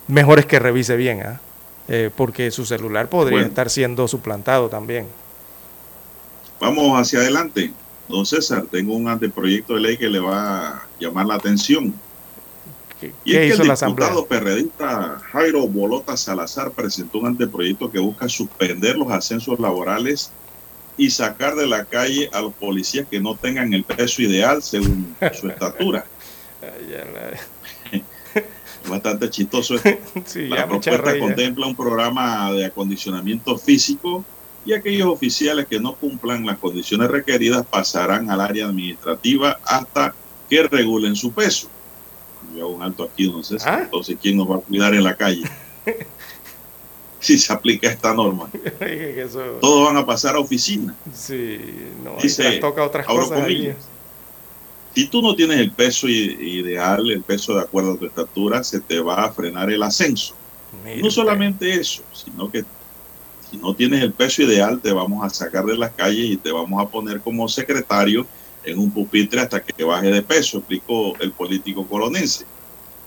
mejor 0.08 0.40
es 0.40 0.46
que 0.46 0.58
revise 0.58 0.96
bien, 0.96 1.22
¿ah? 1.22 1.40
eh, 1.88 2.10
porque 2.16 2.50
su 2.50 2.66
celular 2.66 3.08
podría 3.08 3.42
estar 3.42 3.70
siendo 3.70 4.08
suplantado 4.08 4.70
también. 4.70 5.08
Vamos 6.60 7.00
hacia 7.00 7.20
adelante. 7.20 7.72
Don 8.08 8.26
César, 8.26 8.66
tengo 8.70 8.96
un 8.96 9.08
anteproyecto 9.08 9.76
de 9.76 9.82
ley 9.82 9.98
que 9.98 10.10
le 10.10 10.20
va 10.20 10.70
a 10.70 10.82
llamar 11.00 11.26
la 11.26 11.36
atención. 11.36 11.94
Y 13.24 13.36
es 13.36 13.58
que 13.58 13.64
el 13.64 13.70
diputado 13.70 14.26
perredista 14.26 15.20
Jairo 15.32 15.68
Bolota 15.68 16.16
Salazar 16.18 16.72
presentó 16.72 17.20
un 17.20 17.28
anteproyecto 17.28 17.92
que 17.92 18.00
busca 18.00 18.30
suspender 18.30 18.98
los 18.98 19.12
ascensos 19.12 19.60
laborales 19.60 20.32
y 20.98 21.10
sacar 21.10 21.56
de 21.56 21.68
la 21.68 21.86
calle 21.86 22.30
a 22.34 22.42
los 22.42 22.54
policías 22.54 23.08
que 23.10 23.20
no 23.20 23.36
tengan 23.36 23.74
el 23.74 23.84
peso 23.84 24.22
ideal 24.22 24.62
según 24.62 25.16
su 25.34 25.48
estatura. 25.48 26.06
Bastante 28.88 29.30
chistoso 29.30 29.76
esto. 29.76 30.40
la 30.50 30.68
propuesta 30.68 31.20
contempla 31.20 31.68
un 31.68 31.76
programa 31.76 32.52
de 32.52 32.66
acondicionamiento 32.66 33.58
físico 33.58 34.24
y 34.66 34.74
aquellos 34.74 35.08
oficiales 35.08 35.66
que 35.68 35.80
no 35.80 35.96
cumplan 35.96 36.46
las 36.46 36.58
condiciones 36.58 37.10
requeridas 37.10 37.66
pasarán 37.66 38.30
al 38.30 38.42
área 38.42 38.66
administrativa 38.66 39.60
hasta 39.66 40.14
que 40.50 40.64
regulen 40.64 41.16
su 41.16 41.32
peso. 41.32 41.68
Yo 42.56 42.66
hago 42.66 42.76
un 42.76 42.84
alto 42.84 43.04
aquí, 43.04 43.26
entonces, 43.26 43.66
¿Ah? 43.66 43.82
entonces 43.84 44.18
¿quién 44.22 44.38
nos 44.38 44.50
va 44.50 44.58
a 44.58 44.60
cuidar 44.60 44.94
en 44.94 45.04
la 45.04 45.16
calle? 45.16 45.44
si 47.22 47.38
se 47.38 47.54
aplica 47.54 47.88
esta 47.88 48.14
norma. 48.14 48.50
Todos 49.62 49.88
van 49.88 49.98
a 49.98 50.06
pasar 50.06 50.36
a 50.36 50.40
oficina. 50.40 50.96
Sí, 51.14 51.60
no, 52.04 52.18
Dice, 52.22 52.58
toca 52.58 52.84
otras 52.84 53.06
cosas. 53.06 53.48
si 54.94 55.08
tú 55.08 55.22
no 55.22 55.36
tienes 55.36 55.60
el 55.60 55.72
peso 55.72 56.08
ideal, 56.10 57.10
el 57.10 57.22
peso 57.22 57.56
de 57.56 57.62
acuerdo 57.62 57.94
a 57.94 57.98
tu 57.98 58.06
estatura, 58.08 58.64
se 58.64 58.82
te 58.82 59.00
va 59.00 59.24
a 59.24 59.32
frenar 59.32 59.72
el 59.72 59.84
ascenso. 59.84 60.34
no 61.02 61.12
solamente 61.12 61.74
eso, 61.74 62.02
sino 62.12 62.52
que 62.52 62.66
si 63.50 63.58
no 63.58 63.76
tienes 63.76 64.02
el 64.02 64.14
peso 64.14 64.42
ideal, 64.42 64.80
te 64.82 64.92
vamos 64.92 65.24
a 65.24 65.30
sacar 65.30 65.66
de 65.66 65.78
las 65.78 65.92
calles 65.92 66.26
y 66.32 66.38
te 66.38 66.52
vamos 66.52 66.82
a 66.82 66.90
poner 66.90 67.22
como 67.22 67.48
secretario 67.48 68.26
en 68.64 68.80
un 68.80 68.92
pupitre 68.92 69.42
hasta 69.42 69.62
que 69.62 69.84
baje 69.84 70.08
de 70.08 70.22
peso, 70.22 70.60
explicó 70.60 71.14
el 71.20 71.32
político 71.32 71.86
colonense. 71.88 72.46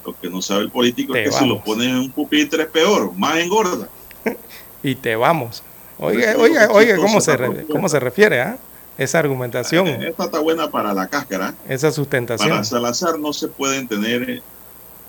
Lo 0.04 0.18
que 0.18 0.28
no 0.28 0.42
sabe 0.42 0.62
el 0.62 0.70
político 0.70 1.14
es 1.14 1.30
que 1.30 1.32
si 1.32 1.46
lo 1.46 1.62
pones 1.62 1.88
en 1.88 1.96
un 1.96 2.10
pupitre 2.10 2.64
es 2.64 2.68
peor, 2.68 3.12
más 3.16 3.38
engorda. 3.38 3.88
y 4.82 4.94
te 4.94 5.16
vamos. 5.16 5.62
Oiga, 5.98 6.34
oiga, 6.36 6.68
oiga, 6.70 6.96
¿cómo 6.96 7.20
se, 7.20 7.66
¿cómo 7.70 7.88
se 7.88 8.00
refiere 8.00 8.40
a 8.40 8.58
esa 8.98 9.20
argumentación? 9.20 9.86
Eh, 9.86 10.08
esta 10.08 10.24
está 10.24 10.40
buena 10.40 10.70
para 10.70 10.92
la 10.92 11.06
cáscara. 11.06 11.54
Esa 11.68 11.90
sustentación. 11.90 12.50
Para 12.50 12.64
Salazar 12.64 13.18
no 13.18 13.32
se 13.32 13.48
pueden 13.48 13.88
tener 13.88 14.42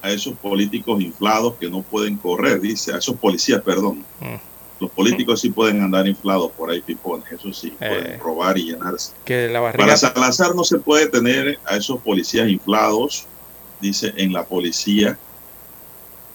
a 0.01 0.11
esos 0.11 0.35
políticos 0.37 1.01
inflados 1.01 1.55
que 1.59 1.69
no 1.69 1.81
pueden 1.81 2.17
correr, 2.17 2.61
dice, 2.61 2.93
a 2.93 2.97
esos 2.97 3.15
policías, 3.15 3.61
perdón. 3.61 4.05
Mm. 4.21 4.54
Los 4.79 4.91
políticos 4.91 5.41
sí 5.41 5.49
pueden 5.49 5.81
andar 5.81 6.05
inflados 6.07 6.51
por 6.51 6.69
ahí, 6.69 6.81
pipones, 6.81 7.31
eso 7.31 7.53
sí, 7.53 7.69
pueden 7.71 8.13
eh, 8.13 8.17
robar 8.17 8.57
y 8.57 8.71
llenarse. 8.71 9.13
Que 9.23 9.47
la 9.47 9.71
Para 9.71 9.95
Salazar 9.95 10.53
no 10.53 10.65
se 10.65 10.79
puede 10.79 11.07
tener 11.07 11.59
a 11.65 11.77
esos 11.77 12.01
policías 12.01 12.49
inflados, 12.49 13.25
dice 13.79 14.13
en 14.17 14.33
la 14.33 14.43
policía, 14.45 15.17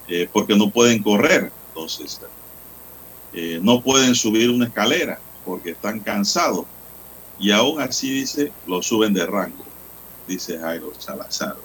eh, 0.09 0.29
porque 0.33 0.57
no 0.57 0.71
pueden 0.71 1.03
correr. 1.03 1.53
Entonces, 1.69 2.21
eh, 3.35 3.61
no 3.63 3.83
pueden 3.83 4.15
subir 4.15 4.51
una 4.51 4.67
escalera 4.67 5.21
porque 5.45 5.71
están 5.71 6.01
cansados. 6.01 6.65
Y 7.39 7.53
aún 7.53 7.81
así, 7.81 8.11
dice, 8.11 8.53
lo 8.67 8.83
suben 8.83 9.13
de 9.13 9.27
rango, 9.27 9.65
dice 10.27 10.59
Jairo 10.59 10.93
Salazar. 10.99 11.57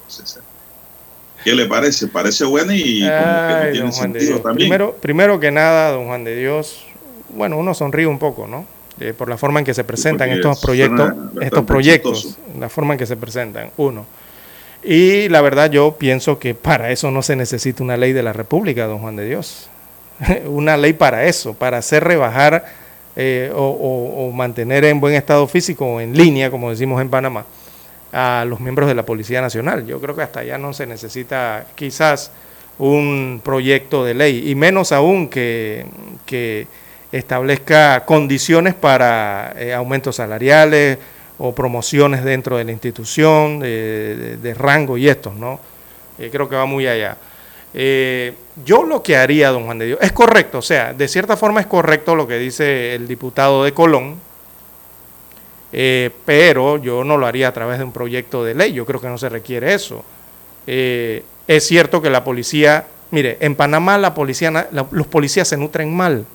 ¿Qué 1.46 1.54
le 1.54 1.68
parece? 1.68 2.08
Parece 2.08 2.44
bueno 2.44 2.74
y 2.74 3.02
como 3.02 3.48
que 3.48 3.66
no 3.66 3.72
tiene 3.72 3.92
sentido 3.92 4.40
también. 4.40 4.68
Primero, 4.68 4.96
primero 5.00 5.40
que 5.40 5.52
nada, 5.52 5.92
don 5.92 6.08
Juan 6.08 6.24
de 6.24 6.36
Dios, 6.36 6.84
bueno, 7.30 7.58
uno 7.58 7.76
sonríe 7.76 8.08
un 8.08 8.18
poco, 8.18 8.48
¿no? 8.48 8.66
Eh, 9.00 9.14
por 9.16 9.30
la 9.30 9.38
forma 9.38 9.60
en 9.60 9.66
que 9.66 9.76
se 9.76 9.84
presentan 9.84 10.32
estos 10.32 10.60
proyectos, 10.60 11.14
estos 11.40 11.64
proyectos, 11.66 12.38
la 12.60 12.68
forma 12.68 12.96
en 12.96 12.98
que 12.98 13.06
se 13.06 13.16
presentan, 13.16 13.70
uno. 13.78 14.08
Y 14.84 15.30
la 15.30 15.42
verdad 15.42 15.70
yo 15.70 15.98
pienso 16.00 16.40
que 16.40 16.56
para 16.56 16.90
eso 16.90 17.12
no 17.12 17.22
se 17.22 17.36
necesita 17.36 17.84
una 17.84 17.96
ley 17.96 18.12
de 18.12 18.24
la 18.24 18.34
República, 18.34 18.88
don 18.88 18.98
Juan 18.98 19.16
de 19.16 19.26
Dios. 19.28 19.70
una 20.48 20.78
ley 20.78 20.94
para 20.94 21.26
eso, 21.26 21.54
para 21.54 21.78
hacer 21.78 22.04
rebajar 22.04 22.66
eh, 23.16 23.52
o, 23.54 24.28
o 24.28 24.32
mantener 24.32 24.84
en 24.86 25.00
buen 25.00 25.14
estado 25.14 25.46
físico 25.46 25.86
o 25.86 26.02
en 26.02 26.18
línea, 26.18 26.50
como 26.50 26.72
decimos 26.72 27.00
en 27.04 27.10
Panamá, 27.12 27.46
a 28.18 28.46
los 28.46 28.62
miembros 28.62 28.88
de 28.88 28.96
la 28.96 29.04
Policía 29.04 29.42
Nacional. 29.42 29.86
Yo 29.86 30.00
creo 30.00 30.16
que 30.16 30.22
hasta 30.22 30.40
allá 30.40 30.58
no 30.58 30.72
se 30.72 30.88
necesita 30.88 31.66
quizás 31.76 32.32
un 32.80 33.42
proyecto 33.44 34.06
de 34.06 34.14
ley, 34.14 34.50
y 34.50 34.56
menos 34.56 34.94
aún 34.94 35.28
que, 35.28 35.86
que 36.26 36.66
establezca 37.12 38.06
condiciones 38.06 38.74
para 38.74 39.54
eh, 39.58 39.74
aumentos 39.74 40.16
salariales 40.16 40.98
o 41.38 41.54
promociones 41.54 42.24
dentro 42.24 42.56
de 42.56 42.64
la 42.64 42.72
institución, 42.72 43.60
de, 43.60 44.56
rango 44.58 44.98
y 44.98 45.10
estos, 45.10 45.36
¿no? 45.36 45.60
Eh, 46.18 46.30
creo 46.32 46.48
que 46.48 46.56
va 46.56 46.66
muy 46.66 46.88
allá. 46.88 47.18
Eh, 47.74 48.34
yo 48.64 48.84
lo 48.84 49.04
que 49.04 49.18
haría, 49.18 49.50
don 49.50 49.66
Juan 49.66 49.80
de 49.80 49.88
Dios, 49.88 50.00
es 50.02 50.14
correcto, 50.14 50.60
o 50.60 50.62
sea, 50.62 50.94
de 50.94 51.10
cierta 51.10 51.36
forma 51.36 51.60
es 51.60 51.68
correcto 51.68 52.16
lo 52.16 52.26
que 52.26 52.38
dice 52.38 52.96
el 52.96 53.10
diputado 53.10 53.66
de 53.66 53.74
Colón, 53.74 54.16
eh, 55.78 56.10
pero 56.24 56.78
yo 56.78 57.04
no 57.04 57.18
lo 57.18 57.26
haría 57.26 57.50
a 57.50 57.54
través 57.54 57.80
de 57.80 57.84
un 57.84 57.92
proyecto 57.92 58.46
de 58.46 58.56
ley, 58.56 58.72
yo 58.72 58.86
creo 58.86 59.02
que 59.02 59.10
no 59.10 59.18
se 59.18 59.28
requiere 59.28 59.74
eso. 59.74 60.06
Eh, 60.68 61.22
es 61.50 61.68
cierto 61.68 62.02
que 62.02 62.10
la 62.10 62.24
policía, 62.24 62.88
mire, 63.12 63.36
en 63.42 63.56
Panamá 63.56 63.98
la 63.98 64.16
los 64.92 65.08
policías 65.08 65.48
se 65.50 65.58
nutren 65.58 65.94
mal, 65.94 66.26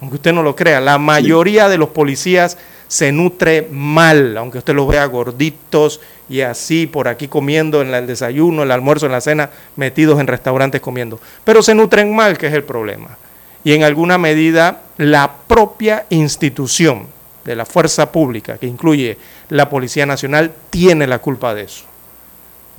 aunque 0.00 0.16
usted 0.16 0.32
no 0.32 0.42
lo 0.42 0.56
crea, 0.56 0.80
la 0.80 0.96
mayoría 0.96 1.68
de 1.68 1.76
los 1.76 1.90
policías 1.90 2.56
se 2.88 3.12
nutre 3.12 3.68
mal, 3.70 4.38
aunque 4.38 4.56
usted 4.56 4.74
los 4.74 4.88
vea 4.88 5.04
gorditos 5.04 6.00
y 6.30 6.40
así 6.40 6.86
por 6.86 7.08
aquí 7.08 7.28
comiendo 7.28 7.82
en 7.82 7.92
el 7.92 8.06
desayuno, 8.06 8.62
el 8.62 8.70
almuerzo, 8.70 9.04
en 9.04 9.12
la 9.12 9.20
cena, 9.20 9.50
metidos 9.76 10.18
en 10.18 10.28
restaurantes 10.28 10.80
comiendo. 10.80 11.20
Pero 11.44 11.62
se 11.62 11.74
nutren 11.74 12.16
mal, 12.16 12.38
que 12.38 12.46
es 12.46 12.54
el 12.54 12.64
problema. 12.64 13.18
Y 13.64 13.74
en 13.74 13.82
alguna 13.82 14.16
medida 14.16 14.84
la 14.96 15.30
propia 15.46 16.06
institución, 16.08 17.11
de 17.44 17.56
la 17.56 17.66
fuerza 17.66 18.10
pública, 18.12 18.58
que 18.58 18.66
incluye 18.66 19.18
la 19.48 19.68
Policía 19.68 20.06
Nacional, 20.06 20.52
tiene 20.70 21.06
la 21.06 21.18
culpa 21.18 21.54
de 21.54 21.62
eso. 21.62 21.84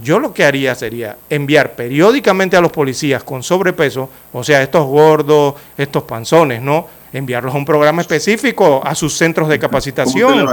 Yo 0.02 0.20
lo 0.20 0.34
que 0.34 0.44
haría 0.44 0.74
sería 0.74 1.18
enviar 1.30 1.76
periódicamente 1.76 2.58
a 2.58 2.62
los 2.62 2.72
policías 2.72 3.24
con 3.24 3.44
sobrepeso, 3.44 4.10
o 4.32 4.44
sea, 4.44 4.64
estos 4.64 4.86
gordos, 4.88 5.56
estos 5.78 6.04
panzones, 6.04 6.62
¿no? 6.62 6.88
Enviarlos 7.14 7.54
a 7.54 7.58
un 7.58 7.66
programa 7.66 8.02
específico, 8.02 8.82
a 8.84 8.96
sus 8.96 9.16
centros 9.16 9.48
de 9.50 9.60
capacitación. 9.60 10.48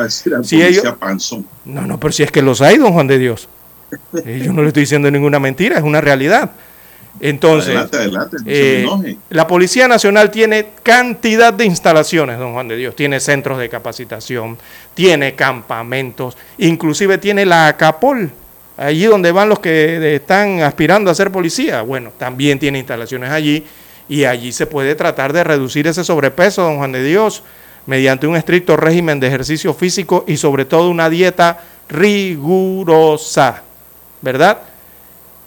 si 0.44 0.62
ellos... 0.62 0.84
No, 1.64 1.82
no, 1.86 1.98
pero 1.98 2.12
si 2.12 2.22
es 2.22 2.30
que 2.30 2.42
los 2.42 2.60
hay, 2.60 2.76
don 2.76 2.92
Juan 2.92 3.06
de 3.06 3.18
Dios. 3.18 3.48
Eh, 4.24 4.42
yo 4.44 4.52
no 4.52 4.62
le 4.62 4.68
estoy 4.68 4.82
diciendo 4.82 5.10
ninguna 5.10 5.40
mentira, 5.40 5.76
es 5.76 5.82
una 5.82 6.00
realidad. 6.00 6.52
Entonces, 7.18 7.76
eh, 8.46 9.16
la 9.30 9.46
Policía 9.46 9.88
Nacional 9.88 10.30
tiene 10.30 10.68
cantidad 10.82 11.52
de 11.52 11.64
instalaciones, 11.64 12.38
don 12.38 12.52
Juan 12.52 12.68
de 12.68 12.76
Dios. 12.76 12.94
Tiene 12.94 13.18
centros 13.18 13.58
de 13.58 13.68
capacitación, 13.68 14.56
tiene 14.94 15.34
campamentos, 15.34 16.36
inclusive 16.58 17.18
tiene 17.18 17.44
la 17.44 17.68
ACAPOL, 17.68 18.30
allí 18.76 19.04
donde 19.04 19.32
van 19.32 19.48
los 19.48 19.58
que 19.58 20.14
están 20.14 20.60
aspirando 20.60 21.10
a 21.10 21.14
ser 21.14 21.30
policía. 21.30 21.82
Bueno, 21.82 22.12
también 22.16 22.58
tiene 22.58 22.78
instalaciones 22.78 23.30
allí 23.30 23.64
y 24.08 24.24
allí 24.24 24.52
se 24.52 24.66
puede 24.66 24.94
tratar 24.94 25.32
de 25.32 25.44
reducir 25.44 25.86
ese 25.86 26.04
sobrepeso, 26.04 26.62
don 26.62 26.78
Juan 26.78 26.92
de 26.92 27.02
Dios, 27.02 27.42
mediante 27.86 28.26
un 28.26 28.36
estricto 28.36 28.76
régimen 28.76 29.20
de 29.20 29.26
ejercicio 29.26 29.74
físico 29.74 30.24
y 30.26 30.36
sobre 30.36 30.64
todo 30.64 30.88
una 30.90 31.10
dieta 31.10 31.58
rigurosa, 31.88 33.62
¿verdad? 34.22 34.58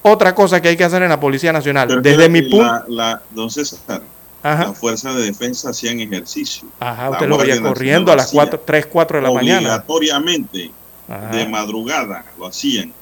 Otra 0.04 0.36
cosa 0.36 0.62
que 0.62 0.68
hay 0.68 0.78
que 0.78 0.84
hacer 0.84 1.02
en 1.02 1.10
la 1.10 1.20
Policía 1.20 1.52
Nacional. 1.52 2.02
Desde 2.02 2.30
mi 2.30 2.44
punto. 2.44 2.84
La, 2.90 3.22
don 3.32 3.50
César, 3.50 4.02
la 4.44 4.74
Fuerza 4.74 5.14
de 5.14 5.24
Defensa 5.24 5.70
hacían 5.72 6.00
ejercicio. 6.00 6.68
Ajá, 6.80 7.10
usted 7.10 7.28
lo 7.28 7.38
veía 7.38 7.60
corriendo 7.62 8.12
a 8.12 8.16
las 8.16 8.32
4, 8.32 8.60
3, 8.66 8.86
4 8.88 9.18
de 9.18 9.24
la 9.24 9.32
mañana. 9.32 9.60
Obligatoriamente, 9.88 10.72
de 11.32 11.48
madrugada 11.48 12.26
lo 12.38 12.48
hacían. 12.48 12.94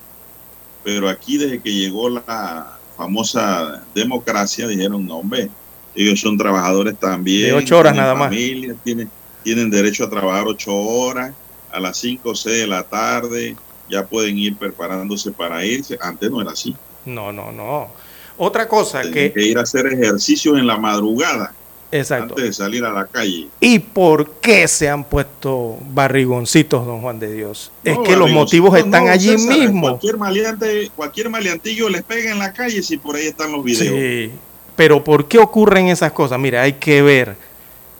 Pero 0.84 1.10
aquí, 1.10 1.38
desde 1.38 1.60
que 1.62 1.74
llegó 1.74 2.10
la 2.10 2.78
famosa 2.96 3.84
democracia, 3.94 4.68
dijeron: 4.68 5.06
no, 5.06 5.18
hombre, 5.18 5.50
ellos 5.96 6.20
son 6.20 6.38
trabajadores 6.38 6.98
también. 6.98 7.50
De 7.50 7.54
8 7.54 7.78
horas 7.78 7.96
nada 7.96 8.16
más. 8.16 8.30
Tienen, 8.32 9.10
tienen 9.44 9.70
derecho 9.70 10.06
a 10.06 10.10
trabajar 10.10 10.46
8 10.48 10.74
horas, 10.74 11.34
a 11.72 11.80
las 11.80 11.98
5 11.98 12.30
o 12.30 12.36
6 12.36 12.62
de 12.62 12.68
la 12.68 12.84
tarde 12.84 13.56
ya 13.92 14.06
pueden 14.06 14.38
ir 14.38 14.56
preparándose 14.56 15.32
para 15.32 15.64
irse. 15.66 15.98
Antes 16.02 16.32
no 16.32 16.42
era 16.42 16.52
así. 16.52 16.76
No, 17.06 17.32
no, 17.32 17.52
no. 17.52 17.90
Otra 18.38 18.68
cosa 18.68 19.02
que... 19.04 19.32
que 19.32 19.44
ir 19.44 19.58
a 19.58 19.62
hacer 19.62 19.88
ejercicios 19.88 20.58
en 20.58 20.68
la 20.68 20.78
madrugada. 20.78 21.54
Exacto. 21.92 22.36
Antes 22.36 22.46
de 22.46 22.54
salir 22.54 22.86
a 22.86 22.92
la 22.92 23.06
calle. 23.06 23.50
¿Y 23.60 23.80
por 23.80 24.32
qué 24.36 24.68
se 24.68 24.90
han 24.90 25.04
puesto 25.04 25.78
barrigoncitos, 25.94 26.86
don 26.86 27.02
Juan 27.02 27.20
de 27.20 27.34
Dios? 27.34 27.72
es 27.84 27.98
que 28.00 28.16
los 28.16 28.32
motivos 28.32 28.78
están 28.78 29.10
allí 29.10 29.36
mismo. 29.38 29.82
Cualquier 29.90 30.18
maleante, 30.18 30.92
cualquier 30.96 31.30
maleantillo 31.30 31.90
les 31.90 32.04
pega 32.04 32.32
en 32.32 32.40
la 32.40 32.54
calle 32.54 32.82
si 32.82 32.98
por 32.98 33.18
ahí 33.18 33.28
están 33.28 33.52
los 33.52 33.64
videos. 33.64 33.94
Sí, 33.94 34.32
pero 34.76 35.04
¿por 35.04 35.28
qué 35.28 35.38
ocurren 35.38 35.88
esas 35.88 36.14
cosas? 36.14 36.40
Mira, 36.40 36.62
hay 36.62 36.74
que 36.74 37.02
ver. 37.02 37.36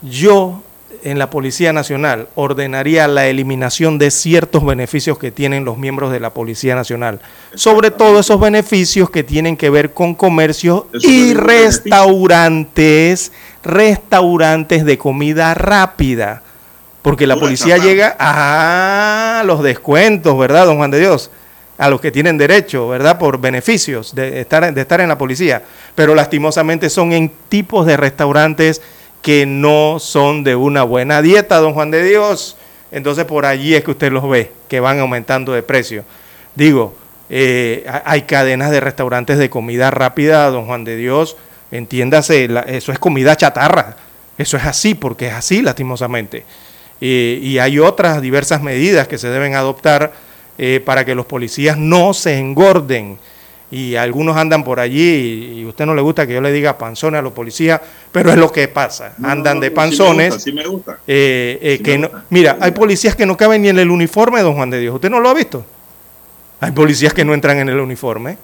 Yo 0.02 0.64
en 1.04 1.20
la 1.20 1.30
Policía 1.30 1.74
Nacional 1.74 2.28
ordenaría 2.36 3.08
la 3.08 3.28
eliminación 3.28 3.98
de 3.98 4.12
ciertos 4.12 4.66
beneficios 4.66 5.18
que 5.18 5.32
tienen 5.32 5.66
los 5.66 5.78
miembros 5.78 6.12
de 6.12 6.20
la 6.20 6.32
Policía 6.32 6.76
Nacional, 6.76 7.20
sobre 7.56 7.92
todo 7.92 8.20
esos 8.20 8.40
beneficios 8.40 9.10
que 9.10 9.24
tienen 9.24 9.58
que 9.58 9.70
ver 9.70 9.94
con 9.94 10.16
comercios 10.16 10.84
y 10.94 11.34
restaurantes, 11.34 13.32
restaurantes 13.64 14.86
de 14.86 14.98
comida 14.98 15.54
rápida, 15.54 16.44
porque 17.02 17.28
la 17.28 17.36
policía 17.36 17.78
llega 17.78 18.16
a 18.20 19.44
los 19.46 19.64
descuentos, 19.64 20.38
¿verdad, 20.38 20.66
don 20.66 20.78
Juan 20.78 20.92
de 20.92 21.00
Dios? 21.00 21.32
a 21.78 21.90
los 21.90 22.00
que 22.00 22.12
tienen 22.12 22.38
derecho, 22.38 22.88
¿verdad? 22.90 23.18
Por 23.18 23.42
beneficios 23.42 24.14
de 24.14 24.42
estar, 24.42 24.72
de 24.72 24.82
estar 24.82 25.02
en 25.02 25.08
la 25.08 25.18
policía. 25.18 25.64
Pero 25.96 26.14
lastimosamente 26.14 26.92
son 26.92 27.12
en 27.12 27.32
tipos 27.50 27.88
de 27.88 27.98
restaurantes 27.98 28.84
que 29.22 29.46
no 29.46 30.00
son 30.00 30.44
de 30.44 30.56
una 30.56 30.84
buena 30.84 31.22
dieta, 31.22 31.58
don 31.58 31.74
Juan 31.74 31.92
de 31.92 32.04
Dios. 32.04 32.58
Entonces 32.92 33.26
por 33.26 33.46
allí 33.46 33.76
es 33.76 33.84
que 33.84 33.92
usted 33.92 34.12
los 34.12 34.28
ve, 34.30 34.52
que 34.68 34.80
van 34.80 35.00
aumentando 35.00 35.54
de 35.54 35.64
precio. 35.64 36.04
Digo, 36.56 36.96
eh, 37.30 37.86
hay 38.06 38.24
cadenas 38.24 38.72
de 38.72 38.80
restaurantes 38.80 39.38
de 39.38 39.50
comida 39.50 39.92
rápida, 39.92 40.50
don 40.50 40.66
Juan 40.66 40.84
de 40.84 40.98
Dios, 40.98 41.38
entiéndase, 41.72 42.50
eso 42.68 42.92
es 42.92 43.00
comida 43.00 43.36
chatarra, 43.38 43.96
eso 44.38 44.58
es 44.58 44.66
así, 44.66 44.96
porque 44.96 45.28
es 45.28 45.34
así 45.34 45.62
lastimosamente. 45.62 46.46
y 47.00 47.58
hay 47.58 47.80
otras 47.80 48.22
diversas 48.22 48.62
medidas 48.62 49.08
que 49.08 49.18
se 49.18 49.30
deben 49.30 49.56
adoptar 49.56 50.12
eh, 50.64 50.80
para 50.86 51.06
que 51.06 51.16
los 51.16 51.26
policías 51.26 51.76
no 51.76 52.14
se 52.14 52.38
engorden 52.38 53.18
y 53.72 53.96
algunos 53.96 54.36
andan 54.36 54.64
por 54.64 54.80
allí 54.80 55.56
y, 55.60 55.66
usted 55.66 55.86
no 55.86 55.96
le 55.96 56.02
gusta 56.02 56.28
que 56.28 56.34
yo 56.34 56.42
le 56.42 56.52
diga 56.52 56.78
panzones 56.78 57.20
a 57.20 57.22
los 57.22 57.32
policías, 57.32 57.80
pero 58.12 58.30
es 58.30 58.38
lo 58.38 58.52
que 58.52 58.68
pasa, 58.68 59.14
andan 59.24 59.62
de 59.62 59.72
panzones. 59.72 60.44
Sí 60.44 60.52
me 60.52 60.68
gusta, 60.68 61.00
eh, 61.08 61.58
eh, 61.62 61.82
que 61.82 61.98
no, 61.98 62.10
mira, 62.30 62.58
hay 62.60 62.72
policías 62.72 63.16
que 63.16 63.26
no 63.26 63.38
caben 63.38 63.62
ni 63.62 63.70
en 63.70 63.80
el 63.80 63.90
uniforme, 63.90 64.42
don 64.42 64.56
Juan 64.56 64.70
de 64.70 64.80
Dios, 64.80 64.96
¿usted 64.96 65.10
no 65.10 65.22
lo 65.22 65.30
ha 65.30 65.34
visto? 65.34 65.66
Hay 66.60 66.74
policías 66.74 67.14
que 67.14 67.24
no 67.24 67.34
entran 67.34 67.58
en 67.60 67.70
el 67.70 67.80
uniforme, 67.80 68.38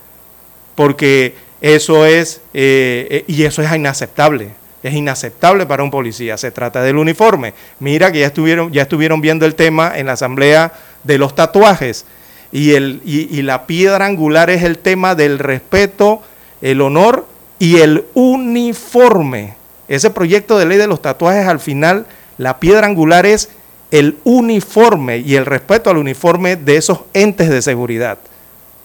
porque 0.75 1.35
eso 1.59 2.05
es, 2.05 2.41
eh, 2.53 3.25
y 3.27 3.43
eso 3.43 3.61
es 3.61 3.75
inaceptable, 3.75 4.51
es 4.81 4.93
inaceptable 4.93 5.65
para 5.65 5.83
un 5.83 5.91
policía, 5.91 6.37
se 6.37 6.51
trata 6.51 6.81
del 6.81 6.97
uniforme. 6.97 7.53
Mira 7.79 8.11
que 8.11 8.19
ya 8.19 8.27
estuvieron, 8.27 8.71
ya 8.71 8.83
estuvieron 8.83 9.19
viendo 9.19 9.45
el 9.45 9.55
tema 9.55 9.97
en 9.97 10.05
la 10.05 10.13
asamblea 10.13 10.71
de 11.03 11.17
los 11.17 11.35
tatuajes 11.35 12.05
y, 12.51 12.73
el, 12.73 13.01
y, 13.05 13.41
la 13.41 13.67
piedra 13.67 14.05
angular 14.05 14.49
es 14.49 14.63
el 14.63 14.77
tema 14.77 15.15
del 15.15 15.39
respeto, 15.39 16.21
el 16.61 16.81
honor 16.81 17.25
y 17.59 17.77
el 17.77 18.05
uniforme. 18.13 19.55
Ese 19.87 20.09
proyecto 20.09 20.57
de 20.57 20.65
ley 20.65 20.77
de 20.77 20.87
los 20.87 21.01
tatuajes 21.01 21.47
al 21.47 21.59
final, 21.59 22.05
la 22.37 22.59
piedra 22.59 22.87
angular 22.87 23.25
es 23.25 23.49
el 23.91 24.17
uniforme 24.23 25.19
y 25.19 25.35
el 25.35 25.45
respeto 25.45 25.89
al 25.89 25.97
uniforme 25.97 26.55
de 26.55 26.77
esos 26.77 27.01
entes 27.13 27.49
de 27.49 27.61
seguridad. 27.61 28.17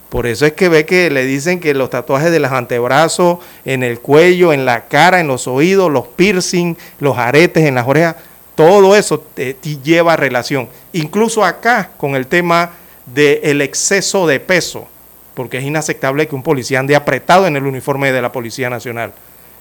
Por 0.09 0.27
eso 0.27 0.45
es 0.45 0.53
que 0.53 0.69
ve 0.69 0.85
que 0.85 1.11
le 1.11 1.25
dicen 1.25 1.59
que 1.59 1.73
los 1.73 1.89
tatuajes 1.89 2.31
de 2.31 2.39
los 2.39 2.53
antebrazos, 2.53 3.39
en 3.65 3.83
el 3.83 4.01
cuello, 4.01 4.53
en 4.53 4.67
la 4.67 4.85
cara, 4.87 5.21
en 5.21 5.27
los 5.27 5.47
oídos, 5.47 5.91
los 5.91 6.07
piercing, 6.09 6.77
los 7.01 7.17
aretes 7.17 7.65
en 7.65 7.77
las 7.77 7.87
orejas, 7.87 8.17
todo 8.55 8.95
eso 8.95 9.21
te 9.21 9.57
lleva 9.83 10.17
relación. 10.17 10.69
Incluso 10.93 11.45
acá 11.45 11.91
con 11.97 12.15
el 12.15 12.27
tema 12.27 12.73
del 13.07 13.61
exceso 13.61 14.27
de 14.27 14.41
peso, 14.41 14.89
porque 15.35 15.59
es 15.59 15.65
inaceptable 15.65 16.29
que 16.29 16.35
un 16.35 16.43
policía 16.43 16.81
ande 16.81 16.97
apretado 16.97 17.47
en 17.47 17.57
el 17.57 17.65
uniforme 17.65 18.13
de 18.13 18.23
la 18.23 18.33
Policía 18.33 18.71
Nacional. 18.71 19.13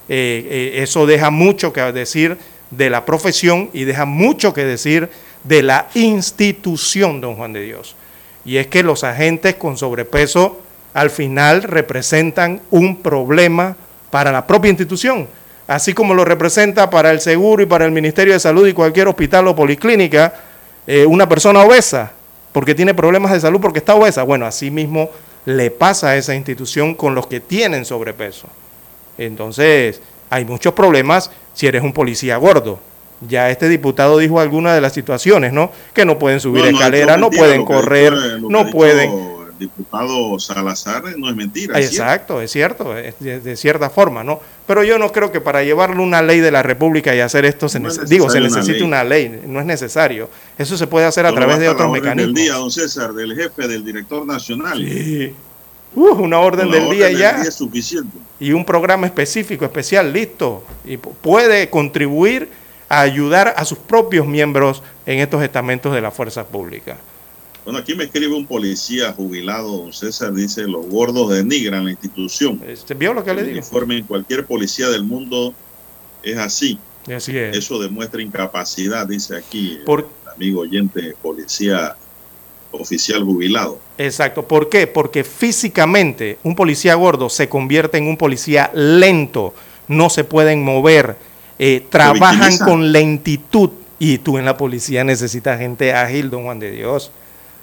Eh, 0.10 0.48
eh, 0.50 0.84
eso 0.84 1.06
deja 1.06 1.30
mucho 1.30 1.72
que 1.74 1.82
decir 1.92 2.38
de 2.70 2.90
la 2.90 3.06
profesión 3.06 3.70
y 3.74 3.84
deja 3.84 4.06
mucho 4.06 4.54
que 4.54 4.66
decir 4.66 5.10
de 5.44 5.64
la 5.64 5.88
institución, 5.94 7.22
don 7.22 7.36
Juan 7.36 7.54
de 7.54 7.62
Dios. 7.62 7.96
Y 8.46 8.58
es 8.58 8.68
que 8.68 8.84
los 8.84 9.04
agentes 9.04 9.56
con 9.56 9.78
sobrepeso 9.78 10.62
al 10.94 11.10
final 11.10 11.64
representan 11.64 12.62
un 12.70 12.98
problema 12.98 13.76
para 14.10 14.32
la 14.32 14.46
propia 14.46 14.70
institución, 14.70 15.28
así 15.68 15.94
como 15.94 16.14
lo 16.14 16.26
representa 16.26 16.90
para 16.90 17.12
el 17.12 17.22
seguro 17.22 17.64
y 17.64 17.66
para 17.66 17.86
el 17.86 17.92
Ministerio 17.92 18.34
de 18.34 18.40
Salud 18.40 18.68
y 18.68 18.74
cualquier 18.74 19.08
hospital 19.08 19.48
o 19.48 19.56
policlínica 19.56 20.34
eh, 20.86 21.06
una 21.06 21.30
persona 21.30 21.62
obesa 21.62 22.12
porque 22.52 22.76
tiene 22.76 22.94
problemas 22.94 23.32
de 23.32 23.40
salud, 23.40 23.60
porque 23.62 23.80
está 23.80 23.96
obesa. 23.96 24.24
Bueno, 24.24 24.46
así 24.46 24.72
mismo 24.72 25.10
le 25.46 25.72
pasa 25.72 26.10
a 26.10 26.16
esa 26.18 26.36
institución 26.36 26.96
con 26.96 27.16
los 27.16 27.28
que 27.28 27.40
tienen 27.40 27.86
sobrepeso. 27.86 28.48
Entonces, 29.18 30.02
hay 30.30 30.46
muchos 30.46 30.74
problemas 30.74 31.32
si 31.54 31.68
eres 31.68 31.84
un 31.84 31.94
policía 31.94 32.38
gordo. 32.38 32.80
Ya 33.28 33.50
este 33.50 33.70
diputado 33.70 34.18
dijo 34.18 34.40
algunas 34.40 34.74
de 34.74 34.82
las 34.82 34.94
situaciones, 34.94 35.54
¿no? 35.54 35.72
Que 35.94 36.06
no 36.06 36.18
pueden 36.18 36.40
subir 36.40 36.66
escaleras, 36.66 37.20
no 37.20 37.30
pueden 37.30 37.66
correr, 37.66 38.14
no 38.42 38.70
pueden 38.72 39.41
diputado 39.62 40.38
Salazar 40.40 41.04
no 41.18 41.30
es 41.30 41.36
mentira. 41.36 41.80
Exacto, 41.80 42.42
es 42.42 42.52
cierto, 42.52 42.98
es 42.98 43.18
de, 43.20 43.56
cierta 43.56 43.90
forma, 43.90 44.24
¿no? 44.24 44.40
Pero 44.68 44.84
yo 44.84 44.98
no 44.98 45.12
creo 45.12 45.32
que 45.32 45.40
para 45.40 45.64
llevarle 45.64 46.02
una 46.02 46.22
ley 46.22 46.40
de 46.40 46.52
la 46.52 46.64
República 46.64 47.16
y 47.16 47.20
hacer 47.20 47.46
esto, 47.46 47.70
se 47.70 47.80
digo, 48.08 48.30
se 48.30 48.42
necesita 48.42 48.84
una 48.84 49.04
ley. 49.04 49.42
no 49.46 49.60
es 49.60 49.66
necesario. 49.66 50.30
Eso 50.58 50.76
se 50.78 50.88
puede 50.88 51.06
hacer 51.06 51.26
a 51.26 51.34
través 51.34 51.60
de 51.60 51.70
otros 51.70 51.92
mecanismos. 51.92 52.34
Del 52.34 52.44
día, 52.44 52.56
don 52.56 52.72
César, 52.72 53.14
del 53.14 53.36
jefe, 53.36 53.68
del 53.68 53.86
director 53.86 54.26
nacional. 54.26 54.78
Sí. 54.80 55.34
una 55.96 56.40
orden 56.40 56.72
del 56.72 56.90
día 56.90 57.12
ya. 57.12 57.42
es 57.42 57.56
suficiente. 57.56 58.18
Y 58.40 58.52
un 58.52 58.66
programa 58.66 59.06
específico, 59.06 59.64
especial, 59.64 60.12
listo. 60.12 60.64
Y 60.84 60.98
puede 60.98 61.70
contribuir 61.70 62.50
a 62.90 63.02
ayudar 63.02 63.54
a 63.56 63.64
sus 63.64 63.78
propios 63.78 64.26
miembros 64.26 64.82
en 65.06 65.20
estos 65.20 65.44
estamentos 65.44 65.94
de 65.94 66.02
la 66.02 66.12
fuerza 66.12 66.46
pública. 66.46 66.98
Bueno, 67.64 67.80
aquí 67.80 67.94
me 67.94 68.06
escribe 68.06 68.34
un 68.34 68.48
policía 68.48 69.14
jubilado, 69.14 69.78
don 69.78 69.94
César, 69.94 70.34
dice, 70.34 70.64
los 70.64 70.86
gordos 70.88 71.30
denigran 71.30 71.86
la 71.86 71.92
institución. 71.92 72.60
¿Se 72.74 72.94
vio 72.96 73.14
lo 73.14 73.24
que 73.24 73.34
le 73.34 73.44
digo? 73.44 73.58
informe 73.58 73.98
en 73.98 74.06
cualquier 74.06 74.46
policía 74.46 74.90
del 74.90 75.04
mundo 75.04 75.54
es 76.24 76.38
así. 76.38 76.80
Así 77.14 77.38
es. 77.38 77.58
Eso 77.58 77.80
demuestra 77.80 78.22
incapacidad, 78.22 79.08
dice 79.08 79.38
aquí 79.38 79.80
el 79.86 80.06
amigo 80.34 80.62
oyente, 80.62 81.16
policía 81.22 81.96
oficial 82.72 83.24
jubilado. 83.24 83.80
Exacto. 83.98 84.48
¿Por 84.48 84.70
qué? 84.70 84.88
Porque 84.88 85.24
físicamente 85.24 86.40
un 86.44 86.56
policía 86.56 86.96
gordo 86.96 87.30
se 87.30 87.50
convierte 87.50 87.98
en 87.98 88.08
un 88.08 88.18
policía 88.18 88.72
lento, 88.74 89.54
no 89.88 90.10
se 90.10 90.24
pueden 90.24 90.64
mover, 90.64 91.18
eh, 91.60 91.86
trabajan 91.90 92.58
con 92.58 92.92
lentitud. 92.92 93.72
Y 94.00 94.18
tú 94.18 94.40
en 94.40 94.46
la 94.46 94.58
policía 94.58 95.04
necesitas 95.04 95.60
gente 95.60 95.94
ágil, 95.94 96.32
don 96.32 96.46
Juan 96.46 96.60
de 96.60 96.72
Dios. 96.72 97.12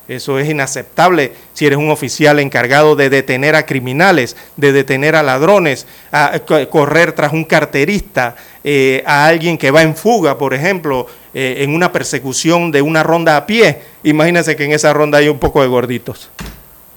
Eso 0.09 0.39
es 0.39 0.49
inaceptable 0.49 1.33
si 1.53 1.67
eres 1.67 1.79
un 1.79 1.91
oficial 1.91 2.41
encargado 2.41 2.97
de 2.97 3.11
detener 3.11 3.55
a 3.55 3.67
criminales, 3.67 4.37
de 4.57 4.73
detener 4.73 5.15
a 5.15 5.23
ladrones, 5.23 5.87
a 6.11 6.41
correr 6.71 7.13
tras 7.13 7.35
un 7.35 7.45
carterista, 7.45 8.35
eh, 8.65 9.03
a 9.07 9.27
alguien 9.27 9.59
que 9.59 9.71
va 9.71 9.83
en 9.83 9.95
fuga, 9.95 10.39
por 10.39 10.55
ejemplo, 10.55 11.07
eh, 11.35 11.57
en 11.59 11.75
una 11.75 11.93
persecución 11.93 12.71
de 12.73 12.81
una 12.81 13.03
ronda 13.03 13.37
a 13.37 13.47
pie. 13.47 13.83
Imagínense 14.03 14.57
que 14.57 14.65
en 14.65 14.73
esa 14.73 14.95
ronda 14.95 15.19
hay 15.19 15.29
un 15.29 15.39
poco 15.39 15.61
de 15.61 15.69
gorditos. 15.69 16.31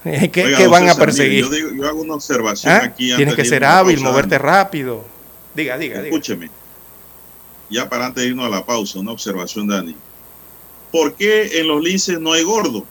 ¿Qué, 0.04 0.68
van 0.68 0.90
a 0.90 0.96
perseguir? 0.96 1.46
yo, 1.76 1.88
hago 1.88 2.02
una 2.02 2.16
observación 2.16 2.74
¿Ah? 2.74 2.82
aquí. 2.86 3.14
Tienes 3.16 3.36
que 3.36 3.46
ser 3.46 3.66
hábil, 3.66 4.00
moverte 4.00 4.38
rápido. 4.38 5.04
Diga, 5.54 5.78
diga, 5.78 6.02
Escúcheme. 6.02 6.50
Ya 7.70 7.88
para 7.90 8.08
antes 8.08 8.24
de 8.24 8.30
irnos 8.30 8.46
a 8.46 8.50
la 8.50 8.66
pausa, 8.66 9.00
una 9.00 9.12
observación, 9.12 9.68
Dani. 9.68 9.96
¿Por 10.92 11.14
qué 11.14 11.60
en 11.60 11.68
los 11.68 11.82
linces 11.82 12.20
no 12.20 12.34
hay 12.34 12.44
gordo? 12.44 12.86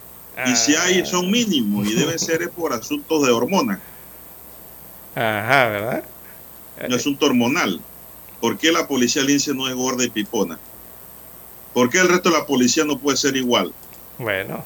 Y 0.46 0.56
si 0.56 0.74
hay, 0.74 1.04
son 1.04 1.30
mínimos 1.30 1.86
y 1.86 1.94
debe 1.94 2.18
ser 2.18 2.48
por 2.50 2.72
asuntos 2.72 3.26
de 3.26 3.32
hormonas. 3.32 3.78
Ajá, 5.14 5.68
¿verdad? 5.68 6.04
Un 6.86 6.94
asunto 6.94 7.26
hormonal. 7.26 7.80
¿Por 8.40 8.56
qué 8.56 8.72
la 8.72 8.88
policía 8.88 9.22
lince 9.22 9.52
no 9.52 9.68
es 9.68 9.74
gorda 9.74 10.04
y 10.04 10.08
pipona? 10.08 10.58
¿Por 11.74 11.90
qué 11.90 11.98
el 11.98 12.08
resto 12.08 12.30
de 12.30 12.38
la 12.38 12.46
policía 12.46 12.84
no 12.84 12.98
puede 12.98 13.16
ser 13.16 13.36
igual? 13.36 13.72
Bueno, 14.18 14.64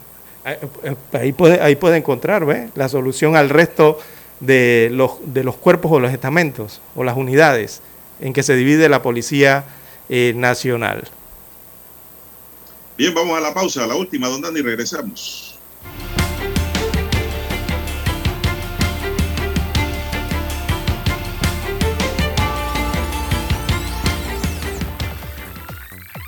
ahí 1.13 1.33
puede, 1.33 1.61
ahí 1.61 1.77
puede 1.77 1.97
encontrar 1.97 2.47
¿ve? 2.47 2.71
la 2.75 2.89
solución 2.89 3.37
al 3.37 3.51
resto 3.51 3.99
de 4.41 4.91
los, 4.93 5.13
de 5.25 5.45
los 5.45 5.57
cuerpos 5.57 5.93
o 5.93 6.01
los 6.01 6.13
estamentos 6.13 6.81
o 6.95 7.05
las 7.05 7.17
unidades 7.17 7.81
en 8.21 8.33
que 8.33 8.43
se 8.43 8.55
divide 8.55 8.89
la 8.89 9.03
Policía 9.03 9.65
eh, 10.09 10.33
Nacional. 10.37 11.09
Bien, 12.97 13.13
vamos 13.13 13.37
a 13.37 13.41
la 13.41 13.53
pausa, 13.53 13.85
a 13.85 13.87
la 13.87 13.97
última, 13.97 14.29
don 14.29 14.41
Dani, 14.41 14.61
regresamos. 14.61 15.54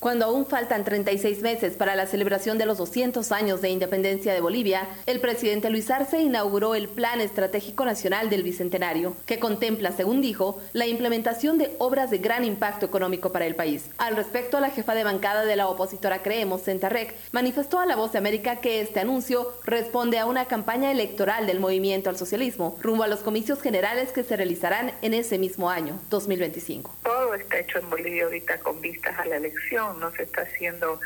Cuando 0.00 0.24
aún 0.24 0.46
faltan 0.46 0.82
36 0.82 1.42
meses 1.42 1.76
para 1.76 1.94
la 1.94 2.06
celebración 2.06 2.56
de 2.56 2.64
los 2.64 2.78
200 2.78 3.30
años 3.32 3.60
de 3.60 3.68
independencia 3.68 4.32
de 4.32 4.40
Bolivia, 4.40 4.88
el 5.04 5.20
presidente 5.20 5.68
Luis 5.68 5.90
Arce 5.90 6.18
inauguró 6.18 6.74
el 6.74 6.88
Plan 6.88 7.20
Estratégico 7.20 7.84
Nacional 7.84 8.30
del 8.30 8.42
Bicentenario, 8.42 9.14
que 9.26 9.38
contempla, 9.38 9.92
según 9.92 10.22
dijo, 10.22 10.58
la 10.72 10.86
implementación 10.86 11.58
de 11.58 11.76
obras 11.78 12.10
de 12.10 12.16
gran 12.16 12.46
impacto 12.46 12.86
económico 12.86 13.30
para 13.30 13.44
el 13.44 13.54
país. 13.54 13.90
Al 13.98 14.16
respecto, 14.16 14.58
la 14.58 14.70
jefa 14.70 14.94
de 14.94 15.04
bancada 15.04 15.44
de 15.44 15.56
la 15.56 15.68
opositora 15.68 16.22
Creemos, 16.22 16.62
Centarrec, 16.62 17.14
manifestó 17.32 17.78
a 17.78 17.84
La 17.84 17.96
Voz 17.96 18.12
de 18.12 18.18
América 18.18 18.56
que 18.56 18.80
este 18.80 19.00
anuncio 19.00 19.52
responde 19.66 20.18
a 20.18 20.24
una 20.24 20.46
campaña 20.46 20.90
electoral 20.90 21.46
del 21.46 21.60
movimiento 21.60 22.08
al 22.08 22.16
socialismo 22.16 22.78
rumbo 22.80 23.04
a 23.04 23.08
los 23.08 23.20
comicios 23.20 23.60
generales 23.60 24.12
que 24.12 24.24
se 24.24 24.38
realizarán 24.38 24.92
en 25.02 25.12
ese 25.12 25.36
mismo 25.36 25.68
año, 25.68 26.00
2025. 26.08 26.90
Todo 27.02 27.34
está 27.34 27.58
hecho 27.58 27.80
en 27.80 27.90
Bolivia 27.90 28.24
ahorita 28.24 28.56
con 28.60 28.80
vistas 28.80 29.18
a 29.18 29.26
la 29.26 29.36
elección 29.36 29.89
no 29.98 30.10
se 30.12 30.24
está 30.24 30.42
haciendo 30.42 31.00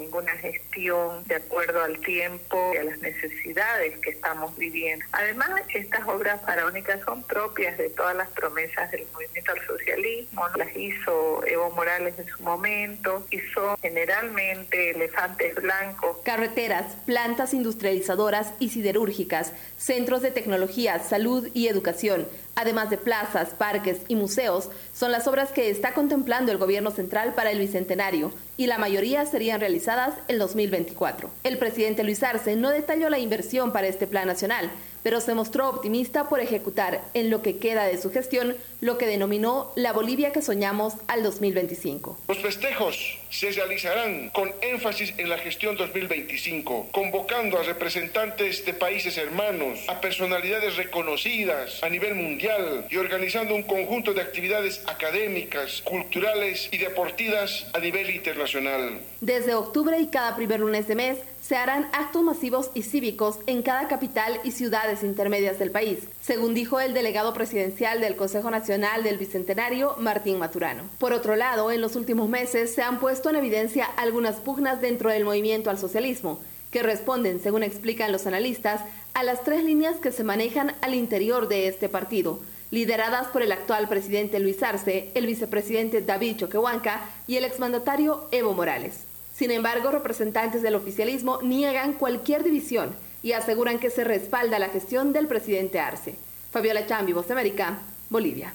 ninguna 0.00 0.32
gestión 0.38 1.22
de 1.24 1.36
acuerdo 1.36 1.82
al 1.82 1.98
tiempo 2.00 2.72
y 2.74 2.78
a 2.78 2.84
las 2.84 2.98
necesidades 3.00 3.98
que 3.98 4.10
estamos 4.10 4.56
viviendo. 4.56 5.04
Además, 5.12 5.50
estas 5.74 6.06
obras 6.08 6.40
faraónicas 6.42 7.00
son 7.04 7.22
propias 7.24 7.76
de 7.78 7.90
todas 7.90 8.16
las 8.16 8.28
promesas 8.30 8.90
del 8.90 9.06
movimiento 9.12 9.52
al 9.52 9.66
socialismo, 9.66 10.48
las 10.56 10.74
hizo 10.76 11.44
Evo 11.46 11.70
Morales 11.70 12.18
en 12.18 12.26
su 12.26 12.42
momento 12.42 13.26
y 13.30 13.38
son 13.52 13.76
generalmente 13.78 14.90
elefantes 14.90 15.54
blancos. 15.56 16.18
Carreteras, 16.24 16.96
plantas 17.06 17.54
industrializadoras 17.54 18.54
y 18.58 18.70
siderúrgicas, 18.70 19.52
centros 19.76 20.22
de 20.22 20.30
tecnología, 20.30 20.98
salud 21.00 21.48
y 21.54 21.68
educación, 21.68 22.26
además 22.54 22.90
de 22.90 22.98
plazas, 22.98 23.50
parques 23.50 23.98
y 24.08 24.16
museos, 24.16 24.68
son 24.94 25.12
las 25.12 25.26
obras 25.26 25.52
que 25.52 25.70
está 25.70 25.94
contemplando 25.94 26.52
el 26.52 26.58
gobierno 26.58 26.90
central 26.90 27.34
para 27.34 27.50
el 27.50 27.58
Bicentenario 27.58 28.32
y 28.56 28.66
la 28.66 28.78
mayoría 28.78 29.24
serían 29.26 29.60
realizadas 29.60 30.14
en 30.28 30.38
2024. 30.38 31.30
El 31.42 31.58
presidente 31.58 32.04
Luis 32.04 32.22
Arce 32.22 32.56
no 32.56 32.70
detalló 32.70 33.08
la 33.08 33.18
inversión 33.18 33.72
para 33.72 33.86
este 33.86 34.06
plan 34.06 34.26
nacional, 34.26 34.70
pero 35.02 35.20
se 35.20 35.34
mostró 35.34 35.68
optimista 35.68 36.28
por 36.28 36.40
ejecutar 36.40 37.02
en 37.14 37.30
lo 37.30 37.42
que 37.42 37.58
queda 37.58 37.84
de 37.84 38.00
su 38.00 38.10
gestión 38.10 38.56
lo 38.80 38.98
que 38.98 39.06
denominó 39.06 39.72
la 39.76 39.92
Bolivia 39.92 40.32
que 40.32 40.42
soñamos 40.42 40.94
al 41.06 41.22
2025. 41.22 42.18
Los 42.28 42.38
festejos 42.38 43.18
se 43.28 43.50
realizarán 43.52 44.30
con 44.30 44.52
énfasis 44.62 45.14
en 45.18 45.28
la 45.28 45.38
gestión 45.38 45.76
2025, 45.76 46.88
convocando 46.90 47.58
a 47.58 47.62
representantes 47.62 48.64
de 48.64 48.74
países 48.74 49.16
hermanos, 49.18 49.78
a 49.88 50.00
personalidades 50.00 50.76
reconocidas 50.76 51.82
a 51.82 51.88
nivel 51.88 52.14
mundial 52.14 52.86
y 52.90 52.96
organizando 52.96 53.54
un 53.54 53.62
conjunto 53.62 54.14
de 54.14 54.22
actividades 54.22 54.82
académicas, 54.86 55.82
culturales 55.82 56.68
y 56.72 56.78
deportivas 56.78 57.66
a 57.72 57.78
nivel 57.78 58.10
internacional. 58.10 59.00
Desde 59.20 59.54
octubre 59.54 59.98
y 59.98 60.08
cada 60.08 60.34
primer 60.36 60.60
lunes 60.60 60.88
de 60.88 60.94
mes, 60.94 61.18
se 61.50 61.56
harán 61.56 61.88
actos 61.92 62.22
masivos 62.22 62.70
y 62.74 62.82
cívicos 62.82 63.40
en 63.48 63.62
cada 63.62 63.88
capital 63.88 64.38
y 64.44 64.52
ciudades 64.52 65.02
intermedias 65.02 65.58
del 65.58 65.72
país, 65.72 65.98
según 66.22 66.54
dijo 66.54 66.78
el 66.78 66.94
delegado 66.94 67.34
presidencial 67.34 68.00
del 68.00 68.14
Consejo 68.14 68.52
Nacional 68.52 69.02
del 69.02 69.18
Bicentenario, 69.18 69.96
Martín 69.98 70.38
Maturano. 70.38 70.84
Por 70.98 71.12
otro 71.12 71.34
lado, 71.34 71.72
en 71.72 71.80
los 71.80 71.96
últimos 71.96 72.28
meses 72.28 72.72
se 72.72 72.82
han 72.82 73.00
puesto 73.00 73.30
en 73.30 73.34
evidencia 73.34 73.84
algunas 73.96 74.36
pugnas 74.36 74.80
dentro 74.80 75.10
del 75.10 75.24
movimiento 75.24 75.70
al 75.70 75.78
socialismo, 75.78 76.38
que 76.70 76.84
responden, 76.84 77.40
según 77.42 77.64
explican 77.64 78.12
los 78.12 78.28
analistas, 78.28 78.82
a 79.12 79.24
las 79.24 79.42
tres 79.42 79.64
líneas 79.64 79.96
que 79.96 80.12
se 80.12 80.22
manejan 80.22 80.76
al 80.82 80.94
interior 80.94 81.48
de 81.48 81.66
este 81.66 81.88
partido, 81.88 82.38
lideradas 82.70 83.26
por 83.26 83.42
el 83.42 83.50
actual 83.50 83.88
presidente 83.88 84.38
Luis 84.38 84.62
Arce, 84.62 85.10
el 85.16 85.26
vicepresidente 85.26 86.00
David 86.00 86.36
Choquehuanca 86.36 87.00
y 87.26 87.38
el 87.38 87.44
exmandatario 87.44 88.28
Evo 88.30 88.54
Morales. 88.54 89.09
Sin 89.40 89.50
embargo, 89.52 89.90
representantes 89.90 90.60
del 90.60 90.74
oficialismo 90.74 91.40
niegan 91.40 91.94
cualquier 91.94 92.44
división 92.44 92.94
y 93.22 93.32
aseguran 93.32 93.78
que 93.78 93.88
se 93.88 94.04
respalda 94.04 94.58
la 94.58 94.68
gestión 94.68 95.14
del 95.14 95.28
presidente 95.28 95.80
Arce. 95.80 96.16
Fabiola 96.50 96.84
Chambi, 96.84 97.14
Voz 97.14 97.30
América, 97.30 97.78
Bolivia. 98.10 98.52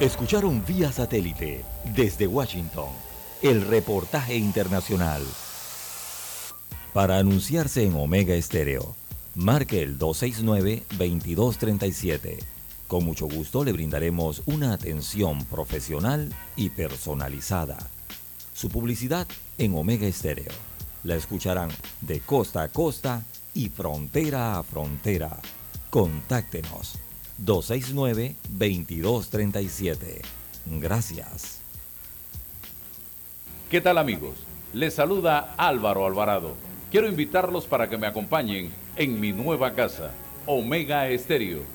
Escucharon 0.00 0.64
vía 0.64 0.90
satélite 0.90 1.66
desde 1.94 2.26
Washington 2.26 2.88
el 3.42 3.60
reportaje 3.60 4.36
internacional. 4.36 5.22
Para 6.94 7.18
anunciarse 7.18 7.84
en 7.84 7.94
Omega 7.94 8.34
Estéreo, 8.34 8.96
marque 9.34 9.82
el 9.82 9.98
269-2237. 9.98 12.55
Con 12.86 13.04
mucho 13.04 13.26
gusto 13.26 13.64
le 13.64 13.72
brindaremos 13.72 14.42
una 14.46 14.72
atención 14.72 15.44
profesional 15.46 16.32
y 16.54 16.70
personalizada. 16.70 17.78
Su 18.54 18.68
publicidad 18.68 19.26
en 19.58 19.76
Omega 19.76 20.06
Estéreo. 20.06 20.52
La 21.02 21.16
escucharán 21.16 21.70
de 22.00 22.20
costa 22.20 22.62
a 22.62 22.68
costa 22.68 23.24
y 23.54 23.70
frontera 23.70 24.56
a 24.56 24.62
frontera. 24.62 25.36
Contáctenos 25.90 27.00
269-2237. 27.44 30.20
Gracias. 30.80 31.58
¿Qué 33.68 33.80
tal 33.80 33.98
amigos? 33.98 34.36
Les 34.72 34.94
saluda 34.94 35.56
Álvaro 35.56 36.06
Alvarado. 36.06 36.54
Quiero 36.92 37.08
invitarlos 37.08 37.64
para 37.64 37.90
que 37.90 37.98
me 37.98 38.06
acompañen 38.06 38.70
en 38.94 39.20
mi 39.20 39.32
nueva 39.32 39.74
casa, 39.74 40.12
Omega 40.46 41.08
Estéreo 41.08 41.74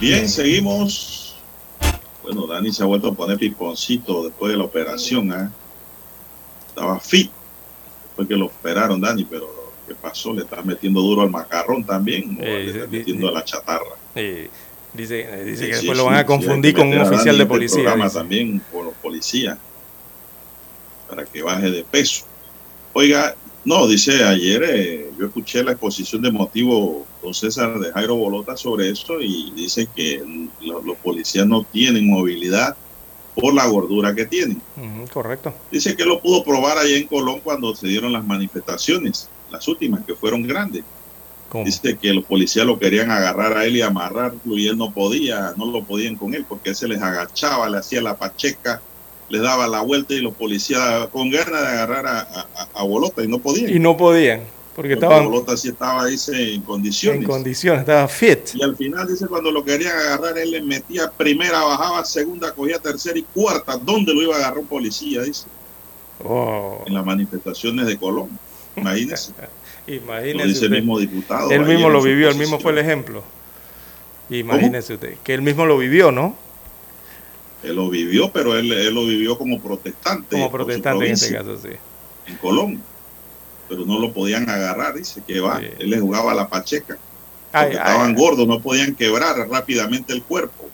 Bien, 0.00 0.28
seguimos. 0.28 1.36
Bueno, 2.22 2.46
Dani 2.46 2.70
se 2.72 2.82
ha 2.82 2.86
vuelto 2.86 3.08
a 3.08 3.14
poner 3.14 3.38
piponcito 3.38 4.24
después 4.24 4.52
de 4.52 4.58
la 4.58 4.64
operación. 4.64 5.32
¿eh? 5.32 5.48
Estaba 6.68 7.00
fit 7.00 7.30
después 8.04 8.28
que 8.28 8.36
lo 8.36 8.46
operaron, 8.46 9.00
Dani, 9.00 9.24
pero 9.24 9.72
¿qué 9.86 9.94
pasó? 9.94 10.34
Le 10.34 10.42
está 10.42 10.60
metiendo 10.62 11.00
duro 11.00 11.22
al 11.22 11.30
macarrón 11.30 11.84
también, 11.84 12.36
o 12.38 12.42
le 12.42 12.70
está 12.70 12.86
metiendo 12.86 13.28
a 13.28 13.32
la 13.32 13.44
chatarra. 13.44 13.96
dice, 14.92 15.44
dice 15.44 15.66
que 15.66 15.76
después 15.76 15.96
lo 15.96 16.04
van 16.04 16.16
a 16.16 16.26
confundir 16.26 16.74
con 16.74 16.88
un 16.88 16.98
oficial 16.98 17.38
de 17.38 17.46
policía. 17.46 17.84
Programa 17.84 18.10
también 18.10 18.60
con 18.70 18.86
los 18.86 18.94
policías 18.94 19.56
para 21.08 21.24
que 21.24 21.42
baje 21.42 21.70
de 21.70 21.84
peso. 21.84 22.24
Oiga, 22.92 23.34
no, 23.66 23.88
dice 23.88 24.22
ayer, 24.22 24.62
eh, 24.62 25.10
yo 25.18 25.26
escuché 25.26 25.64
la 25.64 25.72
exposición 25.72 26.22
de 26.22 26.30
motivo 26.30 27.04
don 27.20 27.34
César 27.34 27.80
de 27.80 27.92
Jairo 27.92 28.14
Bolota 28.14 28.56
sobre 28.56 28.90
eso 28.90 29.20
y 29.20 29.50
dice 29.56 29.88
que 29.92 30.22
los 30.60 30.96
policías 30.98 31.48
no 31.48 31.64
tienen 31.64 32.08
movilidad 32.08 32.76
por 33.34 33.52
la 33.52 33.66
gordura 33.66 34.14
que 34.14 34.24
tienen. 34.24 34.62
correcto. 35.12 35.52
Dice 35.72 35.96
que 35.96 36.04
lo 36.04 36.20
pudo 36.20 36.44
probar 36.44 36.78
allá 36.78 36.96
en 36.96 37.08
Colón 37.08 37.40
cuando 37.42 37.74
se 37.74 37.88
dieron 37.88 38.12
las 38.12 38.24
manifestaciones, 38.24 39.28
las 39.50 39.66
últimas, 39.66 40.04
que 40.04 40.14
fueron 40.14 40.46
grandes. 40.46 40.84
Dice 41.64 41.98
que 41.98 42.14
los 42.14 42.24
policías 42.24 42.66
lo 42.66 42.78
querían 42.78 43.10
agarrar 43.10 43.56
a 43.56 43.64
él 43.64 43.76
y 43.76 43.82
amarrarlo 43.82 44.56
y 44.56 44.68
él 44.68 44.78
no 44.78 44.92
podía, 44.92 45.54
no 45.56 45.66
lo 45.66 45.82
podían 45.82 46.14
con 46.14 46.34
él 46.34 46.44
porque 46.48 46.70
él 46.70 46.76
se 46.76 46.86
les 46.86 47.02
agachaba, 47.02 47.68
le 47.68 47.78
hacía 47.78 48.00
la 48.00 48.16
pacheca, 48.16 48.80
les 49.28 49.42
daba 49.42 49.66
la 49.66 49.80
vuelta 49.80 50.14
y 50.14 50.20
los 50.20 50.34
policías 50.34 51.08
con 51.08 51.30
ganas 51.30 51.60
de 51.62 51.68
agarrar 51.68 52.06
a, 52.06 52.20
a, 52.20 52.68
a 52.74 52.82
Bolota 52.84 53.22
y 53.24 53.28
no 53.28 53.38
podían. 53.38 53.74
Y 53.74 53.78
no 53.78 53.96
podían, 53.96 54.42
porque 54.76 54.92
estaban 54.92 55.24
Bolota 55.24 55.56
sí 55.56 55.68
estaba, 55.68 56.04
dice, 56.04 56.54
en 56.54 56.60
condiciones. 56.60 57.22
en 57.22 57.26
condiciones, 57.26 57.80
estaba 57.80 58.06
fit. 58.08 58.54
Y 58.54 58.62
al 58.62 58.76
final, 58.76 59.08
dice, 59.08 59.26
cuando 59.26 59.50
lo 59.50 59.64
querían 59.64 59.96
agarrar, 59.96 60.36
él 60.36 60.50
le 60.50 60.60
metía 60.60 61.10
primera, 61.10 61.64
bajaba 61.64 62.04
segunda, 62.04 62.52
cogía 62.52 62.78
tercera 62.78 63.18
y 63.18 63.22
cuarta. 63.22 63.78
¿Dónde 63.78 64.12
lo 64.12 64.20
iba 64.22 64.34
a 64.34 64.38
agarrar 64.38 64.58
un 64.58 64.66
policía? 64.66 65.22
Dice. 65.22 65.46
Oh. 66.22 66.82
En 66.86 66.92
las 66.92 67.06
manifestaciones 67.06 67.86
de 67.86 67.96
Colón. 67.96 68.38
Imagínese. 68.76 69.32
Lo 69.86 69.94
Imagínese 69.94 70.64
el 70.64 70.72
mismo 70.72 70.98
diputado. 70.98 71.48
Él 71.50 71.62
ahí 71.62 71.74
mismo 71.74 71.88
lo 71.88 72.02
vivió, 72.02 72.28
él 72.28 72.36
mismo 72.36 72.58
fue 72.58 72.72
el 72.72 72.78
ejemplo. 72.78 73.22
Imagínese 74.28 74.94
usted, 74.94 75.14
que 75.22 75.32
él 75.32 75.42
mismo 75.42 75.64
lo 75.64 75.78
vivió, 75.78 76.10
¿no? 76.10 76.34
Él 77.62 77.76
lo 77.76 77.88
vivió, 77.88 78.30
pero 78.30 78.56
él, 78.56 78.70
él 78.72 78.94
lo 78.94 79.06
vivió 79.06 79.36
como 79.38 79.60
protestante. 79.60 80.36
Como 80.36 80.50
protestante 80.50 81.06
en 81.06 81.12
este 81.12 81.34
caso, 81.34 81.56
sí. 81.58 81.70
En 82.26 82.36
Colón. 82.36 82.80
Pero 83.68 83.84
no 83.84 83.98
lo 83.98 84.12
podían 84.12 84.48
agarrar, 84.48 84.94
dice 84.94 85.22
que 85.26 85.40
va. 85.40 85.60
Él 85.78 85.90
le 85.90 85.98
jugaba 85.98 86.32
la 86.34 86.48
pacheca. 86.48 86.96
Ay, 87.52 87.64
Porque 87.66 87.78
ay, 87.78 87.86
estaban 87.88 88.10
ay. 88.10 88.14
gordos, 88.16 88.46
no 88.46 88.60
podían 88.60 88.94
quebrar 88.94 89.36
rápidamente 89.48 90.12
el 90.12 90.22
cuerpo. 90.22 90.68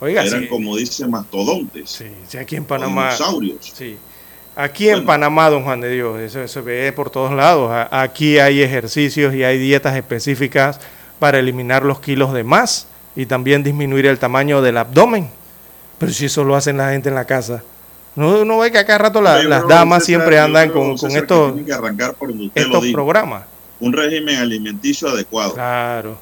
Oiga, 0.00 0.24
Eran 0.24 0.42
sí. 0.42 0.48
como 0.48 0.76
dice 0.76 1.06
mastodontes. 1.06 1.90
Sí, 1.90 2.06
sí, 2.28 2.38
aquí 2.38 2.56
en 2.56 2.64
Panamá. 2.64 3.06
dinosaurios. 3.12 3.72
Sí. 3.74 3.96
Aquí 4.54 4.88
en 4.88 5.04
Panamá, 5.04 5.50
don 5.50 5.64
Juan 5.64 5.80
de 5.82 5.90
Dios, 5.90 6.18
eso 6.20 6.46
se 6.48 6.60
ve 6.62 6.90
por 6.92 7.10
todos 7.10 7.32
lados. 7.32 7.70
A- 7.70 8.02
Aquí 8.02 8.38
hay 8.38 8.62
ejercicios 8.62 9.34
y 9.34 9.42
hay 9.44 9.58
dietas 9.58 9.94
específicas 9.96 10.80
para 11.18 11.38
eliminar 11.38 11.84
los 11.84 12.00
kilos 12.00 12.32
de 12.32 12.44
más 12.44 12.86
y 13.14 13.26
también 13.26 13.62
disminuir 13.62 14.06
el 14.06 14.18
tamaño 14.18 14.62
del 14.62 14.78
abdomen. 14.78 15.28
Pero 15.98 16.12
si 16.12 16.26
eso 16.26 16.44
lo 16.44 16.56
hacen 16.56 16.76
la 16.76 16.90
gente 16.90 17.08
en 17.08 17.14
la 17.14 17.24
casa. 17.24 17.62
No, 18.14 18.44
no 18.44 18.58
ve 18.58 18.70
que 18.72 18.78
acá 18.78 18.96
rato 18.98 19.20
la- 19.20 19.42
Yo 19.42 19.48
las 19.48 19.66
damas 19.68 19.98
César, 20.04 20.06
siempre 20.06 20.38
andan 20.38 20.70
con, 20.70 20.96
con 20.96 21.10
que 21.10 21.18
estos, 21.18 21.52
que 21.64 21.72
arrancar 21.72 22.14
por 22.14 22.34
lo 22.34 22.50
estos 22.54 22.86
programas. 22.88 23.44
Un 23.78 23.92
régimen 23.92 24.36
alimenticio 24.36 25.08
adecuado. 25.08 25.52
Claro. 25.54 26.18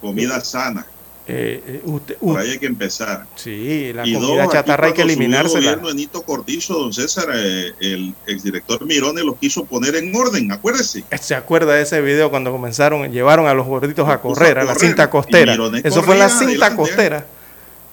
Comida 0.00 0.40
sana. 0.40 0.86
Eh, 1.28 1.60
eh, 1.66 1.80
usted- 1.84 2.16
Por 2.18 2.38
ahí 2.38 2.52
hay 2.52 2.58
que 2.60 2.66
empezar. 2.66 3.26
sí, 3.34 3.92
la 3.92 4.06
Y 4.06 4.14
comida 4.14 4.44
dos, 4.44 4.52
chatarra 4.52 4.86
hay 4.86 4.92
que 4.92 5.02
eliminársela. 5.02 5.58
El 5.58 5.64
gobierno 5.64 5.88
de 5.88 5.94
Nito 5.96 6.22
Cortizo, 6.22 6.74
don 6.74 6.92
César, 6.92 7.26
eh, 7.34 7.72
el 7.80 8.14
exdirector 8.28 8.86
Mirone 8.86 9.24
los 9.24 9.34
quiso 9.36 9.64
poner 9.64 9.96
en 9.96 10.14
orden, 10.14 10.52
acuérdese. 10.52 11.02
¿Se 11.20 11.34
acuerda 11.34 11.74
de 11.74 11.82
ese 11.82 12.00
video 12.00 12.30
cuando 12.30 12.52
comenzaron, 12.52 13.10
llevaron 13.10 13.48
a 13.48 13.54
los 13.54 13.66
gorditos 13.66 14.08
a 14.08 14.18
correr, 14.20 14.58
a 14.58 14.62
a 14.62 14.64
la 14.66 14.74
cinta 14.76 15.10
costera? 15.10 15.50
Mirones 15.50 15.84
Eso 15.84 16.00
fue 16.04 16.14
en 16.14 16.20
la 16.20 16.28
cinta 16.28 16.44
adelante, 16.44 16.74
¿eh? 16.74 16.76
costera. 16.76 17.26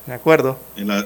Me 0.06 0.14
acuerdo. 0.14 0.58
En 0.76 0.88
la, 0.88 1.06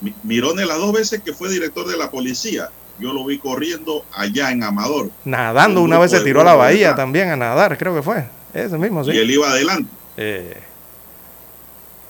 las 0.00 0.78
dos 0.78 0.92
veces 0.92 1.22
que 1.22 1.32
fue 1.32 1.48
director 1.48 1.86
de 1.86 1.96
la 1.96 2.10
policía, 2.10 2.70
yo 2.98 3.12
lo 3.12 3.24
vi 3.24 3.38
corriendo 3.38 4.04
allá 4.12 4.50
en 4.50 4.62
Amador. 4.62 5.10
Nadando, 5.24 5.80
Un 5.80 5.86
una 5.86 5.98
vez 5.98 6.10
se 6.10 6.18
de 6.18 6.24
tiró 6.24 6.40
a 6.40 6.44
la 6.44 6.54
bahía 6.54 6.94
también 6.94 7.28
a 7.30 7.36
nadar, 7.36 7.76
creo 7.78 7.94
que 7.94 8.02
fue. 8.02 8.26
Ese 8.54 8.76
mismo, 8.78 9.04
sí. 9.04 9.10
Y 9.12 9.18
él 9.18 9.30
iba 9.30 9.50
adelante. 9.50 9.90
Eh, 10.16 10.56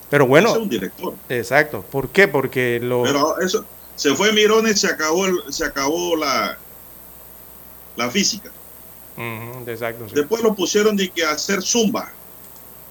pero 0.09 0.25
bueno, 0.25 0.49
Ese 0.49 0.57
es 0.57 0.63
un 0.63 0.69
director. 0.69 1.13
exacto. 1.29 1.81
¿Por 1.91 2.09
qué? 2.09 2.27
Porque 2.27 2.79
lo... 2.81 3.03
Pero 3.03 3.39
eso, 3.39 3.65
se 3.95 4.15
fue 4.15 4.31
Mirone, 4.31 4.73
se 4.75 4.87
acabó, 4.87 5.25
el- 5.25 5.41
se 5.49 5.65
acabó 5.65 6.15
la, 6.15 6.57
la 7.97 8.09
física. 8.09 8.49
Exacto. 9.65 10.07
sí. 10.07 10.15
Después 10.15 10.41
lo 10.43 10.53
pusieron 10.53 10.95
de 10.95 11.09
que 11.09 11.25
hacer 11.25 11.61
zumba. 11.61 12.09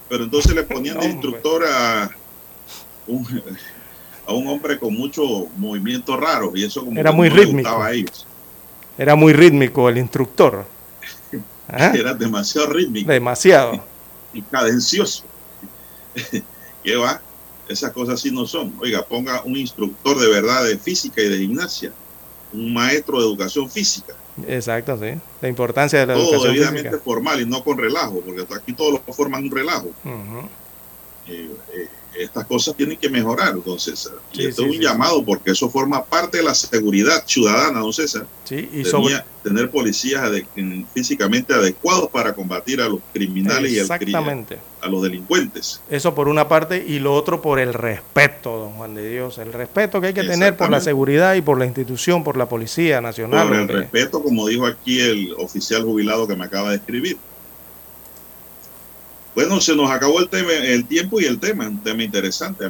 Pero 0.08 0.24
entonces 0.24 0.54
le 0.54 0.62
ponían 0.64 0.98
de 1.00 1.06
instructor 1.06 1.64
a 1.66 2.10
un, 3.06 3.26
a 4.26 4.32
un 4.32 4.46
hombre 4.48 4.78
con 4.78 4.94
mucho 4.94 5.46
movimiento 5.56 6.16
raro. 6.16 6.52
Y 6.54 6.64
eso 6.64 6.84
como 6.84 6.98
Era 6.98 7.12
muy 7.12 7.28
rítmico. 7.28 7.68
a 7.82 7.92
ellos. 7.92 8.26
Era 8.98 9.14
muy 9.14 9.32
rítmico 9.32 9.88
el 9.88 9.98
instructor. 9.98 10.64
¿Ah? 11.68 11.92
Era 11.94 12.14
demasiado 12.14 12.68
rítmico 12.68 13.10
Demasiado. 13.10 13.82
y 14.32 14.40
cadencioso. 14.42 15.24
¿Qué 16.84 16.96
va? 16.96 17.20
Esas 17.68 17.90
cosas 17.90 18.14
así 18.14 18.30
no 18.30 18.46
son. 18.46 18.72
Oiga, 18.80 19.04
ponga 19.04 19.42
un 19.44 19.56
instructor 19.56 20.18
de 20.18 20.28
verdad 20.28 20.64
de 20.64 20.78
física 20.78 21.20
y 21.20 21.28
de 21.28 21.38
gimnasia. 21.38 21.92
Un 22.52 22.72
maestro 22.72 23.18
de 23.18 23.26
educación 23.26 23.68
física. 23.68 24.14
Exacto, 24.46 24.96
sí. 25.00 25.18
La 25.40 25.48
importancia 25.48 25.98
de 25.98 26.06
la 26.06 26.14
Todo 26.14 26.24
educación 26.24 26.52
debidamente 26.52 26.88
física. 26.90 27.04
formal 27.04 27.40
y 27.40 27.46
no 27.46 27.64
con 27.64 27.76
relajo, 27.76 28.20
porque 28.20 28.46
aquí 28.54 28.72
todos 28.72 29.00
lo 29.06 29.12
forman 29.12 29.42
un 29.44 29.50
relajo. 29.50 29.88
Eh, 31.26 31.50
eh, 31.74 31.88
estas 32.18 32.47
cosas 32.47 32.74
tienen 32.76 32.97
que 32.97 33.09
mejorar, 33.09 33.55
don 33.64 33.78
César. 33.78 34.14
Y 34.32 34.47
esto 34.47 34.62
sí, 34.62 34.68
es 34.68 34.74
un 34.76 34.78
sí, 34.78 34.82
llamado 34.82 35.24
porque 35.24 35.51
eso 35.51 35.68
forma 35.70 36.05
parte 36.05 36.38
de 36.38 36.44
la 36.44 36.55
seguridad 36.55 37.24
ciudadana, 37.26 37.80
don 37.80 37.93
César. 37.93 38.26
Sí, 38.44 38.56
y 38.56 38.82
Tenía- 38.82 38.90
sobre... 38.90 39.24
tener 39.43 39.70
policías 39.70 40.30
físicamente 40.93 41.55
adecuados 41.55 42.09
para 42.10 42.34
combatir 42.34 42.80
a 42.80 42.88
los 42.88 43.01
criminales 43.12 43.72
y 43.72 43.78
al 43.78 43.88
a 44.80 44.88
los 44.88 45.02
delincuentes. 45.02 45.80
Eso 45.90 46.14
por 46.14 46.28
una 46.28 46.48
parte 46.48 46.84
y 46.86 46.98
lo 46.98 47.14
otro 47.14 47.43
por 47.43 47.59
el 47.59 47.74
respeto, 47.74 48.56
don 48.59 48.72
Juan 48.72 48.94
de 48.94 49.09
Dios. 49.09 49.38
El 49.38 49.52
respeto 49.52 50.01
que 50.01 50.09
hay 50.09 50.14
que 50.14 50.24
tener 50.24 50.56
por 50.56 50.70
la 50.70 50.80
seguridad 50.80 51.34
y 51.34 51.43
por 51.43 51.59
la 51.59 51.66
institución, 51.66 52.24
por 52.24 52.36
la 52.36 52.48
Policía 52.48 53.01
Nacional. 53.01 53.47
Por 53.47 53.55
el 53.56 53.60
hombre. 53.62 53.76
respeto, 53.80 54.22
como 54.22 54.47
dijo 54.47 54.66
aquí 54.66 55.01
el 55.01 55.34
oficial 55.38 55.82
jubilado 55.82 56.26
que 56.26 56.36
me 56.36 56.44
acaba 56.44 56.70
de 56.70 56.76
escribir. 56.76 57.16
Bueno, 59.36 59.60
se 59.60 59.76
nos 59.76 59.90
acabó 59.90 60.18
el 60.20 60.88
tiempo 60.88 61.20
y 61.20 61.26
el 61.26 61.38
tema, 61.38 61.68
un 61.68 61.82
tema 61.82 62.02
interesante. 62.02 62.64